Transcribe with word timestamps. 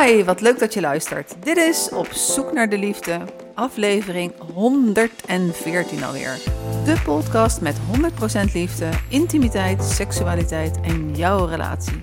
Hi, 0.00 0.24
wat 0.24 0.40
leuk 0.40 0.58
dat 0.58 0.74
je 0.74 0.80
luistert. 0.80 1.34
Dit 1.44 1.56
is 1.56 1.88
Op 1.88 2.12
Zoek 2.12 2.52
naar 2.52 2.68
de 2.68 2.78
Liefde, 2.78 3.20
aflevering 3.54 4.32
114 4.54 6.04
alweer. 6.04 6.38
De 6.84 7.00
podcast 7.04 7.60
met 7.60 7.76
100% 8.48 8.52
liefde, 8.52 8.88
intimiteit, 9.08 9.82
seksualiteit 9.82 10.80
en 10.80 11.14
jouw 11.14 11.44
relatie. 11.44 12.02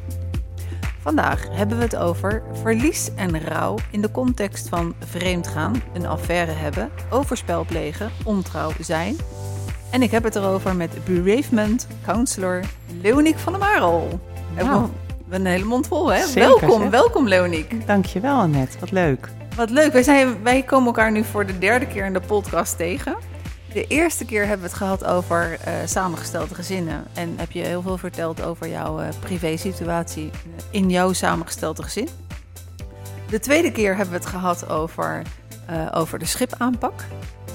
Vandaag 1.01 1.47
hebben 1.51 1.77
we 1.77 1.83
het 1.83 1.95
over 1.95 2.43
verlies 2.53 3.09
en 3.15 3.41
rouw 3.41 3.75
in 3.91 4.01
de 4.01 4.11
context 4.11 4.69
van 4.69 4.95
vreemdgaan, 4.99 5.83
een 5.93 6.05
affaire 6.05 6.51
hebben, 6.51 6.91
overspel 7.09 7.65
plegen, 7.65 8.11
ontrouw 8.23 8.71
zijn. 8.79 9.15
En 9.89 10.01
ik 10.01 10.11
heb 10.11 10.23
het 10.23 10.35
erover 10.35 10.75
met 10.75 11.05
bereavement 11.05 11.87
counselor 12.05 12.63
Leoniek 13.01 13.37
van 13.37 13.53
der 13.53 13.61
Marel. 13.61 14.19
Een 15.31 15.45
hele 15.45 15.65
mond 15.65 15.87
vol, 15.87 16.11
hè? 16.13 16.27
Zeker, 16.27 16.59
welkom, 16.59 16.89
welkom 16.89 17.27
Leoniek. 17.27 17.87
Dankjewel 17.87 18.35
Annette, 18.37 18.79
wat 18.79 18.91
leuk. 18.91 19.29
Wat 19.55 19.69
leuk. 19.69 19.91
Wij, 19.93 20.03
zijn, 20.03 20.43
wij 20.43 20.63
komen 20.63 20.85
elkaar 20.85 21.11
nu 21.11 21.23
voor 21.23 21.45
de 21.45 21.57
derde 21.57 21.87
keer 21.87 22.05
in 22.05 22.13
de 22.13 22.21
podcast 22.21 22.77
tegen. 22.77 23.15
De 23.73 23.87
eerste 23.87 24.25
keer 24.25 24.39
hebben 24.39 24.59
we 24.59 24.67
het 24.67 24.77
gehad 24.77 25.05
over 25.05 25.57
eh, 25.63 25.73
samengestelde 25.85 26.55
gezinnen. 26.55 27.03
En 27.13 27.33
heb 27.37 27.51
je 27.51 27.61
heel 27.61 27.81
veel 27.81 27.97
verteld 27.97 28.43
over 28.43 28.67
jouw 28.67 28.99
eh 28.99 29.07
privé-situatie 29.19 30.29
in 30.71 30.89
jouw 30.89 31.13
samengestelde 31.13 31.83
gezin. 31.83 32.07
De 33.29 33.39
tweede 33.39 33.71
keer 33.71 33.95
hebben 33.95 34.13
we 34.13 34.19
het 34.19 34.29
gehad 34.29 34.69
over, 34.69 35.21
eh, 35.65 35.87
over 35.91 36.19
de 36.19 36.25
schipaanpak. 36.25 37.03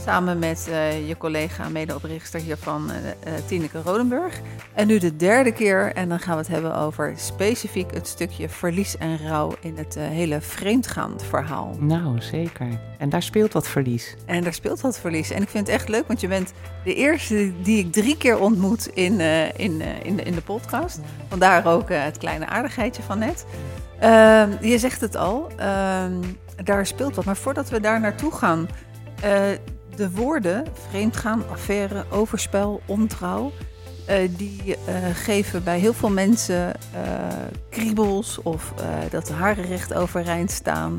Samen 0.07 0.39
met 0.39 0.69
eh, 0.71 1.09
je 1.09 1.17
collega, 1.17 1.69
medeoprichter 1.69 2.41
hiervan, 2.41 2.91
eh, 2.91 3.33
Tineke 3.47 3.83
Rodenburg. 3.83 4.41
En 4.73 4.87
nu 4.87 4.99
de 4.99 5.17
derde 5.17 5.53
keer. 5.53 5.93
En 5.93 6.09
dan 6.09 6.19
gaan 6.19 6.33
we 6.33 6.41
het 6.41 6.49
hebben 6.49 6.77
over 6.77 7.13
specifiek 7.17 7.95
het 7.95 8.07
stukje 8.07 8.49
verlies 8.49 8.97
en 8.97 9.19
rouw 9.27 9.55
in 9.61 9.77
het 9.77 9.95
hele 9.99 10.41
vreemdgaan 10.41 11.13
verhaal. 11.29 11.77
Nou, 11.79 12.21
zeker. 12.21 12.81
En 12.99 13.09
daar 13.09 13.23
speelt 13.23 13.53
wat 13.53 13.69
verlies. 13.69 14.17
En 14.27 14.43
daar 14.43 14.53
speelt 14.53 14.81
wat 14.81 14.99
verlies. 14.99 15.31
En 15.31 15.43
ik 15.43 15.49
vind 15.49 15.67
het 15.67 15.77
echt 15.77 15.89
leuk, 15.89 16.07
want 16.07 16.21
je 16.21 16.29
bent 16.29 16.53
de 16.85 16.95
eerste 16.95 17.53
die 17.63 17.79
ik 17.79 17.93
drie 17.93 18.17
keer 18.17 18.39
ontmoet 18.39 18.87
in, 18.87 19.21
in, 19.57 19.81
in, 20.03 20.17
de, 20.17 20.23
in 20.23 20.35
de 20.35 20.43
podcast. 20.43 21.01
Vandaar 21.29 21.67
ook 21.67 21.89
het 21.89 22.19
kleine 22.19 22.47
aardigheidje 22.47 23.03
van 23.03 23.19
net. 23.19 23.47
Ehm, 23.99 24.51
je 24.61 24.79
zegt 24.79 25.01
het 25.01 25.17
al, 25.17 25.49
ehm, 25.57 26.23
daar 26.65 26.87
speelt 26.87 27.15
wat. 27.15 27.25
Maar 27.25 27.37
voordat 27.37 27.69
we 27.69 27.81
daar 27.81 28.01
naartoe 28.01 28.33
gaan, 28.33 28.69
de 29.97 30.11
woorden 30.11 30.65
vreemdgaan, 30.89 31.49
affaire, 31.49 32.05
overspel, 32.11 32.81
ontrouw... 32.87 33.53
eh, 34.07 34.29
die 34.37 34.77
eh, 34.77 34.95
geven 35.13 35.65
bij 35.65 35.79
heel 35.79 35.93
veel 35.93 36.11
mensen 36.11 36.75
eh, 36.75 36.81
kriebels 37.71 38.43
of 38.43 38.75
dat 39.11 39.27
de 39.27 39.33
haren 39.33 39.65
recht 39.65 39.95
overeind 39.95 40.51
staan... 40.51 40.99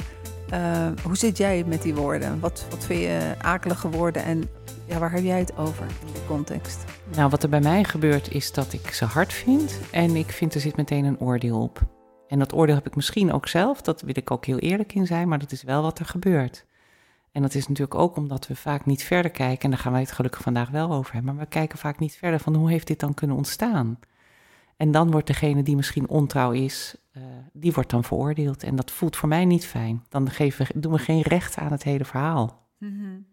Hoe 1.03 1.17
zit 1.17 1.37
jij 1.37 1.63
met 1.67 1.81
die 1.81 1.95
woorden? 1.95 2.39
Wat, 2.39 2.65
wat 2.69 2.85
vind 2.85 2.99
je 2.99 3.33
akelige 3.41 3.89
woorden 3.89 4.23
en 4.23 4.49
ja, 4.85 4.99
waar 4.99 5.11
heb 5.11 5.23
jij 5.23 5.39
het 5.39 5.57
over 5.57 5.85
in 5.85 6.13
die 6.13 6.25
context? 6.27 6.83
Nou, 7.15 7.29
wat 7.29 7.43
er 7.43 7.49
bij 7.49 7.59
mij 7.59 7.83
gebeurt 7.83 8.31
is 8.31 8.51
dat 8.51 8.73
ik 8.73 8.93
ze 8.93 9.05
hard 9.05 9.33
vind 9.33 9.79
en 9.91 10.15
ik 10.15 10.31
vind 10.31 10.53
er 10.53 10.61
zit 10.61 10.77
meteen 10.77 11.05
een 11.05 11.19
oordeel 11.19 11.61
op. 11.61 11.81
En 12.27 12.39
dat 12.39 12.53
oordeel 12.53 12.75
heb 12.75 12.87
ik 12.87 12.95
misschien 12.95 13.33
ook 13.33 13.47
zelf, 13.47 13.81
dat 13.81 14.01
wil 14.01 14.17
ik 14.17 14.31
ook 14.31 14.45
heel 14.45 14.57
eerlijk 14.57 14.93
in 14.93 15.05
zijn, 15.05 15.27
maar 15.27 15.39
dat 15.39 15.51
is 15.51 15.63
wel 15.63 15.81
wat 15.81 15.99
er 15.99 16.05
gebeurt. 16.05 16.66
En 17.37 17.43
dat 17.43 17.55
is 17.55 17.67
natuurlijk 17.67 17.99
ook 17.99 18.15
omdat 18.15 18.47
we 18.47 18.55
vaak 18.55 18.85
niet 18.85 19.03
verder 19.03 19.31
kijken, 19.31 19.63
en 19.63 19.69
daar 19.69 19.79
gaan 19.79 19.91
wij 19.91 20.01
het 20.01 20.11
gelukkig 20.11 20.41
vandaag 20.41 20.69
wel 20.69 20.91
over 20.91 21.13
hebben, 21.13 21.35
maar 21.35 21.43
we 21.43 21.49
kijken 21.49 21.77
vaak 21.77 21.99
niet 21.99 22.15
verder 22.15 22.39
van 22.39 22.55
hoe 22.55 22.69
heeft 22.69 22.87
dit 22.87 22.99
dan 22.99 23.13
kunnen 23.13 23.35
ontstaan? 23.35 23.99
En 24.77 24.91
dan 24.91 25.11
wordt 25.11 25.27
degene 25.27 25.63
die 25.63 25.75
misschien 25.75 26.09
ontrouw 26.09 26.51
is, 26.51 26.95
uh, 27.17 27.23
die 27.53 27.71
wordt 27.71 27.89
dan 27.89 28.03
veroordeeld. 28.03 28.63
En 28.63 28.75
dat 28.75 28.91
voelt 28.91 29.15
voor 29.15 29.29
mij 29.29 29.45
niet 29.45 29.65
fijn. 29.65 30.03
Dan 30.09 30.29
geven 30.29 30.67
we, 30.67 30.79
doen 30.79 30.91
we 30.91 30.97
geen 30.97 31.21
recht 31.21 31.57
aan 31.57 31.71
het 31.71 31.83
hele 31.83 32.05
verhaal. 32.05 32.67
Mm-hmm. 32.77 33.25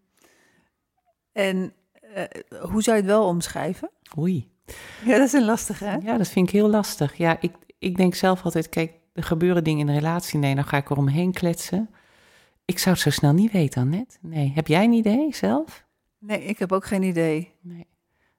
En 1.32 1.72
uh, 2.16 2.22
hoe 2.70 2.82
zou 2.82 2.96
je 2.96 3.02
het 3.02 3.10
wel 3.10 3.26
omschrijven? 3.26 3.90
Oei. 4.18 4.50
Ja, 5.04 5.18
dat 5.18 5.26
is 5.26 5.32
een 5.32 5.44
lastige, 5.44 5.84
hè? 5.84 5.96
Ja, 5.96 6.16
dat 6.16 6.28
vind 6.28 6.48
ik 6.48 6.54
heel 6.54 6.70
lastig. 6.70 7.16
Ja, 7.16 7.36
ik, 7.40 7.52
ik 7.78 7.96
denk 7.96 8.14
zelf 8.14 8.44
altijd, 8.44 8.68
kijk, 8.68 8.92
er 9.12 9.24
gebeuren 9.24 9.64
dingen 9.64 9.80
in 9.80 9.86
de 9.86 10.00
relatie. 10.00 10.38
Nee, 10.38 10.54
dan 10.54 10.64
ga 10.64 10.76
ik 10.76 10.90
eromheen 10.90 11.32
kletsen. 11.32 11.90
Ik 12.64 12.78
zou 12.78 12.94
het 12.94 13.04
zo 13.04 13.10
snel 13.10 13.32
niet 13.32 13.52
weten, 13.52 13.82
Annette. 13.82 14.16
Nee, 14.20 14.52
heb 14.54 14.66
jij 14.66 14.84
een 14.84 14.92
idee 14.92 15.34
zelf? 15.34 15.86
Nee, 16.18 16.44
ik 16.44 16.58
heb 16.58 16.72
ook 16.72 16.84
geen 16.84 17.02
idee. 17.02 17.52
Nee. 17.60 17.86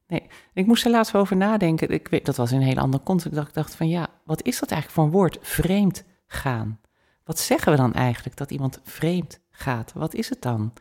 Nee, 0.08 0.28
ik 0.53 0.66
moest 0.66 0.86
er 0.86 0.91
laatst 0.91 1.12
wel 1.12 1.22
over 1.22 1.36
nadenken. 1.36 1.90
Ik 1.90 2.08
weet, 2.08 2.25
dat 2.25 2.36
was 2.36 2.52
in 2.52 2.58
een 2.58 2.68
hele 2.68 2.80
andere 2.80 3.03
context. 3.03 3.36
Dat 3.36 3.47
ik 3.47 3.53
dacht 3.53 3.75
van 3.75 3.90
ja, 3.90 4.08
wat 4.24 4.44
is 4.44 4.59
dat 4.59 4.72
eigenlijk 4.72 5.00
voor 5.00 5.03
een 5.03 5.19
woord? 5.19 5.38
Vreemd 5.41 6.03
gaan. 6.28 6.80
Wat 7.24 7.40
zeggen 7.40 7.72
we 7.72 7.78
dan 7.78 7.94
eigenlijk 7.94 8.38
dat 8.38 8.52
iemand 8.52 8.80
vreemd 8.84 9.40
gaat? 9.50 9.94
Wat 9.94 10.13
is 10.13 10.30
het 10.30 10.42
dan? 10.42 10.74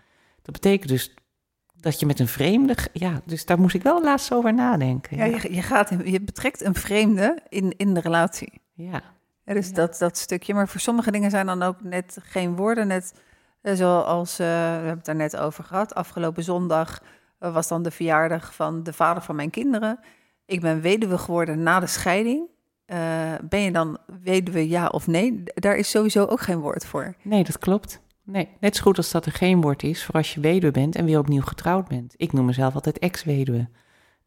Dat 0.43 0.53
betekent 0.53 0.89
dus 0.89 1.15
dat 1.81 2.01
je 2.01 2.07
met 2.07 2.21
een 2.21 2.29
vreemde. 2.29 2.77
Ja, 2.93 3.21
dus 3.25 3.45
daar 3.45 3.61
moest 3.61 3.75
ik 3.75 3.83
wel 3.83 4.03
laatst 4.03 4.33
over 4.33 4.55
nadenken. 4.55 5.17
Ja, 5.17 5.25
ja 5.25 5.37
je, 5.43 5.55
je, 5.55 5.63
gaat, 5.63 5.89
je 6.05 6.21
betrekt 6.21 6.61
een 6.61 6.75
vreemde 6.75 7.39
in, 7.49 7.75
in 7.77 7.95
de 7.95 8.01
relatie. 8.01 8.61
Ja. 8.73 9.03
ja 9.45 9.55
dus 9.55 9.69
ja. 9.69 9.75
Dat, 9.75 9.99
dat 9.99 10.19
stukje. 10.19 10.55
Maar 10.55 10.69
voor 10.69 10.81
sommige 10.81 11.11
dingen 11.11 11.31
zijn 11.31 11.47
dan 11.47 11.63
ook 11.63 11.83
net 11.83 12.19
geen 12.23 12.57
woorden. 12.57 12.87
Net 12.87 13.15
zoals 13.73 14.41
uh, 14.41 14.47
we 14.47 14.53
hebben 14.53 14.97
het 14.97 15.05
daar 15.05 15.15
net 15.15 15.37
over 15.37 15.65
gehad. 15.65 15.95
Afgelopen 15.95 16.43
zondag 16.43 17.03
was 17.39 17.69
dan 17.69 17.83
de 17.83 17.91
verjaardag 17.91 18.55
van 18.55 18.83
de 18.83 18.93
vader 18.93 19.23
van 19.23 19.37
mijn 19.37 19.51
kinderen. 19.51 19.99
Ik 20.47 20.61
ben 20.61 20.81
weduwe 20.81 21.19
geworden 21.19 21.63
na 21.63 21.81
de 21.81 21.87
scheiding. 21.87 22.49
Uh, 22.87 22.99
ben 23.43 23.61
je 23.61 23.73
dan 23.73 23.99
weduwe 24.23 24.69
ja 24.69 24.87
of 24.87 25.07
nee? 25.07 25.43
Daar 25.55 25.77
is 25.77 25.91
sowieso 25.91 26.25
ook 26.25 26.41
geen 26.41 26.61
woord 26.61 26.87
voor. 26.87 27.15
Nee, 27.23 27.45
dat 27.45 27.59
klopt. 27.59 28.01
Nee, 28.23 28.49
net 28.61 28.77
zo 28.77 28.83
goed 28.83 28.97
als 28.97 29.11
dat 29.11 29.27
er 29.27 29.33
geen 29.33 29.61
woord 29.61 29.83
is 29.83 30.05
voor 30.05 30.15
als 30.15 30.35
je 30.35 30.41
weduwe 30.41 30.73
bent 30.73 30.97
en 30.97 31.05
weer 31.05 31.19
opnieuw 31.19 31.43
getrouwd 31.43 31.89
bent. 31.89 32.15
Ik 32.17 32.33
noem 32.33 32.45
mezelf 32.45 32.75
altijd 32.75 32.99
ex-weduwe. 32.99 33.69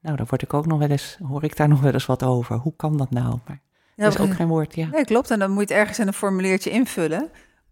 Nou, 0.01 0.15
daar 0.15 0.25
word 0.29 0.41
ik 0.41 0.53
ook 0.53 0.65
nog 0.65 0.79
wel 0.79 0.89
eens, 0.89 1.19
hoor 1.27 1.43
ik 1.43 1.57
daar 1.57 1.67
nog 1.67 1.81
wel 1.81 1.93
eens 1.93 2.05
wat 2.05 2.23
over. 2.23 2.55
Hoe 2.55 2.73
kan 2.75 2.97
dat 2.97 3.11
nou? 3.11 3.39
Maar 3.45 3.61
ja, 3.95 4.03
dat 4.03 4.13
is 4.13 4.19
ook 4.19 4.33
geen 4.33 4.47
woord, 4.47 4.75
ja. 4.75 4.87
Nee, 4.87 5.05
klopt. 5.05 5.31
En 5.31 5.39
dan 5.39 5.51
moet 5.51 5.67
je 5.67 5.73
het 5.73 5.81
ergens 5.81 5.99
in 5.99 6.07
een 6.07 6.13
formuliertje 6.13 6.69
invullen. 6.69 7.29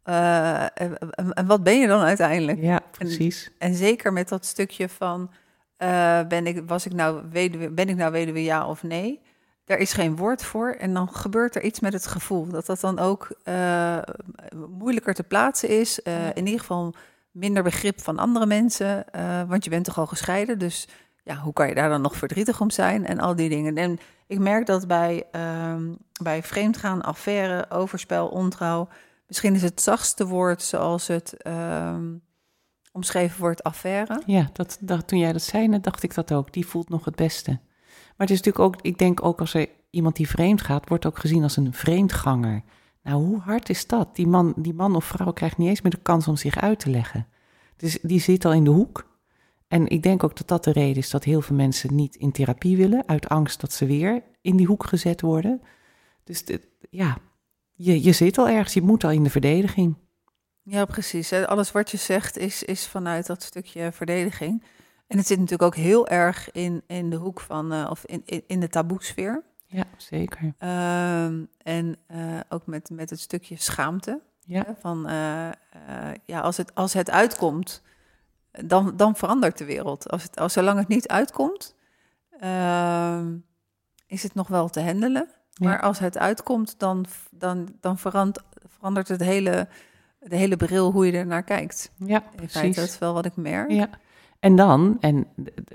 Uh, 0.09 0.61
en, 0.61 0.97
en, 1.33 1.45
wat 1.45 1.63
ben 1.63 1.79
je 1.79 1.87
dan 1.87 2.01
uiteindelijk? 2.01 2.61
Ja, 2.61 2.81
precies. 2.91 3.51
En, 3.57 3.69
en 3.69 3.75
zeker 3.75 4.13
met 4.13 4.29
dat 4.29 4.45
stukje 4.45 4.89
van, 4.89 5.31
uh, 5.77 6.19
ben, 6.27 6.47
ik, 6.47 6.63
was 6.67 6.85
ik 6.85 6.93
nou 6.93 7.21
weduwe, 7.31 7.69
ben 7.69 7.89
ik 7.89 7.95
nou 7.95 8.11
weduwe 8.11 8.43
ja 8.43 8.67
of 8.67 8.83
nee? 8.83 9.21
Daar 9.65 9.77
is 9.77 9.93
geen 9.93 10.15
woord 10.15 10.43
voor 10.43 10.71
en 10.71 10.93
dan 10.93 11.09
gebeurt 11.09 11.55
er 11.55 11.61
iets 11.61 11.79
met 11.79 11.93
het 11.93 12.07
gevoel. 12.07 12.47
Dat 12.47 12.65
dat 12.65 12.79
dan 12.79 12.99
ook 12.99 13.27
uh, 13.43 13.97
moeilijker 14.69 15.13
te 15.13 15.23
plaatsen 15.23 15.69
is. 15.69 15.99
In 16.33 16.45
ieder 16.45 16.59
geval 16.59 16.93
minder 17.31 17.63
begrip 17.63 18.01
van 18.01 18.19
andere 18.19 18.45
mensen. 18.45 19.05
Want 19.47 19.63
je 19.63 19.69
bent 19.69 19.85
toch 19.85 19.97
al 19.97 20.05
gescheiden. 20.05 20.59
Dus 20.59 20.87
ja, 21.23 21.35
hoe 21.35 21.53
kan 21.53 21.67
je 21.67 21.75
daar 21.75 21.89
dan 21.89 22.01
nog 22.01 22.15
verdrietig 22.15 22.61
om 22.61 22.69
zijn? 22.69 23.05
En 23.05 23.19
al 23.19 23.35
die 23.35 23.49
dingen. 23.49 23.75
En 23.75 23.99
ik 24.27 24.39
merk 24.39 24.65
dat 24.65 24.87
bij, 24.87 25.23
um, 25.71 25.97
bij 26.21 26.43
vreemdgaan, 26.43 27.01
affaire, 27.01 27.65
overspel, 27.69 28.27
ontrouw... 28.27 28.87
misschien 29.27 29.55
is 29.55 29.61
het 29.61 29.81
zachtste 29.81 30.27
woord 30.27 30.61
zoals 30.61 31.07
het 31.07 31.47
um, 31.47 32.23
omschreven 32.91 33.39
wordt 33.39 33.63
affaire. 33.63 34.21
Ja, 34.25 34.49
dat, 34.53 35.07
toen 35.07 35.19
jij 35.19 35.31
dat 35.33 35.41
zei, 35.41 35.79
dacht 35.79 36.03
ik 36.03 36.13
dat 36.13 36.33
ook. 36.33 36.53
Die 36.53 36.67
voelt 36.67 36.89
nog 36.89 37.05
het 37.05 37.15
beste. 37.15 37.51
Maar 38.17 38.27
het 38.27 38.29
is 38.29 38.41
natuurlijk 38.41 38.65
ook, 38.65 38.81
ik 38.81 38.97
denk 38.97 39.25
ook 39.25 39.39
als 39.39 39.53
er 39.53 39.69
iemand 39.89 40.15
die 40.15 40.29
vreemd 40.29 40.61
gaat, 40.61 40.89
wordt 40.89 41.05
ook 41.05 41.19
gezien 41.19 41.43
als 41.43 41.57
een 41.57 41.73
vreemdganger. 41.73 42.63
Nou, 43.03 43.23
hoe 43.23 43.39
hard 43.39 43.69
is 43.69 43.87
dat? 43.87 44.15
Die 44.15 44.27
man, 44.27 44.53
die 44.57 44.73
man 44.73 44.95
of 44.95 45.05
vrouw 45.05 45.31
krijgt 45.31 45.57
niet 45.57 45.69
eens 45.69 45.81
meer 45.81 45.91
de 45.91 46.01
kans 46.01 46.27
om 46.27 46.35
zich 46.35 46.57
uit 46.57 46.79
te 46.79 46.89
leggen. 46.89 47.27
Dus 47.77 47.99
die 48.01 48.19
zit 48.19 48.45
al 48.45 48.53
in 48.53 48.63
de 48.63 48.69
hoek. 48.69 49.13
En 49.67 49.87
ik 49.87 50.03
denk 50.03 50.23
ook 50.23 50.37
dat 50.37 50.47
dat 50.47 50.63
de 50.63 50.71
reden 50.71 50.97
is 50.97 51.09
dat 51.09 51.23
heel 51.23 51.41
veel 51.41 51.55
mensen 51.55 51.95
niet 51.95 52.15
in 52.15 52.31
therapie 52.31 52.77
willen, 52.77 53.07
uit 53.07 53.29
angst 53.29 53.61
dat 53.61 53.71
ze 53.71 53.85
weer 53.85 54.23
in 54.41 54.55
die 54.57 54.65
hoek 54.65 54.85
gezet 54.85 55.21
worden. 55.21 55.61
Dus 56.23 56.45
dit, 56.45 56.67
ja, 56.89 57.17
je, 57.75 58.03
je 58.03 58.11
zit 58.11 58.37
al 58.37 58.47
ergens, 58.47 58.73
je 58.73 58.81
moet 58.81 59.03
al 59.03 59.11
in 59.11 59.23
de 59.23 59.29
verdediging. 59.29 59.95
Ja, 60.61 60.85
precies. 60.85 61.33
Alles 61.33 61.71
wat 61.71 61.91
je 61.91 61.97
zegt 61.97 62.37
is, 62.37 62.63
is 62.63 62.87
vanuit 62.87 63.25
dat 63.25 63.43
stukje 63.43 63.91
verdediging. 63.91 64.63
En 65.07 65.17
het 65.17 65.27
zit 65.27 65.39
natuurlijk 65.39 65.75
ook 65.75 65.83
heel 65.83 66.07
erg 66.07 66.51
in, 66.51 66.83
in 66.87 67.09
de 67.09 67.15
hoek 67.15 67.39
van, 67.39 67.73
uh, 67.73 67.87
of 67.89 68.05
in, 68.05 68.21
in, 68.25 68.43
in 68.47 68.59
de 68.59 68.67
taboesfeer. 68.67 69.43
Ja, 69.65 69.83
zeker. 69.97 70.43
Um, 70.43 71.49
en 71.57 71.97
uh, 72.11 72.39
ook 72.49 72.65
met, 72.65 72.89
met 72.89 73.09
het 73.09 73.19
stukje 73.19 73.55
schaamte. 73.57 74.21
Ja. 74.39 74.63
Hè, 74.65 74.73
van, 74.79 75.09
uh, 75.09 75.49
ja, 76.25 76.39
als 76.39 76.57
het, 76.57 76.75
als 76.75 76.93
het 76.93 77.09
uitkomt, 77.09 77.81
dan, 78.51 78.97
dan 78.97 79.15
verandert 79.15 79.57
de 79.57 79.65
wereld. 79.65 80.09
Als 80.09 80.23
het, 80.23 80.39
als, 80.39 80.53
zolang 80.53 80.79
het 80.79 80.87
niet 80.87 81.07
uitkomt, 81.07 81.75
ehm, 82.39 83.35
is 84.07 84.23
het 84.23 84.33
nog 84.33 84.47
wel 84.47 84.69
te 84.69 84.81
handelen. 84.81 85.29
Ja. 85.55 85.67
Maar 85.67 85.81
als 85.81 85.99
het 85.99 86.17
uitkomt, 86.17 86.79
dan, 86.79 87.05
dan, 87.31 87.67
dan 87.81 87.97
verandert, 87.97 88.45
verandert 88.67 89.07
het 89.07 89.21
hele, 89.21 89.67
de 90.19 90.35
hele 90.35 90.57
bril 90.57 90.91
hoe 90.91 91.05
je 91.05 91.11
er 91.11 91.25
naar 91.25 91.43
kijkt. 91.43 91.91
Ja, 91.95 92.23
In 92.41 92.49
feite, 92.49 92.79
dat 92.79 92.89
is 92.89 92.99
wel 92.99 93.13
wat 93.13 93.25
ik 93.25 93.35
merk. 93.35 93.71
Ja. 93.71 93.89
En 94.39 94.55
dan, 94.55 94.97
en 94.99 95.27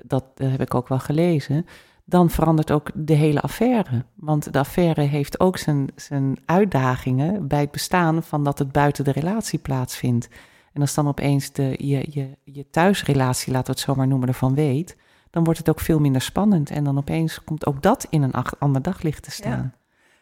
dat 0.02 0.24
heb 0.34 0.60
ik 0.60 0.74
ook 0.74 0.88
wel 0.88 0.98
gelezen, 0.98 1.66
dan 2.04 2.30
verandert 2.30 2.70
ook 2.70 2.90
de 2.94 3.14
hele 3.14 3.40
affaire. 3.40 4.04
Want 4.14 4.52
de 4.52 4.58
affaire 4.58 5.00
heeft 5.00 5.40
ook 5.40 5.58
zijn, 5.58 5.88
zijn 5.96 6.38
uitdagingen 6.44 7.48
bij 7.48 7.60
het 7.60 7.70
bestaan 7.70 8.22
van 8.22 8.44
dat 8.44 8.58
het 8.58 8.72
buiten 8.72 9.04
de 9.04 9.12
relatie 9.12 9.58
plaatsvindt. 9.58 10.28
En 10.72 10.80
als 10.80 10.94
dan 10.94 11.08
opeens 11.08 11.52
de, 11.52 11.74
je, 11.78 12.06
je, 12.10 12.36
je 12.44 12.70
thuisrelatie, 12.70 13.52
laten 13.52 13.66
we 13.66 13.72
het 13.72 13.88
zomaar 13.88 14.06
noemen, 14.06 14.28
ervan 14.28 14.54
weet, 14.54 14.96
dan 15.30 15.44
wordt 15.44 15.58
het 15.58 15.68
ook 15.68 15.80
veel 15.80 15.98
minder 15.98 16.22
spannend. 16.22 16.70
En 16.70 16.84
dan 16.84 16.98
opeens 16.98 17.44
komt 17.44 17.66
ook 17.66 17.82
dat 17.82 18.06
in 18.10 18.22
een 18.22 18.34
ander 18.58 18.82
daglicht 18.82 19.22
te 19.22 19.30
staan. 19.30 19.74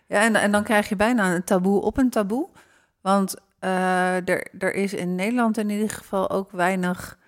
Ja, 0.06 0.22
en, 0.22 0.34
en 0.34 0.52
dan 0.52 0.62
krijg 0.62 0.88
je 0.88 0.96
bijna 0.96 1.34
een 1.34 1.44
taboe 1.44 1.80
op 1.80 1.98
een 1.98 2.10
taboe. 2.10 2.48
Want 3.00 3.36
uh, 3.60 4.28
er, 4.28 4.48
er 4.58 4.74
is 4.74 4.94
in 4.94 5.14
Nederland 5.14 5.58
in 5.58 5.70
ieder 5.70 5.90
geval 5.90 6.30
ook 6.30 6.50
weinig, 6.50 7.18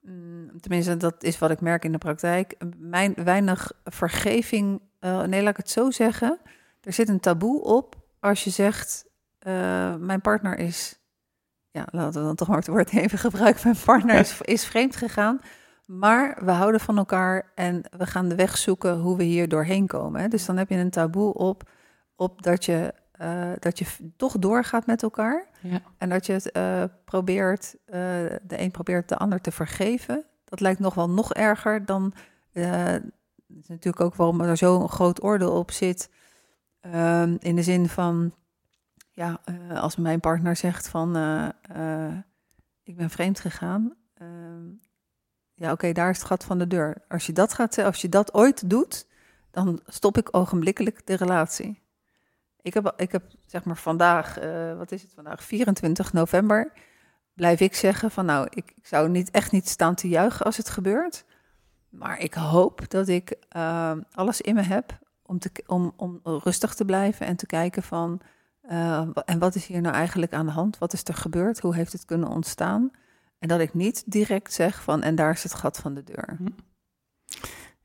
mm, 0.00 0.60
tenminste 0.60 0.96
dat 0.96 1.22
is 1.22 1.38
wat 1.38 1.50
ik 1.50 1.60
merk 1.60 1.84
in 1.84 1.92
de 1.92 1.98
praktijk, 1.98 2.54
mijn, 2.76 3.14
weinig 3.14 3.72
vergeving. 3.84 4.80
Uh, 5.00 5.22
nee, 5.22 5.42
laat 5.42 5.50
ik 5.50 5.56
het 5.56 5.70
zo 5.70 5.90
zeggen. 5.90 6.38
Er 6.80 6.92
zit 6.92 7.08
een 7.08 7.20
taboe 7.20 7.62
op 7.62 7.96
als 8.20 8.44
je 8.44 8.50
zegt, 8.50 9.06
uh, 9.46 9.94
mijn 9.94 10.20
partner 10.20 10.58
is, 10.58 10.98
ja, 11.70 11.86
laten 11.90 12.20
we 12.20 12.26
dan 12.26 12.36
toch 12.36 12.48
maar 12.48 12.56
het 12.56 12.66
woord 12.66 12.92
even 12.92 13.18
gebruiken, 13.18 13.60
mijn 13.64 13.84
partner 13.84 14.18
is, 14.18 14.40
is 14.56 14.64
vreemd 14.64 14.96
gegaan. 14.96 15.40
Maar 15.86 16.44
we 16.44 16.50
houden 16.50 16.80
van 16.80 16.98
elkaar 16.98 17.52
en 17.54 17.82
we 17.96 18.06
gaan 18.06 18.28
de 18.28 18.34
weg 18.34 18.56
zoeken 18.58 18.98
hoe 18.98 19.16
we 19.16 19.24
hier 19.24 19.48
doorheen 19.48 19.86
komen. 19.86 20.20
Hè? 20.20 20.28
Dus 20.28 20.46
dan 20.46 20.56
heb 20.56 20.68
je 20.68 20.76
een 20.76 20.90
taboe 20.90 21.34
op, 21.34 21.70
op 22.16 22.42
dat 22.42 22.64
je 22.64 22.94
uh, 23.20 23.52
dat 23.58 23.78
je 23.78 23.86
toch 24.16 24.38
doorgaat 24.38 24.86
met 24.86 25.02
elkaar. 25.02 25.46
Ja. 25.60 25.80
En 25.98 26.08
dat 26.08 26.26
je 26.26 26.32
het 26.32 26.56
uh, 26.56 26.84
probeert, 27.04 27.76
uh, 27.86 27.94
de 28.42 28.60
een 28.60 28.70
probeert 28.70 29.08
de 29.08 29.16
ander 29.16 29.40
te 29.40 29.50
vergeven. 29.50 30.24
Dat 30.44 30.60
lijkt 30.60 30.80
nog 30.80 30.94
wel 30.94 31.10
nog 31.10 31.34
erger 31.34 31.84
dan. 31.84 32.12
is 32.52 33.68
natuurlijk 33.68 34.00
ook 34.00 34.14
waarom 34.14 34.40
er 34.40 34.56
zo'n 34.56 34.88
groot 34.88 35.22
oordeel 35.22 35.52
op 35.52 35.70
zit. 35.70 36.10
Ehm, 36.80 37.36
in 37.38 37.56
de 37.56 37.62
zin 37.62 37.88
van. 37.88 38.34
Ja, 39.12 39.40
als 39.74 39.96
mijn 39.96 40.20
partner 40.20 40.56
zegt 40.56 40.88
van. 40.88 41.16
ik 42.82 42.96
ben 42.96 43.10
vreemd 43.10 43.40
gegaan. 43.40 43.94
Ja, 45.58 45.72
oké, 45.72 45.92
daar 45.92 46.10
is 46.10 46.18
het 46.18 46.26
gat 46.26 46.44
van 46.44 46.58
de 46.58 46.66
deur. 46.66 46.96
Als 47.08 47.26
je 47.26 47.32
dat 47.32 47.52
gaat 47.52 47.78
als 47.78 48.00
je 48.00 48.08
dat 48.08 48.34
ooit 48.34 48.70
doet, 48.70 49.06
dan 49.50 49.80
stop 49.86 50.18
ik 50.18 50.36
ogenblikkelijk 50.36 51.06
de 51.06 51.14
relatie. 51.14 51.82
Ik 52.62 52.74
heb, 52.74 52.92
ik 52.96 53.12
heb 53.12 53.22
zeg 53.46 53.64
maar 53.64 53.76
vandaag, 53.76 54.42
uh, 54.42 54.76
wat 54.76 54.92
is 54.92 55.02
het 55.02 55.12
vandaag, 55.14 55.44
24 55.44 56.12
november, 56.12 56.72
blijf 57.34 57.60
ik 57.60 57.74
zeggen 57.74 58.10
van 58.10 58.24
nou, 58.24 58.48
ik, 58.50 58.74
zou 58.82 59.08
niet, 59.08 59.30
echt 59.30 59.52
niet 59.52 59.68
staan 59.68 59.94
te 59.94 60.08
juichen 60.08 60.46
als 60.46 60.56
het 60.56 60.68
gebeurt. 60.68 61.24
Maar 61.88 62.18
ik 62.18 62.34
hoop 62.34 62.90
dat 62.90 63.08
ik 63.08 63.36
uh, 63.56 63.92
alles 64.12 64.40
in 64.40 64.54
me 64.54 64.62
heb 64.62 64.98
om, 65.22 65.38
te, 65.38 65.50
om, 65.66 65.92
om 65.96 66.20
rustig 66.22 66.74
te 66.74 66.84
blijven 66.84 67.26
en 67.26 67.36
te 67.36 67.46
kijken 67.46 67.82
van, 67.82 68.20
en 69.24 69.38
wat 69.38 69.54
is 69.54 69.66
hier 69.66 69.80
nou 69.80 69.94
eigenlijk 69.94 70.32
aan 70.32 70.46
de 70.46 70.52
hand? 70.52 70.78
Wat 70.78 70.92
is 70.92 71.04
er 71.04 71.14
gebeurd? 71.14 71.60
Hoe 71.60 71.74
heeft 71.74 71.92
het 71.92 72.04
kunnen 72.04 72.28
ontstaan? 72.28 72.90
En 73.38 73.48
dat 73.48 73.60
ik 73.60 73.74
niet 73.74 74.02
direct 74.06 74.52
zeg 74.52 74.82
van, 74.82 75.02
en 75.02 75.14
daar 75.14 75.32
is 75.32 75.42
het 75.42 75.54
gat 75.54 75.78
van 75.78 75.94
de 75.94 76.04
deur. 76.04 76.36
Hm. 76.38 76.48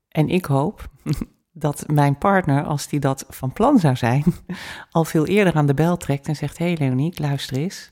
En 0.08 0.30
ik 0.30 0.46
hoop 0.46 0.90
dat 1.52 1.84
mijn 1.88 2.18
partner, 2.18 2.64
als 2.64 2.88
die 2.88 3.00
dat 3.00 3.26
van 3.30 3.54
plan 3.54 3.80
zou 3.80 3.96
zijn, 3.96 4.24
al 4.92 5.06
veel 5.06 5.26
eerder 5.26 5.54
aan 5.54 5.66
de 5.66 5.74
bel 5.74 5.98
trekt 5.98 6.28
en 6.28 6.36
zegt: 6.36 6.58
Hé 6.58 6.66
hey 6.66 6.78
Leonie, 6.78 7.22
luister 7.22 7.58
eens. 7.58 7.92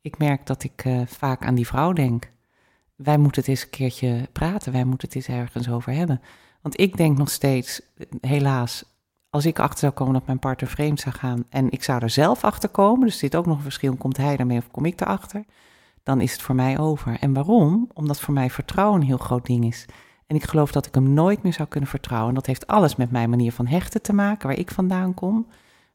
Ik 0.00 0.18
merk 0.18 0.46
dat 0.46 0.62
ik 0.62 0.84
uh, 0.84 1.02
vaak 1.06 1.44
aan 1.44 1.54
die 1.54 1.66
vrouw 1.66 1.92
denk. 1.92 2.30
Wij 2.96 3.18
moeten 3.18 3.40
het 3.40 3.50
eens 3.50 3.62
een 3.62 3.70
keertje 3.70 4.28
praten, 4.32 4.72
wij 4.72 4.84
moeten 4.84 5.08
het 5.08 5.16
eens 5.16 5.28
ergens 5.28 5.70
over 5.70 5.92
hebben. 5.92 6.20
Want 6.62 6.80
ik 6.80 6.96
denk 6.96 7.18
nog 7.18 7.30
steeds, 7.30 7.80
helaas, 8.20 8.84
als 9.30 9.46
ik 9.46 9.58
achter 9.58 9.78
zou 9.78 9.92
komen 9.92 10.12
dat 10.12 10.26
mijn 10.26 10.38
partner 10.38 10.70
vreemd 10.70 11.00
zou 11.00 11.14
gaan 11.14 11.44
en 11.48 11.70
ik 11.70 11.82
zou 11.82 12.02
er 12.02 12.10
zelf 12.10 12.44
achter 12.44 12.68
komen, 12.68 13.06
dus 13.06 13.18
dit 13.18 13.36
ook 13.36 13.46
nog 13.46 13.56
een 13.56 13.62
verschil, 13.62 13.96
komt 13.96 14.16
hij 14.16 14.36
daarmee 14.36 14.58
of 14.58 14.70
kom 14.70 14.84
ik 14.84 15.00
erachter, 15.00 15.44
dan 16.08 16.20
is 16.20 16.32
het 16.32 16.42
voor 16.42 16.54
mij 16.54 16.78
over. 16.78 17.16
En 17.20 17.32
waarom? 17.32 17.90
Omdat 17.94 18.20
voor 18.20 18.34
mij 18.34 18.50
vertrouwen 18.50 19.00
een 19.00 19.06
heel 19.06 19.16
groot 19.16 19.46
ding 19.46 19.64
is. 19.64 19.84
En 20.26 20.36
ik 20.36 20.44
geloof 20.44 20.72
dat 20.72 20.86
ik 20.86 20.94
hem 20.94 21.12
nooit 21.12 21.42
meer 21.42 21.52
zou 21.52 21.68
kunnen 21.68 21.88
vertrouwen. 21.88 22.34
Dat 22.34 22.46
heeft 22.46 22.66
alles 22.66 22.96
met 22.96 23.10
mijn 23.10 23.30
manier 23.30 23.52
van 23.52 23.66
hechten 23.66 24.02
te 24.02 24.12
maken, 24.12 24.48
waar 24.48 24.58
ik 24.58 24.70
vandaan 24.70 25.14
kom. 25.14 25.46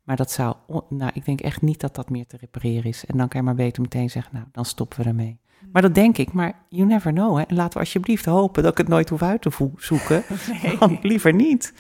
Maar 0.04 0.16
dat 0.16 0.32
zou, 0.32 0.56
nou, 0.90 1.12
ik 1.14 1.26
denk 1.26 1.42
echt 1.42 1.62
niet 1.62 1.80
dat 1.80 1.96
dat 1.96 2.10
meer 2.10 2.28
te 2.28 2.38
repareren 2.38 2.84
is. 2.84 3.06
En 3.06 3.18
dan 3.18 3.28
kan 3.28 3.40
je 3.40 3.46
maar 3.46 3.56
beter 3.56 3.82
meteen 3.82 4.10
zeggen, 4.10 4.34
nou, 4.34 4.46
dan 4.52 4.66
stoppen 4.66 5.02
we 5.02 5.06
ermee. 5.06 5.40
Maar 5.72 5.82
dat 5.82 5.96
denk 5.96 6.18
ik, 6.18 6.34
maar 6.34 6.54
you 6.70 6.88
never 6.88 7.12
know. 7.12 7.38
Hè? 7.38 7.44
En 7.44 7.56
laten 7.56 7.74
we 7.74 7.80
alsjeblieft 7.80 8.26
hopen 8.26 8.64
dat 8.64 8.72
ik 8.72 8.78
het 8.78 8.88
nooit 8.88 9.10
hoef 9.10 9.22
uit 9.22 9.42
te 9.42 9.70
zoeken. 9.78 10.24
Nee. 10.80 11.00
liever 11.02 11.34
niet. 11.34 11.74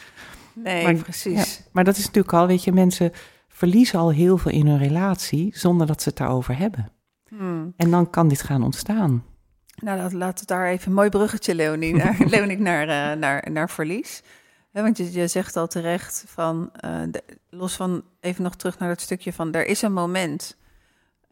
Nee, 0.53 0.83
maar, 0.83 0.95
precies. 0.95 1.63
maar 1.71 1.83
dat 1.83 1.97
is 1.97 2.05
natuurlijk 2.05 2.33
al, 2.33 2.47
weet 2.47 2.63
je, 2.63 2.71
mensen 2.71 3.11
verliezen 3.47 3.99
al 3.99 4.11
heel 4.11 4.37
veel 4.37 4.51
in 4.51 4.67
hun 4.67 4.77
relatie 4.77 5.57
zonder 5.57 5.87
dat 5.87 6.01
ze 6.01 6.09
het 6.09 6.17
daarover 6.17 6.57
hebben. 6.57 6.91
Hmm. 7.37 7.73
En 7.77 7.91
dan 7.91 8.09
kan 8.09 8.27
dit 8.27 8.41
gaan 8.41 8.63
ontstaan. 8.63 9.23
Nou, 9.75 9.97
laat, 9.97 10.13
laat 10.13 10.39
het 10.39 10.47
daar 10.47 10.67
even 10.67 10.87
een 10.87 10.93
mooi 10.93 11.09
bruggetje, 11.09 11.55
Leonie, 11.55 11.95
naar, 11.95 12.17
Leonie, 12.29 12.59
naar, 12.59 12.87
uh, 12.87 13.19
naar, 13.19 13.51
naar 13.51 13.69
verlies. 13.69 14.23
want 14.71 14.97
je, 14.97 15.11
je 15.11 15.27
zegt 15.27 15.55
al 15.55 15.67
terecht 15.67 16.23
van, 16.27 16.71
uh, 16.85 17.01
de, 17.11 17.23
los 17.49 17.75
van 17.75 18.03
even 18.19 18.43
nog 18.43 18.55
terug 18.55 18.79
naar 18.79 18.89
het 18.89 19.01
stukje 19.01 19.33
van, 19.33 19.53
er 19.53 19.65
is 19.65 19.81
een 19.81 19.93
moment 19.93 20.57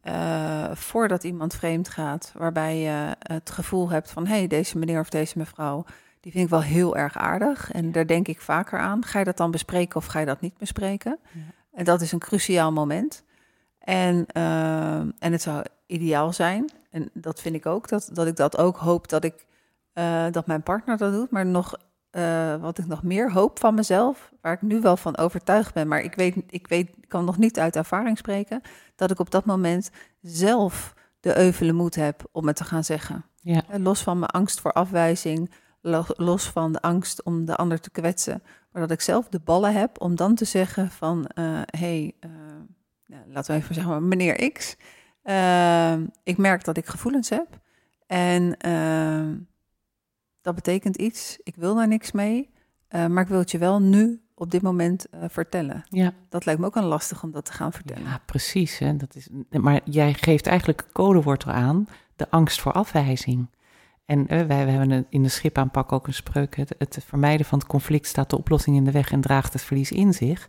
uh, 0.04 0.72
voordat 0.74 1.24
iemand 1.24 1.56
vreemd 1.56 1.90
gaat, 1.90 2.34
waarbij 2.38 2.78
je 2.78 3.16
het 3.20 3.52
gevoel 3.52 3.90
hebt 3.90 4.12
van, 4.12 4.28
hé, 4.28 4.38
hey, 4.38 4.48
deze 4.48 4.78
meneer 4.78 5.00
of 5.00 5.10
deze 5.10 5.38
mevrouw, 5.38 5.86
die 6.20 6.32
vind 6.32 6.44
ik 6.44 6.50
wel 6.50 6.62
heel 6.62 6.98
erg 6.98 7.18
aardig. 7.18 7.72
En 7.72 7.92
daar 7.92 8.08
denk 8.08 8.28
ik 8.28 8.42
vaker 8.42 8.80
aan. 8.80 9.06
Ga 9.06 9.20
je 9.20 9.26
dat 9.26 9.38
dan 9.38 9.52
bespreken 9.52 9.96
of 9.96 10.06
ga 10.06 10.20
je 10.20 10.26
dat 10.26 10.42
niet 10.42 10.58
bespreken? 10.58 11.20
Ja. 11.32 11.42
En 11.74 11.86
dat 11.86 12.02
is 12.02 12.12
een 12.12 12.20
cruciaal 12.20 12.72
moment. 12.72 13.24
En, 13.80 14.26
en 15.20 15.32
het 15.32 15.42
zou 15.42 15.64
ideaal 15.92 16.34
zijn 16.34 16.70
en 16.90 17.10
dat 17.14 17.42
vind 17.42 17.56
ik 17.56 17.66
ook, 17.66 17.88
dat, 17.88 18.10
dat 18.14 18.28
ik 18.28 18.36
dat 18.36 18.58
ook 18.58 18.78
hoop 18.78 19.10
dat 19.10 19.24
ik 19.24 19.46
uh, 19.94 20.26
dat 20.32 20.48
mijn 20.48 20.64
partner 20.64 20.98
dat 20.98 21.14
doet. 21.14 21.32
Maar 21.32 21.46
nog 21.46 21.78
uh, 22.12 22.56
wat 22.56 22.78
ik 22.78 22.86
nog 22.86 23.04
meer 23.04 23.32
hoop 23.32 23.60
van 23.60 23.76
mezelf, 23.76 24.32
waar 24.42 24.54
ik 24.54 24.62
nu 24.62 24.82
wel 24.82 24.98
van 24.98 25.18
overtuigd 25.18 25.74
ben, 25.74 25.88
maar 25.88 26.02
ik 26.02 26.16
weet, 26.16 26.36
ik 26.48 26.68
weet, 26.68 26.90
ik 26.98 27.08
kan 27.08 27.26
nog 27.26 27.38
niet 27.38 27.60
uit 27.60 27.76
ervaring 27.76 28.18
spreken, 28.18 28.62
dat 28.96 29.12
ik 29.12 29.20
op 29.20 29.32
dat 29.32 29.46
moment 29.46 29.90
zelf 30.22 30.94
de 31.20 31.38
euvele 31.38 31.72
moed 31.72 31.96
heb 31.96 32.24
om 32.32 32.48
het 32.48 32.56
te 32.56 32.64
gaan 32.64 32.84
zeggen. 32.84 33.26
Ja. 33.42 33.62
Los 33.78 34.04
van 34.04 34.20
mijn 34.20 34.32
angst 34.32 34.60
voor 34.60 34.72
afwijzing, 34.72 35.52
los 36.16 36.50
van 36.50 36.72
de 36.72 36.82
angst 36.82 37.24
om 37.24 37.46
de 37.46 37.56
ander 37.56 37.80
te 37.80 37.90
kwetsen, 37.90 38.44
maar 38.72 38.82
dat 38.82 38.92
ik 38.92 39.02
zelf 39.02 39.28
de 39.28 39.40
ballen 39.40 39.74
heb 39.74 40.02
om 40.02 40.16
dan 40.16 40.36
te 40.36 40.46
zeggen 40.46 40.92
van, 40.92 41.30
hé, 41.34 41.42
uh, 41.44 41.62
hey, 41.66 42.16
laten 43.28 43.56
we 43.56 43.62
even 43.62 43.76
zeggen, 43.76 44.08
meneer 44.08 44.52
X, 44.52 44.76
Ehm, 45.24 46.06
ik 46.24 46.38
merk 46.38 46.64
dat 46.64 46.78
ik 46.78 46.86
gevoelens 46.86 47.30
heb. 47.30 47.60
En 48.08 48.58
ehm, 48.58 49.36
dat 50.42 50.56
betekent 50.56 50.96
iets. 50.96 51.38
Ik 51.44 51.56
wil 51.56 51.76
daar 51.76 51.88
niks 51.88 52.12
mee. 52.12 52.50
Uh, 52.90 53.06
maar 53.08 53.24
ik 53.24 53.30
wil 53.30 53.40
het 53.40 53.52
je 53.52 53.58
wel 53.58 53.82
nu 53.82 54.22
op 54.36 54.52
dit 54.52 54.62
moment 54.62 55.08
uh, 55.16 55.24
vertellen. 55.28 55.84
Ja. 55.90 56.14
Dat 56.30 56.46
lijkt 56.46 56.60
me 56.60 56.66
ook 56.66 56.76
een 56.76 56.84
lastig 56.84 57.24
om 57.24 57.32
dat 57.32 57.46
te 57.46 57.54
gaan 57.54 57.72
vertellen. 57.74 58.04
Ja, 58.04 58.22
precies. 58.26 58.78
Hè? 58.78 58.98
Dat 58.98 59.16
is, 59.16 59.28
maar 59.50 59.82
jij 59.84 60.14
geeft 60.14 60.48
eigenlijk 60.48 60.82
een 60.82 60.92
codewoord 60.94 61.46
aan, 61.46 61.88
de 62.16 62.30
angst 62.30 62.62
voor 62.62 62.72
afwijzing. 62.72 63.50
En 64.06 64.20
uh, 64.20 64.28
wij, 64.28 64.48
wij, 64.48 64.70
hebben 64.70 65.06
in 65.10 65.24
de 65.24 65.30
schipaanpak 65.30 65.92
ook 65.92 66.08
een 66.08 66.14
spreuk, 66.14 66.56
het, 66.56 66.76
het 66.78 67.04
vermijden 67.06 67.46
van 67.46 67.60
het 67.60 67.68
conflict 67.68 68.08
staat 68.08 68.30
de 68.30 68.38
oplossing 68.38 68.76
in 68.76 68.84
de 68.84 68.92
weg 68.92 69.12
en 69.12 69.22
draagt 69.22 69.54
het 69.54 69.62
verlies 69.62 69.92
in 69.92 70.14
zich. 70.14 70.48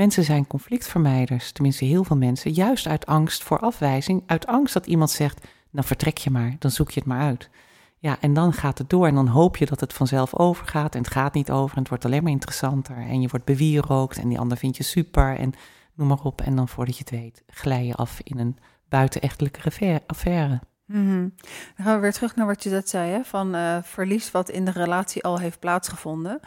Mensen 0.00 0.24
zijn 0.24 0.46
conflictvermijders, 0.46 1.52
tenminste 1.52 1.84
heel 1.84 2.04
veel 2.04 2.16
mensen, 2.16 2.52
juist 2.52 2.86
uit 2.86 3.06
angst 3.06 3.42
voor 3.42 3.58
afwijzing, 3.58 4.22
uit 4.26 4.46
angst 4.46 4.74
dat 4.74 4.86
iemand 4.86 5.10
zegt, 5.10 5.46
dan 5.70 5.84
vertrek 5.84 6.18
je 6.18 6.30
maar, 6.30 6.56
dan 6.58 6.70
zoek 6.70 6.90
je 6.90 7.00
het 7.00 7.08
maar 7.08 7.20
uit. 7.20 7.50
Ja, 7.98 8.16
en 8.20 8.34
dan 8.34 8.52
gaat 8.52 8.78
het 8.78 8.90
door 8.90 9.06
en 9.06 9.14
dan 9.14 9.26
hoop 9.26 9.56
je 9.56 9.66
dat 9.66 9.80
het 9.80 9.92
vanzelf 9.92 10.34
overgaat 10.34 10.94
en 10.94 11.00
het 11.00 11.12
gaat 11.12 11.34
niet 11.34 11.50
over 11.50 11.74
en 11.76 11.80
het 11.80 11.88
wordt 11.88 12.04
alleen 12.04 12.22
maar 12.22 12.32
interessanter 12.32 12.96
en 12.96 13.20
je 13.20 13.28
wordt 13.28 13.44
bewierookt 13.44 14.18
en 14.18 14.28
die 14.28 14.38
ander 14.38 14.56
vindt 14.56 14.76
je 14.76 14.82
super 14.82 15.38
en 15.38 15.52
noem 15.94 16.08
maar 16.08 16.22
op. 16.22 16.40
En 16.40 16.56
dan 16.56 16.68
voordat 16.68 16.96
je 16.96 17.02
het 17.02 17.20
weet, 17.20 17.42
glij 17.46 17.84
je 17.84 17.94
af 17.94 18.20
in 18.22 18.38
een 18.38 18.58
buitenechtelijke 18.88 20.02
affaire. 20.06 20.60
Mm 20.86 21.32
Dan 21.76 21.86
gaan 21.86 21.94
we 21.94 22.00
weer 22.00 22.12
terug 22.12 22.36
naar 22.36 22.46
wat 22.46 22.62
je 22.62 22.70
net 22.70 22.88
zei, 22.88 23.10
hè? 23.10 23.24
van 23.24 23.54
uh, 23.54 23.76
verlies 23.82 24.30
wat 24.30 24.50
in 24.50 24.64
de 24.64 24.70
relatie 24.70 25.24
al 25.24 25.38
heeft 25.38 25.58
plaatsgevonden. 25.58 26.40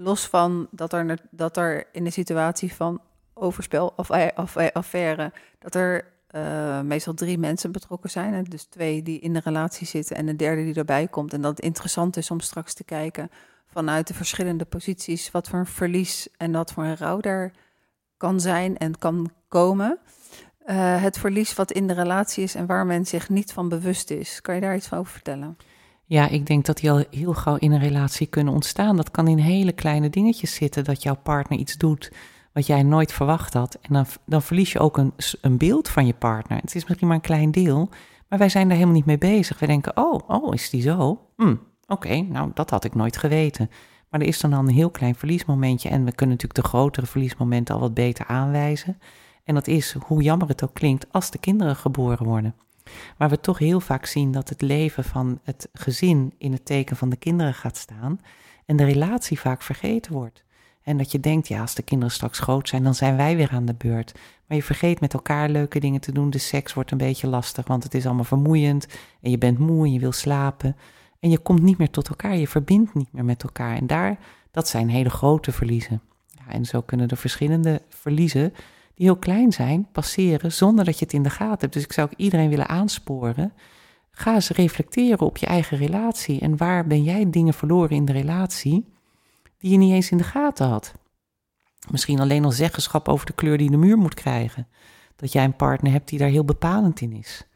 Los 0.00 0.26
van 0.26 0.68
dat 0.70 0.92
er, 0.92 1.18
dat 1.30 1.56
er 1.56 1.86
in 1.92 2.04
de 2.04 2.10
situatie 2.10 2.74
van 2.74 3.00
overspel 3.34 3.92
of, 3.96 4.10
of 4.36 4.56
affaire, 4.56 5.32
dat 5.58 5.74
er 5.74 6.04
uh, 6.30 6.80
meestal 6.80 7.14
drie 7.14 7.38
mensen 7.38 7.72
betrokken 7.72 8.10
zijn. 8.10 8.32
Hè? 8.32 8.42
Dus 8.42 8.64
twee 8.64 9.02
die 9.02 9.20
in 9.20 9.32
de 9.32 9.40
relatie 9.44 9.86
zitten 9.86 10.16
en 10.16 10.28
een 10.28 10.36
derde 10.36 10.64
die 10.64 10.74
erbij 10.74 11.08
komt. 11.08 11.32
En 11.32 11.40
dat 11.40 11.50
het 11.50 11.60
interessant 11.64 12.16
is 12.16 12.30
om 12.30 12.40
straks 12.40 12.74
te 12.74 12.84
kijken 12.84 13.30
vanuit 13.66 14.06
de 14.06 14.14
verschillende 14.14 14.64
posities 14.64 15.30
wat 15.30 15.48
voor 15.48 15.58
een 15.58 15.66
verlies 15.66 16.28
en 16.36 16.52
wat 16.52 16.72
voor 16.72 16.84
een 16.84 16.96
rouw 16.96 17.20
daar 17.20 17.52
kan 18.16 18.40
zijn 18.40 18.76
en 18.76 18.98
kan 18.98 19.30
komen. 19.48 19.98
Het 20.72 21.18
verlies 21.18 21.54
wat 21.54 21.72
in 21.72 21.86
de 21.86 21.94
relatie 21.94 22.42
is 22.42 22.54
en 22.54 22.66
waar 22.66 22.86
men 22.86 23.06
zich 23.06 23.28
niet 23.28 23.52
van 23.52 23.68
bewust 23.68 24.10
is. 24.10 24.40
Kan 24.40 24.54
je 24.54 24.60
daar 24.60 24.76
iets 24.76 24.92
over 24.92 25.12
vertellen? 25.12 25.56
Ja, 26.08 26.28
ik 26.28 26.46
denk 26.46 26.64
dat 26.64 26.76
die 26.76 26.90
al 26.90 27.04
heel 27.10 27.34
gauw 27.34 27.56
in 27.56 27.72
een 27.72 27.78
relatie 27.78 28.26
kunnen 28.26 28.54
ontstaan. 28.54 28.96
Dat 28.96 29.10
kan 29.10 29.28
in 29.28 29.38
hele 29.38 29.72
kleine 29.72 30.10
dingetjes 30.10 30.54
zitten, 30.54 30.84
dat 30.84 31.02
jouw 31.02 31.16
partner 31.16 31.58
iets 31.58 31.76
doet 31.76 32.12
wat 32.52 32.66
jij 32.66 32.82
nooit 32.82 33.12
verwacht 33.12 33.54
had. 33.54 33.78
En 33.82 33.92
dan, 33.92 34.06
dan 34.26 34.42
verlies 34.42 34.72
je 34.72 34.78
ook 34.78 34.96
een, 34.96 35.12
een 35.40 35.58
beeld 35.58 35.88
van 35.88 36.06
je 36.06 36.14
partner. 36.14 36.58
Het 36.58 36.74
is 36.74 36.84
misschien 36.84 37.06
maar 37.06 37.16
een 37.16 37.22
klein 37.22 37.50
deel, 37.50 37.88
maar 38.28 38.38
wij 38.38 38.48
zijn 38.48 38.64
daar 38.66 38.76
helemaal 38.76 38.96
niet 38.96 39.06
mee 39.06 39.18
bezig. 39.18 39.58
We 39.58 39.66
denken, 39.66 39.96
oh, 39.96 40.20
oh 40.26 40.54
is 40.54 40.70
die 40.70 40.82
zo? 40.82 41.20
Hm, 41.36 41.54
Oké, 41.90 42.20
nou 42.20 42.50
dat 42.54 42.70
had 42.70 42.84
ik 42.84 42.94
nooit 42.94 43.16
geweten. 43.16 43.70
Maar 44.10 44.20
er 44.20 44.26
is 44.26 44.40
dan 44.40 44.52
al 44.52 44.58
een 44.60 44.68
heel 44.68 44.90
klein 44.90 45.14
verliesmomentje 45.14 45.88
en 45.88 46.04
we 46.04 46.12
kunnen 46.12 46.36
natuurlijk 46.36 46.62
de 46.62 46.68
grotere 46.68 47.06
verliesmomenten 47.06 47.74
al 47.74 47.80
wat 47.80 47.94
beter 47.94 48.26
aanwijzen. 48.26 48.98
En 49.44 49.54
dat 49.54 49.66
is, 49.66 49.92
hoe 49.92 50.22
jammer 50.22 50.48
het 50.48 50.62
ook 50.64 50.74
klinkt, 50.74 51.06
als 51.10 51.30
de 51.30 51.38
kinderen 51.38 51.76
geboren 51.76 52.26
worden. 52.26 52.54
Waar 53.16 53.28
we 53.28 53.40
toch 53.40 53.58
heel 53.58 53.80
vaak 53.80 54.06
zien 54.06 54.32
dat 54.32 54.48
het 54.48 54.60
leven 54.60 55.04
van 55.04 55.40
het 55.42 55.68
gezin 55.72 56.32
in 56.38 56.52
het 56.52 56.64
teken 56.64 56.96
van 56.96 57.08
de 57.08 57.16
kinderen 57.16 57.54
gaat 57.54 57.76
staan 57.76 58.20
en 58.66 58.76
de 58.76 58.84
relatie 58.84 59.40
vaak 59.40 59.62
vergeten 59.62 60.12
wordt. 60.12 60.44
En 60.82 60.96
dat 60.96 61.12
je 61.12 61.20
denkt, 61.20 61.48
ja, 61.48 61.60
als 61.60 61.74
de 61.74 61.82
kinderen 61.82 62.14
straks 62.14 62.38
groot 62.38 62.68
zijn, 62.68 62.82
dan 62.82 62.94
zijn 62.94 63.16
wij 63.16 63.36
weer 63.36 63.50
aan 63.50 63.64
de 63.64 63.74
beurt. 63.74 64.12
Maar 64.46 64.56
je 64.56 64.62
vergeet 64.62 65.00
met 65.00 65.14
elkaar 65.14 65.48
leuke 65.48 65.80
dingen 65.80 66.00
te 66.00 66.12
doen. 66.12 66.30
De 66.30 66.38
seks 66.38 66.74
wordt 66.74 66.90
een 66.90 66.98
beetje 66.98 67.26
lastig, 67.26 67.66
want 67.66 67.82
het 67.82 67.94
is 67.94 68.06
allemaal 68.06 68.24
vermoeiend. 68.24 68.86
En 69.20 69.30
je 69.30 69.38
bent 69.38 69.58
moe 69.58 69.84
en 69.84 69.92
je 69.92 69.98
wil 69.98 70.12
slapen. 70.12 70.76
En 71.20 71.30
je 71.30 71.38
komt 71.38 71.62
niet 71.62 71.78
meer 71.78 71.90
tot 71.90 72.08
elkaar, 72.08 72.36
je 72.36 72.48
verbindt 72.48 72.94
niet 72.94 73.12
meer 73.12 73.24
met 73.24 73.42
elkaar. 73.42 73.76
En 73.76 73.86
daar, 73.86 74.18
dat 74.50 74.68
zijn 74.68 74.88
hele 74.88 75.10
grote 75.10 75.52
verliezen. 75.52 76.00
Ja, 76.26 76.52
en 76.52 76.64
zo 76.64 76.80
kunnen 76.80 77.08
er 77.08 77.16
verschillende 77.16 77.82
verliezen, 77.88 78.54
die 78.98 79.06
heel 79.06 79.16
klein 79.16 79.52
zijn, 79.52 79.88
passeren 79.92 80.52
zonder 80.52 80.84
dat 80.84 80.98
je 80.98 81.04
het 81.04 81.14
in 81.14 81.22
de 81.22 81.30
gaten 81.30 81.60
hebt. 81.60 81.72
Dus 81.72 81.82
ik 81.82 81.92
zou 81.92 82.08
ook 82.10 82.18
iedereen 82.18 82.48
willen 82.48 82.68
aansporen. 82.68 83.52
Ga 84.10 84.34
eens 84.34 84.50
reflecteren 84.50 85.26
op 85.26 85.36
je 85.36 85.46
eigen 85.46 85.78
relatie. 85.78 86.40
En 86.40 86.56
waar 86.56 86.86
ben 86.86 87.02
jij 87.02 87.30
dingen 87.30 87.54
verloren 87.54 87.96
in 87.96 88.04
de 88.04 88.12
relatie 88.12 88.92
die 89.58 89.70
je 89.70 89.76
niet 89.76 89.92
eens 89.92 90.10
in 90.10 90.16
de 90.16 90.24
gaten 90.24 90.66
had? 90.66 90.94
Misschien 91.90 92.20
alleen 92.20 92.44
al 92.44 92.52
zeggenschap 92.52 93.08
over 93.08 93.26
de 93.26 93.32
kleur 93.32 93.58
die 93.58 93.70
de 93.70 93.76
muur 93.76 93.96
moet 93.96 94.14
krijgen. 94.14 94.68
Dat 95.16 95.32
jij 95.32 95.44
een 95.44 95.56
partner 95.56 95.92
hebt 95.92 96.08
die 96.08 96.18
daar 96.18 96.28
heel 96.28 96.44
bepalend 96.44 97.00
in 97.00 97.12
is. 97.12 97.46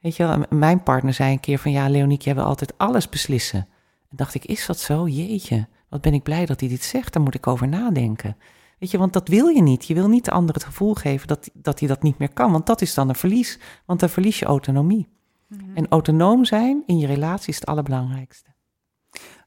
Weet 0.00 0.16
je 0.16 0.46
mijn 0.50 0.82
partner 0.82 1.12
zei 1.12 1.32
een 1.32 1.40
keer 1.40 1.58
van 1.58 1.72
ja, 1.72 1.88
Leoniek, 1.88 2.22
jij 2.22 2.34
wil 2.34 2.44
altijd 2.44 2.78
alles 2.78 3.08
beslissen. 3.08 3.68
En 4.10 4.16
dacht 4.16 4.34
ik, 4.34 4.44
is 4.44 4.66
dat 4.66 4.78
zo? 4.78 5.08
Jeetje, 5.08 5.66
wat 5.88 6.00
ben 6.00 6.14
ik 6.14 6.22
blij 6.22 6.46
dat 6.46 6.60
hij 6.60 6.68
dit 6.68 6.82
zegt, 6.82 7.12
daar 7.12 7.22
moet 7.22 7.34
ik 7.34 7.46
over 7.46 7.68
nadenken. 7.68 8.36
Weet 8.78 8.90
je, 8.90 8.98
want 8.98 9.12
dat 9.12 9.28
wil 9.28 9.46
je 9.46 9.62
niet. 9.62 9.86
Je 9.86 9.94
wil 9.94 10.08
niet 10.08 10.24
de 10.24 10.30
ander 10.30 10.54
het 10.54 10.64
gevoel 10.64 10.94
geven 10.94 11.26
dat, 11.26 11.50
dat 11.52 11.78
hij 11.78 11.88
dat 11.88 12.02
niet 12.02 12.18
meer 12.18 12.32
kan, 12.32 12.52
want 12.52 12.66
dat 12.66 12.80
is 12.80 12.94
dan 12.94 13.08
een 13.08 13.14
verlies. 13.14 13.58
Want 13.84 14.00
dan 14.00 14.08
verlies 14.08 14.38
je 14.38 14.44
autonomie. 14.44 15.08
Mhm. 15.46 15.76
En 15.76 15.88
autonoom 15.88 16.44
zijn 16.44 16.82
in 16.86 16.98
je 16.98 17.06
relatie 17.06 17.48
is 17.48 17.60
het 17.60 17.66
allerbelangrijkste. 17.66 18.54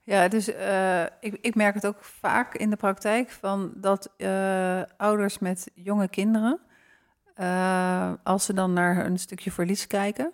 Ja, 0.03 0.27
dus 0.27 0.50
uh, 0.50 1.03
ik, 1.03 1.38
ik, 1.41 1.55
merk 1.55 1.74
het 1.74 1.88
ook 1.88 2.03
vaak 2.03 2.55
in 2.55 2.69
de 2.69 2.75
praktijk 2.75 3.29
van 3.29 3.71
dat 3.75 4.13
uh, 4.17 4.81
ouders 4.98 5.39
met 5.39 5.71
jonge 5.75 6.07
kinderen, 6.07 6.59
uh, 7.38 8.12
als 8.24 8.45
ze 8.45 8.53
dan 8.53 8.74
naar 8.74 9.05
een 9.05 9.19
stukje 9.19 9.51
verlies 9.51 9.88
kijken, 9.88 10.33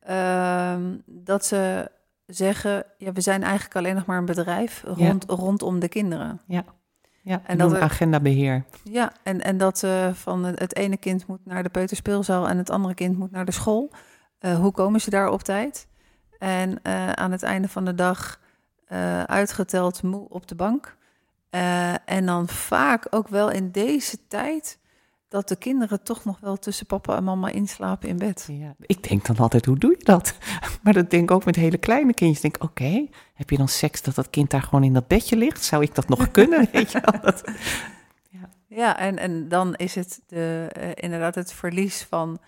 Ehm, 0.00 0.96
dat 1.06 1.44
ze 1.44 1.90
zeggen, 2.26 2.84
ja, 2.98 3.12
we 3.12 3.20
zijn 3.20 3.42
eigenlijk 3.42 3.76
alleen 3.76 3.94
nog 3.94 4.06
maar 4.06 4.18
een 4.18 4.24
bedrijf 4.24 4.82
rond, 4.86 5.24
rondom 5.28 5.80
de 5.80 5.88
kinderen. 5.88 6.40
Ja, 6.46 6.64
ja 7.22 7.42
en 7.46 7.58
dat 7.58 7.74
agendabeheer. 7.74 8.64
Ja, 8.84 9.12
en, 9.22 9.40
en 9.40 9.58
dat 9.58 9.82
uh, 9.82 10.12
van 10.12 10.44
het 10.44 10.76
ene 10.76 10.96
kind 10.96 11.26
moet 11.26 11.46
naar 11.46 11.62
de 11.62 11.68
peuterspeelzaal 11.68 12.48
en 12.48 12.58
het 12.58 12.70
andere 12.70 12.94
kind 12.94 13.18
moet 13.18 13.30
naar 13.30 13.44
de 13.44 13.52
school. 13.52 13.92
Uh, 14.40 14.58
hoe 14.58 14.72
komen 14.72 15.00
ze 15.00 15.10
daar 15.10 15.28
op 15.28 15.42
tijd? 15.42 15.86
En 16.38 16.70
uh, 16.82 17.12
aan 17.12 17.32
het 17.32 17.42
einde 17.42 17.68
van 17.68 17.84
de 17.84 17.94
dag 17.94 18.40
uitgeteld 19.26 20.02
moe 20.02 20.28
op 20.28 20.48
de 20.48 20.54
bank. 20.54 20.96
en 22.04 22.26
dan 22.26 22.48
vaak 22.48 23.06
ook 23.10 23.28
wel 23.28 23.50
in 23.50 23.70
deze 23.70 24.26
tijd 24.28 24.79
dat 25.30 25.48
de 25.48 25.56
kinderen 25.56 26.02
toch 26.02 26.24
nog 26.24 26.40
wel 26.40 26.56
tussen 26.56 26.86
papa 26.86 27.16
en 27.16 27.24
mama 27.24 27.48
inslapen 27.48 28.08
in 28.08 28.18
bed. 28.18 28.48
Ja, 28.50 28.74
ik 28.80 29.08
denk 29.08 29.26
dan 29.26 29.36
altijd, 29.36 29.64
hoe 29.64 29.78
doe 29.78 29.90
je 29.98 30.04
dat? 30.04 30.34
Maar 30.82 30.92
dat 30.92 31.10
denk 31.10 31.22
ik 31.22 31.30
ook 31.30 31.44
met 31.44 31.56
hele 31.56 31.78
kleine 31.78 32.14
kindjes. 32.14 32.40
Denk, 32.40 32.62
oké, 32.62 33.06
heb 33.34 33.50
je 33.50 33.56
dan 33.56 33.68
seks 33.68 34.02
dat 34.02 34.14
dat 34.14 34.30
kind 34.30 34.50
daar 34.50 34.62
gewoon 34.62 34.84
in 34.84 34.92
dat 34.92 35.06
bedje 35.06 35.36
ligt? 35.36 35.64
Zou 35.64 35.82
ik 35.82 35.94
dat 35.94 36.08
nog 36.08 36.30
kunnen? 36.38 36.68
Weet 36.72 36.92
je 36.92 37.00
wel? 37.00 37.20
Dat, 37.20 37.42
ja. 38.28 38.48
ja, 38.66 38.98
en, 38.98 39.18
en 39.18 39.48
dan 39.48 39.74
is 39.74 39.94
het 39.94 40.20
de, 40.26 40.70
uh, 40.78 40.90
inderdaad 40.94 41.34
het 41.34 41.52
verlies 41.52 42.02
van 42.02 42.38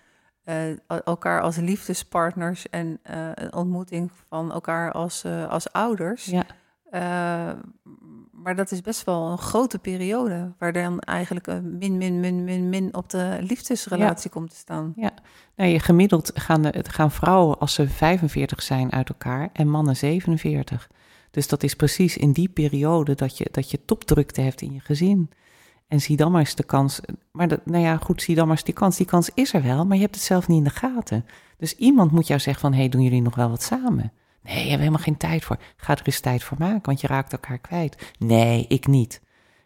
uh, 0.45 0.77
elkaar 1.05 1.43
als 1.43 1.57
liefdespartners 1.57 2.69
en 2.69 3.01
uh, 3.11 3.29
een 3.35 3.55
ontmoeting 3.55 4.11
van 4.29 4.53
elkaar 4.53 4.93
als, 4.93 5.25
als 5.49 5.73
ouders. 5.73 6.25
Ja. 6.25 6.45
Maar 8.43 8.57
dat 8.57 8.71
is 8.71 8.81
best 8.81 9.05
wel 9.05 9.31
een 9.31 9.39
grote 9.39 9.79
periode, 9.79 10.53
waar 10.59 10.73
dan 10.73 11.01
eigenlijk 11.01 11.47
een 11.47 11.79
min, 11.79 11.97
min, 11.97 12.21
min, 12.21 12.45
min, 12.45 12.69
min 12.69 12.95
op 12.95 13.11
de 13.11 13.39
liefdesrelatie 13.41 14.31
komt 14.31 14.51
te 14.51 14.57
staan. 14.57 14.93
Ja, 14.97 15.11
nou, 15.57 15.71
je 15.71 15.79
gemiddeld 15.79 16.31
gaan, 16.35 16.63
de, 16.63 16.85
gaan 16.89 17.11
vrouwen 17.11 17.59
als 17.59 17.75
ze 17.75 17.89
45 17.89 18.63
zijn 18.63 18.93
uit 18.93 19.09
elkaar 19.09 19.51
en 19.53 19.69
mannen 19.69 19.97
47. 19.97 20.91
Dus 21.31 21.49
dat 21.49 21.63
is 21.63 21.75
precies 21.75 22.17
in 22.17 22.33
die 22.33 22.49
periode 22.49 23.15
dat 23.15 23.39
je, 23.39 23.49
dat 23.51 23.71
je 23.71 23.85
topdrukte 23.85 24.41
hebt 24.41 24.61
in 24.61 24.73
je 24.73 24.81
gezin. 24.81 25.31
En 25.89 26.01
zie 26.01 26.17
dan 26.17 26.31
maar 26.31 26.41
eens 26.41 26.55
de 26.55 26.63
kans. 26.63 27.01
Maar 27.31 27.49
dat, 27.49 27.67
nou 27.67 27.85
ja, 27.85 27.97
goed, 27.97 28.23
zie 28.23 28.35
dan 28.35 28.47
maar 28.47 28.57
eens 28.57 28.65
die 28.65 28.75
kans. 28.75 28.97
Die 28.97 29.07
kans 29.07 29.31
is 29.35 29.55
er 29.55 29.63
wel, 29.63 29.87
maar 29.87 29.97
je 29.97 30.03
hebt 30.03 30.15
het 30.15 30.25
zelf 30.25 30.49
niet 30.49 30.59
in 30.59 30.65
de 30.65 30.71
gaten. 30.71 31.27
Dus 31.57 31.77
iemand 31.77 32.11
moet 32.11 32.27
jou 32.27 32.41
zeggen 32.41 32.63
van, 32.63 32.73
hé, 32.73 32.79
hey, 32.79 32.89
doen 32.89 33.03
jullie 33.03 33.23
nog 33.23 33.35
wel 33.35 33.49
wat 33.49 33.63
samen? 33.63 34.13
Nee, 34.43 34.63
je 34.63 34.69
hebt 34.69 34.79
helemaal 34.79 35.03
geen 35.03 35.17
tijd 35.17 35.45
voor. 35.45 35.59
Ga 35.77 35.93
er 35.93 36.03
eens 36.05 36.21
tijd 36.21 36.45
voor 36.45 36.57
maken, 36.61 36.83
want 36.83 37.01
je 37.01 37.07
raakt 37.07 37.33
elkaar 37.33 37.59
kwijt. 37.59 38.13
Nee, 38.19 38.65
ik 38.69 38.87
niet. 38.87 39.21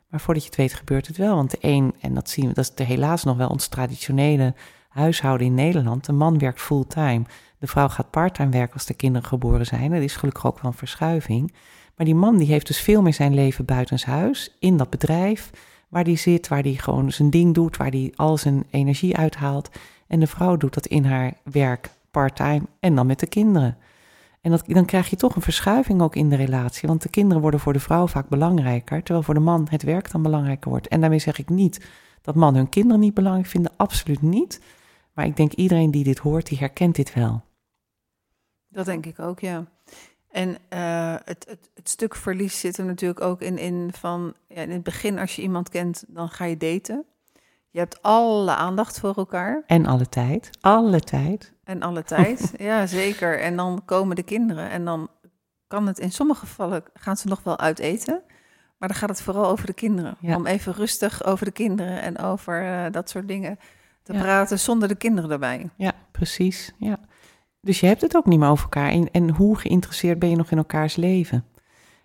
Maar 0.09 0.21
voordat 0.21 0.43
je 0.43 0.49
het 0.49 0.59
weet 0.59 0.75
gebeurt 0.75 1.07
het 1.07 1.17
wel. 1.17 1.35
Want 1.35 1.51
de 1.51 1.59
een, 1.61 1.95
en 2.01 2.15
dat 2.15 2.31
zien 2.31 2.49
we, 2.49 2.55
dat 2.55 2.73
is 2.77 2.87
helaas 2.87 3.25
nog 3.25 3.37
wel 3.37 3.49
ons 3.49 3.69
traditionele 3.69 4.55
huishouden 4.89 5.47
in 5.47 5.55
Nederland. 5.55 6.05
De 6.05 6.13
man 6.13 6.39
werkt 6.39 6.61
fulltime. 6.61 7.23
De 7.59 7.67
vrouw 7.67 7.89
gaat 7.89 8.11
parttime 8.11 8.51
werken 8.51 8.75
als 8.75 8.87
de 8.87 8.95
kinderen 8.95 9.29
geboren 9.29 9.67
zijn. 9.67 9.91
Dat 9.91 10.03
is 10.03 10.17
gelukkig 10.17 10.47
ook 10.47 10.61
wel 10.61 10.71
een 10.71 10.77
verschuiving. 10.77 11.53
Maar 11.97 12.07
die 12.07 12.15
man 12.15 12.37
die 12.37 12.47
heeft 12.47 12.67
dus 12.67 12.81
veel 12.81 13.03
meer 13.03 13.15
zijn 13.15 13.35
leven 13.35 13.65
buitenshuis, 13.65 14.57
in 14.59 14.77
dat 14.77 14.91
bedrijf, 14.91 15.51
waar 15.89 16.05
die 16.05 16.17
zit, 16.17 16.49
waar 16.49 16.63
die 16.63 16.79
gewoon 16.79 17.13
zijn 17.13 17.31
ding 17.31 17.55
doet, 17.55 17.77
waar 17.77 17.91
die 17.91 18.13
al 18.17 18.39
zijn 18.39 18.67
energie 18.71 19.17
uithaalt. 19.17 19.71
En 20.07 20.21
de 20.21 20.27
vrouw 20.27 20.57
doet 20.57 20.75
dat 20.75 20.87
in 20.87 21.05
haar 21.05 21.33
werk 21.43 21.91
parttime 22.11 22.63
en 22.81 22.95
dan 22.95 23.07
met 23.07 23.21
de 23.21 23.27
kinderen. 23.27 23.77
En 24.47 24.61
dan 24.67 24.85
krijg 24.85 25.11
je 25.11 25.17
toch 25.17 25.37
een 25.37 25.43
verschuiving 25.43 26.03
ook 26.03 26.17
in 26.17 26.29
de 26.29 26.37
relatie. 26.37 26.89
Want 26.89 27.03
de 27.03 27.09
kinderen 27.09 27.43
worden 27.43 27.61
voor 27.61 27.73
de 27.73 27.81
vrouw 27.81 28.07
vaak 28.07 28.29
belangrijker, 28.29 29.03
terwijl 29.03 29.25
voor 29.25 29.35
de 29.35 29.41
man 29.41 29.67
het 29.71 29.83
werk 29.83 30.11
dan 30.11 30.23
belangrijker 30.23 30.71
wordt. 30.71 30.89
En 30.89 31.01
daarmee 31.01 31.19
zeg 31.19 31.39
ik 31.39 31.49
niet 31.49 31.87
dat 32.23 32.35
mannen 32.35 32.61
hun 32.61 32.71
kinderen 32.71 33.01
niet 33.01 33.15
belangrijk 33.15 33.47
vinden, 33.47 33.73
absoluut 33.77 34.23
niet. 34.23 34.61
Maar 35.13 35.27
ik 35.27 35.37
denk 35.37 35.53
iedereen 35.53 35.91
die 35.91 36.05
dit 36.05 36.19
hoort, 36.19 36.47
die 36.47 36.59
herkent 36.59 36.95
dit 36.95 37.15
wel. 37.15 37.45
Dat 38.69 38.85
denk 38.85 39.07
ik 39.07 39.19
ook, 39.19 39.41
ja. 39.41 39.65
En 40.31 40.49
uh, 40.49 41.15
het, 41.25 41.47
het, 41.49 41.71
het, 41.75 41.89
stuk 41.89 42.15
verlies 42.15 42.61
zit 42.61 42.79
er 42.79 42.85
natuurlijk 42.85 43.21
ook 43.21 43.41
in, 43.41 43.59
in 43.59 43.91
van, 43.93 44.35
ja, 44.49 44.63
in 44.63 44.71
het 44.71 44.83
begin 44.83 45.19
als 45.19 45.37
je 45.37 45.43
iemand 45.43 45.69
kent, 45.69 46.05
dan 46.09 46.29
ga 46.29 46.45
je 46.45 46.57
daten. 46.57 47.05
Je 47.77 47.83
hebt 47.83 48.03
alle 48.03 48.55
aandacht 48.55 49.01
voor 49.01 49.15
elkaar. 49.17 49.63
En 49.67 49.87
alle 49.87 50.09
tijd. 50.09 50.51
Alle 50.61 51.01
tijd. 51.01 51.53
En 51.65 51.83
alle 51.83 52.03
tijd, 52.03 52.53
ja 52.59 52.87
zeker. 52.87 53.41
En 53.41 53.57
dan 53.57 53.83
komen 53.85 54.17
de 54.17 54.23
kinderen 54.23 54.71
en 54.71 54.85
dan 54.85 55.09
kan 55.67 55.87
het 55.87 55.99
in 55.99 56.13
sommige 56.13 56.47
gevallen, 56.47 56.83
gaan 56.95 57.17
ze 57.17 57.29
nog 57.29 57.43
wel 57.43 57.59
uit 57.59 57.79
eten. 57.79 58.23
Maar 58.79 58.89
dan 58.89 58.99
gaat 58.99 59.09
het 59.09 59.23
vooral 59.23 59.47
over 59.47 59.67
de 59.67 59.73
kinderen. 59.73 60.17
Om 60.21 60.47
even 60.47 60.73
rustig 60.73 61.25
over 61.25 61.45
de 61.45 61.51
kinderen 61.51 62.03
en 62.03 62.19
over 62.19 62.63
uh, 62.63 62.85
dat 62.91 63.11
soort 63.11 63.29
dingen 63.29 63.59
te 64.03 64.13
praten 64.13 64.59
zonder 64.59 64.89
de 64.89 64.95
kinderen 64.95 65.31
erbij. 65.31 65.71
Ja, 65.77 65.93
precies. 66.11 66.73
Ja. 66.79 66.99
Dus 67.61 67.81
je 67.81 67.87
hebt 67.87 68.01
het 68.01 68.17
ook 68.17 68.27
niet 68.27 68.39
meer 68.39 68.49
over 68.49 68.65
elkaar. 68.65 68.91
En, 68.91 69.11
en 69.11 69.31
hoe 69.31 69.59
geïnteresseerd 69.59 70.19
ben 70.19 70.31
je 70.31 70.37
nog 70.37 70.51
in 70.51 70.59
elkaars 70.59 70.97
leven? 70.97 71.45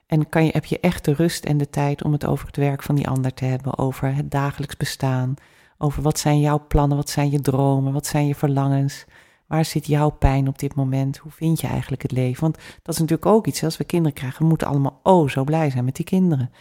En 0.07 0.29
kan 0.29 0.45
je, 0.45 0.51
heb 0.51 0.65
je 0.65 0.79
echt 0.79 1.05
de 1.05 1.13
rust 1.13 1.45
en 1.45 1.57
de 1.57 1.69
tijd 1.69 2.03
om 2.03 2.11
het 2.11 2.25
over 2.25 2.45
het 2.45 2.57
werk 2.57 2.83
van 2.83 2.95
die 2.95 3.07
ander 3.07 3.33
te 3.33 3.45
hebben, 3.45 3.77
over 3.77 4.15
het 4.15 4.31
dagelijks 4.31 4.77
bestaan, 4.77 5.35
over 5.81 6.01
wat 6.01 6.19
zijn 6.19 6.39
jouw 6.39 6.65
plannen, 6.67 6.97
wat 6.97 7.09
zijn 7.09 7.29
je 7.31 7.39
dromen, 7.39 7.93
wat 7.93 8.05
zijn 8.05 8.27
je 8.27 8.35
verlangens, 8.35 9.05
waar 9.47 9.65
zit 9.65 9.87
jouw 9.87 10.09
pijn 10.09 10.47
op 10.47 10.59
dit 10.59 10.75
moment, 10.75 11.17
hoe 11.17 11.31
vind 11.31 11.61
je 11.61 11.67
eigenlijk 11.67 12.01
het 12.01 12.11
leven? 12.11 12.41
Want 12.41 12.55
dat 12.55 12.93
is 12.93 12.99
natuurlijk 12.99 13.25
ook 13.25 13.47
iets, 13.47 13.63
als 13.63 13.77
we 13.77 13.83
kinderen 13.83 14.13
krijgen, 14.13 14.41
we 14.41 14.47
moeten 14.47 14.67
allemaal 14.67 14.99
oh 15.03 15.29
zo 15.29 15.43
blij 15.43 15.69
zijn 15.69 15.85
met 15.85 15.95
die 15.95 16.05
kinderen. 16.05 16.51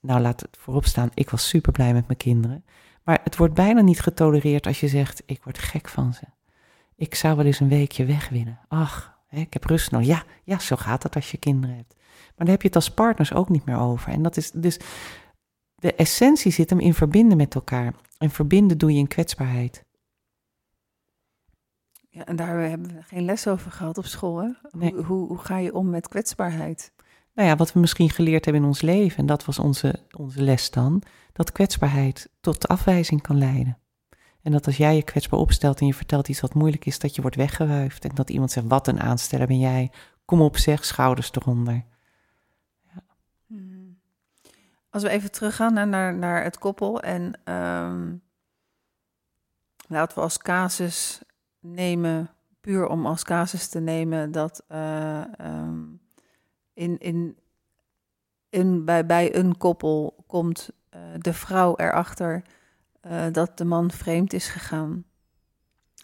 Nou, 0.00 0.20
laat 0.20 0.40
het 0.40 0.56
voorop 0.58 0.84
staan, 0.84 1.10
ik 1.14 1.30
was 1.30 1.48
super 1.48 1.72
blij 1.72 1.92
met 1.92 2.06
mijn 2.06 2.18
kinderen. 2.18 2.64
Maar 3.04 3.20
het 3.24 3.36
wordt 3.36 3.54
bijna 3.54 3.80
niet 3.80 4.00
getolereerd 4.00 4.66
als 4.66 4.80
je 4.80 4.88
zegt, 4.88 5.22
ik 5.26 5.42
word 5.42 5.58
gek 5.58 5.88
van 5.88 6.14
ze. 6.14 6.24
Ik 6.96 7.14
zou 7.14 7.36
wel 7.36 7.44
eens 7.44 7.60
een 7.60 7.68
weekje 7.68 8.04
weg 8.04 8.28
willen. 8.28 8.58
Ach, 8.68 9.18
ik 9.30 9.52
heb 9.52 9.64
rust 9.64 9.90
nodig. 9.90 10.06
Ja, 10.06 10.22
ja, 10.44 10.58
zo 10.58 10.76
gaat 10.76 11.02
het 11.02 11.14
als 11.14 11.30
je 11.30 11.36
kinderen 11.36 11.76
hebt. 11.76 11.94
Maar 11.96 12.46
daar 12.46 12.48
heb 12.48 12.62
je 12.62 12.66
het 12.66 12.76
als 12.76 12.90
partners 12.90 13.32
ook 13.32 13.48
niet 13.48 13.64
meer 13.64 13.78
over. 13.78 14.12
En 14.12 14.22
dat 14.22 14.36
is 14.36 14.50
dus 14.50 14.78
de 15.74 15.94
essentie 15.94 16.52
zit 16.52 16.70
hem 16.70 16.80
in 16.80 16.94
verbinden 16.94 17.36
met 17.36 17.54
elkaar. 17.54 17.94
En 18.18 18.30
verbinden 18.30 18.78
doe 18.78 18.92
je 18.92 18.98
in 18.98 19.08
kwetsbaarheid. 19.08 19.84
Ja, 22.10 22.24
en 22.24 22.36
daar 22.36 22.60
hebben 22.60 22.94
we 22.94 23.02
geen 23.02 23.24
les 23.24 23.46
over 23.46 23.70
gehad 23.70 23.98
op 23.98 24.04
school. 24.04 24.38
Hè? 24.38 24.48
Nee. 24.70 24.92
Hoe, 24.92 25.04
hoe, 25.04 25.26
hoe 25.26 25.38
ga 25.38 25.58
je 25.58 25.74
om 25.74 25.90
met 25.90 26.08
kwetsbaarheid? 26.08 26.92
Nou 27.34 27.48
ja, 27.48 27.56
wat 27.56 27.72
we 27.72 27.80
misschien 27.80 28.10
geleerd 28.10 28.44
hebben 28.44 28.62
in 28.62 28.68
ons 28.68 28.80
leven, 28.80 29.18
en 29.18 29.26
dat 29.26 29.44
was 29.44 29.58
onze, 29.58 30.00
onze 30.16 30.42
les 30.42 30.70
dan, 30.70 31.02
dat 31.32 31.52
kwetsbaarheid 31.52 32.30
tot 32.40 32.68
afwijzing 32.68 33.22
kan 33.22 33.38
leiden. 33.38 33.78
En 34.42 34.52
dat 34.52 34.66
als 34.66 34.76
jij 34.76 34.94
je 34.94 35.02
kwetsbaar 35.02 35.40
opstelt 35.40 35.80
en 35.80 35.86
je 35.86 35.94
vertelt 35.94 36.28
iets 36.28 36.40
wat 36.40 36.54
moeilijk 36.54 36.86
is, 36.86 36.98
dat 36.98 37.14
je 37.14 37.20
wordt 37.20 37.36
weggewuifd. 37.36 38.04
En 38.04 38.14
dat 38.14 38.30
iemand 38.30 38.50
zegt, 38.50 38.66
wat 38.66 38.88
een 38.88 39.00
aansteller 39.00 39.46
ben 39.46 39.58
jij. 39.58 39.90
Kom 40.24 40.40
op 40.40 40.56
zeg, 40.56 40.84
schouders 40.84 41.30
eronder. 41.32 41.84
Hmm. 43.46 43.98
Als 44.98 45.06
we 45.06 45.12
even 45.12 45.30
teruggaan 45.30 45.72
naar, 45.72 45.86
naar, 45.86 46.14
naar 46.14 46.42
het 46.42 46.58
koppel 46.58 47.00
en 47.00 47.40
ehm, 47.44 48.16
laten 49.88 50.16
we 50.16 50.22
als 50.22 50.38
casus 50.38 51.22
nemen, 51.60 52.30
puur 52.60 52.86
om 52.86 53.06
als 53.06 53.24
casus 53.24 53.68
te 53.68 53.80
nemen, 53.80 54.32
dat 54.32 54.64
eh, 54.68 55.38
ehm, 55.38 55.84
in, 56.72 56.98
in, 56.98 57.38
in, 58.48 58.84
bij, 58.84 59.06
bij 59.06 59.34
een 59.36 59.56
koppel 59.56 60.24
komt 60.26 60.70
eh, 60.88 61.00
de 61.18 61.32
vrouw 61.32 61.76
erachter 61.76 62.42
eh, 63.00 63.26
dat 63.32 63.58
de 63.58 63.64
man 63.64 63.90
vreemd 63.90 64.32
is 64.32 64.48
gegaan. 64.48 65.04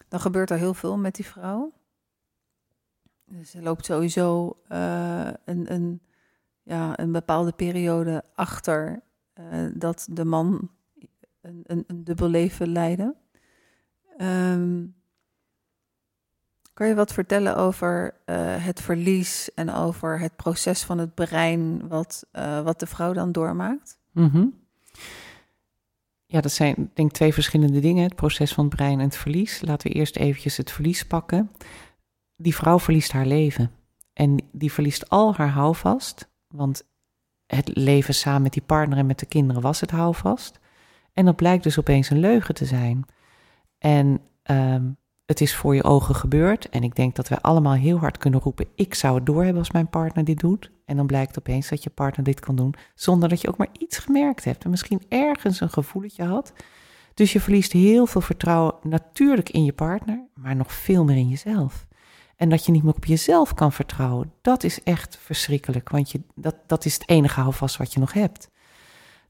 Dan 0.07 0.19
gebeurt 0.19 0.49
er 0.49 0.57
heel 0.57 0.73
veel 0.73 0.97
met 0.97 1.15
die 1.15 1.25
vrouw. 1.25 1.73
Dus 3.25 3.53
er 3.53 3.63
loopt 3.63 3.85
sowieso 3.85 4.57
een, 4.67 5.73
een, 5.73 6.01
ja, 6.65 6.99
een 6.99 7.11
bepaalde 7.11 7.51
periode 7.51 8.23
achter 8.35 9.01
eh, 9.33 9.65
dat 9.73 10.07
de 10.11 10.25
man 10.25 10.69
een, 11.41 11.63
een, 11.63 11.83
een 11.87 12.03
dubbel 12.03 12.27
leven 12.27 12.67
leidde. 12.67 13.15
Ehm, 14.17 14.83
kan 16.73 16.87
je 16.87 16.95
wat 16.95 17.13
vertellen 17.13 17.55
over 17.55 18.15
eh, 18.25 18.35
het 18.65 18.81
verlies 18.81 19.53
en 19.53 19.73
over 19.73 20.19
het 20.19 20.35
proces 20.35 20.83
van 20.83 20.97
het 20.97 21.13
brein 21.13 21.87
wat, 21.87 22.25
eh, 22.31 22.61
wat 22.61 22.79
de 22.79 22.85
vrouw 22.85 23.13
dan 23.13 23.31
doormaakt? 23.31 23.99
Mhm. 24.11 24.45
Ja, 26.25 26.41
dat 26.41 26.51
zijn 26.51 26.91
denk 26.93 27.09
ik 27.09 27.15
twee 27.15 27.33
verschillende 27.33 27.79
dingen. 27.79 28.03
Het 28.03 28.15
proces 28.15 28.53
van 28.53 28.65
het 28.65 28.75
brein 28.75 28.99
en 28.99 29.05
het 29.05 29.17
verlies. 29.17 29.61
Laten 29.61 29.91
we 29.91 29.95
eerst 29.95 30.15
eventjes 30.15 30.57
het 30.57 30.71
verlies 30.71 31.05
pakken. 31.05 31.51
Die 32.35 32.55
vrouw 32.55 32.79
verliest 32.79 33.11
haar 33.11 33.25
leven. 33.25 33.71
En 34.13 34.39
die 34.51 34.71
verliest 34.71 35.09
al 35.09 35.35
haar 35.35 35.49
houvast. 35.49 36.29
Want 36.55 36.83
het 37.45 37.69
leven 37.73 38.13
samen 38.13 38.41
met 38.41 38.53
die 38.53 38.61
partner 38.61 38.97
en 38.97 39.05
met 39.05 39.19
de 39.19 39.25
kinderen 39.25 39.61
was 39.61 39.81
het 39.81 39.91
houvast. 39.91 40.59
En 41.13 41.25
dat 41.25 41.35
blijkt 41.35 41.63
dus 41.63 41.79
opeens 41.79 42.09
een 42.09 42.19
leugen 42.19 42.55
te 42.55 42.65
zijn. 42.65 43.05
En 43.77 44.21
ehm, 44.43 44.83
het 45.25 45.41
is 45.41 45.55
voor 45.55 45.75
je 45.75 45.83
ogen 45.83 46.15
gebeurd. 46.15 46.69
En 46.69 46.83
ik 46.83 46.95
denk 46.95 47.15
dat 47.15 47.27
wij 47.27 47.37
allemaal 47.41 47.73
heel 47.73 47.97
hard 47.97 48.17
kunnen 48.17 48.39
roepen: 48.39 48.67
ik 48.75 48.93
zou 48.93 49.15
het 49.15 49.25
doorhebben 49.25 49.59
als 49.59 49.71
mijn 49.71 49.89
partner 49.89 50.23
dit 50.23 50.39
doet. 50.39 50.71
En 50.85 50.95
dan 50.95 51.07
blijkt 51.07 51.37
opeens 51.37 51.69
dat 51.69 51.83
je 51.83 51.89
partner 51.89 52.25
dit 52.25 52.39
kan 52.39 52.55
doen 52.55 52.75
zonder 52.95 53.29
dat 53.29 53.41
je 53.41 53.47
ook 53.47 53.57
maar 53.57 53.69
iets 53.77 53.97
gemerkt 53.97 54.43
hebt. 54.43 54.63
En 54.63 54.69
misschien 54.69 55.01
ergens 55.09 55.59
een 55.59 55.69
gevoeletje 55.69 56.23
had. 56.23 56.53
Dus 57.13 57.33
je 57.33 57.39
verliest 57.41 57.71
heel 57.71 58.05
veel 58.05 58.21
vertrouwen 58.21 58.75
natuurlijk 58.81 59.49
in 59.49 59.63
je 59.63 59.73
partner, 59.73 60.27
maar 60.33 60.55
nog 60.55 60.73
veel 60.73 61.03
meer 61.03 61.17
in 61.17 61.29
jezelf. 61.29 61.87
En 62.35 62.49
dat 62.49 62.65
je 62.65 62.71
niet 62.71 62.83
meer 62.83 62.93
op 62.93 63.05
jezelf 63.05 63.53
kan 63.53 63.71
vertrouwen, 63.71 64.33
dat 64.41 64.63
is 64.63 64.83
echt 64.83 65.17
verschrikkelijk. 65.21 65.89
Want 65.89 66.11
je, 66.11 66.21
dat, 66.35 66.55
dat 66.67 66.85
is 66.85 66.93
het 66.93 67.09
enige 67.09 67.39
houvast 67.39 67.77
wat 67.77 67.93
je 67.93 67.99
nog 67.99 68.13
hebt. 68.13 68.49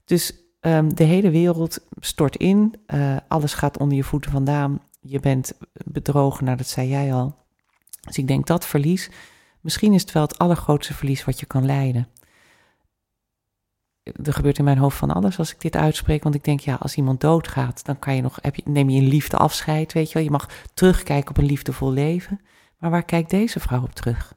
Dus 0.04 0.32
ehm, 0.60 0.88
de 0.88 1.04
hele 1.04 1.30
wereld 1.30 1.78
stort 2.00 2.36
in. 2.36 2.74
eh, 2.86 3.16
alles 3.28 3.54
gaat 3.54 3.78
onder 3.78 3.96
je 3.96 4.04
voeten 4.04 4.30
vandaan. 4.30 4.80
Je 5.00 5.20
bent 5.20 5.52
bedrogen, 5.84 6.44
nou 6.44 6.56
dat 6.56 6.66
zei 6.66 6.88
jij 6.88 7.14
al. 7.14 7.36
Dus 8.00 8.18
ik 8.18 8.28
denk 8.28 8.46
dat 8.46 8.66
verlies, 8.66 9.10
misschien 9.60 9.92
is 9.92 10.00
het 10.00 10.12
wel 10.12 10.22
het 10.22 10.38
allergrootste 10.38 10.94
verlies 10.94 11.24
wat 11.24 11.40
je 11.40 11.46
kan 11.46 11.66
lijden. 11.66 12.08
Er 14.22 14.32
gebeurt 14.32 14.58
in 14.58 14.64
mijn 14.64 14.78
hoofd 14.78 14.96
van 14.96 15.10
alles 15.10 15.38
als 15.38 15.52
ik 15.52 15.60
dit 15.60 15.76
uitspreek. 15.76 16.22
Want 16.22 16.34
ik 16.34 16.44
denk, 16.44 16.60
ja, 16.60 16.74
als 16.74 16.96
iemand 16.96 17.20
doodgaat, 17.20 17.84
dan 17.84 17.98
kan 17.98 18.14
je 18.14 18.22
nog, 18.22 18.38
heb 18.42 18.54
je, 18.54 18.62
neem 18.64 18.88
je 18.88 19.00
in 19.00 19.08
liefde 19.08 19.36
afscheid, 19.36 19.92
weet 19.92 20.08
je 20.08 20.14
wel. 20.14 20.22
Je 20.22 20.30
mag 20.30 20.48
terugkijken 20.74 21.30
op 21.30 21.36
een 21.36 21.44
liefdevol 21.44 21.92
leven. 21.92 22.40
Maar 22.78 22.90
waar 22.90 23.04
kijkt 23.04 23.30
deze 23.30 23.60
vrouw 23.60 23.82
op 23.82 23.92
terug? 23.92 24.34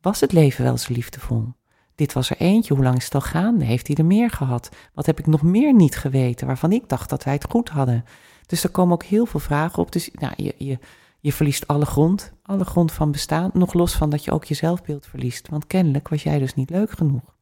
Was 0.00 0.20
het 0.20 0.32
leven 0.32 0.64
wel 0.64 0.78
zo 0.78 0.92
liefdevol? 0.92 1.52
Dit 1.94 2.12
was 2.12 2.30
er 2.30 2.36
eentje, 2.36 2.74
hoe 2.74 2.84
lang 2.84 2.96
is 2.96 3.04
het 3.04 3.14
al 3.14 3.20
gaande? 3.20 3.64
Heeft 3.64 3.86
hij 3.86 3.96
er 3.96 4.04
meer 4.04 4.30
gehad? 4.30 4.68
Wat 4.94 5.06
heb 5.06 5.18
ik 5.18 5.26
nog 5.26 5.42
meer 5.42 5.74
niet 5.74 5.96
geweten, 5.96 6.46
waarvan 6.46 6.72
ik 6.72 6.88
dacht 6.88 7.10
dat 7.10 7.24
wij 7.24 7.32
het 7.32 7.50
goed 7.50 7.68
hadden? 7.68 8.04
Dus 8.46 8.64
er 8.64 8.70
komen 8.70 8.94
ook 8.94 9.04
heel 9.04 9.26
veel 9.26 9.40
vragen 9.40 9.78
op. 9.78 9.92
Dus 9.92 10.10
nou, 10.12 10.32
je, 10.36 10.54
je, 10.58 10.78
je 11.20 11.32
verliest 11.32 11.66
alle 11.66 11.86
grond, 11.86 12.32
alle 12.42 12.64
grond 12.64 12.92
van 12.92 13.12
bestaan. 13.12 13.50
Nog 13.52 13.72
los 13.72 13.94
van 13.94 14.10
dat 14.10 14.24
je 14.24 14.30
ook 14.30 14.44
je 14.44 14.54
zelfbeeld 14.54 15.06
verliest. 15.06 15.48
Want 15.48 15.66
kennelijk 15.66 16.08
was 16.08 16.22
jij 16.22 16.38
dus 16.38 16.54
niet 16.54 16.70
leuk 16.70 16.90
genoeg. 16.90 17.34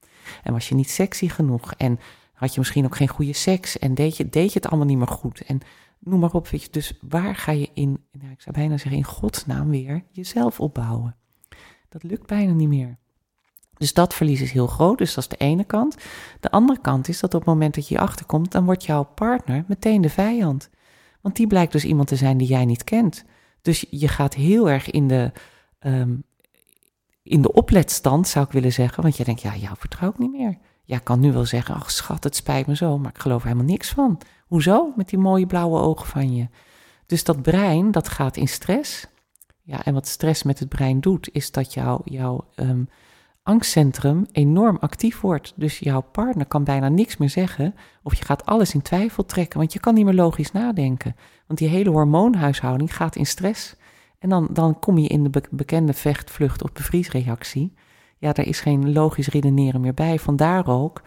En 0.43 0.53
was 0.53 0.69
je 0.69 0.75
niet 0.75 0.91
sexy 0.91 1.29
genoeg. 1.29 1.73
En 1.73 1.99
had 2.35 2.53
je 2.55 2.59
misschien 2.59 2.85
ook 2.85 2.97
geen 2.97 3.09
goede 3.09 3.33
seks. 3.33 3.79
En 3.79 3.95
deed 3.95 4.17
je, 4.17 4.29
deed 4.29 4.53
je 4.53 4.59
het 4.59 4.69
allemaal 4.69 4.87
niet 4.87 4.99
meer 4.99 5.07
goed. 5.07 5.41
En 5.41 5.61
noem 6.05 6.21
maar 6.21 6.33
op, 6.33 6.49
weet 6.49 6.63
je. 6.63 6.71
Dus 6.71 6.99
waar 7.09 7.37
ga 7.37 7.53
je 7.53 7.71
in, 7.75 8.05
nou, 8.13 8.33
ik 8.33 8.41
zou 8.41 8.57
bijna 8.57 8.77
zeggen 8.77 8.97
in 8.97 9.05
godsnaam 9.05 9.69
weer, 9.69 10.05
jezelf 10.11 10.61
opbouwen? 10.61 11.17
Dat 11.89 12.03
lukt 12.03 12.27
bijna 12.27 12.53
niet 12.53 12.69
meer. 12.69 12.99
Dus 13.77 13.93
dat 13.93 14.15
verlies 14.15 14.41
is 14.41 14.53
heel 14.53 14.67
groot, 14.67 14.99
dus 14.99 15.15
dat 15.15 15.25
is 15.25 15.39
de 15.39 15.45
ene 15.45 15.65
kant. 15.65 15.97
De 16.41 16.51
andere 16.51 16.81
kant 16.81 17.09
is 17.09 17.21
dat 17.21 17.35
op 17.35 17.41
het 17.41 17.49
moment 17.49 17.75
dat 17.75 17.89
je 17.89 17.99
achterkomt, 17.99 18.53
dan 18.53 18.65
wordt 18.65 18.85
jouw 18.85 19.03
partner 19.05 19.65
meteen 19.69 20.01
de 20.01 20.11
vijand. 20.11 20.71
Want 21.21 21.37
die 21.37 21.47
blijkt 21.47 21.73
dus 21.73 21.85
iemand 21.85 22.09
te 22.09 22.17
zijn 22.17 22.37
die 22.37 22.49
jij 22.49 22.65
niet 22.65 22.85
kent. 22.85 23.25
Dus 23.63 23.87
je 23.91 24.09
gaat 24.09 24.35
heel 24.35 24.71
erg 24.71 24.91
in 24.91 25.09
de, 25.09 25.33
um, 25.81 26.25
in 27.23 27.43
de 27.43 27.53
opletstand, 27.53 28.29
zou 28.29 28.45
ik 28.45 28.53
willen 28.53 28.73
zeggen. 28.73 29.03
Want 29.03 29.17
je 29.17 29.25
denkt, 29.25 29.41
ja, 29.41 29.57
jou 29.57 29.77
vertrouw 29.79 30.09
ik 30.09 30.19
niet 30.19 30.33
meer. 30.33 30.59
Jij 30.85 31.01
kan 31.01 31.21
nu 31.21 31.33
wel 31.33 31.47
zeggen, 31.47 31.75
ach 31.75 31.91
schat, 31.91 32.25
het 32.25 32.37
spijt 32.37 32.67
me 32.67 32.77
zo, 32.77 32.99
maar 32.99 33.11
ik 33.11 33.21
geloof 33.21 33.41
er 33.41 33.49
helemaal 33.49 33.71
niks 33.71 33.91
van. 33.91 34.19
Hoezo? 34.47 34.93
Met 34.97 35.09
die 35.09 35.19
mooie 35.19 35.47
blauwe 35.47 35.81
ogen 35.81 36.07
van 36.07 36.35
je. 36.35 36.49
Dus 37.07 37.25
dat 37.25 37.43
brein, 37.43 37.91
dat 37.91 38.09
gaat 38.09 38.37
in 38.37 38.49
stress. 38.49 39.07
Ja, 39.63 39.85
en 39.85 39.95
wat 39.95 40.07
stress 40.07 40.43
met 40.43 40.59
het 40.59 40.69
brein 40.69 41.01
doet, 41.01 41.29
is 41.33 41.51
dat 41.51 41.75
jouw 42.05 42.45
um, 42.57 42.89
angstcentrum 43.43 44.27
enorm 44.33 44.77
actief 44.81 45.21
wordt. 45.21 45.53
Dus 45.57 45.79
jouw 45.79 46.01
partner 46.01 46.47
kan 46.47 46.65
bijna 46.65 46.89
niks 46.89 47.17
meer 47.17 47.31
zeggen. 47.31 47.75
Of 48.03 48.15
je 48.15 48.25
gaat 48.25 48.47
alles 48.47 48.75
in 48.75 48.83
twijfel 48.83 49.25
trekken, 49.25 49.59
want 49.59 49.73
je 49.73 49.81
kan 49.81 49.95
niet 49.95 50.05
meer 50.05 50.15
logisch 50.15 50.53
nadenken. 50.53 51.17
Want 51.47 51.59
die 51.59 51.69
hele 51.69 51.91
hormoonhuishouding 51.91 52.97
gaat 52.97 53.17
in 53.17 53.27
stress. 53.27 53.77
En 54.19 54.29
dan, 54.29 54.49
dan 54.51 54.79
kom 54.79 54.99
je 54.99 55.09
in 55.09 55.23
de 55.23 55.31
be 55.31 55.43
bekende 55.51 55.93
vecht, 55.93 56.31
vlucht 56.31 56.63
of 56.63 56.73
bevriesreactie. 56.73 57.73
Ja, 58.19 58.33
daar 58.33 58.47
is 58.47 58.61
geen 58.61 58.93
logisch 58.93 59.29
redeneren 59.29 59.81
meer 59.81 59.95
bij. 59.95 60.19
Vandaar 60.19 60.69
ook, 60.69 61.03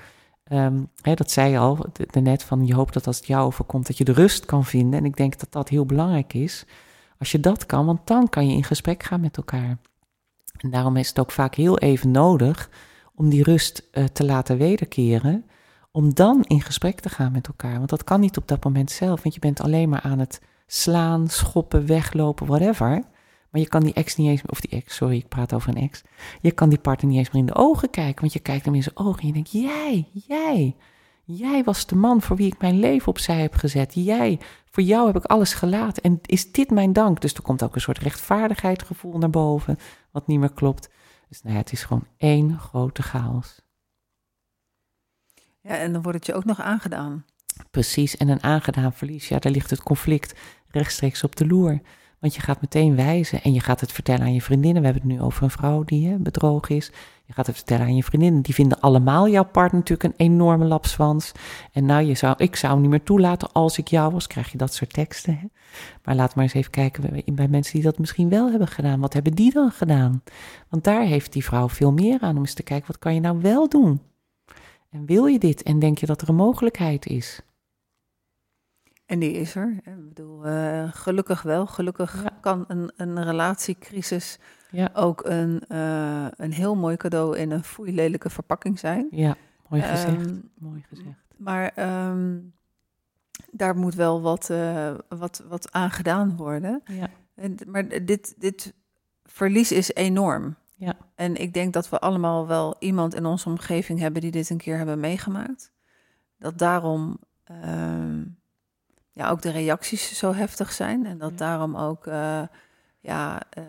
um, 0.51 0.89
hè, 1.01 1.13
dat 1.13 1.31
zei 1.31 1.51
je 1.51 1.57
al 1.57 1.86
net, 2.12 2.43
van 2.43 2.65
je 2.65 2.73
hoopt 2.73 2.93
dat 2.93 3.07
als 3.07 3.17
het 3.17 3.27
jou 3.27 3.45
overkomt, 3.45 3.88
dat 3.88 3.97
je 3.97 4.03
de 4.03 4.12
rust 4.12 4.45
kan 4.45 4.65
vinden. 4.65 4.99
En 4.99 5.05
ik 5.05 5.17
denk 5.17 5.39
dat 5.39 5.51
dat 5.51 5.69
heel 5.69 5.86
belangrijk 5.86 6.33
is. 6.33 6.65
Als 7.19 7.31
je 7.31 7.39
dat 7.39 7.65
kan, 7.65 7.86
want 7.86 8.07
dan 8.07 8.29
kan 8.29 8.47
je 8.49 8.55
in 8.55 8.63
gesprek 8.63 9.03
gaan 9.03 9.21
met 9.21 9.38
elkaar. 9.38 9.77
En 10.57 10.69
daarom 10.69 10.97
is 10.97 11.07
het 11.07 11.19
ook 11.19 11.31
vaak 11.31 11.55
heel 11.55 11.77
even 11.77 12.12
nodig 12.12 12.69
om 13.15 13.29
die 13.29 13.43
rust 13.43 13.83
uh, 13.91 14.03
te 14.03 14.25
laten 14.25 14.57
wederkeren. 14.57 15.45
Om 15.91 16.13
dan 16.13 16.43
in 16.43 16.62
gesprek 16.62 16.99
te 16.99 17.10
gaan 17.10 17.31
met 17.31 17.47
elkaar. 17.47 17.77
Want 17.77 17.89
dat 17.89 18.03
kan 18.03 18.19
niet 18.19 18.38
op 18.38 18.47
dat 18.47 18.63
moment 18.63 18.91
zelf. 18.91 19.23
Want 19.23 19.36
je 19.36 19.41
bent 19.41 19.62
alleen 19.62 19.89
maar 19.89 20.01
aan 20.01 20.19
het 20.19 20.41
slaan, 20.67 21.27
schoppen, 21.27 21.86
weglopen, 21.86 22.45
whatever. 22.45 23.03
Maar 23.58 23.65
je 23.65 23.72
kan 23.72 23.84
die 23.84 23.93
ex 23.93 24.15
niet 24.15 24.28
eens 24.28 24.41
of 24.46 24.62
die 24.62 24.80
ex, 24.80 24.96
sorry, 24.96 25.15
ik 25.15 25.28
praat 25.28 25.54
over 25.54 25.70
een 25.70 25.82
ex. 25.82 26.02
Je 26.41 26.52
kan 26.52 26.70
die 26.70 26.80
partner 26.80 27.12
niet 27.12 27.17
eens 27.20 27.32
meer 27.32 27.41
in 27.41 27.48
de 27.48 27.56
ogen 27.56 27.89
kijken. 27.89 28.22
Want 28.22 28.34
je 28.34 28.39
kijkt 28.39 28.65
hem 28.65 28.76
in 28.76 28.84
zijn 28.84 28.98
ogen 28.98 29.22
en 29.22 29.28
je 29.28 29.34
denkt, 29.34 29.52
jij, 29.52 30.10
jij. 30.13 30.76
Jij 31.24 31.63
was 31.63 31.86
de 31.86 31.96
man 31.96 32.22
voor 32.22 32.36
wie 32.36 32.52
ik 32.52 32.62
mijn 32.62 32.80
leven 32.80 33.08
opzij 33.08 33.41
heb 33.41 33.56
gezet. 33.56 33.93
Jij, 33.93 34.39
voor 34.65 34.84
jou 34.84 35.08
heb 35.08 35.15
ik 35.15 35.24
alles 35.24 35.54
gelaten. 35.54 36.04
En 36.04 36.20
is 36.26 36.52
dit 36.52 36.70
mijn 36.70 36.93
dank? 36.93 37.22
Dus 37.22 37.34
er 37.34 37.41
komt 37.41 37.63
ook 37.63 37.76
een 37.76 37.82
soort 37.82 37.98
rechtvaardigheidsgevoel 37.98 39.17
naar 39.17 39.30
boven, 39.30 39.78
wat 40.12 40.28
niet 40.28 40.39
meer 40.39 40.54
klopt. 40.54 40.89
Dus 41.30 41.41
nou 41.41 41.54
ja, 41.54 41.62
het 41.62 41.72
is 41.72 41.84
gewoon 41.84 42.08
één 42.17 42.60
grote 42.60 43.02
chaos. 43.02 43.62
Ja, 45.62 45.78
en 45.78 45.93
dan 45.93 46.02
wordt 46.02 46.17
het 46.17 46.28
je 46.28 46.34
ook 46.34 46.46
nog 46.46 46.62
aangedaan. 46.62 47.26
Precies, 47.72 48.17
en 48.17 48.28
een 48.28 48.43
aangedaan 48.43 48.93
verlies, 48.93 49.28
ja, 49.28 49.39
daar 49.39 49.52
ligt 49.52 49.70
het 49.70 49.84
conflict 49.84 50.39
rechtstreeks 50.67 51.24
op 51.24 51.36
de 51.36 51.48
loer. 51.48 51.82
Want 52.19 52.36
je 52.36 52.41
gaat 52.41 52.62
meteen 52.62 52.95
wijzen 52.95 53.43
en 53.43 53.53
je 53.53 53.60
gaat 53.60 53.80
het 53.80 53.91
vertellen 53.91 54.21
aan 54.21 54.34
je 54.34 54.41
vriendinnen. 54.41 54.82
We 54.82 54.88
hebben 54.88 55.10
het 55.10 55.17
nu 55.17 55.25
over 55.25 55.43
een 55.43 55.49
vrouw 55.49 55.84
die 55.84 56.08
hè, 56.08 56.17
bedrogen 56.17 56.75
is. 56.75 56.91
Je 57.25 57.34
gaat 57.34 57.47
het 57.47 57.56
vertellen 57.56 57.86
aan 57.86 57.95
je 57.95 58.03
vriendinnen. 58.03 58.41
Die 58.41 58.53
vinden 58.53 58.80
allemaal 58.80 59.30
jouw 59.30 59.43
partner 59.45 59.80
natuurlijk 59.80 60.03
een 60.03 60.25
enorme 60.25 60.65
lapswans. 60.65 61.32
En 61.71 61.86
nou, 61.86 62.03
je 62.03 62.15
zou, 62.15 62.36
ik 62.38 62.56
zou 62.56 62.73
hem 62.73 62.82
niet 62.82 62.89
meer 62.89 63.03
toelaten 63.03 63.51
als 63.51 63.77
ik 63.77 63.88
jou 63.88 64.12
was. 64.13 64.27
Krijg 64.27 64.51
je 64.51 64.58
dat 64.58 64.73
soort 64.73 64.93
teksten. 64.93 65.38
Hè? 65.38 65.47
Maar 66.03 66.15
laat 66.15 66.36
maar 66.36 66.43
eens 66.43 66.53
even 66.53 66.71
kijken 66.71 67.23
bij 67.36 67.47
mensen 67.47 67.73
die 67.73 67.84
dat 67.84 67.97
misschien 67.99 68.30
wel 68.30 68.49
hebben 68.49 68.67
gedaan. 68.67 68.99
Wat 68.99 69.13
hebben 69.13 69.34
die 69.34 69.51
dan 69.51 69.71
gedaan? 69.71 70.23
Want 70.69 70.84
daar 70.84 71.03
heeft 71.03 71.34
die 71.34 71.43
vrouw 71.43 71.69
veel 71.69 71.91
meer 71.91 72.19
aan 72.21 72.36
om 72.36 72.41
eens 72.41 72.53
te 72.53 72.63
kijken, 72.63 72.88
wat 72.88 72.99
kan 72.99 73.13
je 73.13 73.19
nou 73.19 73.41
wel 73.41 73.69
doen? 73.69 74.01
En 74.89 75.06
wil 75.06 75.25
je 75.25 75.39
dit? 75.39 75.63
En 75.63 75.80
denk 75.80 75.97
je 75.97 76.06
dat 76.06 76.21
er 76.21 76.30
een 76.30 76.36
mogelijkheid 76.36 77.06
is? 77.06 77.41
En 79.08 79.20
die 79.20 79.32
is 79.32 79.56
er. 79.56 79.80
Ik 79.84 80.08
bedoel, 80.08 80.48
uh, 80.48 80.84
gelukkig 80.91 81.41
wel. 81.41 81.67
Gelukkig 81.67 82.24
Ja. 82.24 82.38
kan 82.41 82.65
een, 82.67 82.91
een 82.96 83.24
relatiecrisis 83.24 84.39
Ja. 84.72 84.89
ook 84.93 85.26
een, 85.26 85.63
uh, 85.70 86.28
een 86.36 86.52
heel 86.52 86.76
mooi 86.76 86.98
cadeau 86.98 87.38
in 87.38 87.52
een 87.52 87.63
foeilelijke 87.63 88.30
verpakking 88.30 88.80
zijn. 88.80 89.08
Ja, 89.12 89.36
mooi 89.70 89.82
gezegd. 89.82 90.26
Um, 90.28 90.50
mooi 90.58 90.86
gezegd. 90.89 91.17
maar 91.38 91.72
um, 92.10 92.54
daar 93.52 93.76
moet 93.78 93.96
wel 93.96 94.22
wat, 94.22 94.50
uh, 94.52 94.93
wat, 95.10 95.43
wat 95.50 95.72
aan 95.72 95.91
gedaan 95.91 96.36
worden. 96.38 96.82
Ja. 96.86 97.10
En, 97.36 97.56
maar 97.67 98.06
dit, 98.06 98.34
dit 98.38 98.74
verlies 99.24 99.72
is 99.72 99.93
enorm. 99.93 100.56
Ja. 100.76 100.96
En 101.15 101.36
ik 101.36 101.54
denk 101.54 101.74
dat 101.74 101.89
we 101.89 102.00
allemaal 102.00 102.48
wel 102.48 102.76
iemand 102.80 103.15
in 103.15 103.26
onze 103.26 103.50
omgeving 103.50 104.00
hebben 104.00 104.22
die 104.22 104.32
dit 104.32 104.50
een 104.50 104.58
keer 104.58 104.78
hebben 104.78 105.00
meegemaakt. 105.00 105.72
Dat 106.38 106.58
daarom 106.58 107.20
uh, 107.52 108.22
ja, 109.17 109.30
ook 109.30 109.41
de 109.41 109.51
reacties 109.51 110.17
zo 110.17 110.34
heftig 110.34 110.71
zijn. 110.71 111.06
En 111.06 111.17
dat 111.17 111.30
Ja. 111.30 111.36
daarom 111.36 111.75
ook, 111.75 112.08
uh, 112.08 112.41
ja, 112.99 113.41
uh, 113.58 113.63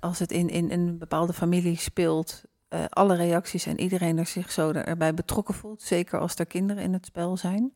als 0.00 0.18
het 0.18 0.32
in, 0.32 0.48
in, 0.48 0.70
in 0.70 0.88
een 0.88 0.98
bepaalde 0.98 1.32
familie 1.32 1.78
speelt, 1.78 2.42
uh, 2.68 2.84
alle 2.88 3.14
reacties 3.14 3.66
en 3.66 3.80
iedereen 3.80 4.18
er 4.18 4.26
zich 4.26 4.52
zo 4.52 4.72
erbij 4.72 5.14
betrokken 5.14 5.54
voelt. 5.54 5.82
Zeker 5.82 6.18
als 6.18 6.34
er 6.34 6.46
kinderen 6.46 6.82
in 6.82 6.92
het 6.92 7.06
spel 7.06 7.36
zijn. 7.36 7.72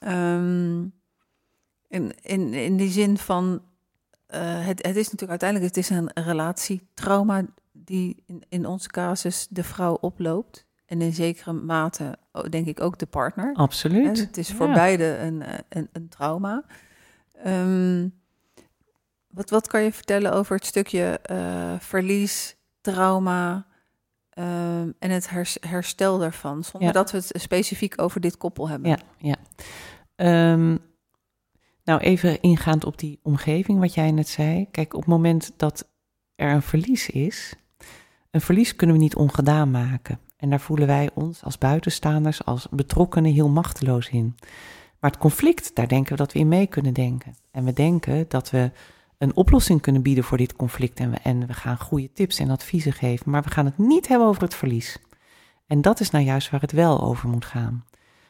Um, 0.00 0.92
in, 1.88 2.14
in, 2.22 2.54
in 2.54 2.76
die 2.76 2.90
zin 2.90 3.18
van, 3.18 3.62
het, 4.26 4.86
het 4.86 4.96
is 4.96 5.04
natuurlijk 5.10 5.42
uiteindelijk 5.42 5.74
het 5.74 5.84
is 5.84 5.90
een 5.90 6.10
relatietrauma 6.14 7.44
die 7.72 8.22
in, 8.26 8.42
in 8.48 8.66
onze 8.66 8.88
casus 8.88 9.46
de 9.50 9.64
vrouw 9.64 9.94
oploopt. 9.94 10.66
En 10.92 11.00
in 11.00 11.12
zekere 11.12 11.52
mate 11.52 12.18
denk 12.48 12.66
ik 12.66 12.80
ook 12.80 12.98
de 12.98 13.06
partner. 13.06 13.54
Absoluut. 13.54 14.18
En 14.18 14.24
het 14.24 14.36
is 14.36 14.52
voor 14.52 14.66
ja. 14.66 14.72
beide 14.72 15.16
een, 15.18 15.42
een, 15.68 15.88
een 15.92 16.08
trauma. 16.08 16.64
Um, 17.46 18.14
wat, 19.26 19.50
wat 19.50 19.68
kan 19.68 19.82
je 19.82 19.92
vertellen 19.92 20.32
over 20.32 20.56
het 20.56 20.66
stukje 20.66 21.20
uh, 21.30 21.72
verlies, 21.78 22.56
trauma 22.80 23.66
um, 24.38 24.94
en 24.98 25.10
het 25.10 25.30
herstel 25.60 26.18
daarvan? 26.18 26.64
Zonder 26.64 26.88
Ja. 26.88 26.94
dat 26.94 27.10
we 27.10 27.16
het 27.16 27.32
specifiek 27.34 28.00
over 28.00 28.20
dit 28.20 28.36
koppel 28.36 28.68
hebben. 28.68 28.90
Ja, 28.90 29.36
ja. 30.16 30.52
Um, 30.52 30.78
nou, 31.84 32.00
even 32.00 32.40
ingaand 32.40 32.84
op 32.84 32.98
die 32.98 33.20
omgeving, 33.22 33.78
wat 33.78 33.94
jij 33.94 34.10
net 34.10 34.28
zei. 34.28 34.70
Kijk, 34.70 34.94
op 34.94 35.00
het 35.00 35.08
moment 35.08 35.52
dat 35.56 35.88
er 36.34 36.50
een 36.50 36.62
verlies 36.62 37.10
is, 37.10 37.54
een 38.30 38.40
verlies 38.40 38.76
kunnen 38.76 38.96
we 38.96 39.02
niet 39.02 39.16
ongedaan 39.16 39.70
maken. 39.70 40.18
En 40.42 40.50
daar 40.50 40.60
voelen 40.60 40.86
wij 40.86 41.10
ons 41.14 41.44
als 41.44 41.58
buitenstaanders, 41.58 42.44
als 42.44 42.66
betrokkenen 42.70 43.32
heel 43.32 43.48
machteloos 43.48 44.08
in. 44.08 44.34
Maar 45.00 45.10
het 45.10 45.20
conflict, 45.20 45.74
daar 45.74 45.88
denken 45.88 46.12
we 46.12 46.18
dat 46.18 46.32
we 46.32 46.38
in 46.38 46.48
mee 46.48 46.66
kunnen 46.66 46.92
denken. 46.92 47.34
En 47.50 47.64
we 47.64 47.72
denken 47.72 48.24
dat 48.28 48.50
we 48.50 48.70
een 49.18 49.36
oplossing 49.36 49.80
kunnen 49.80 50.02
bieden 50.02 50.24
voor 50.24 50.38
dit 50.38 50.56
conflict. 50.56 50.98
En 50.98 51.10
we, 51.10 51.16
en 51.16 51.46
we 51.46 51.52
gaan 51.52 51.78
goede 51.78 52.12
tips 52.12 52.38
en 52.38 52.50
adviezen 52.50 52.92
geven. 52.92 53.30
Maar 53.30 53.42
we 53.42 53.50
gaan 53.50 53.64
het 53.64 53.78
niet 53.78 54.08
hebben 54.08 54.28
over 54.28 54.42
het 54.42 54.54
verlies. 54.54 54.98
En 55.66 55.80
dat 55.80 56.00
is 56.00 56.10
nou 56.10 56.24
juist 56.24 56.50
waar 56.50 56.60
het 56.60 56.72
wel 56.72 57.00
over 57.00 57.28
moet 57.28 57.44
gaan. 57.44 57.84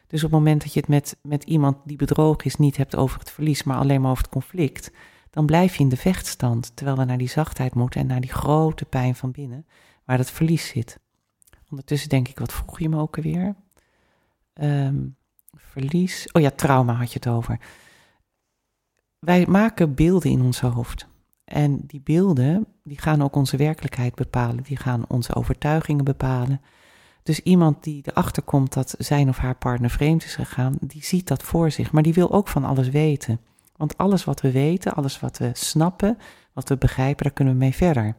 Dus 0.06 0.24
op 0.24 0.30
het 0.30 0.38
moment 0.38 0.62
dat 0.62 0.72
je 0.72 0.80
het 0.80 0.88
met, 0.88 1.16
met 1.22 1.44
iemand 1.44 1.76
die 1.84 1.96
bedrogen 1.96 2.44
is 2.44 2.56
niet 2.56 2.76
hebt 2.76 2.96
over 2.96 3.18
het 3.18 3.30
verlies, 3.30 3.62
maar 3.62 3.78
alleen 3.78 4.00
maar 4.00 4.10
over 4.10 4.22
het 4.22 4.32
conflict, 4.32 4.92
dan 5.30 5.46
blijf 5.46 5.76
je 5.76 5.82
in 5.82 5.88
de 5.88 5.96
vechtstand. 5.96 6.76
Terwijl 6.76 6.96
we 6.96 7.04
naar 7.04 7.18
die 7.18 7.28
zachtheid 7.28 7.74
moeten 7.74 8.00
en 8.00 8.06
naar 8.06 8.20
die 8.20 8.32
grote 8.32 8.84
pijn 8.84 9.14
van 9.14 9.30
binnen, 9.30 9.66
waar 10.04 10.16
dat 10.16 10.30
verlies 10.30 10.66
zit. 10.68 11.00
Ondertussen 11.72 12.08
denk 12.08 12.28
ik, 12.28 12.38
wat 12.38 12.52
vroeg 12.52 12.78
je 12.78 12.88
me 12.88 12.98
ook 12.98 13.16
alweer? 13.16 13.54
Um, 14.54 15.16
verlies. 15.52 16.32
Oh 16.32 16.42
ja, 16.42 16.50
trauma 16.50 16.92
had 16.92 17.12
je 17.12 17.18
het 17.22 17.28
over. 17.28 17.58
Wij 19.18 19.46
maken 19.46 19.94
beelden 19.94 20.30
in 20.30 20.42
ons 20.42 20.60
hoofd. 20.60 21.06
En 21.44 21.80
die 21.86 22.00
beelden, 22.00 22.66
die 22.84 22.98
gaan 22.98 23.22
ook 23.22 23.36
onze 23.36 23.56
werkelijkheid 23.56 24.14
bepalen. 24.14 24.62
Die 24.62 24.76
gaan 24.76 25.04
onze 25.08 25.34
overtuigingen 25.34 26.04
bepalen. 26.04 26.60
Dus 27.22 27.40
iemand 27.40 27.82
die 27.84 28.02
erachter 28.04 28.42
komt 28.42 28.72
dat 28.72 28.94
zijn 28.98 29.28
of 29.28 29.36
haar 29.36 29.56
partner 29.56 29.90
vreemd 29.90 30.24
is 30.24 30.34
gegaan, 30.34 30.76
die 30.80 31.04
ziet 31.04 31.28
dat 31.28 31.42
voor 31.42 31.70
zich. 31.70 31.92
Maar 31.92 32.02
die 32.02 32.14
wil 32.14 32.32
ook 32.32 32.48
van 32.48 32.64
alles 32.64 32.88
weten. 32.88 33.40
Want 33.76 33.98
alles 33.98 34.24
wat 34.24 34.40
we 34.40 34.50
weten, 34.50 34.94
alles 34.94 35.20
wat 35.20 35.38
we 35.38 35.50
snappen, 35.52 36.18
wat 36.52 36.68
we 36.68 36.76
begrijpen, 36.76 37.24
daar 37.24 37.32
kunnen 37.32 37.54
we 37.54 37.60
mee 37.60 37.74
verder. 37.74 38.16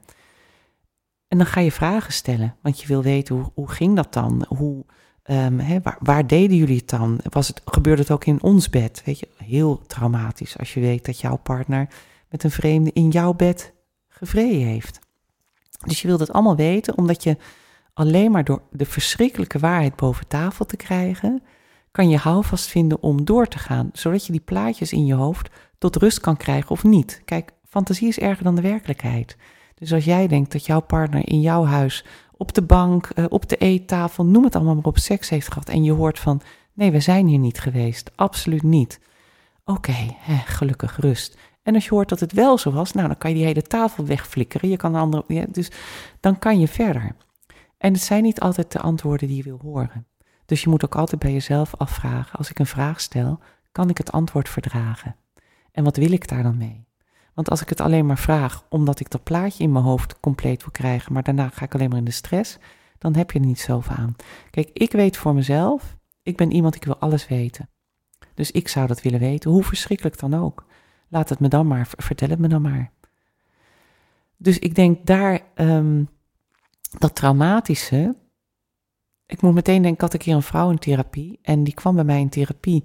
En 1.33 1.39
dan 1.39 1.47
ga 1.47 1.59
je 1.59 1.71
vragen 1.71 2.13
stellen, 2.13 2.55
want 2.61 2.81
je 2.81 2.87
wil 2.87 3.03
weten 3.03 3.35
hoe, 3.35 3.51
hoe 3.53 3.69
ging 3.69 3.95
dat 3.95 4.13
dan? 4.13 4.45
Hoe, 4.47 4.85
um, 5.25 5.59
hè, 5.59 5.81
waar, 5.81 5.97
waar, 5.99 6.27
deden 6.27 6.57
jullie 6.57 6.77
het 6.77 6.89
dan? 6.89 7.19
Was 7.29 7.47
het, 7.47 7.61
gebeurde 7.65 8.01
het 8.01 8.11
ook 8.11 8.25
in 8.25 8.41
ons 8.41 8.69
bed? 8.69 9.01
Weet 9.05 9.19
je, 9.19 9.27
heel 9.37 9.81
traumatisch 9.87 10.57
als 10.57 10.73
je 10.73 10.79
weet 10.79 11.05
dat 11.05 11.19
jouw 11.19 11.35
partner 11.35 11.87
met 12.29 12.43
een 12.43 12.51
vreemde 12.51 12.91
in 12.93 13.09
jouw 13.09 13.33
bed 13.33 13.73
gevreden 14.07 14.67
heeft. 14.67 14.99
Dus 15.85 16.01
je 16.01 16.07
wil 16.07 16.17
dat 16.17 16.33
allemaal 16.33 16.55
weten, 16.55 16.97
omdat 16.97 17.23
je 17.23 17.37
alleen 17.93 18.31
maar 18.31 18.43
door 18.43 18.61
de 18.71 18.85
verschrikkelijke 18.85 19.59
waarheid 19.59 19.95
boven 19.95 20.27
tafel 20.27 20.65
te 20.65 20.77
krijgen, 20.77 21.43
kan 21.91 22.09
je 22.09 22.17
houvast 22.17 22.67
vinden 22.67 23.01
om 23.01 23.25
door 23.25 23.47
te 23.47 23.59
gaan, 23.59 23.89
zodat 23.93 24.25
je 24.25 24.31
die 24.31 24.41
plaatjes 24.41 24.93
in 24.93 25.05
je 25.05 25.13
hoofd 25.13 25.49
tot 25.77 25.95
rust 25.95 26.19
kan 26.19 26.37
krijgen 26.37 26.71
of 26.71 26.83
niet. 26.83 27.21
Kijk, 27.25 27.51
fantasie 27.69 28.07
is 28.07 28.19
erger 28.19 28.43
dan 28.43 28.55
de 28.55 28.61
werkelijkheid. 28.61 29.37
Dus 29.83 29.93
als 29.93 30.05
jij 30.05 30.27
denkt 30.27 30.51
dat 30.51 30.65
jouw 30.65 30.79
partner 30.79 31.29
in 31.29 31.41
jouw 31.41 31.65
huis 31.65 32.05
op 32.31 32.53
de 32.53 32.61
bank, 32.61 33.09
uh, 33.15 33.25
op 33.29 33.49
de 33.49 33.57
eettafel, 33.57 34.25
noem 34.25 34.43
het 34.43 34.55
allemaal 34.55 34.75
maar 34.75 34.83
op, 34.83 34.97
seks 34.97 35.29
heeft 35.29 35.47
gehad 35.47 35.69
en 35.69 35.83
je 35.83 35.91
hoort 35.91 36.19
van, 36.19 36.41
nee, 36.73 36.91
we 36.91 36.99
zijn 36.99 37.27
hier 37.27 37.39
niet 37.39 37.59
geweest, 37.59 38.11
absoluut 38.15 38.63
niet. 38.63 38.99
Oké, 39.65 40.15
gelukkig 40.45 40.97
rust. 40.97 41.37
En 41.63 41.73
als 41.73 41.83
je 41.83 41.89
hoort 41.89 42.09
dat 42.09 42.19
het 42.19 42.31
wel 42.31 42.57
zo 42.57 42.71
was, 42.71 42.91
nou, 42.91 43.07
dan 43.07 43.17
kan 43.17 43.29
je 43.29 43.35
die 43.35 43.45
hele 43.45 43.61
tafel 43.61 44.05
wegflikkeren. 44.05 44.69
Je 44.69 44.77
kan 44.77 44.95
andere, 44.95 45.47
dus 45.51 45.71
dan 46.19 46.39
kan 46.39 46.59
je 46.59 46.67
verder. 46.67 47.15
En 47.77 47.93
het 47.93 48.01
zijn 48.01 48.23
niet 48.23 48.39
altijd 48.39 48.71
de 48.71 48.79
antwoorden 48.79 49.27
die 49.27 49.37
je 49.37 49.43
wil 49.43 49.59
horen. 49.61 50.07
Dus 50.45 50.61
je 50.61 50.69
moet 50.69 50.85
ook 50.85 50.95
altijd 50.95 51.21
bij 51.21 51.33
jezelf 51.33 51.75
afvragen: 51.75 52.37
als 52.37 52.49
ik 52.49 52.59
een 52.59 52.65
vraag 52.65 53.01
stel, 53.01 53.39
kan 53.71 53.89
ik 53.89 53.97
het 53.97 54.11
antwoord 54.11 54.49
verdragen? 54.49 55.15
En 55.71 55.83
wat 55.83 55.97
wil 55.97 56.11
ik 56.11 56.27
daar 56.27 56.43
dan 56.43 56.57
mee? 56.57 56.85
Want 57.33 57.49
als 57.49 57.61
ik 57.61 57.69
het 57.69 57.81
alleen 57.81 58.05
maar 58.05 58.17
vraag 58.17 58.65
omdat 58.69 58.99
ik 58.99 59.09
dat 59.09 59.23
plaatje 59.23 59.63
in 59.63 59.71
mijn 59.71 59.85
hoofd 59.85 60.19
compleet 60.19 60.61
wil 60.61 60.71
krijgen, 60.71 61.13
maar 61.13 61.23
daarna 61.23 61.49
ga 61.49 61.65
ik 61.65 61.73
alleen 61.73 61.89
maar 61.89 61.97
in 61.97 62.03
de 62.03 62.11
stress, 62.11 62.57
dan 62.97 63.15
heb 63.15 63.31
je 63.31 63.39
er 63.39 63.45
niet 63.45 63.59
zoveel 63.59 63.95
aan. 63.95 64.15
Kijk, 64.49 64.69
ik 64.73 64.91
weet 64.91 65.17
voor 65.17 65.33
mezelf, 65.33 65.97
ik 66.23 66.37
ben 66.37 66.51
iemand, 66.51 66.75
ik 66.75 66.85
wil 66.85 66.97
alles 66.97 67.27
weten. 67.27 67.69
Dus 68.33 68.51
ik 68.51 68.67
zou 68.67 68.87
dat 68.87 69.01
willen 69.01 69.19
weten, 69.19 69.51
hoe 69.51 69.63
verschrikkelijk 69.63 70.19
dan 70.19 70.33
ook. 70.33 70.65
Laat 71.09 71.29
het 71.29 71.39
me 71.39 71.47
dan 71.47 71.67
maar, 71.67 71.87
vertel 71.97 72.29
het 72.29 72.39
me 72.39 72.47
dan 72.47 72.61
maar. 72.61 72.91
Dus 74.37 74.59
ik 74.59 74.75
denk 74.75 75.05
daar, 75.05 75.41
um, 75.55 76.09
dat 76.97 77.15
traumatische. 77.15 78.15
Ik 79.25 79.41
moet 79.41 79.53
meteen 79.53 79.81
denken, 79.81 79.93
ik 79.93 80.01
had 80.01 80.13
een 80.13 80.19
keer 80.19 80.35
een 80.35 80.41
vrouw 80.41 80.69
in 80.69 80.79
therapie 80.79 81.39
en 81.41 81.63
die 81.63 81.73
kwam 81.73 81.95
bij 81.95 82.03
mij 82.03 82.19
in 82.19 82.29
therapie 82.29 82.83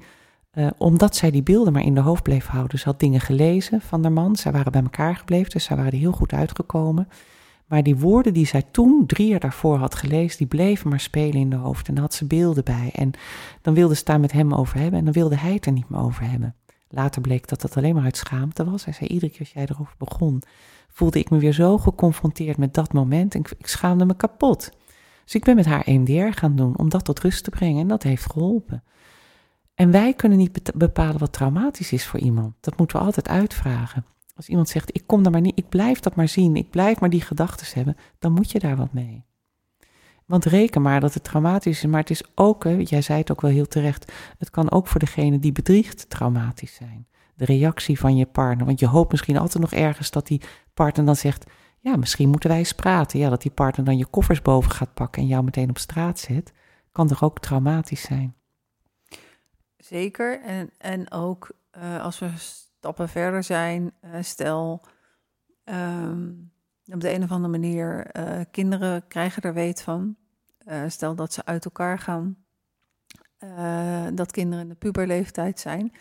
uh, 0.58 0.66
omdat 0.78 1.16
zij 1.16 1.30
die 1.30 1.42
beelden 1.42 1.72
maar 1.72 1.82
in 1.82 1.94
de 1.94 2.00
hoofd 2.00 2.22
bleef 2.22 2.46
houden. 2.46 2.78
Ze 2.78 2.84
had 2.84 3.00
dingen 3.00 3.20
gelezen 3.20 3.80
van 3.80 4.02
haar 4.02 4.12
man, 4.12 4.36
zij 4.36 4.52
waren 4.52 4.72
bij 4.72 4.82
elkaar 4.82 5.16
gebleven, 5.16 5.50
dus 5.50 5.64
zij 5.64 5.76
waren 5.76 5.92
er 5.92 5.98
heel 5.98 6.12
goed 6.12 6.32
uitgekomen. 6.32 7.08
Maar 7.66 7.82
die 7.82 7.96
woorden 7.96 8.32
die 8.34 8.46
zij 8.46 8.62
toen, 8.70 9.06
drie 9.06 9.28
jaar 9.28 9.40
daarvoor 9.40 9.76
had 9.76 9.94
gelezen, 9.94 10.38
die 10.38 10.46
bleven 10.46 10.88
maar 10.88 11.00
spelen 11.00 11.40
in 11.40 11.50
de 11.50 11.56
hoofd. 11.56 11.88
En 11.88 11.94
dan 11.94 12.02
had 12.02 12.14
ze 12.14 12.24
beelden 12.24 12.64
bij. 12.64 12.90
En 12.94 13.10
dan 13.62 13.74
wilde 13.74 13.94
ze 13.94 14.04
daar 14.04 14.20
met 14.20 14.32
hem 14.32 14.54
over 14.54 14.78
hebben 14.78 14.98
en 14.98 15.04
dan 15.04 15.14
wilde 15.14 15.36
hij 15.36 15.52
het 15.52 15.66
er 15.66 15.72
niet 15.72 15.88
meer 15.88 16.00
over 16.00 16.30
hebben. 16.30 16.54
Later 16.88 17.20
bleek 17.20 17.48
dat 17.48 17.60
dat 17.60 17.76
alleen 17.76 17.94
maar 17.94 18.04
uit 18.04 18.16
schaamte 18.16 18.64
was. 18.64 18.84
Hij 18.84 18.94
zei, 18.94 19.10
iedere 19.10 19.30
keer 19.30 19.40
als 19.40 19.52
jij 19.52 19.62
erover 19.62 19.94
begon, 19.98 20.42
voelde 20.88 21.18
ik 21.18 21.30
me 21.30 21.38
weer 21.38 21.52
zo 21.52 21.78
geconfronteerd 21.78 22.56
met 22.56 22.74
dat 22.74 22.92
moment. 22.92 23.34
En 23.34 23.40
ik, 23.40 23.54
ik 23.58 23.66
schaamde 23.66 24.04
me 24.04 24.16
kapot. 24.16 24.70
Dus 25.24 25.34
ik 25.34 25.44
ben 25.44 25.56
met 25.56 25.66
haar 25.66 25.82
EMDR 25.84 26.38
gaan 26.38 26.56
doen 26.56 26.78
om 26.78 26.88
dat 26.88 27.04
tot 27.04 27.20
rust 27.20 27.44
te 27.44 27.50
brengen. 27.50 27.80
En 27.80 27.88
dat 27.88 28.02
heeft 28.02 28.30
geholpen. 28.30 28.82
En 29.78 29.90
wij 29.90 30.14
kunnen 30.14 30.38
niet 30.38 30.72
bepalen 30.74 31.18
wat 31.18 31.32
traumatisch 31.32 31.92
is 31.92 32.06
voor 32.06 32.20
iemand. 32.20 32.54
Dat 32.60 32.78
moeten 32.78 32.96
we 32.98 33.04
altijd 33.04 33.28
uitvragen. 33.28 34.04
Als 34.34 34.48
iemand 34.48 34.68
zegt, 34.68 34.94
ik 34.96 35.02
kom 35.06 35.22
daar 35.22 35.32
maar 35.32 35.40
niet, 35.40 35.58
ik 35.58 35.68
blijf 35.68 36.00
dat 36.00 36.14
maar 36.14 36.28
zien, 36.28 36.56
ik 36.56 36.70
blijf 36.70 37.00
maar 37.00 37.10
die 37.10 37.20
gedachten 37.20 37.66
hebben, 37.74 37.96
dan 38.18 38.32
moet 38.32 38.50
je 38.50 38.58
daar 38.58 38.76
wat 38.76 38.92
mee. 38.92 39.24
Want 40.26 40.44
reken 40.44 40.82
maar 40.82 41.00
dat 41.00 41.14
het 41.14 41.24
traumatisch 41.24 41.78
is, 41.78 41.90
maar 41.90 42.00
het 42.00 42.10
is 42.10 42.22
ook, 42.34 42.64
jij 42.64 43.02
zei 43.02 43.18
het 43.18 43.30
ook 43.30 43.40
wel 43.40 43.50
heel 43.50 43.66
terecht, 43.66 44.12
het 44.38 44.50
kan 44.50 44.70
ook 44.70 44.86
voor 44.86 45.00
degene 45.00 45.38
die 45.38 45.52
bedriegt 45.52 46.10
traumatisch 46.10 46.74
zijn. 46.74 47.06
De 47.34 47.44
reactie 47.44 47.98
van 47.98 48.16
je 48.16 48.26
partner, 48.26 48.66
want 48.66 48.80
je 48.80 48.86
hoopt 48.86 49.10
misschien 49.10 49.38
altijd 49.38 49.62
nog 49.62 49.72
ergens 49.72 50.10
dat 50.10 50.26
die 50.26 50.42
partner 50.74 51.06
dan 51.06 51.16
zegt, 51.16 51.50
ja, 51.78 51.96
misschien 51.96 52.28
moeten 52.28 52.50
wij 52.50 52.58
eens 52.58 52.74
praten. 52.74 53.18
Ja, 53.18 53.28
dat 53.28 53.42
die 53.42 53.50
partner 53.50 53.84
dan 53.84 53.98
je 53.98 54.06
koffers 54.06 54.42
boven 54.42 54.70
gaat 54.70 54.94
pakken 54.94 55.22
en 55.22 55.28
jou 55.28 55.44
meteen 55.44 55.70
op 55.70 55.78
straat 55.78 56.18
zet, 56.18 56.52
kan 56.92 57.06
toch 57.06 57.22
ook 57.22 57.40
traumatisch 57.40 58.02
zijn. 58.02 58.36
Zeker, 59.88 60.40
en, 60.40 60.70
en 60.78 61.10
ook 61.10 61.50
uh, 61.78 62.02
als 62.02 62.18
we 62.18 62.30
stappen 62.36 63.08
verder 63.08 63.42
zijn, 63.42 63.92
uh, 64.04 64.10
stel 64.20 64.84
um, 65.64 66.52
op 66.84 67.00
de 67.00 67.12
een 67.12 67.22
of 67.22 67.30
andere 67.30 67.58
manier 67.58 68.16
uh, 68.16 68.40
kinderen 68.50 69.06
krijgen 69.06 69.42
er 69.42 69.54
weet 69.54 69.82
van. 69.82 70.16
stel 70.88 71.14
dat 71.14 71.32
ze 71.32 71.44
uit 71.44 71.64
elkaar 71.64 71.98
gaan, 71.98 72.36
dat 74.14 74.32
kinderen 74.32 74.62
in 74.62 74.68
de 74.68 74.74
puberleeftijd 74.74 75.60
zijn. 75.60 75.92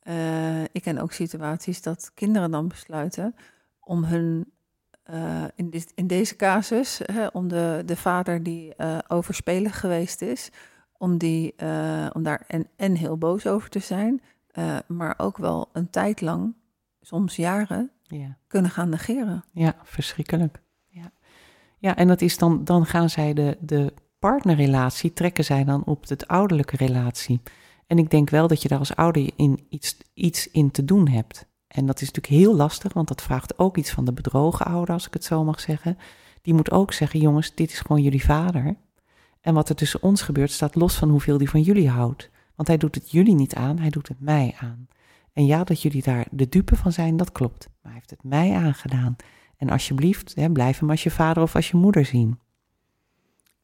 eh, 0.00 0.62
ik 0.62 0.82
ken 0.82 0.98
ook 0.98 1.12
situaties 1.12 1.82
dat 1.82 2.10
kinderen 2.14 2.50
dan 2.50 2.68
besluiten 2.68 3.34
om 3.80 4.04
hun, 4.04 4.52
eh, 5.02 5.44
in, 5.54 5.70
dit, 5.70 5.92
in 5.94 6.06
deze 6.06 6.36
casus, 6.36 7.00
hè, 7.04 7.26
om 7.26 7.48
de, 7.48 7.82
de 7.86 7.96
vader 7.96 8.42
die 8.42 8.74
overspelig 9.08 9.80
geweest 9.80 10.22
is, 10.22 10.50
om, 11.00 11.18
die, 11.18 11.54
om 12.12 12.22
daar 12.22 12.44
en, 12.46 12.66
en 12.76 12.94
heel 12.94 13.18
boos 13.18 13.46
over 13.46 13.68
te 13.70 13.78
zijn, 13.78 14.22
maar 14.86 15.14
ook 15.16 15.36
wel 15.36 15.68
een 15.72 15.90
tijd 15.90 16.20
lang, 16.20 16.54
soms 17.00 17.36
jaren, 17.36 17.90
ja. 18.02 18.36
kunnen 18.46 18.70
gaan 18.70 18.88
negeren. 18.88 19.44
Ja, 19.52 19.76
verschrikkelijk. 19.82 20.62
Ja, 20.88 21.12
ja 21.78 21.96
en 21.96 22.08
dat 22.08 22.20
is 22.20 22.38
dan, 22.38 22.64
dan 22.64 22.86
gaan 22.86 23.10
zij 23.10 23.34
de, 23.34 23.56
de 23.60 23.94
partnerrelatie, 24.18 25.12
trekken 25.12 25.44
zij 25.44 25.64
dan 25.64 25.84
op 25.84 26.06
de 26.06 26.26
ouderlijke 26.26 26.76
relatie. 26.76 27.40
En 27.86 27.98
ik 27.98 28.10
denk 28.10 28.30
wel 28.30 28.48
dat 28.48 28.62
je 28.62 28.68
daar 28.68 28.78
als 28.78 28.96
ouder 28.96 29.30
in 29.36 29.66
iets, 29.68 29.96
iets 30.14 30.50
in 30.50 30.70
te 30.70 30.84
doen 30.84 31.08
hebt. 31.08 31.46
En 31.66 31.86
dat 31.86 32.00
is 32.00 32.10
natuurlijk 32.10 32.42
heel 32.42 32.56
lastig, 32.56 32.92
want 32.92 33.08
dat 33.08 33.22
vraagt 33.22 33.58
ook 33.58 33.76
iets 33.76 33.90
van 33.90 34.04
de 34.04 34.12
bedrogen 34.12 34.66
ouder, 34.66 34.94
als 34.94 35.06
ik 35.06 35.12
het 35.12 35.24
zo 35.24 35.44
mag 35.44 35.60
zeggen. 35.60 35.98
Die 36.42 36.54
moet 36.54 36.70
ook 36.70 36.92
zeggen, 36.92 37.20
jongens, 37.20 37.54
dit 37.54 37.70
is 37.70 37.80
gewoon 37.80 38.02
jullie 38.02 38.24
vader. 38.24 38.76
En 39.40 39.54
wat 39.54 39.68
er 39.68 39.74
tussen 39.74 40.02
ons 40.02 40.22
gebeurt, 40.22 40.50
staat 40.50 40.74
los 40.74 40.94
van 40.94 41.08
hoeveel 41.08 41.38
die 41.38 41.50
van 41.50 41.62
jullie 41.62 41.88
houdt. 41.88 42.30
Want 42.54 42.68
hij 42.68 42.76
doet 42.76 42.94
het 42.94 43.10
jullie 43.10 43.34
niet 43.34 43.54
aan, 43.54 43.78
hij 43.78 43.90
doet 43.90 44.08
het 44.08 44.20
mij 44.20 44.56
aan. 44.60 44.88
En 45.32 45.46
ja, 45.46 45.64
dat 45.64 45.82
jullie 45.82 46.02
daar 46.02 46.26
de 46.30 46.48
dupe 46.48 46.76
van 46.76 46.92
zijn, 46.92 47.16
dat 47.16 47.32
klopt. 47.32 47.68
Maar 47.68 47.92
hij 47.92 47.94
heeft 47.94 48.10
het 48.10 48.22
mij 48.22 48.52
aangedaan. 48.54 49.16
En 49.56 49.70
alsjeblieft, 49.70 50.34
hè, 50.34 50.50
blijf 50.50 50.78
hem 50.78 50.90
als 50.90 51.02
je 51.02 51.10
vader 51.10 51.42
of 51.42 51.54
als 51.54 51.70
je 51.70 51.76
moeder 51.76 52.04
zien. 52.04 52.38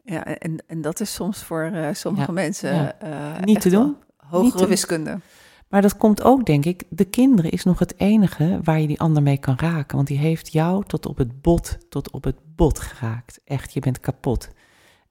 Ja, 0.04 0.24
en, 0.24 0.64
en 0.66 0.80
dat 0.80 1.00
is 1.00 1.14
soms 1.14 1.42
voor 1.42 1.70
uh, 1.74 1.88
sommige 1.92 2.32
mensen 2.32 2.94
uh, 3.04 3.40
niet 3.40 3.60
te 3.60 3.70
doen 3.70 3.96
hogere 4.26 4.66
wiskunde. 4.66 5.20
Maar 5.68 5.82
dat 5.82 5.96
komt 5.96 6.22
ook, 6.22 6.46
denk 6.46 6.64
ik, 6.64 6.84
de 6.88 7.04
kinderen 7.04 7.50
is 7.50 7.64
nog 7.64 7.78
het 7.78 7.98
enige 7.98 8.60
waar 8.62 8.80
je 8.80 8.86
die 8.86 9.00
ander 9.00 9.22
mee 9.22 9.38
kan 9.38 9.58
raken. 9.58 9.96
Want 9.96 10.08
die 10.08 10.18
heeft 10.18 10.52
jou 10.52 10.84
tot 10.84 11.06
op 11.06 11.16
het 11.16 11.40
bot, 11.40 11.78
tot 11.88 12.10
op 12.10 12.24
het 12.24 12.36
bot 12.56 12.78
geraakt. 12.78 13.40
Echt, 13.44 13.72
je 13.72 13.80
bent 13.80 14.00
kapot. 14.00 14.48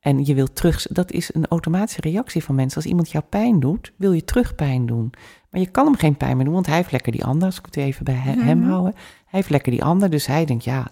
En 0.05 0.25
je 0.25 0.33
wilt 0.33 0.55
terug, 0.55 0.87
dat 0.87 1.11
is 1.11 1.33
een 1.33 1.47
automatische 1.47 2.01
reactie 2.01 2.43
van 2.43 2.55
mensen. 2.55 2.75
Als 2.75 2.85
iemand 2.85 3.11
jou 3.11 3.23
pijn 3.23 3.59
doet, 3.59 3.93
wil 3.97 4.11
je 4.11 4.23
terug 4.23 4.55
pijn 4.55 4.85
doen. 4.85 5.13
Maar 5.49 5.61
je 5.61 5.67
kan 5.67 5.85
hem 5.85 5.95
geen 5.95 6.17
pijn 6.17 6.35
meer 6.35 6.45
doen, 6.45 6.53
want 6.53 6.65
hij 6.65 6.75
heeft 6.75 6.91
lekker 6.91 7.11
die 7.11 7.25
ander. 7.25 7.45
Als 7.45 7.57
ik 7.57 7.65
het 7.65 7.75
even 7.75 8.05
bij 8.05 8.15
hem, 8.15 8.59
mhm. 8.59 8.69
houden. 8.69 8.93
Hij 8.95 9.03
heeft 9.25 9.49
lekker 9.49 9.71
die 9.71 9.83
ander, 9.83 10.09
dus 10.09 10.25
hij 10.25 10.45
denkt, 10.45 10.63
ja, 10.63 10.87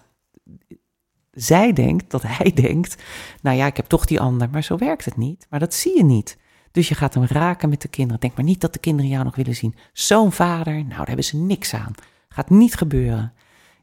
zij 1.30 1.72
denkt 1.72 2.10
dat 2.10 2.22
hij 2.22 2.52
denkt, 2.68 3.02
nou 3.42 3.56
ja, 3.56 3.66
ik 3.66 3.76
heb 3.76 3.86
toch 3.86 4.04
die 4.04 4.20
ander. 4.20 4.50
Maar 4.50 4.62
zo 4.62 4.76
werkt 4.76 5.04
het 5.04 5.16
niet. 5.16 5.46
Maar 5.50 5.60
dat 5.60 5.74
zie 5.74 5.96
je 5.96 6.04
niet. 6.04 6.38
Dus 6.70 6.88
je 6.88 6.94
gaat 6.94 7.14
hem 7.14 7.24
raken 7.24 7.68
met 7.68 7.82
de 7.82 7.88
kinderen. 7.88 8.20
Denk 8.20 8.34
maar 8.34 8.44
niet 8.44 8.60
dat 8.60 8.72
de 8.72 8.78
kinderen 8.78 9.10
jou 9.10 9.24
nog 9.24 9.36
willen 9.36 9.56
zien. 9.56 9.74
Zo'n 9.92 10.32
vader, 10.32 10.74
nou, 10.74 10.88
daar 10.88 11.06
hebben 11.06 11.24
ze 11.24 11.36
niks 11.36 11.74
aan. 11.74 11.94
Gaat 12.28 12.50
niet 12.50 12.74
gebeuren. 12.74 13.32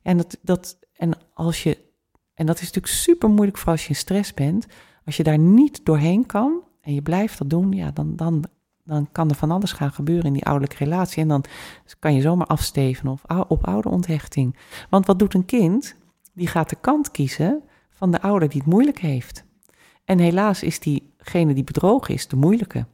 En, 0.01 0.17
dat, 0.17 0.37
dat, 0.41 0.79
en, 0.93 1.11
als 1.33 1.63
je, 1.63 1.77
en 2.33 2.45
dat 2.45 2.55
is 2.55 2.65
natuurlijk 2.65 2.93
super 2.93 3.29
moeilijk 3.29 3.57
voor 3.57 3.71
als 3.71 3.83
je 3.83 3.89
in 3.89 3.95
stress 3.95 4.33
bent. 4.33 4.67
Als 5.05 5.17
je 5.17 5.23
daar 5.23 5.39
niet 5.39 5.85
doorheen 5.85 6.25
kan 6.25 6.61
en 6.81 6.93
je 6.93 7.01
blijft 7.01 7.37
dat 7.37 7.49
doen, 7.49 7.71
ja, 7.71 7.91
dan, 7.91 8.15
dan, 8.15 8.43
dan 8.83 9.07
kan 9.11 9.29
er 9.29 9.35
van 9.35 9.51
alles 9.51 9.71
gaan 9.71 9.91
gebeuren 9.91 10.25
in 10.25 10.33
die 10.33 10.45
ouderlijke 10.45 10.83
relatie. 10.83 11.21
En 11.21 11.27
dan 11.27 11.43
kan 11.99 12.13
je 12.13 12.21
zomaar 12.21 12.47
afsteven 12.47 13.07
of 13.07 13.23
op 13.47 13.67
ouderonthechting. 13.67 14.57
Want 14.89 15.05
wat 15.05 15.19
doet 15.19 15.33
een 15.33 15.45
kind? 15.45 15.95
Die 16.33 16.47
gaat 16.47 16.69
de 16.69 16.77
kant 16.81 17.11
kiezen 17.11 17.63
van 17.89 18.11
de 18.11 18.21
ouder 18.21 18.49
die 18.49 18.61
het 18.61 18.69
moeilijk 18.69 18.99
heeft. 18.99 19.43
En 20.05 20.19
helaas 20.19 20.63
is 20.63 20.79
diegene 20.79 21.53
die 21.53 21.63
bedrogen 21.63 22.13
is 22.13 22.27
de 22.27 22.35
moeilijke. 22.35 22.85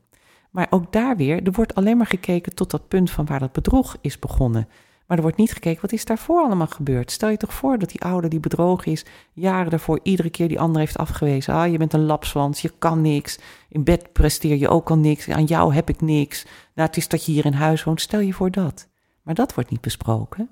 Maar 0.51 0.67
ook 0.69 0.91
daar 0.91 1.17
weer, 1.17 1.43
er 1.43 1.51
wordt 1.51 1.75
alleen 1.75 1.97
maar 1.97 2.07
gekeken 2.07 2.55
tot 2.55 2.71
dat 2.71 2.87
punt 2.87 3.11
van 3.11 3.25
waar 3.25 3.39
dat 3.39 3.51
bedrog 3.51 3.97
is 4.01 4.19
begonnen. 4.19 4.67
Maar 5.07 5.17
er 5.17 5.23
wordt 5.23 5.37
niet 5.37 5.53
gekeken, 5.53 5.81
wat 5.81 5.91
is 5.91 6.05
daarvoor 6.05 6.41
allemaal 6.41 6.67
gebeurd? 6.67 7.11
Stel 7.11 7.29
je 7.29 7.37
toch 7.37 7.53
voor 7.53 7.79
dat 7.79 7.89
die 7.89 8.01
ouder 8.01 8.29
die 8.29 8.39
bedrogen 8.39 8.91
is, 8.91 9.05
jaren 9.33 9.69
daarvoor 9.69 9.99
iedere 10.03 10.29
keer 10.29 10.47
die 10.47 10.59
ander 10.59 10.79
heeft 10.79 10.97
afgewezen. 10.97 11.53
Ah, 11.53 11.71
je 11.71 11.77
bent 11.77 11.93
een 11.93 12.05
lapswans, 12.05 12.61
je 12.61 12.73
kan 12.79 13.01
niks. 13.01 13.39
In 13.69 13.83
bed 13.83 14.13
presteer 14.13 14.55
je 14.55 14.69
ook 14.69 14.89
al 14.89 14.97
niks. 14.97 15.29
Aan 15.29 15.45
jou 15.45 15.73
heb 15.73 15.89
ik 15.89 16.01
niks. 16.01 16.43
Nou, 16.43 16.87
het 16.87 16.97
is 16.97 17.07
dat 17.07 17.25
je 17.25 17.31
hier 17.31 17.45
in 17.45 17.53
huis 17.53 17.83
woont. 17.83 18.01
Stel 18.01 18.19
je 18.19 18.33
voor 18.33 18.51
dat. 18.51 18.87
Maar 19.21 19.35
dat 19.35 19.53
wordt 19.53 19.69
niet 19.69 19.81
besproken. 19.81 20.49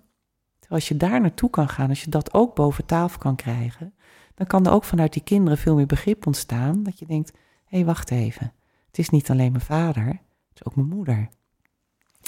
Terwijl 0.59 0.81
als 0.81 0.87
je 0.87 0.97
daar 0.97 1.21
naartoe 1.21 1.49
kan 1.49 1.69
gaan, 1.69 1.89
als 1.89 2.03
je 2.03 2.09
dat 2.09 2.33
ook 2.33 2.55
boven 2.55 2.85
tafel 2.85 3.19
kan 3.19 3.35
krijgen, 3.35 3.93
dan 4.35 4.47
kan 4.47 4.65
er 4.65 4.71
ook 4.71 4.83
vanuit 4.83 5.13
die 5.13 5.23
kinderen 5.23 5.57
veel 5.57 5.75
meer 5.75 5.85
begrip 5.85 6.27
ontstaan. 6.27 6.83
Dat 6.83 6.99
je 6.99 7.05
denkt, 7.05 7.31
hé, 7.65 7.77
hey, 7.77 7.85
wacht 7.85 8.11
even. 8.11 8.53
Het 8.87 8.97
is 8.97 9.09
niet 9.09 9.29
alleen 9.29 9.51
mijn 9.51 9.63
vader, 9.63 10.05
het 10.05 10.55
is 10.55 10.65
ook 10.65 10.75
mijn 10.75 10.87
moeder. 10.87 11.29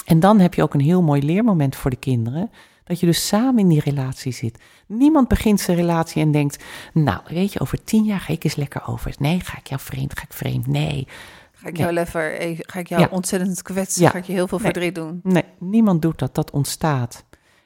En 0.04 0.20
dan 0.20 0.40
heb 0.40 0.54
je 0.54 0.62
ook 0.62 0.74
een 0.74 0.80
heel 0.80 1.02
mooi 1.02 1.22
leermoment 1.22 1.76
voor 1.76 1.90
de 1.90 1.96
kinderen. 1.96 2.50
Dat 2.84 3.00
je 3.00 3.06
dus 3.06 3.26
samen 3.26 3.58
in 3.58 3.68
die 3.68 3.80
relatie 3.80 4.32
zit. 4.32 4.58
Niemand 4.86 5.28
begint 5.28 5.60
zijn 5.60 5.76
relatie 5.76 6.22
en 6.22 6.32
denkt, 6.32 6.64
nou, 6.92 7.20
weet 7.26 7.52
je, 7.52 7.60
over 7.60 7.84
tien 7.84 8.04
jaar 8.04 8.20
ga 8.20 8.32
ik 8.32 8.44
eens 8.44 8.54
lekker 8.54 8.86
over. 8.86 9.14
Nee, 9.18 9.40
ga 9.40 9.58
ik 9.58 9.66
jou 9.66 9.80
vreemd, 9.80 10.18
ga 10.18 10.24
ik 10.24 10.32
vreemd, 10.32 10.66
nee. 10.66 11.06
Ga 11.52 11.68
ik 11.68 11.76
jou 11.76 11.92
lever, 11.92 12.38
eh, 12.38 12.58
ga 12.60 12.78
ik 12.78 12.88
jou 12.88 13.06
ontzettend 13.10 13.62
kwetsen, 13.62 14.10
ga 14.10 14.18
ik 14.18 14.24
je 14.24 14.32
heel 14.32 14.48
veel 14.48 14.58
verdriet 14.58 14.94
doen? 14.94 15.20
Nee, 15.22 15.44
niemand 15.58 16.02
doet 16.02 16.18
dat, 16.18 16.34
dat 16.34 16.50
ontstaat. 16.50 17.24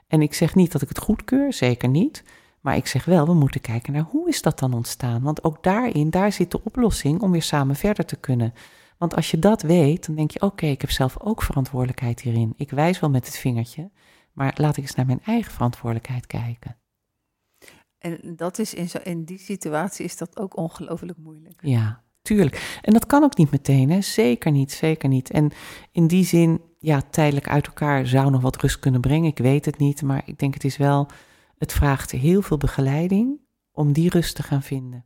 En 0.08 0.22
ik 0.22 0.34
zeg 0.34 0.54
niet 0.54 0.72
dat 0.72 0.82
ik 0.82 0.88
het 0.88 0.98
goedkeur, 0.98 1.52
zeker 1.52 1.88
niet. 1.88 2.22
Maar 2.60 2.76
ik 2.76 2.86
zeg 2.86 3.04
wel, 3.04 3.26
we 3.26 3.34
moeten 3.34 3.60
kijken 3.60 3.92
naar 3.92 4.06
hoe 4.10 4.28
is 4.28 4.42
dat 4.42 4.58
dan 4.58 4.72
ontstaan? 4.72 5.22
Want 5.22 5.44
ook 5.44 5.62
daarin, 5.62 6.10
daar 6.10 6.32
zit 6.32 6.50
de 6.50 6.60
oplossing 6.64 7.20
om 7.20 7.30
weer 7.30 7.42
samen 7.42 7.76
verder 7.76 8.04
te 8.04 8.16
kunnen. 8.16 8.54
Want 9.02 9.14
als 9.14 9.30
je 9.30 9.38
dat 9.38 9.62
weet, 9.62 10.06
dan 10.06 10.14
denk 10.14 10.30
je, 10.30 10.40
oké, 10.40 10.66
ik 10.66 10.80
heb 10.80 10.90
zelf 10.90 11.20
ook 11.20 11.42
verantwoordelijkheid 11.42 12.20
hierin. 12.20 12.52
Ik 12.56 12.70
wijs 12.70 13.00
wel 13.00 13.10
met 13.10 13.26
het 13.26 13.38
vingertje, 13.38 13.90
maar 14.32 14.54
laat 14.56 14.76
ik 14.76 14.82
eens 14.82 14.94
naar 14.94 15.06
mijn 15.06 15.20
eigen 15.24 15.52
verantwoordelijkheid 15.52 16.26
kijken. 16.26 16.76
En 17.98 18.36
dat 18.36 18.58
is 18.58 18.74
in, 18.74 18.88
zo, 18.88 18.98
in 19.02 19.24
die 19.24 19.38
situatie 19.38 20.04
is 20.04 20.16
dat 20.16 20.38
ook 20.38 20.56
ongelooflijk 20.56 21.18
moeilijk. 21.18 21.60
Ja, 21.62 22.02
tuurlijk. 22.22 22.78
En 22.82 22.92
dat 22.92 23.06
kan 23.06 23.22
ook 23.22 23.36
niet 23.36 23.50
meteen, 23.50 23.90
hè? 23.90 24.00
Zeker 24.00 24.50
niet, 24.50 24.72
zeker 24.72 25.08
niet. 25.08 25.30
En 25.30 25.50
in 25.92 26.06
die 26.06 26.24
zin, 26.24 26.60
ja, 26.78 27.02
tijdelijk 27.10 27.48
uit 27.48 27.66
elkaar 27.66 28.06
zou 28.06 28.30
nog 28.30 28.42
wat 28.42 28.56
rust 28.56 28.78
kunnen 28.78 29.00
brengen. 29.00 29.30
Ik 29.30 29.38
weet 29.38 29.64
het 29.64 29.78
niet, 29.78 30.02
maar 30.02 30.22
ik 30.24 30.38
denk 30.38 30.54
het 30.54 30.64
is 30.64 30.76
wel 30.76 31.08
het 31.58 31.72
vraagt 31.72 32.10
heel 32.10 32.42
veel 32.42 32.56
begeleiding 32.56 33.40
om 33.72 33.92
die 33.92 34.10
rust 34.10 34.34
te 34.34 34.42
gaan 34.42 34.62
vinden. 34.62 35.04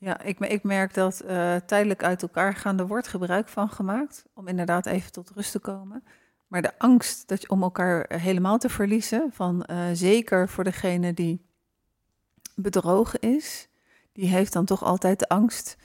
Ja, 0.00 0.20
ik, 0.20 0.38
ik 0.38 0.62
merk 0.62 0.94
dat 0.94 1.22
uh, 1.24 1.56
tijdelijk 1.56 2.02
uit 2.02 2.22
elkaar 2.22 2.54
gaan, 2.54 2.78
er 2.78 2.86
wordt 2.86 3.08
gebruik 3.08 3.48
van 3.48 3.70
gemaakt 3.70 4.24
om 4.34 4.48
inderdaad 4.48 4.86
even 4.86 5.12
tot 5.12 5.30
rust 5.34 5.52
te 5.52 5.58
komen. 5.58 6.04
Maar 6.46 6.62
de 6.62 6.78
angst 6.78 7.28
dat 7.28 7.40
je, 7.42 7.48
om 7.48 7.62
elkaar 7.62 8.12
helemaal 8.12 8.58
te 8.58 8.68
verliezen, 8.68 9.30
van 9.32 9.66
uh, 9.70 9.84
zeker 9.92 10.48
voor 10.48 10.64
degene 10.64 11.14
die 11.14 11.46
bedrogen 12.54 13.20
is, 13.20 13.68
die 14.12 14.28
heeft 14.28 14.52
dan 14.52 14.64
toch 14.64 14.84
altijd 14.84 15.18
de 15.18 15.28
angst. 15.28 15.76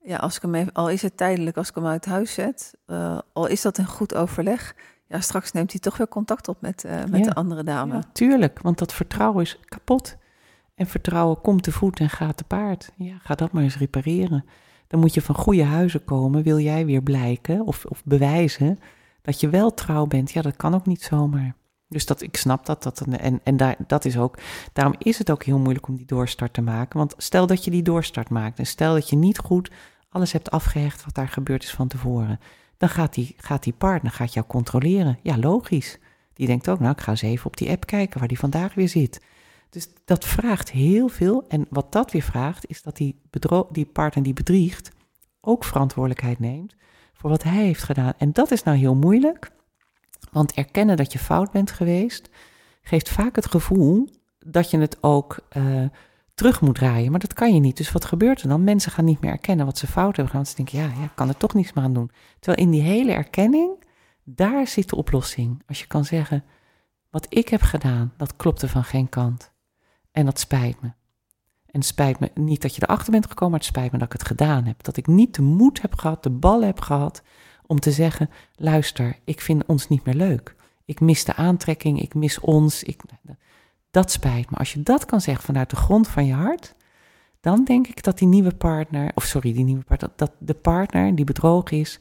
Ja, 0.00 0.16
als 0.16 0.36
ik 0.36 0.42
hem 0.42 0.54
even, 0.54 0.72
al 0.72 0.90
is 0.90 1.02
het 1.02 1.16
tijdelijk, 1.16 1.56
als 1.56 1.68
ik 1.68 1.74
hem 1.74 1.86
uit 1.86 2.04
huis 2.04 2.34
zet, 2.34 2.74
uh, 2.86 3.18
al 3.32 3.46
is 3.46 3.62
dat 3.62 3.78
een 3.78 3.86
goed 3.86 4.14
overleg, 4.14 4.74
ja, 5.06 5.20
straks 5.20 5.52
neemt 5.52 5.70
hij 5.70 5.80
toch 5.80 5.96
weer 5.96 6.08
contact 6.08 6.48
op 6.48 6.60
met, 6.60 6.84
uh, 6.84 7.04
met 7.04 7.24
de 7.24 7.34
andere 7.34 7.64
dame. 7.64 7.94
Ja, 7.94 8.02
tuurlijk, 8.12 8.60
want 8.60 8.78
dat 8.78 8.92
vertrouwen 8.92 9.42
is 9.42 9.60
kapot. 9.64 10.16
En 10.74 10.86
vertrouwen 10.86 11.40
komt 11.40 11.62
te 11.62 11.72
voet 11.72 12.00
en 12.00 12.10
gaat 12.10 12.36
te 12.36 12.44
paard. 12.44 12.92
Ja, 12.96 13.18
ga 13.22 13.34
dat 13.34 13.52
maar 13.52 13.62
eens 13.62 13.78
repareren. 13.78 14.44
Dan 14.86 15.00
moet 15.00 15.14
je 15.14 15.22
van 15.22 15.34
goede 15.34 15.64
huizen 15.64 16.04
komen, 16.04 16.42
wil 16.42 16.58
jij 16.58 16.86
weer 16.86 17.02
blijken 17.02 17.66
of, 17.66 17.84
of 17.84 18.02
bewijzen 18.04 18.78
dat 19.22 19.40
je 19.40 19.48
wel 19.48 19.74
trouw 19.74 20.06
bent. 20.06 20.30
Ja, 20.30 20.42
dat 20.42 20.56
kan 20.56 20.74
ook 20.74 20.86
niet 20.86 21.02
zomaar. 21.02 21.54
Dus 21.88 22.06
dat, 22.06 22.22
ik 22.22 22.36
snap 22.36 22.66
dat. 22.66 22.82
dat 22.82 23.00
en 23.00 23.40
en 23.44 23.56
daar, 23.56 23.76
dat 23.86 24.04
is 24.04 24.18
ook, 24.18 24.38
daarom 24.72 24.94
is 24.98 25.18
het 25.18 25.30
ook 25.30 25.44
heel 25.44 25.58
moeilijk 25.58 25.88
om 25.88 25.96
die 25.96 26.06
doorstart 26.06 26.52
te 26.52 26.62
maken. 26.62 26.98
Want 26.98 27.14
stel 27.16 27.46
dat 27.46 27.64
je 27.64 27.70
die 27.70 27.82
doorstart 27.82 28.28
maakt 28.28 28.58
en 28.58 28.66
stel 28.66 28.94
dat 28.94 29.08
je 29.08 29.16
niet 29.16 29.38
goed 29.38 29.70
alles 30.08 30.32
hebt 30.32 30.50
afgehecht 30.50 31.04
wat 31.04 31.14
daar 31.14 31.28
gebeurd 31.28 31.62
is 31.62 31.70
van 31.70 31.88
tevoren 31.88 32.38
dan 32.82 32.90
gaat 32.90 33.14
die, 33.14 33.34
gaat 33.36 33.62
die 33.62 33.72
partner 33.72 34.12
gaat 34.12 34.32
jou 34.32 34.46
controleren. 34.46 35.18
Ja, 35.22 35.38
logisch. 35.38 35.98
Die 36.34 36.46
denkt 36.46 36.68
ook, 36.68 36.78
nou, 36.78 36.92
ik 36.92 37.00
ga 37.00 37.10
eens 37.10 37.22
even 37.22 37.46
op 37.46 37.56
die 37.56 37.70
app 37.70 37.86
kijken 37.86 38.18
waar 38.18 38.28
die 38.28 38.38
vandaag 38.38 38.74
weer 38.74 38.88
zit. 38.88 39.20
Dus 39.72 39.88
dat 40.04 40.24
vraagt 40.24 40.70
heel 40.70 41.08
veel. 41.08 41.44
En 41.48 41.66
wat 41.70 41.92
dat 41.92 42.10
weer 42.10 42.22
vraagt, 42.22 42.68
is 42.68 42.82
dat 42.82 42.96
die, 42.96 43.20
die 43.70 43.86
partner 43.86 44.24
die 44.24 44.32
bedriegt 44.32 44.90
ook 45.40 45.64
verantwoordelijkheid 45.64 46.38
neemt 46.38 46.74
voor 47.12 47.30
wat 47.30 47.42
hij 47.42 47.64
heeft 47.64 47.82
gedaan. 47.82 48.12
En 48.18 48.32
dat 48.32 48.50
is 48.50 48.62
nou 48.62 48.76
heel 48.76 48.94
moeilijk, 48.94 49.50
want 50.32 50.52
erkennen 50.52 50.96
dat 50.96 51.12
je 51.12 51.18
fout 51.18 51.50
bent 51.50 51.70
geweest, 51.70 52.28
geeft 52.82 53.08
vaak 53.08 53.36
het 53.36 53.46
gevoel 53.46 54.08
dat 54.38 54.70
je 54.70 54.78
het 54.78 55.02
ook 55.02 55.38
uh, 55.56 55.84
terug 56.34 56.60
moet 56.60 56.74
draaien. 56.74 57.10
Maar 57.10 57.20
dat 57.20 57.32
kan 57.32 57.54
je 57.54 57.60
niet. 57.60 57.76
Dus 57.76 57.92
wat 57.92 58.04
gebeurt 58.04 58.42
er 58.42 58.48
dan? 58.48 58.64
Mensen 58.64 58.92
gaan 58.92 59.04
niet 59.04 59.20
meer 59.20 59.30
erkennen 59.30 59.66
wat 59.66 59.78
ze 59.78 59.86
fout 59.86 60.16
hebben 60.16 60.28
gedaan. 60.28 60.46
Ze 60.46 60.56
denken, 60.56 60.78
ja, 60.78 60.84
ja, 60.84 61.04
ik 61.04 61.14
kan 61.14 61.28
er 61.28 61.36
toch 61.36 61.54
niets 61.54 61.72
meer 61.72 61.84
aan 61.84 61.94
doen. 61.94 62.10
Terwijl 62.38 62.66
in 62.66 62.72
die 62.72 62.82
hele 62.82 63.12
erkenning, 63.12 63.84
daar 64.24 64.66
zit 64.66 64.88
de 64.88 64.96
oplossing. 64.96 65.62
Als 65.66 65.80
je 65.80 65.86
kan 65.86 66.04
zeggen, 66.04 66.44
wat 67.10 67.26
ik 67.28 67.48
heb 67.48 67.62
gedaan, 67.62 68.12
dat 68.16 68.36
klopte 68.36 68.68
van 68.68 68.84
geen 68.84 69.08
kant. 69.08 69.51
En 70.12 70.24
dat 70.24 70.38
spijt 70.38 70.80
me. 70.80 70.92
En 71.66 71.78
het 71.80 71.84
spijt 71.84 72.20
me 72.20 72.30
niet 72.34 72.62
dat 72.62 72.74
je 72.74 72.82
erachter 72.82 73.12
bent 73.12 73.26
gekomen, 73.26 73.50
maar 73.50 73.60
het 73.60 73.68
spijt 73.68 73.92
me 73.92 73.98
dat 73.98 74.06
ik 74.06 74.12
het 74.12 74.26
gedaan 74.26 74.64
heb. 74.64 74.82
Dat 74.82 74.96
ik 74.96 75.06
niet 75.06 75.34
de 75.34 75.42
moed 75.42 75.82
heb 75.82 75.94
gehad, 75.94 76.22
de 76.22 76.30
bal 76.30 76.62
heb 76.62 76.80
gehad 76.80 77.22
om 77.66 77.80
te 77.80 77.92
zeggen: 77.92 78.30
luister, 78.54 79.18
ik 79.24 79.40
vind 79.40 79.66
ons 79.66 79.88
niet 79.88 80.04
meer 80.04 80.14
leuk. 80.14 80.56
Ik 80.84 81.00
mis 81.00 81.24
de 81.24 81.34
aantrekking, 81.34 82.00
ik 82.00 82.14
mis 82.14 82.40
ons. 82.40 82.82
Ik, 82.82 83.02
dat 83.90 84.10
spijt 84.10 84.50
me. 84.50 84.56
Als 84.56 84.72
je 84.72 84.82
dat 84.82 85.04
kan 85.04 85.20
zeggen 85.20 85.44
vanuit 85.44 85.70
de 85.70 85.76
grond 85.76 86.08
van 86.08 86.26
je 86.26 86.34
hart, 86.34 86.74
dan 87.40 87.64
denk 87.64 87.86
ik 87.86 88.02
dat 88.02 88.18
die 88.18 88.28
nieuwe 88.28 88.54
partner, 88.54 89.10
of 89.14 89.24
sorry, 89.24 89.52
die 89.52 89.64
nieuwe 89.64 89.84
partner, 89.84 90.10
dat 90.16 90.32
de 90.38 90.54
partner 90.54 91.14
die 91.14 91.24
bedrogen 91.24 91.78
is, 91.78 91.98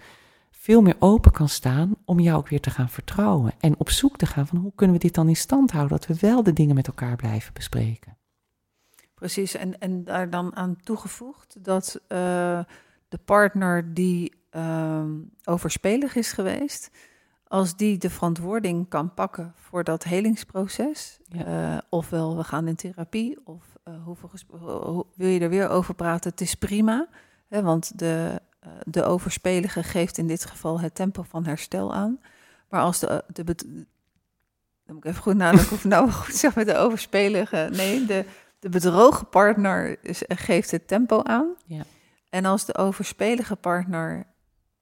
veel 0.62 0.82
meer 0.82 0.96
open 1.00 1.32
kan 1.32 1.50
staan 1.50 1.96
om 2.06 2.20
jou 2.20 2.38
ook 2.38 2.48
weer 2.48 2.62
te 2.62 2.70
gaan 2.70 2.90
vertrouwen. 2.90 3.54
En 3.60 3.80
op 3.80 3.90
zoek 3.90 4.18
te 4.18 4.26
gaan 4.26 4.48
van 4.48 4.58
hoe 4.58 4.72
kunnen 4.76 4.96
we 4.96 5.02
dit 5.02 5.14
dan 5.14 5.28
in 5.28 5.36
stand 5.36 5.72
houden, 5.72 5.98
dat 5.98 6.08
we 6.08 6.28
wel 6.28 6.44
de 6.44 6.54
dingen 6.54 6.76
met 6.76 6.88
elkaar 6.88 7.16
blijven 7.16 7.54
bespreken. 7.54 8.18
Precies, 9.14 9.56
en, 9.56 9.80
en 9.80 10.04
daar 10.04 10.30
dan 10.30 10.56
aan 10.56 10.78
toegevoegd 10.84 11.64
dat 11.64 11.96
uh, 11.96 12.10
de 13.08 13.18
partner 13.26 13.94
die 13.94 14.34
uh, 14.52 15.06
overspelig 15.44 16.16
is 16.16 16.32
geweest, 16.32 16.92
als 17.48 17.76
die 17.76 17.98
de 17.98 18.10
verantwoording 18.10 18.90
kan 18.90 19.14
pakken 19.14 19.54
voor 19.56 19.84
dat 19.84 20.04
helingsproces, 20.04 21.20
ja. 21.24 21.74
uh, 21.74 21.78
ofwel 21.90 22.38
we 22.38 22.44
gaan 22.44 22.68
in 22.68 22.76
therapie, 22.76 23.46
of 23.46 23.66
hoeveel 24.04 24.30
wil 25.16 25.28
je 25.28 25.40
er 25.40 25.50
weer 25.50 25.70
over 25.70 25.94
praten, 25.94 26.32
het 26.32 26.42
is 26.42 26.56
prima, 26.56 27.08
hè, 27.48 27.62
want 27.62 28.00
de 28.00 28.30
eh, 28.32 28.51
de 28.84 29.04
overspelige 29.04 29.84
geeft 29.84 30.18
in 30.18 30.28
dit 30.28 30.46
geval 30.46 30.80
het 30.80 30.96
tempo 30.96 31.24
van 31.24 31.46
herstel 31.46 31.94
aan. 31.94 32.20
Maar 32.70 32.82
als 32.82 33.00
de, 33.00 33.24
de, 33.28 33.44
dan 34.86 34.96
moet 34.96 35.06
ik 35.06 35.06
even 35.06 35.22
goed 35.22 35.36
nadenken 35.36 35.72
of 35.72 35.84
nou 35.84 36.12
goed 36.12 36.36
zeg 36.36 36.56
met 36.56 36.68
de 36.68 36.76
overspelige. 36.76 37.70
Nee, 37.72 38.06
de, 38.06 38.26
de 38.60 38.70
bedrogen 38.70 39.30
partner 39.30 40.04
is, 40.04 40.26
eh, 40.26 40.38
geeft 40.38 40.72
het 40.72 40.88
tempo 40.88 41.24
aan. 41.24 41.56
Ja. 41.66 41.84
En 42.30 42.46
als 42.46 42.66
de 42.66 42.78
overspelige 42.78 43.56
partner 43.56 44.26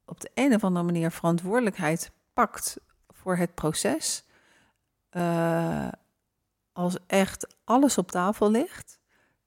op 0.04 0.20
de 0.20 0.30
een 0.34 0.54
of 0.54 0.64
andere 0.64 0.84
manier 0.84 1.10
verantwoordelijkheid 1.10 2.10
pakt 2.32 2.76
voor 3.08 3.36
het 3.36 3.54
proces, 3.54 4.24
uh, 5.12 5.88
als 6.72 6.96
echt 7.06 7.54
alles 7.64 7.98
op 7.98 8.10
tafel 8.10 8.50
ligt, 8.50 8.99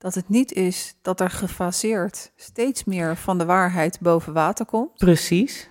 dat 0.04 0.16
het 0.16 0.30
niet 0.30 0.52
is 0.52 0.96
dat 1.02 1.20
er 1.20 1.30
gefaseerd 1.30 2.32
steeds 2.36 2.84
meer 2.84 3.16
van 3.16 3.38
de 3.38 3.46
waarheid 3.46 4.00
boven 4.00 4.34
water 4.34 4.66
komt. 4.66 4.98
Precies. 4.98 5.70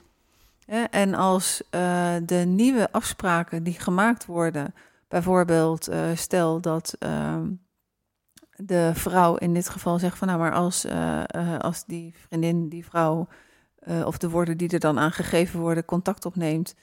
En 0.91 1.15
als 1.15 1.63
uh, 1.71 2.15
de 2.27 2.45
nieuwe 2.47 2.93
afspraken 2.93 3.63
die 3.63 3.81
gemaakt 3.81 4.27
worden, 4.27 4.75
bijvoorbeeld 5.09 5.91
uh, 5.91 6.05
stel 6.15 6.61
dat 6.61 6.97
uh, 6.99 7.41
de 8.57 8.91
vrouw 8.95 9.37
in 9.37 9.55
dit 9.55 9.69
geval 9.69 9.99
zegt 9.99 10.19
van 10.19 10.29
nou 10.29 10.41
maar 10.41 10.53
als, 10.53 10.85
uh, 10.85 11.23
als 11.59 11.85
die 11.85 12.15
vriendin, 12.27 12.69
die 12.69 12.85
vrouw 12.85 13.29
of 14.05 14.19
de 14.19 14.29
woorden 14.29 14.57
die 14.57 14.69
er 14.69 14.81
dan 14.81 14.99
aangegeven 14.99 15.61
worden 15.61 15.85
contact 15.85 16.25
opneemt, 16.25 16.75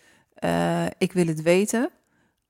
ik 0.98 1.12
wil 1.12 1.28
het 1.28 1.42
weten. 1.42 1.90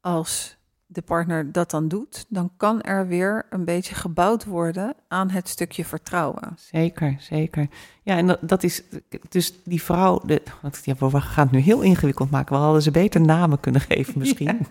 Als 0.02 0.58
de 0.92 1.02
partner 1.02 1.52
dat 1.52 1.72
dan 1.72 1.88
doet, 1.88 2.26
dan 2.30 2.52
kan 2.58 2.82
er 2.82 3.08
weer 3.08 3.46
een 3.50 3.66
beetje 3.66 3.96
gebouwd 3.96 4.46
worden 4.46 4.94
aan 5.08 5.30
het 5.30 5.48
stukje 5.48 5.86
vertrouwen. 5.86 6.54
Zeker, 6.56 7.16
zeker. 7.20 7.68
Ja, 8.04 8.18
en 8.18 8.28
dat, 8.28 8.40
dat 8.42 8.64
is 8.64 8.84
dus 9.30 9.54
die 9.64 9.84
vrouw. 9.84 10.22
De, 10.26 10.42
want 10.62 10.82
ja, 10.84 10.96
we 10.96 11.22
gaan 11.22 11.44
het 11.44 11.56
nu 11.56 11.60
heel 11.60 11.82
ingewikkeld 11.82 12.30
maken. 12.30 12.56
We 12.56 12.62
hadden 12.62 12.82
ze 12.82 12.92
beter 12.92 13.22
namen 13.22 13.60
kunnen 13.60 13.82
geven, 13.82 14.20
misschien. 14.20 14.68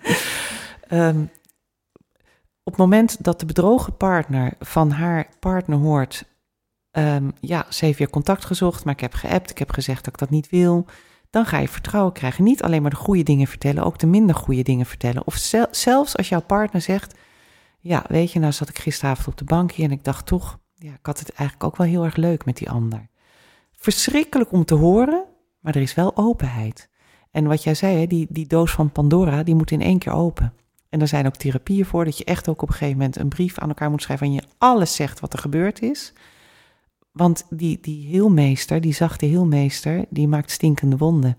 Ja. 0.88 1.08
um, 1.08 1.30
op 2.62 2.72
het 2.72 2.76
moment 2.76 3.24
dat 3.24 3.40
de 3.40 3.46
bedrogen 3.46 3.96
partner 3.96 4.52
van 4.60 4.90
haar 4.90 5.28
partner 5.38 5.78
hoort. 5.78 6.24
Um, 6.92 7.32
ja, 7.40 7.66
ze 7.68 7.84
heeft 7.84 7.98
weer 7.98 8.10
contact 8.10 8.44
gezocht, 8.44 8.84
maar 8.84 8.94
ik 8.94 9.00
heb 9.00 9.14
geappt, 9.14 9.50
ik 9.50 9.58
heb 9.58 9.72
gezegd 9.72 10.04
dat 10.04 10.12
ik 10.12 10.18
dat 10.18 10.30
niet 10.30 10.48
wil 10.48 10.86
dan 11.30 11.46
ga 11.46 11.58
je 11.58 11.68
vertrouwen 11.68 12.12
krijgen. 12.12 12.44
Niet 12.44 12.62
alleen 12.62 12.82
maar 12.82 12.90
de 12.90 12.96
goede 12.96 13.22
dingen 13.22 13.46
vertellen, 13.46 13.84
ook 13.84 13.98
de 13.98 14.06
minder 14.06 14.34
goede 14.34 14.62
dingen 14.62 14.86
vertellen. 14.86 15.26
Of 15.26 15.36
zelfs 15.70 16.16
als 16.16 16.28
jouw 16.28 16.42
partner 16.42 16.80
zegt: 16.80 17.14
Ja, 17.80 18.04
weet 18.08 18.32
je, 18.32 18.38
nou 18.38 18.52
zat 18.52 18.68
ik 18.68 18.78
gisteravond 18.78 19.26
op 19.26 19.36
de 19.36 19.44
bank 19.44 19.72
hier 19.72 19.84
en 19.84 19.92
ik 19.92 20.04
dacht 20.04 20.26
toch, 20.26 20.58
ja, 20.74 20.92
ik 20.92 21.06
had 21.06 21.18
het 21.18 21.32
eigenlijk 21.32 21.64
ook 21.64 21.76
wel 21.76 21.86
heel 21.86 22.04
erg 22.04 22.16
leuk 22.16 22.44
met 22.44 22.56
die 22.56 22.70
ander. 22.70 23.08
Verschrikkelijk 23.72 24.52
om 24.52 24.64
te 24.64 24.74
horen, 24.74 25.24
maar 25.60 25.74
er 25.74 25.82
is 25.82 25.94
wel 25.94 26.16
openheid. 26.16 26.88
En 27.30 27.46
wat 27.46 27.62
jij 27.62 27.74
zei, 27.74 27.98
hè, 27.98 28.06
die, 28.06 28.26
die 28.30 28.46
doos 28.46 28.70
van 28.70 28.92
Pandora, 28.92 29.42
die 29.42 29.54
moet 29.54 29.70
in 29.70 29.82
één 29.82 29.98
keer 29.98 30.12
open. 30.12 30.52
En 30.88 31.00
er 31.00 31.08
zijn 31.08 31.26
ook 31.26 31.36
therapieën 31.36 31.84
voor 31.84 32.04
dat 32.04 32.18
je 32.18 32.24
echt 32.24 32.48
ook 32.48 32.62
op 32.62 32.68
een 32.68 32.74
gegeven 32.74 32.96
moment 32.98 33.16
een 33.16 33.28
brief 33.28 33.58
aan 33.58 33.68
elkaar 33.68 33.90
moet 33.90 34.02
schrijven 34.02 34.26
en 34.26 34.32
je 34.32 34.42
alles 34.58 34.94
zegt 34.94 35.20
wat 35.20 35.32
er 35.32 35.38
gebeurd 35.38 35.82
is. 35.82 36.12
Want 37.12 37.46
die, 37.50 37.78
die 37.80 38.06
heelmeester, 38.06 38.80
die 38.80 38.94
zachte 38.94 39.26
heelmeester, 39.26 40.04
die 40.10 40.28
maakt 40.28 40.50
stinkende 40.50 40.96
wonden. 40.96 41.38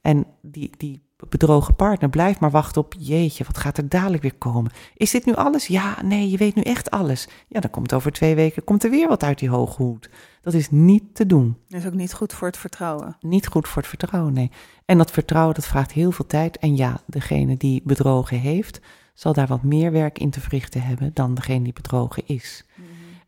En 0.00 0.26
die, 0.42 0.70
die 0.76 1.02
bedrogen 1.28 1.74
partner 1.74 2.10
blijft 2.10 2.40
maar 2.40 2.50
wachten 2.50 2.82
op, 2.82 2.94
jeetje, 2.98 3.44
wat 3.44 3.58
gaat 3.58 3.78
er 3.78 3.88
dadelijk 3.88 4.22
weer 4.22 4.34
komen? 4.34 4.72
Is 4.94 5.10
dit 5.10 5.24
nu 5.24 5.34
alles? 5.34 5.66
Ja, 5.66 6.02
nee, 6.02 6.30
je 6.30 6.36
weet 6.36 6.54
nu 6.54 6.62
echt 6.62 6.90
alles. 6.90 7.28
Ja, 7.48 7.60
dan 7.60 7.70
komt 7.70 7.92
over 7.92 8.12
twee 8.12 8.34
weken, 8.34 8.64
komt 8.64 8.84
er 8.84 8.90
weer 8.90 9.08
wat 9.08 9.22
uit 9.22 9.38
die 9.38 9.48
hoge 9.48 9.82
hoed. 9.82 10.10
Dat 10.42 10.54
is 10.54 10.70
niet 10.70 11.14
te 11.14 11.26
doen. 11.26 11.56
Dat 11.68 11.80
is 11.80 11.86
ook 11.86 11.94
niet 11.94 12.12
goed 12.12 12.32
voor 12.32 12.46
het 12.46 12.56
vertrouwen. 12.56 13.16
Niet 13.20 13.46
goed 13.46 13.68
voor 13.68 13.82
het 13.82 13.90
vertrouwen, 13.90 14.32
nee. 14.32 14.50
En 14.84 14.98
dat 14.98 15.10
vertrouwen, 15.10 15.54
dat 15.54 15.66
vraagt 15.66 15.92
heel 15.92 16.12
veel 16.12 16.26
tijd. 16.26 16.58
En 16.58 16.76
ja, 16.76 17.00
degene 17.06 17.56
die 17.56 17.82
bedrogen 17.84 18.38
heeft, 18.38 18.80
zal 19.14 19.32
daar 19.32 19.46
wat 19.46 19.62
meer 19.62 19.92
werk 19.92 20.18
in 20.18 20.30
te 20.30 20.40
verrichten 20.40 20.82
hebben 20.82 21.10
dan 21.14 21.34
degene 21.34 21.64
die 21.64 21.72
bedrogen 21.72 22.22
is. 22.26 22.64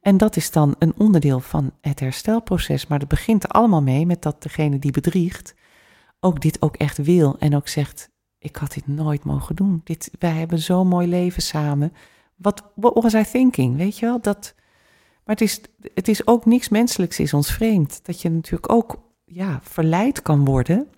En 0.07 0.17
dat 0.17 0.37
is 0.37 0.51
dan 0.51 0.75
een 0.79 0.95
onderdeel 0.97 1.41
van 1.41 1.73
het 1.81 2.01
herstelproces. 2.01 2.87
Maar 2.87 2.99
dat 2.99 3.09
begint 3.09 3.43
er 3.43 3.49
allemaal 3.49 3.83
mee 3.83 4.07
met 4.07 4.23
dat 4.23 4.43
degene 4.43 4.79
die 4.79 4.91
bedriegt 4.91 5.55
ook 6.21 6.41
dit 6.41 6.63
ook 6.63 6.77
echt 6.77 6.97
wil. 6.97 7.37
En 7.39 7.57
ook 7.57 7.69
zegt, 7.69 8.11
ik 8.39 8.57
had 8.57 8.73
dit 8.73 8.87
nooit 8.87 9.25
mogen 9.25 9.57
doen. 9.57 9.81
Dit, 9.85 10.11
wij 10.19 10.31
hebben 10.31 10.59
zo'n 10.59 10.89
mooi 10.89 11.07
leven 11.07 11.43
samen. 11.43 11.93
Wat 12.37 12.73
what 12.75 13.03
was 13.03 13.15
I 13.15 13.25
thinking? 13.25 13.77
Weet 13.77 13.99
je 13.99 14.07
wel? 14.07 14.21
Dat, 14.21 14.55
maar 15.25 15.35
het 15.37 15.41
is, 15.41 15.61
het 15.95 16.09
is 16.09 16.27
ook 16.27 16.45
niks 16.45 16.69
menselijks 16.69 17.19
is 17.19 17.35
ons 17.35 17.53
vreemd. 17.53 18.05
Dat 18.05 18.23
je 18.23 18.31
natuurlijk 18.31 18.73
ook 18.73 19.03
ja, 19.25 19.61
verleid 19.63 20.23
kan 20.23 20.45
worden 20.45 20.89